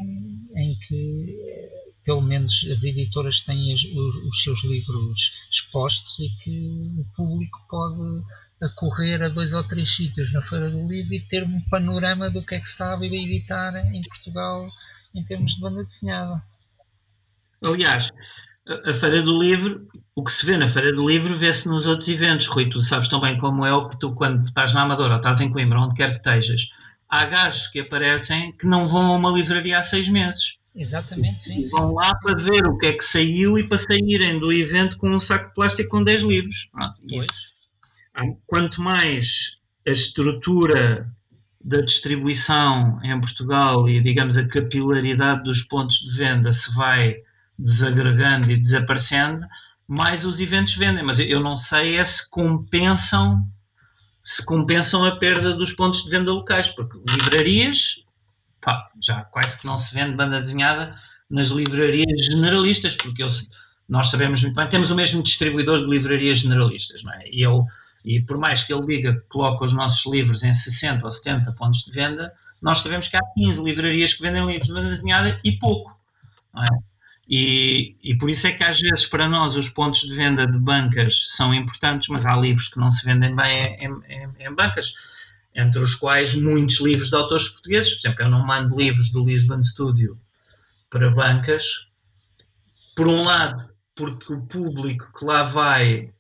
em 0.56 0.78
que 0.80 1.70
pelo 2.06 2.22
menos 2.22 2.66
as 2.72 2.84
editoras 2.84 3.42
têm 3.42 3.74
os, 3.74 3.84
os, 3.84 4.44
seus 4.44 4.64
livros 4.64 5.34
expostos 5.52 6.20
e 6.20 6.30
que 6.42 6.92
o 6.98 7.06
público 7.16 7.60
pode 7.70 8.24
acorrer 8.62 9.22
a 9.24 9.30
dois 9.30 9.54
ou 9.54 9.64
três 9.68 9.94
sítios 9.94 10.32
na 10.32 10.42
Feira 10.42 10.70
do 10.70 10.88
Livro 10.88 11.14
e 11.14 11.20
ter 11.20 11.44
um 11.44 11.62
panorama 11.70 12.30
do 12.30 12.46
que 12.46 12.56
é 12.56 12.60
que 12.60 12.66
se 12.66 12.74
está 12.74 12.98
a 12.98 13.06
editar 13.06 13.76
em 13.94 14.02
Portugal 14.04 14.70
em 15.14 15.24
termos 15.24 15.56
de 15.56 15.62
banda 15.62 15.84
desenhada. 15.84 16.42
Aliás, 17.66 18.10
a 18.68 18.94
Feira 18.94 19.22
do 19.22 19.38
Livro, 19.40 19.88
o 20.16 20.24
que 20.24 20.32
se 20.32 20.46
vê 20.46 20.58
na 20.58 20.70
Feira 20.70 20.92
do 20.92 21.08
Livro 21.08 21.38
vê-se 21.38 21.68
nos 21.68 21.86
outros 21.86 22.08
eventos. 22.08 22.48
Rui, 22.48 22.70
tu 22.70 22.82
sabes 22.82 23.10
tão 23.10 23.22
bem 23.22 23.38
como 23.38 23.66
é 23.66 23.74
o 23.74 23.90
que 23.90 24.00
tu, 24.00 24.14
quando 24.14 24.46
estás 24.46 24.74
na 24.74 24.84
Amadora 24.84 25.14
ou 25.14 25.18
estás 25.18 25.40
em 25.42 25.52
Coimbra, 25.52 25.80
onde 25.80 25.96
quer 25.96 26.12
que 26.12 26.18
estejas, 26.18 26.62
há 27.14 27.26
gajos 27.26 27.68
que 27.68 27.80
aparecem 27.80 28.52
que 28.54 28.66
não 28.66 28.90
vão 28.90 29.14
a 29.14 29.16
uma 29.16 29.30
livraria 29.30 29.78
há 29.78 29.84
seis 29.84 30.10
meses. 30.10 30.58
Exatamente, 30.76 31.44
sim. 31.44 31.60
E 31.60 31.70
vão 31.70 31.90
sim. 31.90 31.96
lá 31.96 32.12
para 32.16 32.42
ver 32.42 32.68
o 32.68 32.76
que 32.80 32.88
é 32.88 32.94
que 32.94 33.06
saiu 33.06 33.60
e 33.60 33.68
para 33.68 33.78
saírem 33.78 34.40
do 34.40 34.52
evento 34.52 34.98
com 34.98 35.12
um 35.12 35.20
saco 35.20 35.50
de 35.50 35.54
plástico 35.54 35.92
com 35.92 36.04
10 36.04 36.24
livros. 36.24 36.68
Pronto, 36.72 37.00
quanto 38.48 38.82
mais 38.82 39.58
a 39.88 39.92
estrutura 39.92 41.08
da 41.64 41.82
distribuição 41.82 43.00
em 43.04 43.22
Portugal 43.22 43.88
e, 43.88 44.02
digamos, 44.02 44.36
a 44.36 44.48
capilaridade 44.48 45.44
dos 45.44 45.62
pontos 45.62 45.98
de 45.98 46.18
venda 46.18 46.52
se 46.52 46.74
vai 46.74 47.18
desagregando 47.60 48.52
e 48.52 48.58
desaparecendo, 48.58 49.46
mais 49.88 50.26
os 50.26 50.40
eventos 50.40 50.76
vendem. 50.76 51.04
Mas 51.04 51.20
eu 51.20 51.40
não 51.40 51.58
sei 51.58 51.98
é 51.98 52.06
se 52.06 52.28
compensam 52.28 53.48
se 54.24 54.44
compensam 54.46 55.04
a 55.04 55.18
perda 55.18 55.54
dos 55.54 55.74
pontos 55.74 56.04
de 56.04 56.10
venda 56.10 56.32
locais, 56.32 56.70
porque 56.70 56.98
livrarias 57.08 58.04
pá, 58.64 58.90
já 59.02 59.24
quase 59.26 59.60
que 59.60 59.66
não 59.66 59.78
se 59.78 59.94
vende 59.94 60.16
banda 60.16 60.40
desenhada 60.40 60.96
nas 61.30 61.50
livrarias 61.50 62.26
generalistas, 62.26 62.96
porque 62.96 63.24
eu, 63.24 63.28
nós 63.88 64.10
sabemos 64.10 64.42
muito 64.42 64.56
bem, 64.56 64.70
temos 64.70 64.90
o 64.90 64.96
mesmo 64.96 65.22
distribuidor 65.22 65.80
de 65.80 65.90
livrarias 65.90 66.40
generalistas, 66.40 67.04
não 67.04 67.14
é? 67.14 67.28
E, 67.28 67.44
e 68.06 68.22
por 68.22 68.38
mais 68.38 68.64
que 68.64 68.74
ele 68.74 68.86
diga 68.86 69.14
que 69.14 69.28
coloca 69.28 69.66
os 69.66 69.74
nossos 69.74 70.10
livros 70.12 70.44
em 70.44 70.54
60 70.54 71.06
ou 71.06 71.12
70 71.12 71.52
pontos 71.54 71.84
de 71.84 71.92
venda, 71.92 72.34
nós 72.62 72.80
sabemos 72.80 73.08
que 73.08 73.18
há 73.18 73.22
15 73.36 73.62
livrarias 73.62 74.14
que 74.14 74.22
vendem 74.22 74.46
livros 74.46 74.68
de 74.68 74.74
banda 74.74 74.90
desenhada 74.90 75.40
e 75.44 75.52
pouco, 75.54 75.98
não 76.54 76.64
é? 76.64 76.68
E, 77.28 77.96
e, 78.04 78.18
por 78.18 78.30
isso 78.30 78.46
é 78.48 78.52
que 78.52 78.64
às 78.64 78.78
vezes 78.80 79.06
para 79.06 79.30
nós 79.30 79.56
os 79.56 79.70
pontos 79.70 80.02
de 80.02 80.14
venda 80.14 80.46
de 80.46 80.58
bancas 80.60 81.30
são 81.30 81.54
importantes, 81.54 82.10
mas 82.10 82.26
há 82.26 82.36
livros 82.36 82.68
que 82.68 82.78
não 82.78 82.92
se 82.92 83.04
vendem 83.06 83.34
bem 83.34 83.78
em, 83.80 83.92
em, 84.10 84.30
em 84.40 84.54
bancas, 84.54 84.94
entre 85.56 85.80
os 85.80 85.96
quais 85.96 86.36
muitos 86.36 86.80
livros 86.82 87.10
de 87.10 87.16
autores 87.16 87.48
portugueses. 87.48 87.94
Por 87.94 88.08
exemplo, 88.08 88.24
eu 88.26 88.30
não 88.30 88.46
mando 88.46 88.76
livros 88.76 89.10
do 89.10 89.24
Lisbon 89.24 89.64
Studio 89.64 90.20
para 90.90 91.10
bancas, 91.10 91.64
por 92.96 93.08
um 93.08 93.24
lado, 93.24 93.70
porque 93.96 94.34
o 94.34 94.42
público 94.42 95.12
que 95.18 95.26
lá 95.26 95.44
vai 95.44 96.12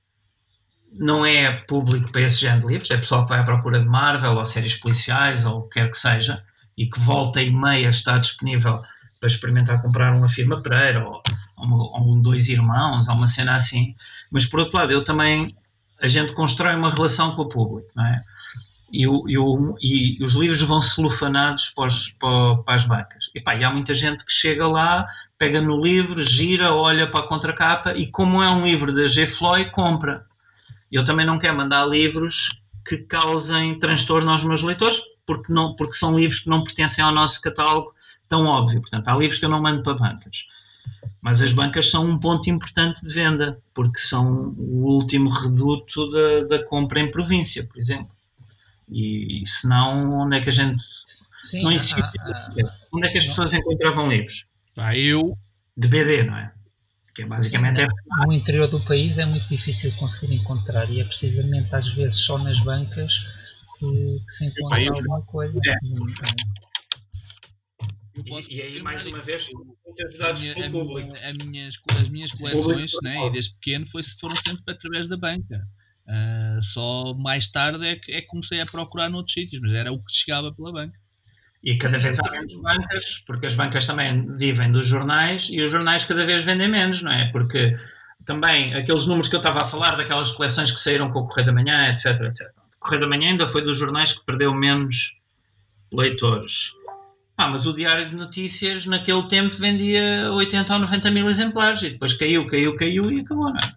não 0.91 1.25
é 1.25 1.51
público 1.51 2.11
para 2.11 2.21
esse 2.21 2.39
género 2.39 2.67
de 2.67 2.73
livros, 2.73 2.91
é 2.91 2.97
pessoal 2.97 3.23
que 3.23 3.30
vai 3.30 3.39
à 3.39 3.43
procura 3.43 3.80
de 3.80 3.85
Marvel 3.85 4.34
ou 4.34 4.45
séries 4.45 4.75
policiais 4.75 5.43
ou 5.43 5.59
o 5.59 5.63
que 5.63 5.80
quer 5.80 5.89
que 5.89 5.97
seja, 5.97 6.43
e 6.77 6.88
que 6.88 6.99
volta 6.99 7.41
e 7.41 7.51
meia 7.51 7.89
está 7.89 8.17
disponível 8.17 8.81
para 9.23 9.29
experimentar 9.29 9.81
comprar 9.81 10.13
uma 10.13 10.27
firma 10.27 10.61
Pereira 10.61 11.07
ou, 11.07 11.23
ou 11.55 12.13
um 12.13 12.21
Dois 12.21 12.49
Irmãos 12.49 13.07
ou 13.07 13.15
uma 13.15 13.29
cena 13.29 13.55
assim. 13.55 13.95
Mas 14.29 14.45
por 14.45 14.59
outro 14.59 14.77
lado, 14.77 14.91
eu 14.91 15.01
também 15.05 15.55
a 16.01 16.09
gente 16.09 16.33
constrói 16.33 16.75
uma 16.75 16.93
relação 16.93 17.33
com 17.33 17.43
o 17.43 17.47
público, 17.47 17.89
não 17.95 18.05
é? 18.05 18.21
E, 18.91 19.07
o, 19.07 19.23
e, 19.29 19.37
o, 19.37 19.77
e 19.81 20.21
os 20.21 20.33
livros 20.33 20.61
vão 20.61 20.81
celofanados 20.81 21.71
para, 21.73 21.87
para, 22.19 22.63
para 22.63 22.75
as 22.75 22.83
bancas. 22.83 23.23
E, 23.33 23.39
pá, 23.39 23.55
e 23.55 23.63
há 23.63 23.71
muita 23.71 23.93
gente 23.93 24.25
que 24.25 24.31
chega 24.31 24.67
lá, 24.67 25.07
pega 25.39 25.61
no 25.61 25.81
livro, 25.81 26.21
gira, 26.21 26.73
olha 26.73 27.09
para 27.09 27.21
a 27.21 27.27
contracapa 27.27 27.93
e, 27.93 28.07
como 28.07 28.43
é 28.43 28.49
um 28.49 28.65
livro 28.65 28.93
da 28.93 29.07
G. 29.07 29.25
Floyd, 29.25 29.71
compra. 29.71 30.25
Eu 30.91 31.05
também 31.05 31.25
não 31.25 31.39
quero 31.39 31.55
mandar 31.55 31.85
livros 31.85 32.49
que 32.85 32.97
causem 32.97 33.79
transtorno 33.79 34.29
aos 34.29 34.43
meus 34.43 34.61
leitores, 34.61 35.01
porque, 35.25 35.51
não, 35.51 35.77
porque 35.77 35.93
são 35.93 36.13
livros 36.13 36.41
que 36.41 36.49
não 36.49 36.65
pertencem 36.65 37.03
ao 37.03 37.13
nosso 37.13 37.39
catálogo 37.39 37.93
tão 38.34 38.45
óbvio. 38.45 38.81
Portanto, 38.81 39.07
há 39.07 39.15
livros 39.15 39.38
que 39.38 39.45
eu 39.45 39.49
não 39.49 39.61
mando 39.61 39.84
para 39.84 39.93
bancas. 39.93 40.45
Mas 41.22 41.39
as 41.39 41.53
bancas 41.53 41.89
são 41.89 42.10
um 42.10 42.19
ponto 42.19 42.49
importante 42.49 42.99
de 43.05 43.14
venda, 43.14 43.60
porque 43.76 43.99
são 43.99 44.55
o 44.57 44.95
último 44.95 45.30
reduto 45.30 46.10
da, 46.11 46.57
da 46.57 46.65
compra 46.65 46.99
em 46.99 47.11
província, 47.11 47.64
por 47.64 47.77
exemplo. 47.77 48.10
E, 48.89 49.43
e 49.43 49.47
senão, 49.47 50.22
onde 50.22 50.38
é 50.38 50.41
que 50.41 50.49
a 50.49 50.51
gente. 50.51 50.84
Sim, 51.39 51.64
não 51.64 51.72
existe, 51.72 51.95
onde 52.91 53.07
é 53.07 53.11
que 53.11 53.18
as 53.19 53.27
pessoas 53.27 53.53
encontravam 53.53 54.10
livros? 54.10 54.45
Ah, 54.76 54.97
eu. 54.97 55.38
De 55.76 55.88
BD, 55.88 56.23
não 56.23 56.38
é? 56.38 56.51
Que 57.15 57.26
basicamente 57.26 57.77
Sim, 57.77 57.84
é... 57.84 58.26
No 58.26 58.34
interior 58.34 58.68
do 58.68 58.80
país 58.80 59.18
é 59.18 59.26
muito 59.26 59.47
difícil 59.47 59.91
conseguir 59.93 60.35
encontrar 60.35 60.89
e 60.89 60.99
é 60.99 61.03
precisamente 61.03 61.73
às 61.73 61.93
vezes 61.93 62.19
só 62.19 62.38
nas 62.38 62.60
bancas 62.61 63.14
que, 63.77 64.22
que 64.26 64.31
se 64.31 64.45
encontra 64.45 64.89
alguma 64.89 65.22
coisa. 65.22 65.60
É. 65.65 65.76
E, 68.15 68.56
e, 68.56 68.61
aí, 68.61 68.81
mais 68.81 69.06
uma 69.06 69.22
vez, 69.22 69.48
muitas 69.85 70.18
dados 70.18 70.41
minha, 70.41 70.53
a 70.53 70.69
minha, 70.69 71.30
a 71.30 71.34
minhas, 71.34 71.76
as 71.99 72.10
minhas 72.10 72.31
coleções, 72.31 72.91
né, 73.02 73.26
e 73.26 73.31
desde 73.31 73.53
pequeno, 73.56 73.88
foi, 73.88 74.03
foram 74.03 74.35
sempre 74.35 74.64
através 74.68 75.07
da 75.07 75.18
banca. 75.18 75.68
Uh, 76.06 76.61
só 76.61 77.14
mais 77.14 77.48
tarde 77.48 77.88
é 77.88 77.95
que, 77.95 78.11
é 78.11 78.22
que 78.22 78.27
comecei 78.27 78.60
a 78.60 78.65
procurar 78.65 79.10
noutros 79.10 79.34
sítios, 79.34 79.61
mas 79.61 79.73
era 79.73 79.91
o 79.91 80.03
que 80.03 80.14
chegava 80.14 80.53
pela 80.53 80.72
banca. 80.72 80.99
E 81.64 81.77
cada 81.77 81.98
vez 81.98 82.19
há 82.19 82.30
menos 82.30 82.53
bancas, 82.56 83.23
porque 83.26 83.45
as 83.45 83.56
bancas 83.56 83.85
também 83.85 84.35
vivem 84.35 84.72
dos 84.72 84.85
jornais 84.85 85.48
e 85.49 85.61
os 85.61 85.72
jornais 85.72 86.03
cada 86.03 86.26
vez 86.26 86.44
vendem 86.44 86.69
menos, 86.69 87.02
não 87.02 87.11
é? 87.11 87.31
Porque 87.31 87.77
também 88.26 88.73
aqueles 88.73 89.07
números 89.07 89.30
que 89.30 89.35
eu 89.35 89.40
estava 89.40 89.61
a 89.61 89.65
falar, 89.65 89.95
daquelas 89.95 90.31
coleções 90.31 90.72
que 90.72 90.80
saíram 90.80 91.10
com 91.11 91.19
o 91.19 91.27
Correio 91.27 91.48
da 91.48 91.53
Manhã, 91.53 91.94
etc, 91.94 92.19
etc. 92.22 92.52
O 92.77 92.80
Correio 92.81 93.02
da 93.02 93.07
Manhã 93.07 93.31
ainda 93.31 93.49
foi 93.49 93.61
dos 93.61 93.77
jornais 93.77 94.11
que 94.11 94.26
perdeu 94.26 94.53
menos 94.53 95.14
leitores. 95.91 96.72
Ah, 97.38 97.47
mas 97.47 97.65
o 97.65 97.73
Diário 97.73 98.10
de 98.10 98.15
Notícias 98.15 98.85
naquele 98.85 99.27
tempo 99.27 99.57
vendia 99.57 100.31
80 100.31 100.73
ou 100.73 100.80
90 100.80 101.11
mil 101.11 101.30
exemplares 101.30 101.81
e 101.81 101.89
depois 101.89 102.14
caiu, 102.14 102.47
caiu, 102.47 102.76
caiu 102.76 103.11
e 103.11 103.22
acabou, 103.22 103.51
não 103.51 103.60
é? 103.60 103.73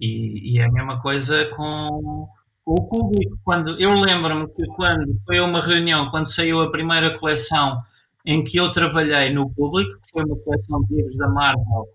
E, 0.00 0.54
e 0.54 0.58
é 0.58 0.64
a 0.64 0.72
mesma 0.72 1.00
coisa 1.00 1.46
com, 1.56 2.28
o 2.68 2.86
público. 2.86 3.38
Quando, 3.42 3.80
eu 3.80 3.98
lembro-me 3.98 4.46
que 4.48 4.66
quando 4.76 5.18
foi 5.24 5.40
uma 5.40 5.60
reunião, 5.62 6.10
quando 6.10 6.30
saiu 6.30 6.60
a 6.60 6.70
primeira 6.70 7.18
coleção 7.18 7.80
em 8.26 8.44
que 8.44 8.58
eu 8.58 8.70
trabalhei 8.70 9.32
no 9.32 9.50
público, 9.54 9.98
que 10.02 10.10
foi 10.12 10.24
uma 10.24 10.36
coleção 10.36 10.80
de 10.82 10.96
livros 10.96 11.16
da 11.16 11.28
Marvel 11.28 11.86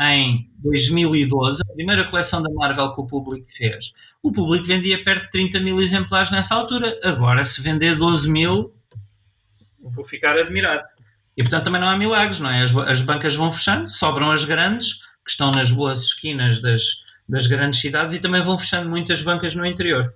em 0.00 0.50
2012, 0.62 1.60
a 1.60 1.74
primeira 1.74 2.08
coleção 2.08 2.42
da 2.42 2.50
Marvel 2.54 2.94
que 2.94 3.00
o 3.02 3.06
público 3.06 3.46
fez, 3.54 3.92
o 4.22 4.32
público 4.32 4.66
vendia 4.66 5.04
perto 5.04 5.26
de 5.26 5.32
30 5.32 5.60
mil 5.60 5.80
exemplares 5.82 6.30
nessa 6.30 6.54
altura. 6.54 6.98
Agora, 7.04 7.44
se 7.44 7.60
vender 7.60 7.96
12 7.96 8.30
mil, 8.30 8.72
vou 9.90 10.04
ficar 10.04 10.38
admirado. 10.38 10.86
E 11.36 11.42
portanto 11.42 11.64
também 11.64 11.80
não 11.80 11.88
há 11.88 11.96
milagres, 11.96 12.40
não 12.40 12.50
é? 12.50 12.64
As, 12.64 12.76
as, 12.76 13.00
bancas 13.00 13.34
vão 13.34 13.52
fechando, 13.52 13.88
sobram 13.90 14.30
as 14.30 14.44
grandes, 14.44 14.94
que 15.24 15.30
estão 15.30 15.50
nas 15.50 15.70
boas 15.70 16.02
esquinas 16.02 16.60
das, 16.60 16.82
das 17.28 17.46
grandes 17.46 17.80
cidades, 17.80 18.14
e 18.16 18.20
também 18.20 18.44
vão 18.44 18.58
fechando 18.58 18.88
muitas 18.88 19.22
bancas 19.22 19.54
no 19.54 19.64
interior. 19.64 20.14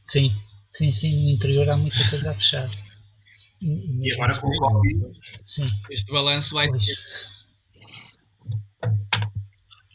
Sim, 0.00 0.32
sim, 0.72 0.92
sim, 0.92 1.24
no 1.24 1.30
interior 1.30 1.68
há 1.68 1.76
muita 1.76 2.08
coisa 2.08 2.30
a 2.30 2.34
fechar. 2.34 2.70
E, 3.60 4.08
e 4.08 4.12
agora 4.14 4.36
com 4.38 4.48
o 4.48 4.56
Covid, 4.56 5.18
sim. 5.44 5.68
este 5.90 6.12
balanço 6.12 6.54
vai. 6.54 6.68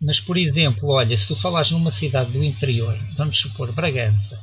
Mas, 0.02 0.20
por 0.20 0.38
exemplo, 0.38 0.90
olha, 0.90 1.16
se 1.18 1.28
tu 1.28 1.36
falares 1.36 1.72
numa 1.72 1.90
cidade 1.92 2.32
do 2.32 2.44
interior, 2.44 2.98
vamos 3.16 3.38
supor 3.38 3.74
Bragança, 3.74 4.40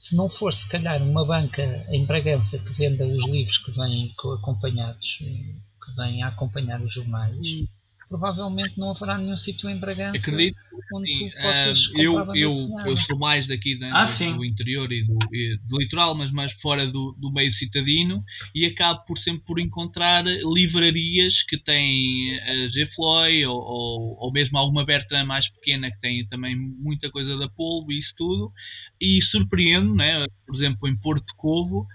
se 0.00 0.16
não 0.16 0.30
for 0.30 0.50
se 0.54 0.66
calhar 0.66 1.02
uma 1.02 1.26
banca 1.26 1.62
em 1.90 2.06
Bragança 2.06 2.58
que 2.58 2.72
venda 2.72 3.06
os 3.06 3.22
livros 3.26 3.58
que 3.58 3.70
vêm 3.70 4.14
acompanhados, 4.38 5.18
que 5.18 5.94
vêm 5.94 6.22
a 6.22 6.28
acompanhar 6.28 6.80
os 6.80 6.94
jornais, 6.94 7.36
hum 7.36 7.66
provavelmente 8.10 8.76
não 8.76 8.90
haverá 8.90 9.16
nenhum 9.16 9.36
sítio 9.36 9.70
em 9.70 9.78
Bragança 9.78 10.16
Acredito, 10.16 10.58
onde 10.92 11.16
sim. 11.16 11.30
tu 11.30 11.36
possas 11.40 11.86
uh, 11.86 11.98
eu, 12.00 12.34
eu, 12.34 12.52
eu 12.84 12.96
sou 12.96 13.16
mais 13.16 13.46
daqui 13.46 13.76
do, 13.76 13.84
ah, 13.84 14.04
do, 14.04 14.44
interior 14.44 14.90
e 14.90 15.04
do, 15.04 15.16
e 15.32 15.56
do, 15.62 15.78
litoral, 15.78 16.16
mas 16.16 16.32
mais 16.32 16.52
fora 16.54 16.88
do, 16.88 17.16
do 17.16 17.32
meio 17.32 17.52
citadino 17.52 18.24
e 18.52 18.66
acabo 18.66 19.04
por 19.04 19.16
sempre 19.16 19.44
por 19.44 19.60
encontrar 19.60 20.24
livrarias 20.26 21.44
que 21.44 21.56
têm 21.56 22.36
a 22.40 22.66
G. 22.66 22.84
Floyd 22.84 23.46
ou, 23.46 23.56
ou, 23.56 24.16
ou, 24.18 24.32
mesmo 24.32 24.58
alguma 24.58 24.84
Bertrand 24.84 25.24
mais 25.24 25.48
pequena 25.48 25.88
que 25.88 26.00
tem 26.00 26.26
também 26.26 26.56
muita 26.56 27.08
coisa 27.12 27.36
da 27.36 27.48
polvo 27.48 27.92
e 27.92 27.98
isso 27.98 28.12
tudo 28.16 28.52
e 29.00 29.22
surpreendo, 29.22 29.94
né? 29.94 30.26
por 30.44 30.56
exemplo 30.56 30.88
em 30.88 30.96
Porto 30.96 31.32
Covo 31.36 31.86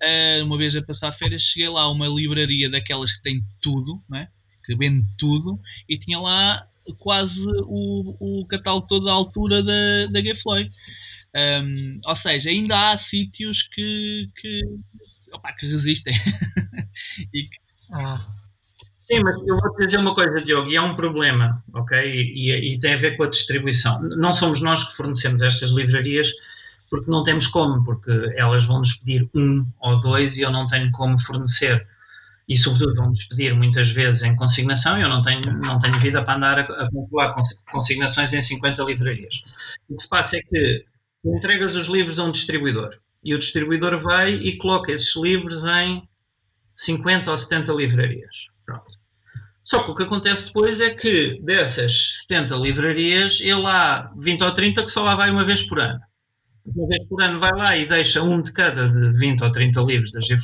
uh, 0.00 0.44
uma 0.44 0.56
vez 0.56 0.76
a 0.76 0.82
passar 0.82 1.10
férias 1.10 1.42
cheguei 1.42 1.68
lá 1.68 1.82
a 1.82 1.90
uma 1.90 2.06
livraria 2.06 2.70
daquelas 2.70 3.10
que 3.10 3.22
tem 3.22 3.42
tudo, 3.60 4.00
né? 4.08 4.28
Que 4.64 4.74
vende 4.74 5.06
tudo, 5.16 5.60
e 5.88 5.98
tinha 5.98 6.18
lá 6.18 6.66
quase 6.98 7.40
o, 7.64 8.40
o 8.40 8.46
catálogo 8.46 8.86
todo 8.86 9.08
à 9.08 9.12
altura 9.12 9.62
da, 9.62 10.06
da 10.10 10.20
Gay 10.20 10.34
Floyd. 10.34 10.70
Um, 11.34 12.00
ou 12.04 12.14
seja, 12.14 12.50
ainda 12.50 12.92
há 12.92 12.96
sítios 12.96 13.62
que, 13.62 14.30
que, 14.36 14.62
opa, 15.32 15.52
que 15.52 15.66
resistem. 15.66 16.14
que... 17.32 17.48
ah. 17.90 18.26
Sim, 19.00 19.20
mas 19.22 19.36
eu 19.46 19.60
vou 19.60 19.74
te 19.76 19.84
dizer 19.84 19.98
uma 19.98 20.14
coisa, 20.14 20.40
Diogo, 20.40 20.70
e 20.70 20.76
é 20.76 20.80
um 20.80 20.96
problema, 20.96 21.62
ok? 21.74 21.98
E, 21.98 22.50
e, 22.50 22.74
e, 22.74 22.80
tem 22.80 22.94
a 22.94 22.98
ver 22.98 23.18
com 23.18 23.24
a 23.24 23.28
distribuição. 23.28 24.00
Não 24.00 24.32
somos 24.34 24.62
nós 24.62 24.82
que 24.82 24.96
fornecemos 24.96 25.42
estas 25.42 25.70
livrarias 25.72 26.30
porque 26.88 27.10
não 27.10 27.22
temos 27.22 27.46
como, 27.48 27.84
porque 27.84 28.10
elas 28.36 28.64
vão 28.64 28.78
nos 28.78 28.94
pedir 28.94 29.28
um 29.34 29.66
ou 29.80 30.00
dois 30.00 30.36
e 30.36 30.42
eu 30.42 30.50
não 30.50 30.66
tenho 30.66 30.90
como 30.92 31.20
fornecer 31.20 31.86
e 32.48 32.56
sobretudo 32.56 32.94
vão-nos 32.94 33.24
pedir 33.24 33.54
muitas 33.54 33.90
vezes 33.90 34.22
em 34.22 34.36
consignação, 34.36 34.98
eu 34.98 35.08
não 35.08 35.22
tenho, 35.22 35.40
não 35.60 35.78
tenho 35.78 35.98
vida 36.00 36.22
para 36.22 36.36
andar 36.36 36.58
a, 36.58 36.62
a 36.62 36.90
calcular 36.90 37.34
consignações 37.70 38.32
em 38.32 38.40
50 38.40 38.82
livrarias. 38.82 39.34
O 39.88 39.96
que 39.96 40.02
se 40.02 40.08
passa 40.08 40.36
é 40.36 40.40
que 40.40 40.84
entregas 41.24 41.74
os 41.74 41.86
livros 41.86 42.18
a 42.18 42.24
um 42.24 42.32
distribuidor 42.32 42.98
e 43.24 43.34
o 43.34 43.38
distribuidor 43.38 44.00
vai 44.02 44.34
e 44.34 44.58
coloca 44.58 44.92
esses 44.92 45.16
livros 45.16 45.64
em 45.64 46.06
50 46.76 47.30
ou 47.30 47.38
70 47.38 47.72
livrarias. 47.72 48.34
Pronto. 48.66 48.92
Só 49.64 49.82
que 49.82 49.90
o 49.90 49.94
que 49.94 50.02
acontece 50.02 50.46
depois 50.46 50.78
é 50.80 50.90
que 50.90 51.40
dessas 51.42 52.22
70 52.28 52.54
livrarias, 52.56 53.40
ele 53.40 53.66
há 53.66 54.12
20 54.18 54.42
ou 54.42 54.52
30 54.52 54.84
que 54.84 54.90
só 54.90 55.02
lá 55.02 55.16
vai 55.16 55.30
uma 55.30 55.46
vez 55.46 55.62
por 55.62 55.80
ano. 55.80 56.00
Uma 56.66 56.86
vez 56.86 57.08
por 57.08 57.22
ano 57.22 57.40
vai 57.40 57.52
lá 57.52 57.76
e 57.76 57.88
deixa 57.88 58.22
um 58.22 58.42
de 58.42 58.52
cada 58.52 58.86
de 58.88 59.18
20 59.18 59.42
ou 59.42 59.50
30 59.50 59.80
livros 59.80 60.12
da 60.12 60.20
G. 60.20 60.36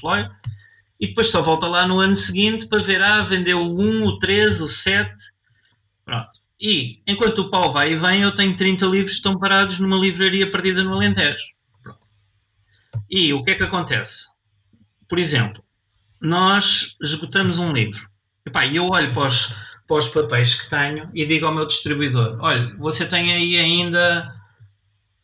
E 1.01 1.09
depois 1.09 1.29
só 1.29 1.41
volta 1.41 1.67
lá 1.67 1.87
no 1.87 1.99
ano 1.99 2.15
seguinte 2.15 2.67
para 2.67 2.85
ver, 2.85 3.03
ah, 3.03 3.25
vendeu 3.25 3.59
o 3.59 3.81
1, 3.81 4.05
o 4.07 4.19
3, 4.19 4.61
o 4.61 4.69
7. 4.69 5.11
Pronto. 6.05 6.29
E 6.61 7.01
enquanto 7.07 7.39
o 7.39 7.51
pau 7.51 7.73
vai 7.73 7.93
e 7.93 7.97
vem, 7.97 8.21
eu 8.21 8.35
tenho 8.35 8.57
30 8.57 8.85
livros 8.85 9.13
que 9.13 9.17
estão 9.17 9.39
parados 9.39 9.79
numa 9.79 9.97
livraria 9.97 10.51
perdida 10.51 10.83
no 10.85 10.93
Alentejo. 10.93 11.43
Pronto. 11.83 12.01
E 13.09 13.33
o 13.33 13.43
que 13.43 13.53
é 13.53 13.55
que 13.55 13.63
acontece? 13.63 14.27
Por 15.09 15.19
exemplo, 15.19 15.65
nós 16.21 16.95
esgotamos 17.03 17.59
um 17.59 17.73
livro. 17.73 17.99
E 18.71 18.77
eu 18.77 18.87
olho 18.87 19.15
para 19.15 19.27
os, 19.27 19.55
para 19.89 19.99
os 19.99 20.09
papéis 20.09 20.55
que 20.55 20.69
tenho 20.69 21.11
e 21.15 21.25
digo 21.25 21.47
ao 21.47 21.55
meu 21.55 21.67
distribuidor: 21.67 22.39
olha, 22.41 22.75
você 22.77 23.07
tem 23.07 23.33
aí 23.33 23.57
ainda 23.57 24.40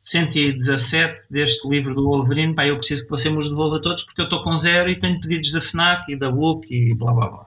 117 0.07 1.27
deste 1.31 1.69
livro 1.69 1.95
do 1.95 2.05
Wolverine, 2.05 2.55
pá, 2.55 2.65
eu 2.65 2.79
preciso 2.79 3.05
que 3.05 3.11
você 3.11 3.29
me 3.29 3.39
os 3.39 3.49
devolva 3.49 3.83
todos 3.83 4.05
porque 4.05 4.21
eu 4.21 4.27
estou 4.27 4.43
com 4.43 4.57
zero 4.57 4.89
e 4.89 4.99
tenho 4.99 5.21
pedidos 5.21 5.51
da 5.51 5.61
FNAC 5.61 6.13
e 6.13 6.17
da 6.17 6.31
Book 6.31 6.67
e 6.73 6.95
blá 6.95 7.13
blá 7.13 7.29
blá. 7.29 7.47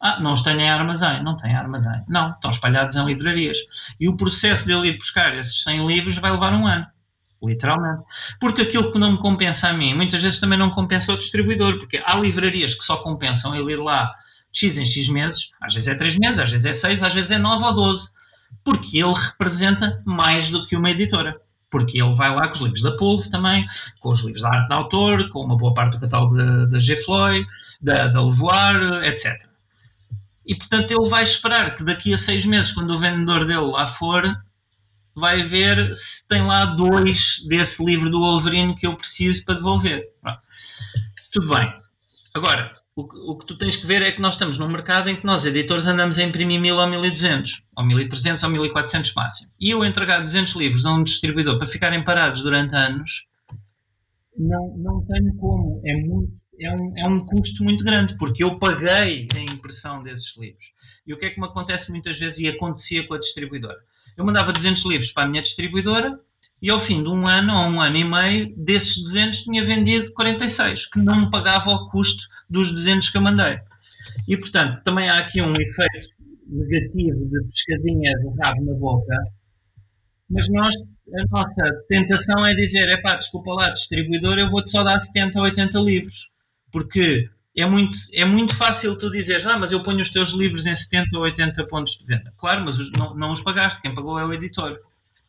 Ah, 0.00 0.20
não 0.20 0.32
os 0.32 0.42
tenho 0.42 0.60
em 0.60 0.70
armazém. 0.70 1.22
Não 1.22 1.36
tem 1.36 1.54
armazém. 1.54 2.02
Não, 2.08 2.30
estão 2.30 2.50
espalhados 2.50 2.96
em 2.96 3.04
livrarias. 3.04 3.58
E 3.98 4.08
o 4.08 4.16
processo 4.16 4.64
de 4.64 4.72
ele 4.72 4.88
ir 4.88 4.96
buscar 4.96 5.36
esses 5.36 5.62
100 5.64 5.86
livros 5.86 6.16
vai 6.18 6.30
levar 6.30 6.54
um 6.54 6.66
ano. 6.66 6.86
Literalmente. 7.42 8.04
Porque 8.40 8.62
aquilo 8.62 8.90
que 8.92 8.98
não 8.98 9.12
me 9.12 9.18
compensa 9.18 9.68
a 9.68 9.72
mim, 9.72 9.94
muitas 9.94 10.22
vezes 10.22 10.40
também 10.40 10.58
não 10.58 10.70
compensa 10.70 11.12
ao 11.12 11.18
distribuidor. 11.18 11.78
Porque 11.78 12.00
há 12.04 12.16
livrarias 12.16 12.74
que 12.74 12.84
só 12.84 12.98
compensam 12.98 13.54
ele 13.54 13.72
ir 13.72 13.76
lá 13.76 14.14
de 14.52 14.60
X 14.60 14.78
em 14.78 14.86
X 14.86 15.08
meses. 15.08 15.50
Às 15.60 15.74
vezes 15.74 15.88
é 15.88 15.94
3 15.94 16.16
meses, 16.16 16.38
às 16.38 16.50
vezes 16.50 16.66
é 16.66 16.72
6, 16.72 17.02
às 17.02 17.12
vezes 17.12 17.30
é 17.32 17.38
9 17.38 17.64
ou 17.64 17.74
12. 17.74 18.08
Porque 18.64 18.98
ele 18.98 19.14
representa 19.14 20.00
mais 20.06 20.48
do 20.48 20.66
que 20.66 20.76
uma 20.76 20.90
editora 20.90 21.36
porque 21.70 22.00
ele 22.00 22.14
vai 22.14 22.34
lá 22.34 22.48
com 22.48 22.54
os 22.54 22.60
livros 22.60 22.82
da 22.82 22.96
Pulve 22.96 23.30
também, 23.30 23.66
com 24.00 24.10
os 24.10 24.20
livros 24.20 24.42
da 24.42 24.48
arte 24.48 24.68
de 24.68 24.74
autor, 24.74 25.28
com 25.30 25.44
uma 25.44 25.56
boa 25.56 25.74
parte 25.74 25.92
do 25.92 26.00
catálogo 26.00 26.36
da, 26.36 26.66
da 26.66 26.78
G. 26.78 27.02
Floyd, 27.02 27.46
da, 27.80 28.08
da 28.08 28.22
Levoir, 28.22 29.04
etc. 29.04 29.48
E 30.46 30.54
portanto 30.54 30.90
ele 30.90 31.08
vai 31.08 31.24
esperar 31.24 31.76
que 31.76 31.84
daqui 31.84 32.14
a 32.14 32.18
seis 32.18 32.44
meses, 32.46 32.72
quando 32.72 32.90
o 32.90 32.98
vendedor 32.98 33.44
dele 33.44 33.60
lá 33.60 33.88
for, 33.88 34.24
vai 35.14 35.42
ver 35.44 35.94
se 35.96 36.26
tem 36.26 36.42
lá 36.42 36.64
dois 36.64 37.44
desse 37.46 37.84
livro 37.84 38.08
do 38.08 38.20
Wolverine 38.20 38.76
que 38.76 38.86
eu 38.86 38.96
preciso 38.96 39.44
para 39.44 39.56
devolver. 39.56 40.04
Pronto. 40.22 40.40
Tudo 41.32 41.54
bem. 41.54 41.74
Agora, 42.34 42.77
o, 42.98 43.32
o, 43.32 43.38
que 43.38 43.46
tu 43.46 43.56
tens 43.56 43.76
que 43.76 43.86
ver 43.86 44.02
é 44.02 44.10
que 44.10 44.20
nós 44.20 44.34
estamos 44.34 44.58
num 44.58 44.68
mercado 44.68 45.08
em 45.08 45.14
que 45.14 45.24
nós, 45.24 45.44
editores, 45.44 45.86
andamos 45.86 46.18
a 46.18 46.24
imprimir 46.24 46.60
1000 46.60 46.74
ou 46.74 46.86
1200, 46.88 47.62
ou 47.76 47.86
1300 47.86 48.42
ou 48.42 48.50
1400 48.50 49.14
máximo. 49.14 49.50
E 49.60 49.70
eu 49.70 49.84
entregar 49.84 50.20
200 50.20 50.56
livros 50.56 50.84
a 50.84 50.92
um 50.92 51.04
distribuidor 51.04 51.58
para 51.58 51.68
ficarem 51.68 52.02
parados 52.02 52.42
durante 52.42 52.74
anos, 52.74 53.24
não, 54.36 54.76
não 54.76 55.06
tenho 55.06 55.32
como. 55.36 55.80
É, 55.84 55.94
muito, 55.94 56.32
é, 56.60 56.74
um, 56.74 56.92
é 56.98 57.08
um 57.08 57.24
custo 57.24 57.62
muito 57.62 57.84
grande, 57.84 58.16
porque 58.18 58.42
eu 58.42 58.58
paguei 58.58 59.28
a 59.32 59.38
impressão 59.38 60.02
desses 60.02 60.36
livros. 60.36 60.66
E 61.06 61.14
o 61.14 61.18
que 61.18 61.26
é 61.26 61.30
que 61.30 61.40
me 61.40 61.46
acontece 61.46 61.92
muitas 61.92 62.18
vezes 62.18 62.40
e 62.40 62.48
acontecia 62.48 63.06
com 63.06 63.14
a 63.14 63.18
distribuidora? 63.18 63.78
Eu 64.16 64.24
mandava 64.24 64.52
200 64.52 64.84
livros 64.86 65.12
para 65.12 65.22
a 65.22 65.28
minha 65.28 65.42
distribuidora 65.42 66.18
e 66.60 66.70
ao 66.70 66.80
fim 66.80 67.02
de 67.02 67.08
um 67.08 67.26
ano 67.26 67.54
ou 67.54 67.70
um 67.70 67.80
ano 67.80 67.96
e 67.96 68.04
meio, 68.04 68.54
desses 68.56 69.02
200 69.02 69.42
tinha 69.42 69.64
vendido 69.64 70.12
46, 70.12 70.86
que 70.86 70.98
não 70.98 71.22
me 71.22 71.30
pagava 71.30 71.70
o 71.70 71.88
custo 71.90 72.26
dos 72.50 72.72
200 72.72 73.10
que 73.10 73.16
eu 73.16 73.22
mandei. 73.22 73.58
E 74.26 74.36
portanto, 74.36 74.82
também 74.82 75.08
há 75.08 75.20
aqui 75.20 75.40
um 75.40 75.52
efeito 75.52 76.08
negativo 76.46 77.26
de 77.26 77.48
pescadinha 77.48 78.12
de 78.18 78.42
rabo 78.42 78.64
na 78.64 78.74
boca, 78.74 79.14
mas 80.30 80.48
nós, 80.50 80.74
a 80.76 81.24
nossa 81.30 81.84
tentação 81.88 82.46
é 82.46 82.54
dizer: 82.54 82.88
é 82.88 83.00
pá, 83.00 83.16
desculpa 83.16 83.52
lá, 83.52 83.70
distribuidor, 83.70 84.38
eu 84.38 84.50
vou-te 84.50 84.70
só 84.70 84.82
dar 84.82 84.98
70 85.00 85.38
ou 85.38 85.44
80 85.44 85.78
livros, 85.78 86.28
porque 86.72 87.30
é 87.56 87.66
muito, 87.66 87.96
é 88.12 88.26
muito 88.26 88.54
fácil 88.56 88.96
tu 88.96 89.10
dizeres, 89.10 89.46
ah, 89.46 89.58
mas 89.58 89.72
eu 89.72 89.82
ponho 89.82 90.00
os 90.00 90.10
teus 90.10 90.30
livros 90.30 90.66
em 90.66 90.74
70 90.74 91.16
ou 91.16 91.22
80 91.24 91.66
pontos 91.66 91.96
de 91.96 92.04
venda. 92.04 92.32
Claro, 92.36 92.64
mas 92.64 92.78
os, 92.78 92.90
não, 92.92 93.14
não 93.14 93.32
os 93.32 93.42
pagaste, 93.42 93.80
quem 93.80 93.94
pagou 93.94 94.18
é 94.18 94.24
o 94.24 94.32
editor. 94.32 94.78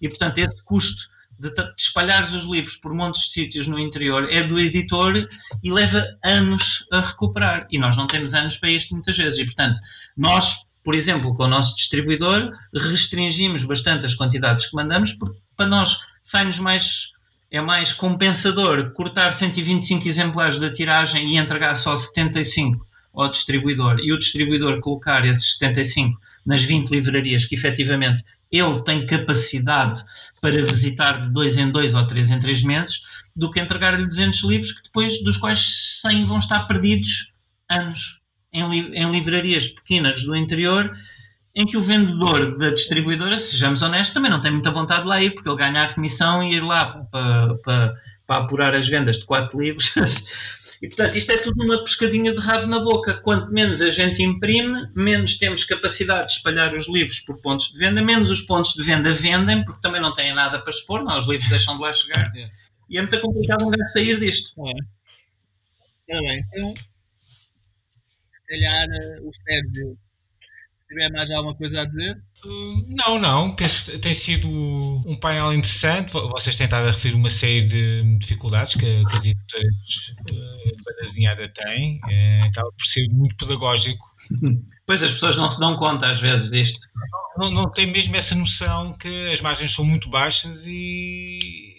E 0.02 0.08
portanto, 0.08 0.38
esse 0.38 0.64
custo 0.64 1.02
de, 1.40 1.50
de 1.54 1.74
espalhares 1.78 2.34
os 2.34 2.44
livros 2.44 2.76
por 2.76 2.94
montes 2.94 3.24
de 3.24 3.30
sítios 3.30 3.68
no 3.68 3.80
interior 3.80 4.30
é 4.30 4.44
do 4.44 4.60
editor 4.60 5.28
e 5.64 5.72
leva 5.72 6.06
anos 6.24 6.86
a 6.92 7.00
recuperar. 7.00 7.66
E 7.72 7.80
nós 7.80 7.96
não 7.96 8.08
temos 8.08 8.34
anos 8.34 8.58
para 8.58 8.70
isto 8.70 8.94
muitas 8.94 9.18
vezes. 9.18 9.40
E, 9.40 9.46
portanto, 9.46 9.80
nós, 10.18 10.58
por 10.84 10.94
exemplo, 10.94 11.34
com 11.36 11.44
o 11.44 11.48
nosso 11.48 11.76
distribuidor, 11.76 12.52
restringimos 12.74 13.64
bastante 13.64 14.06
as 14.06 14.16
quantidades 14.16 14.68
que 14.68 14.76
mandamos, 14.76 15.14
porque 15.14 15.40
para 15.56 15.68
nós 15.68 15.98
saímos 16.24 16.60
mais. 16.60 17.18
É 17.52 17.60
mais 17.60 17.92
compensador 17.92 18.94
cortar 18.94 19.34
125 19.34 20.08
exemplares 20.08 20.60
da 20.60 20.72
tiragem 20.72 21.34
e 21.34 21.38
entregar 21.40 21.74
só 21.74 21.96
75 21.96 22.86
ao 23.12 23.32
distribuidor 23.32 23.98
e 24.00 24.14
o 24.14 24.20
distribuidor 24.20 24.80
colocar 24.82 25.26
esses 25.26 25.54
75 25.58 26.20
nas 26.46 26.62
20 26.62 26.90
livrarias 26.90 27.46
que 27.46 27.56
efetivamente 27.56 28.24
ele 28.52 28.82
tem 28.84 29.06
capacidade 29.06 30.04
para 30.42 30.66
visitar 30.66 31.22
de 31.22 31.30
dois 31.30 31.58
em 31.58 31.70
dois 31.72 31.94
ou 31.94 32.08
três 32.08 32.30
em 32.30 32.40
três 32.40 32.64
meses, 32.64 33.02
do 33.36 33.52
que 33.52 33.60
entregar-lhe 33.60 34.06
200 34.06 34.44
livros 34.44 34.72
que 34.72 34.84
depois, 34.84 35.24
dos 35.24 35.38
quais 35.38 36.02
100 36.02 36.26
vão 36.26 36.40
estar 36.40 36.68
perdidos 36.68 37.32
anos 37.70 38.20
em, 38.52 38.68
li 38.68 38.80
em 38.96 39.12
livrarias 39.12 39.68
pequenas 39.68 40.24
do 40.24 40.36
interior, 40.36 40.98
em 41.56 41.66
que 41.66 41.78
o 41.78 41.82
vendedor 41.82 42.58
da 42.58 42.70
distribuidora, 42.72 43.38
sejamos 43.40 43.82
honestos, 43.82 44.14
também 44.14 44.32
não 44.32 44.42
tem 44.42 44.52
muita 44.52 44.72
vontade 44.72 45.04
de 45.04 45.08
lá 45.08 45.22
ir, 45.22 45.32
porque 45.32 45.50
ele 45.50 45.58
ganha 45.58 45.84
a 45.84 45.94
comissão 45.94 46.44
e 46.44 46.56
ir 46.56 46.62
lá 46.62 47.06
para, 47.12 47.56
para, 47.56 47.96
para 48.26 48.38
apurar 48.38 48.76
as 48.76 48.88
vendas 48.88 49.18
de 49.18 49.26
quatro 49.26 49.60
livros 49.60 49.92
E, 50.82 50.88
portanto, 50.88 51.18
isto 51.18 51.32
é 51.32 51.38
tudo 51.38 51.62
uma 51.64 51.84
pescadinha 51.84 52.32
de 52.32 52.40
rabo 52.40 52.66
na 52.68 52.80
boca. 52.80 53.20
Quanto 53.22 53.52
menos 53.52 53.82
a 53.82 53.90
gente 53.90 54.24
imprime, 54.24 54.90
menos 54.96 55.38
temos 55.38 55.66
capacidade 55.66 56.28
de 56.28 56.34
espalhar 56.34 56.74
os 56.74 56.88
livros 56.88 57.20
por 57.20 57.42
pontos 57.42 57.70
de 57.72 57.78
venda, 57.78 58.02
menos 58.02 58.30
os 58.30 58.42
pontos 58.42 58.74
de 58.74 58.84
venda 58.84 59.14
vendem, 59.14 59.66
porque 59.66 59.82
também 59.82 60.02
não 60.02 60.14
têm 60.14 60.34
nada 60.34 60.60
para 60.60 60.70
expor, 60.70 61.04
não, 61.04 61.18
os 61.18 61.28
livros 61.28 61.50
deixam 61.50 61.76
de 61.76 61.82
lá 61.82 61.92
chegar. 61.92 62.32
É. 62.36 62.50
E 62.90 62.98
é 62.98 63.02
muito 63.02 63.20
complicado 63.20 63.66
um 63.66 63.70
gajo 63.70 63.92
sair 63.92 64.20
disto. 64.20 64.52
É. 64.68 66.20
Bem, 66.20 66.46
então, 66.48 66.74
se 66.74 68.48
calhar 68.48 68.88
eh, 68.90 69.20
o 69.22 69.32
Sérgio, 69.44 69.98
se 70.80 70.88
tiver 70.88 71.12
mais 71.12 71.30
alguma 71.30 71.56
coisa 71.56 71.82
a 71.82 71.86
dizer. 71.86 72.18
Não, 72.88 73.20
não. 73.20 73.56
Penso 73.56 73.98
tem 74.00 74.14
sido 74.14 74.50
um 74.50 75.16
painel 75.20 75.54
interessante. 75.54 76.14
Vocês 76.14 76.56
têm 76.56 76.66
estado 76.66 76.88
a 76.88 76.92
referir 76.92 77.16
uma 77.16 77.30
série 77.30 77.64
de 77.64 78.18
dificuldades 78.18 78.74
que, 78.74 79.06
que 79.06 79.16
as 79.16 79.26
editoras 79.26 80.14
uh, 80.22 80.76
de 80.76 80.84
banda 80.84 81.02
desenhada 81.04 81.50
têm. 81.50 82.00
É, 82.10 82.42
acaba 82.44 82.72
por 82.72 82.86
ser 82.86 83.08
muito 83.10 83.36
pedagógico. 83.36 84.08
Pois 84.86 85.04
as 85.04 85.12
pessoas 85.12 85.36
não 85.36 85.50
se 85.50 85.60
dão 85.60 85.76
conta 85.78 86.08
às 86.08 86.20
vezes 86.20 86.50
disto. 86.50 86.80
Não, 87.38 87.52
não 87.52 87.72
tem 87.72 87.88
mesmo 87.88 88.16
essa 88.16 88.36
noção 88.36 88.94
que 88.94 89.30
as 89.32 89.42
margens 89.42 89.74
são 89.74 89.84
muito 89.84 90.10
baixas 90.10 90.66
e 90.66 91.76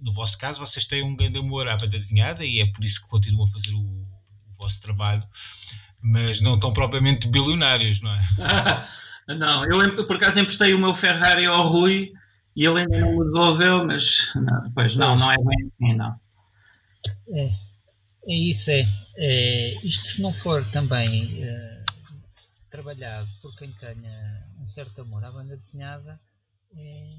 no 0.00 0.12
vosso 0.12 0.38
caso 0.38 0.60
vocês 0.60 0.86
têm 0.86 1.02
um 1.02 1.16
grande 1.16 1.38
amor 1.38 1.68
à 1.68 1.76
banda 1.76 1.98
desenhada 1.98 2.44
e 2.44 2.60
é 2.60 2.66
por 2.66 2.84
isso 2.84 3.02
que 3.02 3.08
continuam 3.08 3.44
a 3.44 3.50
fazer 3.50 3.72
o, 3.74 3.80
o 3.80 4.54
vosso 4.58 4.80
trabalho, 4.80 5.22
mas 6.00 6.40
não 6.40 6.54
estão 6.54 6.72
propriamente 6.72 7.28
bilionários, 7.28 8.00
não 8.00 8.12
é? 8.12 8.20
Não, 9.28 9.64
eu 9.66 10.06
por 10.06 10.16
acaso 10.16 10.38
emprestei 10.38 10.72
o 10.72 10.78
meu 10.78 10.94
Ferrari 10.94 11.46
ao 11.46 11.68
Rui 11.68 12.12
e 12.54 12.64
ele 12.64 12.80
ainda 12.80 13.00
não 13.00 13.18
me 13.18 13.24
devolveu, 13.24 13.84
mas 13.84 14.18
não, 14.34 14.72
pois 14.72 14.94
não, 14.96 15.16
não 15.16 15.32
é 15.32 15.36
bem 15.36 15.66
assim, 15.66 15.94
não. 15.94 16.20
É, 17.28 17.52
é 18.28 18.34
isso, 18.34 18.70
é. 18.70 18.86
é. 19.16 19.74
Isto 19.84 20.04
se 20.04 20.22
não 20.22 20.32
for 20.32 20.64
também 20.70 21.44
é, 21.44 21.84
trabalhado 22.70 23.28
por 23.42 23.54
quem 23.56 23.72
tenha 23.72 24.46
um 24.60 24.66
certo 24.66 25.00
amor 25.00 25.24
à 25.24 25.30
banda 25.30 25.56
desenhada, 25.56 26.20
é, 26.76 27.16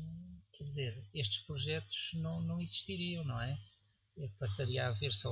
quer 0.53 0.63
dizer, 0.63 1.03
estes 1.13 1.39
projetos 1.39 2.11
não, 2.15 2.41
não 2.41 2.61
existiriam, 2.61 3.23
não 3.23 3.41
é? 3.41 3.57
é? 4.17 4.29
Passaria 4.39 4.85
a 4.85 4.89
haver 4.89 5.11
só 5.13 5.29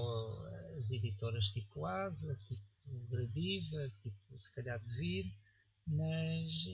as 0.78 0.92
editoras 0.92 1.48
tipo 1.50 1.86
Asa, 1.86 2.38
tipo 2.48 2.62
Gradiva, 3.10 3.92
tipo 4.04 4.40
se 4.40 4.54
calhar 4.54 4.80
Devir, 4.80 5.26
mas 5.88 6.68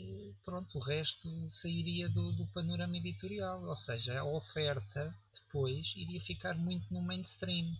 pronto, 0.45 0.77
o 0.77 0.81
resto 0.81 1.27
sairia 1.49 2.07
do, 2.07 2.31
do, 2.31 2.45
panorama 2.47 2.95
editorial, 2.97 3.63
ou 3.63 3.75
seja, 3.75 4.19
a 4.19 4.23
oferta 4.23 5.13
depois 5.33 5.93
iria 5.97 6.19
ficar 6.19 6.55
muito 6.55 6.91
no 6.93 7.01
mainstream. 7.01 7.75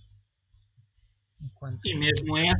Enquanto 1.41 1.80
e 1.86 1.98
mesmo 1.98 2.38
é, 2.38 2.53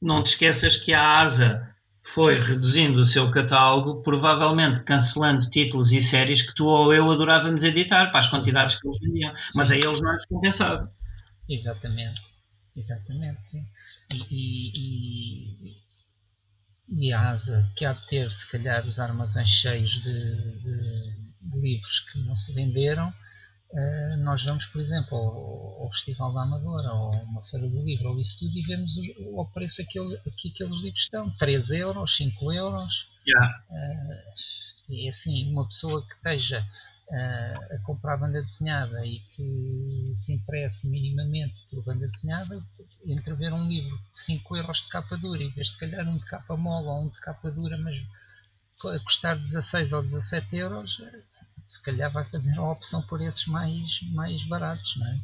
não 0.00 0.22
te 0.22 0.30
esqueças 0.30 0.76
que 0.76 0.92
a 0.92 1.20
ASA 1.20 1.74
foi 2.02 2.38
reduzindo 2.38 3.00
o 3.00 3.06
seu 3.06 3.30
catálogo, 3.30 4.02
provavelmente 4.02 4.82
cancelando 4.82 5.48
títulos 5.48 5.92
e 5.92 6.00
séries 6.00 6.42
que 6.42 6.54
tu 6.54 6.66
ou 6.66 6.92
eu 6.92 7.10
adorávamos 7.10 7.62
editar 7.62 8.10
para 8.10 8.20
as 8.20 8.28
quantidades 8.28 8.76
Exato. 8.76 8.82
que 8.82 8.88
eles 8.88 9.00
vendiam, 9.00 9.34
mas 9.54 9.70
aí 9.70 9.80
eles 9.82 10.00
não 10.00 10.12
lhes 10.12 10.26
compensava. 10.26 10.92
Exatamente, 11.48 12.22
exatamente, 12.76 13.44
sim. 13.44 13.66
E, 14.10 14.26
e, 14.30 15.68
e 15.68 15.85
e 16.88 17.12
a 17.12 17.30
ASA, 17.30 17.70
que 17.74 17.84
há 17.84 17.92
de 17.92 18.06
ter, 18.06 18.30
se 18.30 18.48
calhar, 18.50 18.86
os 18.86 19.00
armazéns 19.00 19.48
cheios 19.48 19.90
de, 19.90 20.02
de, 20.02 21.12
de 21.40 21.60
livros 21.60 22.00
que 22.00 22.18
não 22.20 22.36
se 22.36 22.52
venderam, 22.52 23.08
uh, 23.08 24.16
nós 24.18 24.44
vamos, 24.44 24.66
por 24.66 24.80
exemplo, 24.80 25.16
ao, 25.16 25.82
ao, 25.82 25.90
Festival 25.90 26.32
da 26.32 26.42
Amadora, 26.42 26.92
ou 26.92 27.10
uma 27.24 27.42
feira 27.42 27.68
do 27.68 27.82
livro, 27.82 28.10
ou 28.10 28.20
isso 28.20 28.38
tudo, 28.38 28.56
e 28.56 28.62
vemos 28.62 28.92
o, 29.18 29.40
o 29.40 29.46
preço 29.46 29.84
que 29.86 29.98
aqui 29.98 30.52
aqueles 30.54 30.80
livros 30.80 31.00
estão: 31.00 31.30
3 31.36 31.70
euros, 31.70 32.16
5 32.16 32.52
euros. 32.52 33.08
Yeah. 33.26 33.64
Uh, 33.68 34.92
e 34.92 35.08
assim, 35.08 35.50
uma 35.50 35.66
pessoa 35.66 36.06
que 36.06 36.14
esteja 36.14 36.64
uh, 37.10 37.74
a 37.74 37.78
comprar 37.84 38.16
banda 38.16 38.40
desenhada 38.40 39.04
e 39.04 39.20
que 39.20 40.12
se 40.14 40.32
interesse 40.32 40.88
minimamente 40.88 41.54
por 41.70 41.84
banda 41.84 42.06
desenhada, 42.06 42.62
entre 43.04 43.34
ver 43.34 43.52
um 43.52 43.66
livro 43.66 43.96
de 43.96 44.18
5 44.18 44.56
euros 44.56 44.78
de 44.82 44.88
capa 44.88 45.16
dura 45.16 45.42
e 45.42 45.48
ver 45.48 45.64
se 45.64 45.78
calhar 45.78 46.06
um 46.08 46.18
de 46.18 46.26
capa 46.26 46.56
mole 46.56 46.86
ou 46.86 47.04
um 47.04 47.08
de 47.08 47.20
capa 47.20 47.50
dura, 47.50 47.78
mas 47.78 48.02
a 48.84 48.98
custar 49.00 49.36
16 49.36 49.92
ou 49.92 50.02
17 50.02 50.56
euros, 50.56 51.02
se 51.66 51.82
calhar 51.82 52.12
vai 52.12 52.24
fazer 52.24 52.56
a 52.58 52.70
opção 52.70 53.02
por 53.02 53.20
esses 53.20 53.46
mais, 53.46 54.00
mais 54.12 54.44
baratos, 54.44 54.96
não 54.96 55.06
é? 55.06 55.18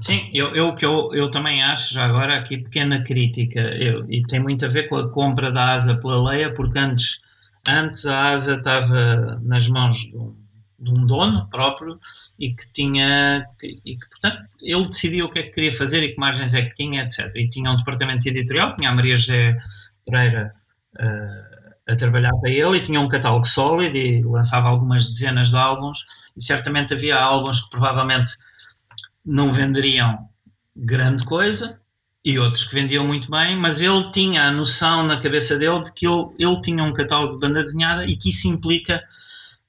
Sim, 0.00 0.30
eu, 0.34 0.54
eu 0.54 0.74
que 0.74 0.84
eu, 0.84 1.14
eu 1.14 1.30
também 1.30 1.62
acho, 1.62 1.94
já 1.94 2.04
agora 2.04 2.38
aqui 2.38 2.58
pequena 2.58 3.02
crítica, 3.02 3.60
eu, 3.60 4.10
e 4.10 4.22
tem 4.24 4.38
muito 4.38 4.66
a 4.66 4.68
ver 4.68 4.88
com 4.88 4.96
a 4.96 5.08
compra 5.10 5.50
da 5.50 5.72
asa 5.72 5.94
pela 5.94 6.30
Leia, 6.30 6.52
porque 6.52 6.78
antes, 6.78 7.18
antes 7.66 8.04
a 8.04 8.30
asa 8.30 8.56
estava 8.56 9.40
nas 9.42 9.66
mãos 9.68 9.96
de 9.96 10.14
um 10.14 10.45
de 10.78 10.90
um 10.90 11.06
dono 11.06 11.48
próprio 11.48 11.98
e 12.38 12.54
que 12.54 12.66
tinha 12.72 13.46
e 13.62 13.96
que 13.96 14.08
portanto 14.10 14.42
ele 14.60 14.86
decidia 14.88 15.24
o 15.24 15.30
que 15.30 15.38
é 15.38 15.42
que 15.44 15.52
queria 15.52 15.76
fazer 15.76 16.02
e 16.02 16.12
que 16.12 16.20
margens 16.20 16.52
é 16.52 16.62
que 16.62 16.76
tinha 16.76 17.04
etc 17.04 17.30
e 17.34 17.48
tinha 17.48 17.70
um 17.70 17.76
departamento 17.76 18.28
editorial 18.28 18.76
tinha 18.76 18.90
a 18.90 18.94
Maria 18.94 19.16
José 19.16 19.56
Pereira 20.04 20.54
uh, 20.96 21.56
a 21.86 21.94
trabalhar 21.94 22.32
para 22.40 22.50
ele 22.50 22.78
e 22.78 22.82
tinha 22.82 23.00
um 23.00 23.08
catálogo 23.08 23.46
sólido 23.46 23.96
e 23.96 24.22
lançava 24.22 24.68
algumas 24.68 25.06
dezenas 25.06 25.50
de 25.50 25.56
álbuns. 25.56 26.04
E 26.36 26.42
certamente 26.42 26.92
havia 26.92 27.16
álbuns 27.16 27.60
que 27.60 27.70
provavelmente 27.70 28.32
não 29.24 29.52
venderiam 29.52 30.28
grande 30.74 31.24
coisa 31.24 31.80
e 32.24 32.38
outros 32.38 32.64
que 32.64 32.74
vendiam 32.74 33.06
muito 33.06 33.30
bem, 33.30 33.56
mas 33.56 33.80
ele 33.80 34.10
tinha 34.10 34.42
a 34.42 34.50
noção 34.50 35.04
na 35.04 35.20
cabeça 35.22 35.56
dele 35.56 35.84
de 35.84 35.92
que 35.92 36.06
ele, 36.06 36.26
ele 36.38 36.60
tinha 36.60 36.82
um 36.82 36.92
catálogo 36.92 37.34
de 37.34 37.40
banda 37.40 37.62
desenhada 37.62 38.04
e 38.04 38.16
que 38.16 38.30
isso 38.30 38.48
implica 38.48 39.00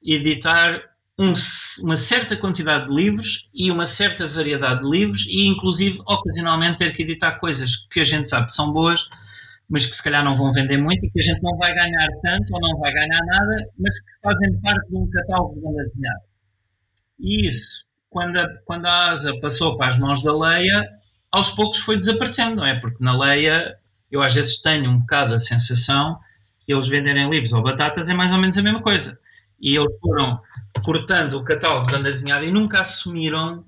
editar 0.03 0.81
um, 1.19 1.33
uma 1.81 1.97
certa 1.97 2.37
quantidade 2.37 2.87
de 2.87 2.93
livros 2.93 3.49
e 3.53 3.71
uma 3.71 3.85
certa 3.85 4.27
variedade 4.27 4.81
de 4.81 4.89
livros 4.89 5.25
e 5.27 5.47
inclusive 5.47 5.99
ocasionalmente 6.05 6.77
ter 6.77 6.93
que 6.93 7.01
editar 7.01 7.39
coisas 7.39 7.75
que 7.91 7.99
a 7.99 8.03
gente 8.03 8.29
sabe 8.29 8.47
que 8.47 8.53
são 8.53 8.71
boas 8.71 9.01
mas 9.69 9.85
que 9.85 9.95
se 9.95 10.03
calhar 10.03 10.23
não 10.23 10.37
vão 10.37 10.53
vender 10.53 10.77
muito 10.77 11.05
e 11.05 11.09
que 11.09 11.19
a 11.19 11.23
gente 11.23 11.41
não 11.41 11.57
vai 11.57 11.73
ganhar 11.73 12.07
tanto 12.21 12.53
ou 12.53 12.61
não 12.61 12.79
vai 12.79 12.93
ganhar 12.93 13.19
nada 13.25 13.67
mas 13.79 13.99
que 13.99 14.05
fazem 14.21 14.61
parte 14.61 14.89
de 14.89 14.95
um 14.95 15.09
catálogo 15.09 15.55
de 15.55 15.61
banda 15.61 15.83
desenhada 15.85 16.21
e 17.19 17.47
isso 17.47 17.85
quando 18.09 18.37
a, 18.37 18.47
quando 18.65 18.85
a 18.85 19.11
ASA 19.11 19.33
passou 19.41 19.75
para 19.75 19.87
as 19.87 19.97
mãos 19.97 20.21
da 20.21 20.37
Leia 20.37 20.87
aos 21.31 21.49
poucos 21.49 21.79
foi 21.79 21.97
desaparecendo 21.97 22.57
não 22.57 22.65
é? 22.65 22.79
porque 22.79 23.03
na 23.03 23.17
Leia 23.17 23.75
eu 24.11 24.21
às 24.21 24.35
vezes 24.35 24.61
tenho 24.61 24.91
um 24.91 24.99
bocado 24.99 25.33
a 25.33 25.39
sensação 25.39 26.19
que 26.63 26.71
eles 26.71 26.87
venderem 26.87 27.27
livros 27.27 27.53
ou 27.53 27.63
batatas 27.63 28.07
é 28.07 28.13
mais 28.13 28.31
ou 28.31 28.37
menos 28.37 28.55
a 28.55 28.61
mesma 28.61 28.83
coisa 28.83 29.17
e 29.59 29.75
eles 29.77 29.99
foram 29.99 30.39
cortando 30.83 31.33
o 31.33 31.43
catálogo 31.43 31.87
de 31.87 31.91
banda 31.91 32.11
desenhada 32.11 32.45
e 32.45 32.51
nunca 32.51 32.81
assumiram 32.81 33.65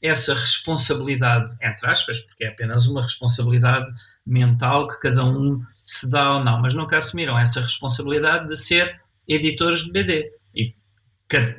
essa 0.00 0.34
responsabilidade, 0.34 1.54
entre 1.62 1.88
aspas, 1.88 2.20
porque 2.20 2.44
é 2.44 2.48
apenas 2.48 2.86
uma 2.86 3.02
responsabilidade 3.02 3.86
mental 4.26 4.88
que 4.88 5.00
cada 5.00 5.24
um 5.24 5.62
se 5.84 6.08
dá 6.08 6.34
ou 6.34 6.44
não, 6.44 6.60
mas 6.60 6.74
nunca 6.74 6.98
assumiram 6.98 7.38
essa 7.38 7.60
responsabilidade 7.60 8.48
de 8.48 8.56
ser 8.56 9.00
editores 9.28 9.80
de 9.84 9.92
BD. 9.92 10.32
E 10.54 10.74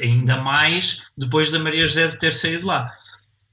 ainda 0.02 0.38
mais 0.38 1.02
depois 1.18 1.50
da 1.52 1.60
Maria 1.60 1.88
José 1.88 2.08
de 2.08 2.20
ter 2.20 2.34
saído 2.34 2.68
lá. 2.68 2.92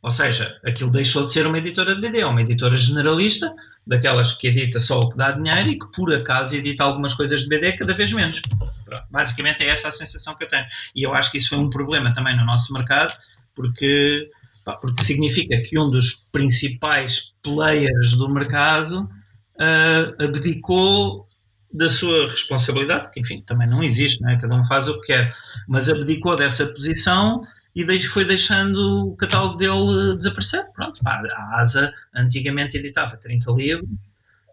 Ou 0.03 0.11
seja, 0.11 0.59
aquilo 0.65 0.91
deixou 0.91 1.27
de 1.27 1.33
ser 1.33 1.47
uma 1.47 1.59
editora 1.59 1.95
de 1.95 2.01
BD, 2.01 2.21
é 2.21 2.27
uma 2.27 2.41
editora 2.41 2.79
generalista, 2.79 3.55
daquelas 3.87 4.33
que 4.33 4.49
edita 4.49 4.81
só 4.81 4.99
o 4.99 5.09
que 5.09 5.17
dá 5.17 5.33
dinheiro 5.33 5.69
e 5.69 5.79
que 5.79 5.87
por 5.93 6.13
acaso 6.15 6.55
edita 6.55 6.85
algumas 6.85 7.13
coisas 7.13 7.41
de 7.43 7.49
BD 7.49 7.73
cada 7.73 7.93
vez 7.93 8.13
menos. 8.13 8.41
Pronto, 8.85 9.05
basicamente 9.11 9.63
é 9.63 9.69
essa 9.69 9.89
a 9.89 9.93
sensação 9.93 10.35
que 10.37 10.45
eu 10.45 10.49
tenho. 10.49 10.65
E 10.95 11.03
eu 11.03 11.13
acho 11.13 11.31
que 11.31 11.37
isso 11.37 11.51
foi 11.51 11.59
um 11.59 11.69
problema 11.69 12.13
também 12.15 12.37
no 12.37 12.45
nosso 12.47 12.73
mercado, 12.73 13.13
porque, 13.55 14.31
pá, 14.65 14.77
porque 14.77 15.05
significa 15.05 15.61
que 15.61 15.79
um 15.79 15.91
dos 15.91 16.25
principais 16.33 17.33
players 17.43 18.17
do 18.17 18.29
mercado 18.29 19.03
uh, 19.03 20.23
abdicou 20.23 21.29
da 21.73 21.89
sua 21.89 22.29
responsabilidade, 22.29 23.11
que 23.13 23.21
enfim, 23.21 23.43
também 23.47 23.69
não 23.69 23.83
existe, 23.83 24.21
não 24.23 24.31
é? 24.31 24.41
cada 24.41 24.55
um 24.55 24.65
faz 24.67 24.89
o 24.89 25.01
que 25.01 25.09
quer, 25.09 25.35
mas 25.69 25.89
abdicou 25.89 26.35
dessa 26.35 26.67
posição 26.67 27.43
e 27.75 28.03
foi 28.09 28.25
deixando 28.25 29.11
o 29.11 29.17
catálogo 29.17 29.57
dele 29.57 30.17
desaparecer. 30.17 30.65
Pronto, 30.75 31.01
pá, 31.03 31.23
a 31.35 31.61
ASA 31.61 31.93
antigamente 32.15 32.77
editava 32.77 33.17
30 33.17 33.53
livros, 33.53 33.89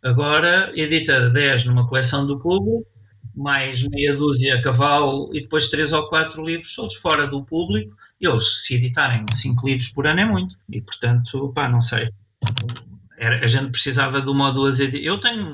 agora 0.03 0.71
edita 0.75 1.29
10 1.29 1.65
numa 1.65 1.87
coleção 1.87 2.25
do 2.25 2.39
público 2.39 2.85
mais 3.37 3.83
meia 3.83 4.15
dúzia 4.15 4.55
a 4.55 4.61
cavalo 4.63 5.29
e 5.31 5.41
depois 5.41 5.69
três 5.69 5.93
ou 5.93 6.09
quatro 6.09 6.43
livros 6.43 6.73
todos 6.75 6.95
fora 6.95 7.27
do 7.27 7.45
público. 7.45 7.95
Eles, 8.19 8.65
se 8.65 8.73
editarem 8.73 9.23
cinco 9.35 9.67
livros 9.67 9.89
por 9.89 10.07
ano, 10.07 10.19
é 10.19 10.25
muito. 10.25 10.55
E, 10.67 10.81
portanto, 10.81 11.51
pá, 11.53 11.69
não 11.69 11.79
sei. 11.79 12.09
Era, 13.15 13.45
a 13.45 13.47
gente 13.47 13.69
precisava 13.69 14.19
de 14.19 14.27
uma 14.27 14.47
ou 14.47 14.53
duas. 14.53 14.79
Eu 14.79 15.19
tenho, 15.19 15.53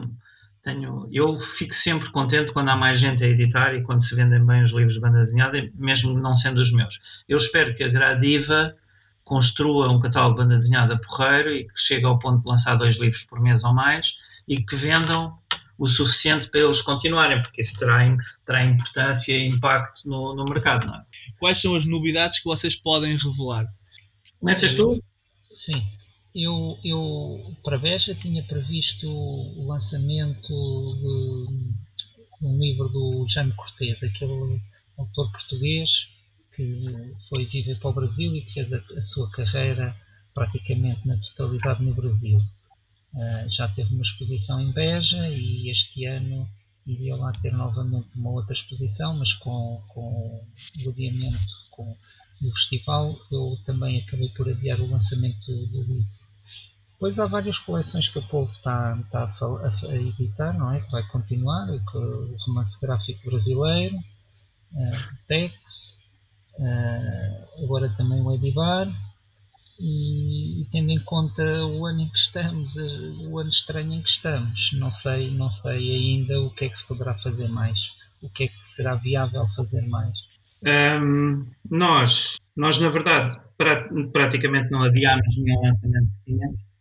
tenho... 0.63 1.07
Eu 1.11 1.39
fico 1.39 1.75
sempre 1.75 2.09
contente 2.11 2.51
quando 2.51 2.69
há 2.69 2.75
mais 2.75 2.99
gente 2.99 3.23
a 3.23 3.27
editar 3.27 3.75
e 3.75 3.83
quando 3.83 4.03
se 4.03 4.15
vendem 4.15 4.43
bem 4.43 4.63
os 4.63 4.71
livros 4.71 4.93
de 4.93 4.99
banda 4.99 5.23
desenhada, 5.23 5.69
mesmo 5.75 6.17
não 6.17 6.35
sendo 6.35 6.61
os 6.61 6.71
meus. 6.71 6.99
Eu 7.27 7.37
espero 7.37 7.75
que 7.75 7.83
a 7.83 7.89
Gradiva 7.89 8.75
construa 9.23 9.91
um 9.91 9.99
catálogo 9.99 10.35
de 10.35 10.43
banda 10.43 10.57
desenhada 10.57 10.97
porreiro 10.97 11.51
e 11.51 11.65
que 11.65 11.73
chegue 11.77 12.05
ao 12.05 12.17
ponto 12.17 12.41
de 12.41 12.49
lançar 12.49 12.75
dois 12.75 12.97
livros 12.97 13.23
por 13.23 13.39
mês 13.39 13.63
ou 13.63 13.73
mais 13.73 14.15
e 14.47 14.57
que 14.57 14.75
vendam 14.75 15.37
o 15.77 15.87
suficiente 15.87 16.49
para 16.49 16.61
eles 16.61 16.81
continuarem, 16.81 17.41
porque 17.41 17.61
isso 17.61 17.77
terá, 17.77 17.99
terá 18.45 18.63
importância 18.63 19.33
e 19.33 19.47
impacto 19.47 20.07
no, 20.07 20.35
no 20.35 20.45
mercado. 20.45 20.85
Não 20.85 20.95
é? 20.95 21.03
Quais 21.39 21.59
são 21.59 21.75
as 21.75 21.85
novidades 21.85 22.39
que 22.39 22.45
vocês 22.45 22.75
podem 22.75 23.17
revelar? 23.17 23.65
Começas 24.39 24.73
tu? 24.73 25.03
Sim. 25.53 25.83
Eu, 26.35 26.79
eu 26.83 27.55
para 27.63 27.77
Beja 27.77 28.15
tinha 28.15 28.43
previsto 28.43 29.07
o 29.07 29.67
lançamento 29.67 30.47
de 30.47 32.45
um 32.47 32.57
livro 32.57 32.89
do 32.89 33.27
Jaime 33.27 33.53
Cortez, 33.53 34.01
aquele 34.01 34.59
autor 34.97 35.31
português 35.31 36.09
que 36.55 37.15
foi 37.29 37.45
viver 37.45 37.79
para 37.79 37.89
o 37.89 37.93
Brasil 37.93 38.35
e 38.35 38.41
que 38.41 38.51
fez 38.51 38.73
a, 38.73 38.77
a 38.77 39.01
sua 39.01 39.29
carreira 39.31 39.95
praticamente 40.33 41.07
na 41.07 41.17
totalidade 41.17 41.83
no 41.83 41.93
Brasil. 41.93 42.39
Uh, 43.13 43.49
já 43.49 43.67
teve 43.67 43.93
uma 43.93 44.01
exposição 44.01 44.59
em 44.59 44.71
Beja 44.71 45.29
e 45.29 45.69
este 45.69 46.05
ano 46.05 46.49
iria 46.85 47.15
lá 47.15 47.31
ter 47.33 47.53
novamente 47.53 48.09
uma 48.15 48.31
outra 48.31 48.53
exposição, 48.53 49.15
mas 49.15 49.33
com, 49.33 49.83
com 49.87 50.45
o 50.83 50.89
adiamento 50.89 51.39
com, 51.69 51.95
do 52.41 52.51
festival, 52.53 53.15
eu 53.31 53.57
também 53.65 54.01
acabei 54.01 54.29
por 54.29 54.49
adiar 54.49 54.81
o 54.81 54.89
lançamento 54.89 55.45
do, 55.45 55.67
do 55.67 55.83
livro. 55.83 56.22
Depois 57.03 57.19
há 57.19 57.25
várias 57.25 57.59
coleções 57.59 58.07
que 58.07 58.17
o 58.17 58.21
povo 58.21 58.49
está, 58.49 58.97
a, 59.13 59.25
a, 59.25 59.95
editar, 59.97 60.53
não 60.53 60.71
é? 60.71 60.79
Que 60.79 60.89
vai 60.89 61.05
continuar, 61.07 61.67
o 61.69 62.37
romance 62.47 62.79
gráfico 62.79 63.29
brasileiro, 63.29 63.97
uh, 63.97 65.17
Tex, 65.27 65.97
uh, 66.57 67.61
agora 67.61 67.93
também 67.97 68.21
o 68.21 68.31
Edibar, 68.31 68.87
e, 69.77 70.61
e, 70.61 70.65
tendo 70.71 70.91
em 70.91 70.99
conta 70.99 71.43
o 71.65 71.85
ano 71.85 72.03
em 72.03 72.09
que 72.09 72.17
estamos, 72.17 72.77
o 72.77 73.37
ano 73.37 73.49
estranho 73.49 73.91
em 73.91 74.01
que 74.01 74.09
estamos, 74.09 74.71
não 74.71 74.89
sei, 74.89 75.29
não 75.29 75.49
sei 75.49 75.93
ainda 75.93 76.39
o 76.39 76.51
que 76.51 76.63
é 76.63 76.69
que 76.69 76.77
se 76.77 76.87
poderá 76.87 77.13
fazer 77.15 77.49
mais, 77.49 77.91
o 78.21 78.29
que 78.29 78.45
é 78.45 78.47
que 78.47 78.65
será 78.65 78.95
viável 78.95 79.45
fazer 79.49 79.85
mais. 79.89 80.17
Um, 80.65 81.47
nós, 81.69 82.37
nós 82.55 82.79
na 82.79 82.87
verdade 82.87 83.41
pra, 83.57 83.89
praticamente 84.13 84.71
não 84.71 84.83
adiámos 84.83 85.35
nenhum 85.35 85.63
lançamento 85.63 86.07
que 86.07 86.31
tínhamos, 86.31 86.72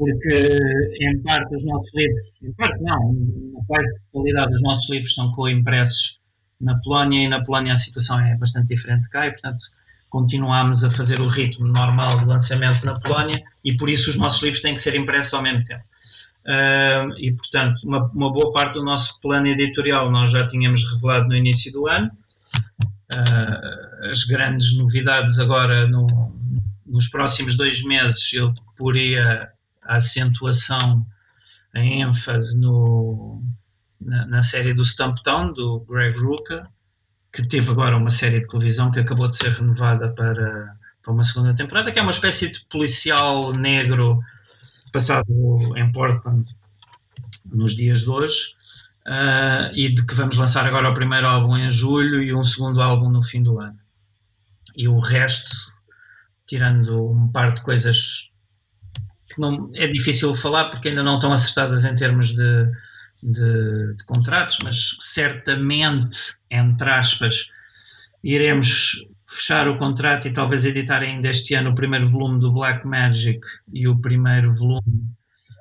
porque 0.00 0.58
em 0.98 1.22
parte 1.22 1.54
os 1.54 1.62
nossos 1.62 1.90
livros, 1.94 2.22
em 2.42 2.52
parte 2.54 2.82
não, 2.82 3.12
na 3.52 3.60
quase 3.66 3.90
totalidade 4.10 4.52
dos 4.52 4.62
nossos 4.62 4.88
livros 4.88 5.14
são 5.14 5.30
co-impressos 5.32 6.18
na 6.58 6.74
Polónia 6.80 7.22
e 7.22 7.28
na 7.28 7.44
Polónia 7.44 7.74
a 7.74 7.76
situação 7.76 8.18
é 8.18 8.34
bastante 8.38 8.68
diferente 8.68 9.02
de 9.02 9.10
cá 9.10 9.26
e 9.26 9.32
portanto 9.32 9.62
continuamos 10.08 10.82
a 10.84 10.90
fazer 10.90 11.20
o 11.20 11.28
ritmo 11.28 11.66
normal 11.68 12.20
de 12.20 12.24
lançamento 12.24 12.84
na 12.86 12.98
Polónia 12.98 13.42
e 13.62 13.76
por 13.76 13.90
isso 13.90 14.08
os 14.08 14.16
nossos 14.16 14.42
livros 14.42 14.62
têm 14.62 14.74
que 14.74 14.80
ser 14.80 14.94
impressos 14.94 15.34
ao 15.34 15.42
mesmo 15.42 15.64
tempo. 15.66 15.84
Uh, 16.46 17.12
e, 17.18 17.32
portanto, 17.32 17.82
uma, 17.84 18.10
uma, 18.14 18.32
boa 18.32 18.50
parte 18.54 18.74
do 18.74 18.82
nosso 18.82 19.20
plano 19.20 19.46
editorial 19.48 20.10
nós 20.10 20.30
já 20.30 20.46
tínhamos 20.46 20.82
revelado 20.90 21.28
no 21.28 21.36
início 21.36 21.70
do 21.70 21.86
ano. 21.86 22.10
Uh, 23.12 24.10
as 24.10 24.24
grandes 24.24 24.74
novidades 24.78 25.38
agora, 25.38 25.86
no, 25.86 26.34
nos 26.86 27.06
próximos 27.08 27.54
dois 27.54 27.84
meses, 27.84 28.32
eu 28.32 28.54
poria 28.78 29.52
a 29.82 29.96
acentuação, 29.96 31.06
a 31.74 31.80
ênfase 31.80 32.58
no, 32.58 33.42
na, 34.00 34.26
na 34.26 34.42
série 34.42 34.74
do 34.74 34.84
Stumptown, 34.84 35.52
do 35.52 35.80
Greg 35.88 36.18
Rucka, 36.18 36.68
que 37.32 37.46
teve 37.46 37.70
agora 37.70 37.96
uma 37.96 38.10
série 38.10 38.40
de 38.40 38.48
televisão 38.48 38.90
que 38.90 39.00
acabou 39.00 39.28
de 39.28 39.36
ser 39.36 39.52
renovada 39.52 40.10
para, 40.10 40.76
para 41.02 41.12
uma 41.12 41.24
segunda 41.24 41.54
temporada, 41.54 41.92
que 41.92 41.98
é 41.98 42.02
uma 42.02 42.10
espécie 42.10 42.50
de 42.50 42.60
policial 42.68 43.52
negro 43.52 44.20
passado 44.92 45.76
em 45.76 45.92
Portland 45.92 46.48
nos 47.44 47.74
dias 47.74 48.00
de 48.00 48.08
hoje, 48.08 48.54
uh, 49.06 49.72
e 49.74 49.94
de 49.94 50.04
que 50.04 50.14
vamos 50.14 50.36
lançar 50.36 50.66
agora 50.66 50.90
o 50.90 50.94
primeiro 50.94 51.26
álbum 51.26 51.56
em 51.56 51.70
julho 51.70 52.22
e 52.22 52.34
um 52.34 52.44
segundo 52.44 52.82
álbum 52.82 53.08
no 53.08 53.22
fim 53.22 53.42
do 53.42 53.60
ano. 53.60 53.78
E 54.76 54.88
o 54.88 54.98
resto, 54.98 55.54
tirando 56.46 57.10
um 57.10 57.30
par 57.30 57.54
de 57.54 57.62
coisas 57.62 58.29
não, 59.38 59.70
é 59.74 59.86
difícil 59.86 60.34
falar 60.34 60.70
porque 60.70 60.88
ainda 60.88 61.02
não 61.02 61.16
estão 61.16 61.32
acertadas 61.32 61.84
em 61.84 61.94
termos 61.96 62.28
de 62.34 62.70
de, 63.22 63.94
de 63.94 64.04
contratos, 64.04 64.58
mas 64.62 64.96
certamente, 65.00 66.18
entre 66.50 66.90
aspas, 66.90 67.46
iremos 68.22 68.96
fechar 69.28 69.68
o 69.68 69.78
contrato 69.78 70.26
e 70.26 70.32
talvez 70.32 70.64
editar 70.64 71.00
ainda 71.02 71.28
este 71.28 71.54
ano 71.54 71.70
o 71.70 71.74
primeiro 71.74 72.10
volume 72.10 72.40
do 72.40 72.52
Black 72.52 72.86
Magic 72.86 73.40
e 73.72 73.86
o 73.86 74.00
primeiro 74.00 74.54
volume 74.54 75.04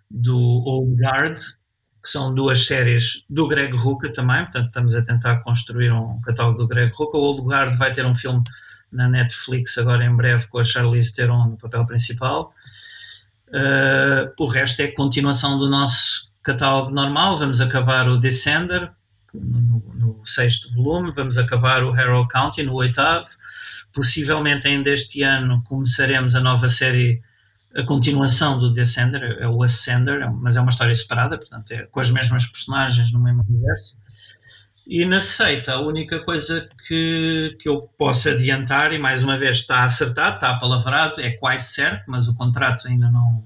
do 0.09 0.37
Old 0.37 0.99
Guard, 1.01 1.37
que 2.01 2.09
são 2.09 2.33
duas 2.33 2.65
séries 2.65 3.23
do 3.29 3.47
Greg 3.47 3.75
Rucka 3.75 4.11
também, 4.11 4.43
portanto 4.45 4.67
estamos 4.67 4.95
a 4.95 5.01
tentar 5.03 5.37
construir 5.41 5.91
um 5.91 6.19
catálogo 6.21 6.59
do 6.59 6.67
Greg 6.67 6.91
Rucka. 6.95 7.17
O 7.17 7.21
Old 7.21 7.41
Guard 7.43 7.77
vai 7.77 7.93
ter 7.93 8.05
um 8.05 8.15
filme 8.15 8.41
na 8.91 9.07
Netflix 9.07 9.77
agora 9.77 10.03
em 10.03 10.15
breve 10.15 10.47
com 10.47 10.57
a 10.57 10.63
Charlize 10.63 11.13
Theron 11.13 11.49
no 11.49 11.57
papel 11.57 11.85
principal. 11.85 12.53
Uh, 13.49 14.31
o 14.37 14.45
resto 14.47 14.81
é 14.81 14.87
continuação 14.87 15.57
do 15.57 15.67
nosso 15.69 16.29
catálogo 16.43 16.91
normal, 16.91 17.39
vamos 17.39 17.59
acabar 17.59 18.07
o 18.07 18.17
Descender 18.17 18.91
no, 19.33 19.83
no, 19.95 20.25
sexto 20.25 20.73
volume, 20.73 21.11
vamos 21.15 21.37
acabar 21.37 21.83
o 21.83 21.91
Harold 21.93 22.27
County 22.29 22.63
no 22.63 22.73
oitavo. 22.73 23.27
Possivelmente 23.93 24.67
ainda 24.67 24.91
este 24.91 25.23
ano 25.23 25.63
começaremos 25.63 26.35
a 26.35 26.39
nova 26.39 26.67
série, 26.67 27.21
a 27.75 27.83
continuação 27.83 28.59
do 28.59 28.71
Descender, 28.71 29.37
é 29.39 29.47
o 29.47 29.63
Ascender, 29.63 30.21
é 30.21 30.29
mas 30.29 30.55
é 30.55 30.61
uma 30.61 30.69
história 30.69 30.95
separada, 30.95 31.37
portanto 31.37 31.71
é 31.71 31.83
com 31.87 31.99
as 31.99 32.11
mesmas 32.11 32.45
personagens 32.45 33.11
no 33.11 33.19
mesmo 33.19 33.43
universo. 33.47 33.97
E 34.89 35.05
na 35.05 35.21
seita, 35.21 35.73
a 35.73 35.81
única 35.81 36.19
coisa 36.21 36.67
que, 36.87 37.55
que 37.61 37.69
eu 37.69 37.81
posso 37.95 38.27
adiantar, 38.27 38.91
e 38.91 38.97
mais 38.97 39.21
uma 39.21 39.37
vez 39.37 39.57
está 39.57 39.83
acertado, 39.83 40.37
está 40.37 40.49
apalavrado, 40.49 41.21
é 41.21 41.29
quase 41.29 41.71
certo, 41.75 42.05
mas 42.07 42.27
o 42.27 42.33
contrato 42.33 42.87
ainda 42.87 43.07
não, 43.11 43.43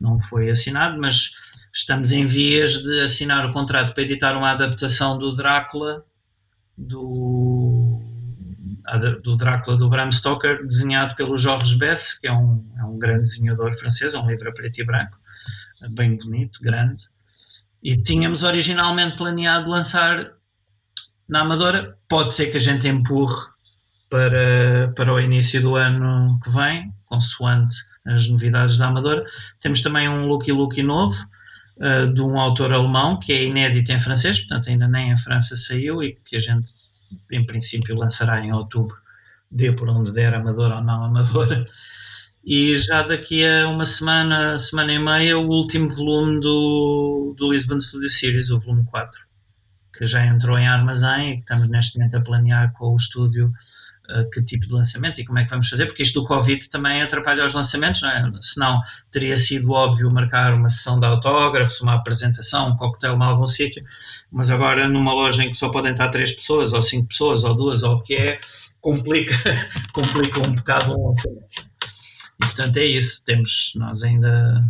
não 0.00 0.20
foi 0.22 0.50
assinado, 0.50 1.00
mas 1.00 1.30
estamos 1.72 2.10
em 2.10 2.26
vias 2.26 2.82
de 2.82 3.00
assinar 3.00 3.48
o 3.48 3.52
contrato 3.52 3.94
para 3.94 4.02
editar 4.02 4.36
uma 4.36 4.50
adaptação 4.50 5.16
do 5.16 5.36
Drácula, 5.36 6.04
do, 6.76 8.02
do 9.22 9.36
Drácula 9.36 9.76
do 9.76 9.88
Bram 9.88 10.10
Stoker, 10.10 10.66
desenhado 10.66 11.14
pelo 11.14 11.38
Georges 11.38 11.74
Bess, 11.74 12.18
que 12.18 12.26
é 12.26 12.32
um, 12.32 12.68
é 12.76 12.82
um 12.82 12.98
grande 12.98 13.22
desenhador 13.22 13.78
francês, 13.78 14.14
é 14.14 14.18
um 14.18 14.28
livro 14.28 14.48
a 14.48 14.52
preto 14.52 14.80
e 14.80 14.84
branco, 14.84 15.16
bem 15.90 16.16
bonito, 16.16 16.60
grande. 16.60 17.04
E 17.80 17.96
tínhamos 18.02 18.42
originalmente 18.42 19.16
planeado 19.16 19.70
lançar 19.70 20.41
na 21.32 21.40
Amadora. 21.40 21.96
Pode 22.08 22.34
ser 22.34 22.50
que 22.50 22.58
a 22.58 22.60
gente 22.60 22.86
empurre 22.86 23.40
para, 24.10 24.92
para 24.94 25.12
o 25.12 25.18
início 25.18 25.62
do 25.62 25.74
ano 25.76 26.38
que 26.44 26.50
vem, 26.50 26.92
consoante 27.06 27.74
as 28.06 28.28
novidades 28.28 28.76
da 28.76 28.88
Amadora. 28.88 29.24
Temos 29.62 29.80
também 29.80 30.08
um 30.08 30.26
Lucky 30.26 30.52
Lucky 30.52 30.82
novo, 30.82 31.16
uh, 31.78 32.12
de 32.12 32.20
um 32.20 32.38
autor 32.38 32.72
alemão 32.72 33.18
que 33.18 33.32
é 33.32 33.44
inédito 33.44 33.90
em 33.90 34.00
francês, 34.00 34.40
portanto 34.40 34.68
ainda 34.68 34.86
nem 34.86 35.10
em 35.10 35.18
França 35.18 35.56
saiu 35.56 36.02
e 36.02 36.18
que 36.26 36.36
a 36.36 36.40
gente 36.40 36.70
em 37.30 37.44
princípio 37.44 37.96
lançará 37.96 38.44
em 38.44 38.52
outubro, 38.52 38.96
dê 39.50 39.72
por 39.72 39.88
onde 39.88 40.12
der, 40.12 40.34
amadora 40.34 40.76
ou 40.76 40.82
não 40.82 41.04
amadora. 41.04 41.66
E 42.44 42.76
já 42.76 43.02
daqui 43.02 43.46
a 43.46 43.68
uma 43.68 43.86
semana, 43.86 44.58
semana 44.58 44.92
e 44.92 44.98
meia, 44.98 45.38
o 45.38 45.48
último 45.48 45.94
volume 45.94 46.40
do, 46.40 47.34
do 47.38 47.52
Lisbon 47.52 47.80
Studio 47.80 48.10
Series, 48.10 48.50
o 48.50 48.58
volume 48.58 48.84
4, 48.86 49.18
que 49.92 50.06
já 50.06 50.24
entrou 50.26 50.58
em 50.58 50.66
armazém 50.66 51.32
e 51.32 51.34
que 51.36 51.42
estamos 51.42 51.68
neste 51.68 51.98
momento 51.98 52.16
a 52.16 52.20
planear 52.20 52.72
com 52.72 52.92
o 52.92 52.96
estúdio 52.96 53.52
uh, 54.08 54.30
que 54.30 54.42
tipo 54.42 54.66
de 54.66 54.72
lançamento 54.72 55.20
e 55.20 55.24
como 55.24 55.38
é 55.38 55.44
que 55.44 55.50
vamos 55.50 55.68
fazer, 55.68 55.86
porque 55.86 56.02
isto 56.02 56.20
do 56.20 56.26
Covid 56.26 56.68
também 56.70 57.02
atrapalha 57.02 57.46
os 57.46 57.52
lançamentos, 57.52 58.00
não 58.02 58.10
é? 58.10 58.32
Senão 58.40 58.80
teria 59.10 59.36
sido 59.36 59.70
óbvio 59.70 60.12
marcar 60.12 60.54
uma 60.54 60.70
sessão 60.70 60.98
de 60.98 61.06
autógrafos, 61.06 61.80
uma 61.80 61.94
apresentação, 61.94 62.70
um 62.70 62.76
coquetel 62.76 63.16
em 63.16 63.22
algum 63.22 63.46
sítio, 63.46 63.84
mas 64.30 64.50
agora 64.50 64.88
numa 64.88 65.12
loja 65.12 65.44
em 65.44 65.50
que 65.50 65.56
só 65.56 65.68
podem 65.68 65.92
estar 65.92 66.08
três 66.08 66.32
pessoas, 66.32 66.72
ou 66.72 66.82
cinco 66.82 67.08
pessoas, 67.08 67.44
ou 67.44 67.54
duas, 67.54 67.82
ou 67.82 67.96
o 67.96 68.02
que 68.02 68.14
é, 68.14 68.40
complica, 68.80 69.34
complica 69.92 70.40
um 70.40 70.54
bocado 70.54 70.92
o 70.92 71.08
lançamento. 71.08 71.72
E 72.42 72.46
portanto 72.46 72.76
é 72.78 72.84
isso, 72.84 73.22
temos 73.24 73.72
nós 73.76 74.02
ainda 74.02 74.64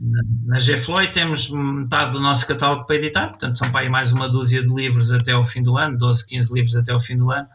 na 0.00 0.58
GFLOI 0.60 1.12
temos 1.12 1.50
metade 1.50 2.12
do 2.12 2.20
nosso 2.20 2.46
catálogo 2.46 2.86
para 2.86 2.96
editar, 2.96 3.28
portanto 3.30 3.58
são 3.58 3.70
para 3.72 3.80
aí 3.80 3.88
mais 3.88 4.12
uma 4.12 4.28
dúzia 4.28 4.62
de 4.62 4.68
livros 4.68 5.10
até 5.10 5.32
ao 5.32 5.46
fim 5.46 5.62
do 5.62 5.76
ano, 5.76 5.98
12, 5.98 6.26
15 6.26 6.54
livros 6.54 6.76
até 6.76 6.92
ao 6.92 7.00
fim 7.00 7.16
do 7.16 7.30
ano 7.30 7.48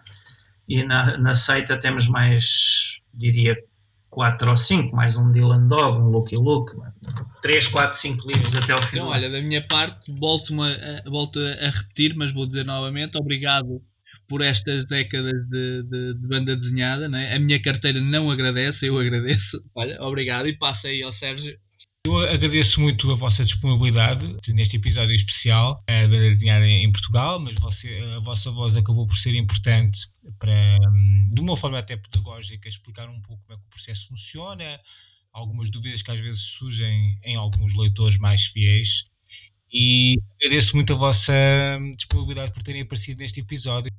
e 0.68 0.84
na, 0.84 1.18
na 1.18 1.34
seita 1.34 1.80
temos 1.80 2.08
mais, 2.08 2.46
diria, 3.14 3.56
4 4.10 4.50
ou 4.50 4.58
5, 4.58 4.96
mais 4.96 5.18
um 5.18 5.32
Dylan 5.32 5.68
Dog, 5.68 6.02
um 6.02 6.10
Lucky 6.10 6.36
Luke, 6.36 6.72
3, 7.42 7.68
4, 7.68 8.00
5 8.00 8.28
livros 8.28 8.56
até 8.56 8.74
ao 8.74 8.82
fim. 8.84 8.98
Então, 8.98 9.08
olha, 9.08 9.30
da 9.30 9.42
minha 9.42 9.66
parte, 9.66 10.12
volto, 10.12 10.54
a, 10.62 11.10
volto 11.10 11.40
a 11.40 11.70
repetir, 11.70 12.16
mas 12.16 12.32
vou 12.32 12.46
dizer 12.46 12.66
novamente, 12.66 13.18
obrigado 13.18 13.82
por 14.28 14.42
estas 14.42 14.86
décadas 14.86 15.34
de, 15.50 15.84
de, 15.84 16.14
de 16.14 16.28
banda 16.28 16.56
desenhada, 16.56 17.10
né? 17.10 17.36
a 17.36 17.40
minha 17.40 17.62
carteira 17.62 18.00
não 18.00 18.30
agradece, 18.30 18.88
eu 18.88 18.98
agradeço. 18.98 19.62
Olha, 19.76 20.02
obrigado 20.02 20.48
e 20.48 20.58
passa 20.58 20.88
aí 20.88 21.04
ao 21.04 21.12
Sérgio 21.12 21.58
eu 22.06 22.20
agradeço 22.20 22.82
muito 22.82 23.10
a 23.12 23.16
vossa 23.16 23.46
disponibilidade 23.46 24.36
neste 24.50 24.76
episódio 24.76 25.16
especial 25.16 25.82
a 25.88 26.02
banda 26.02 26.20
desenhada 26.20 26.68
em 26.68 26.92
Portugal, 26.92 27.40
mas 27.40 27.56
você, 27.56 27.98
a 28.16 28.20
vossa 28.20 28.52
voz 28.52 28.76
acabou 28.76 29.08
por 29.08 29.18
ser 29.18 29.34
importante 29.36 30.10
para, 30.38 30.78
de 31.32 31.40
uma 31.40 31.56
forma 31.56 31.80
até 31.80 31.96
pedagógica, 31.96 32.68
explicar 32.68 33.08
um 33.08 33.22
pouco 33.22 33.42
como 33.44 33.58
é 33.58 33.62
que 33.62 33.66
o 33.68 33.70
processo 33.70 34.08
funciona, 34.10 34.80
algumas 35.32 35.70
dúvidas 35.70 36.02
que 36.02 36.12
às 36.12 36.20
vezes 36.20 36.42
surgem 36.42 37.18
em 37.24 37.38
alguns 37.38 37.74
leitores 37.74 38.18
mais 38.18 38.48
fiéis. 38.48 39.06
E 39.72 40.18
agradeço 40.36 40.76
muito 40.76 40.92
a 40.94 40.98
vossa 40.98 41.34
disponibilidade 41.96 42.52
por 42.52 42.64
terem 42.64 42.82
aparecido 42.82 43.22
neste 43.22 43.40
episódio. 43.40 43.92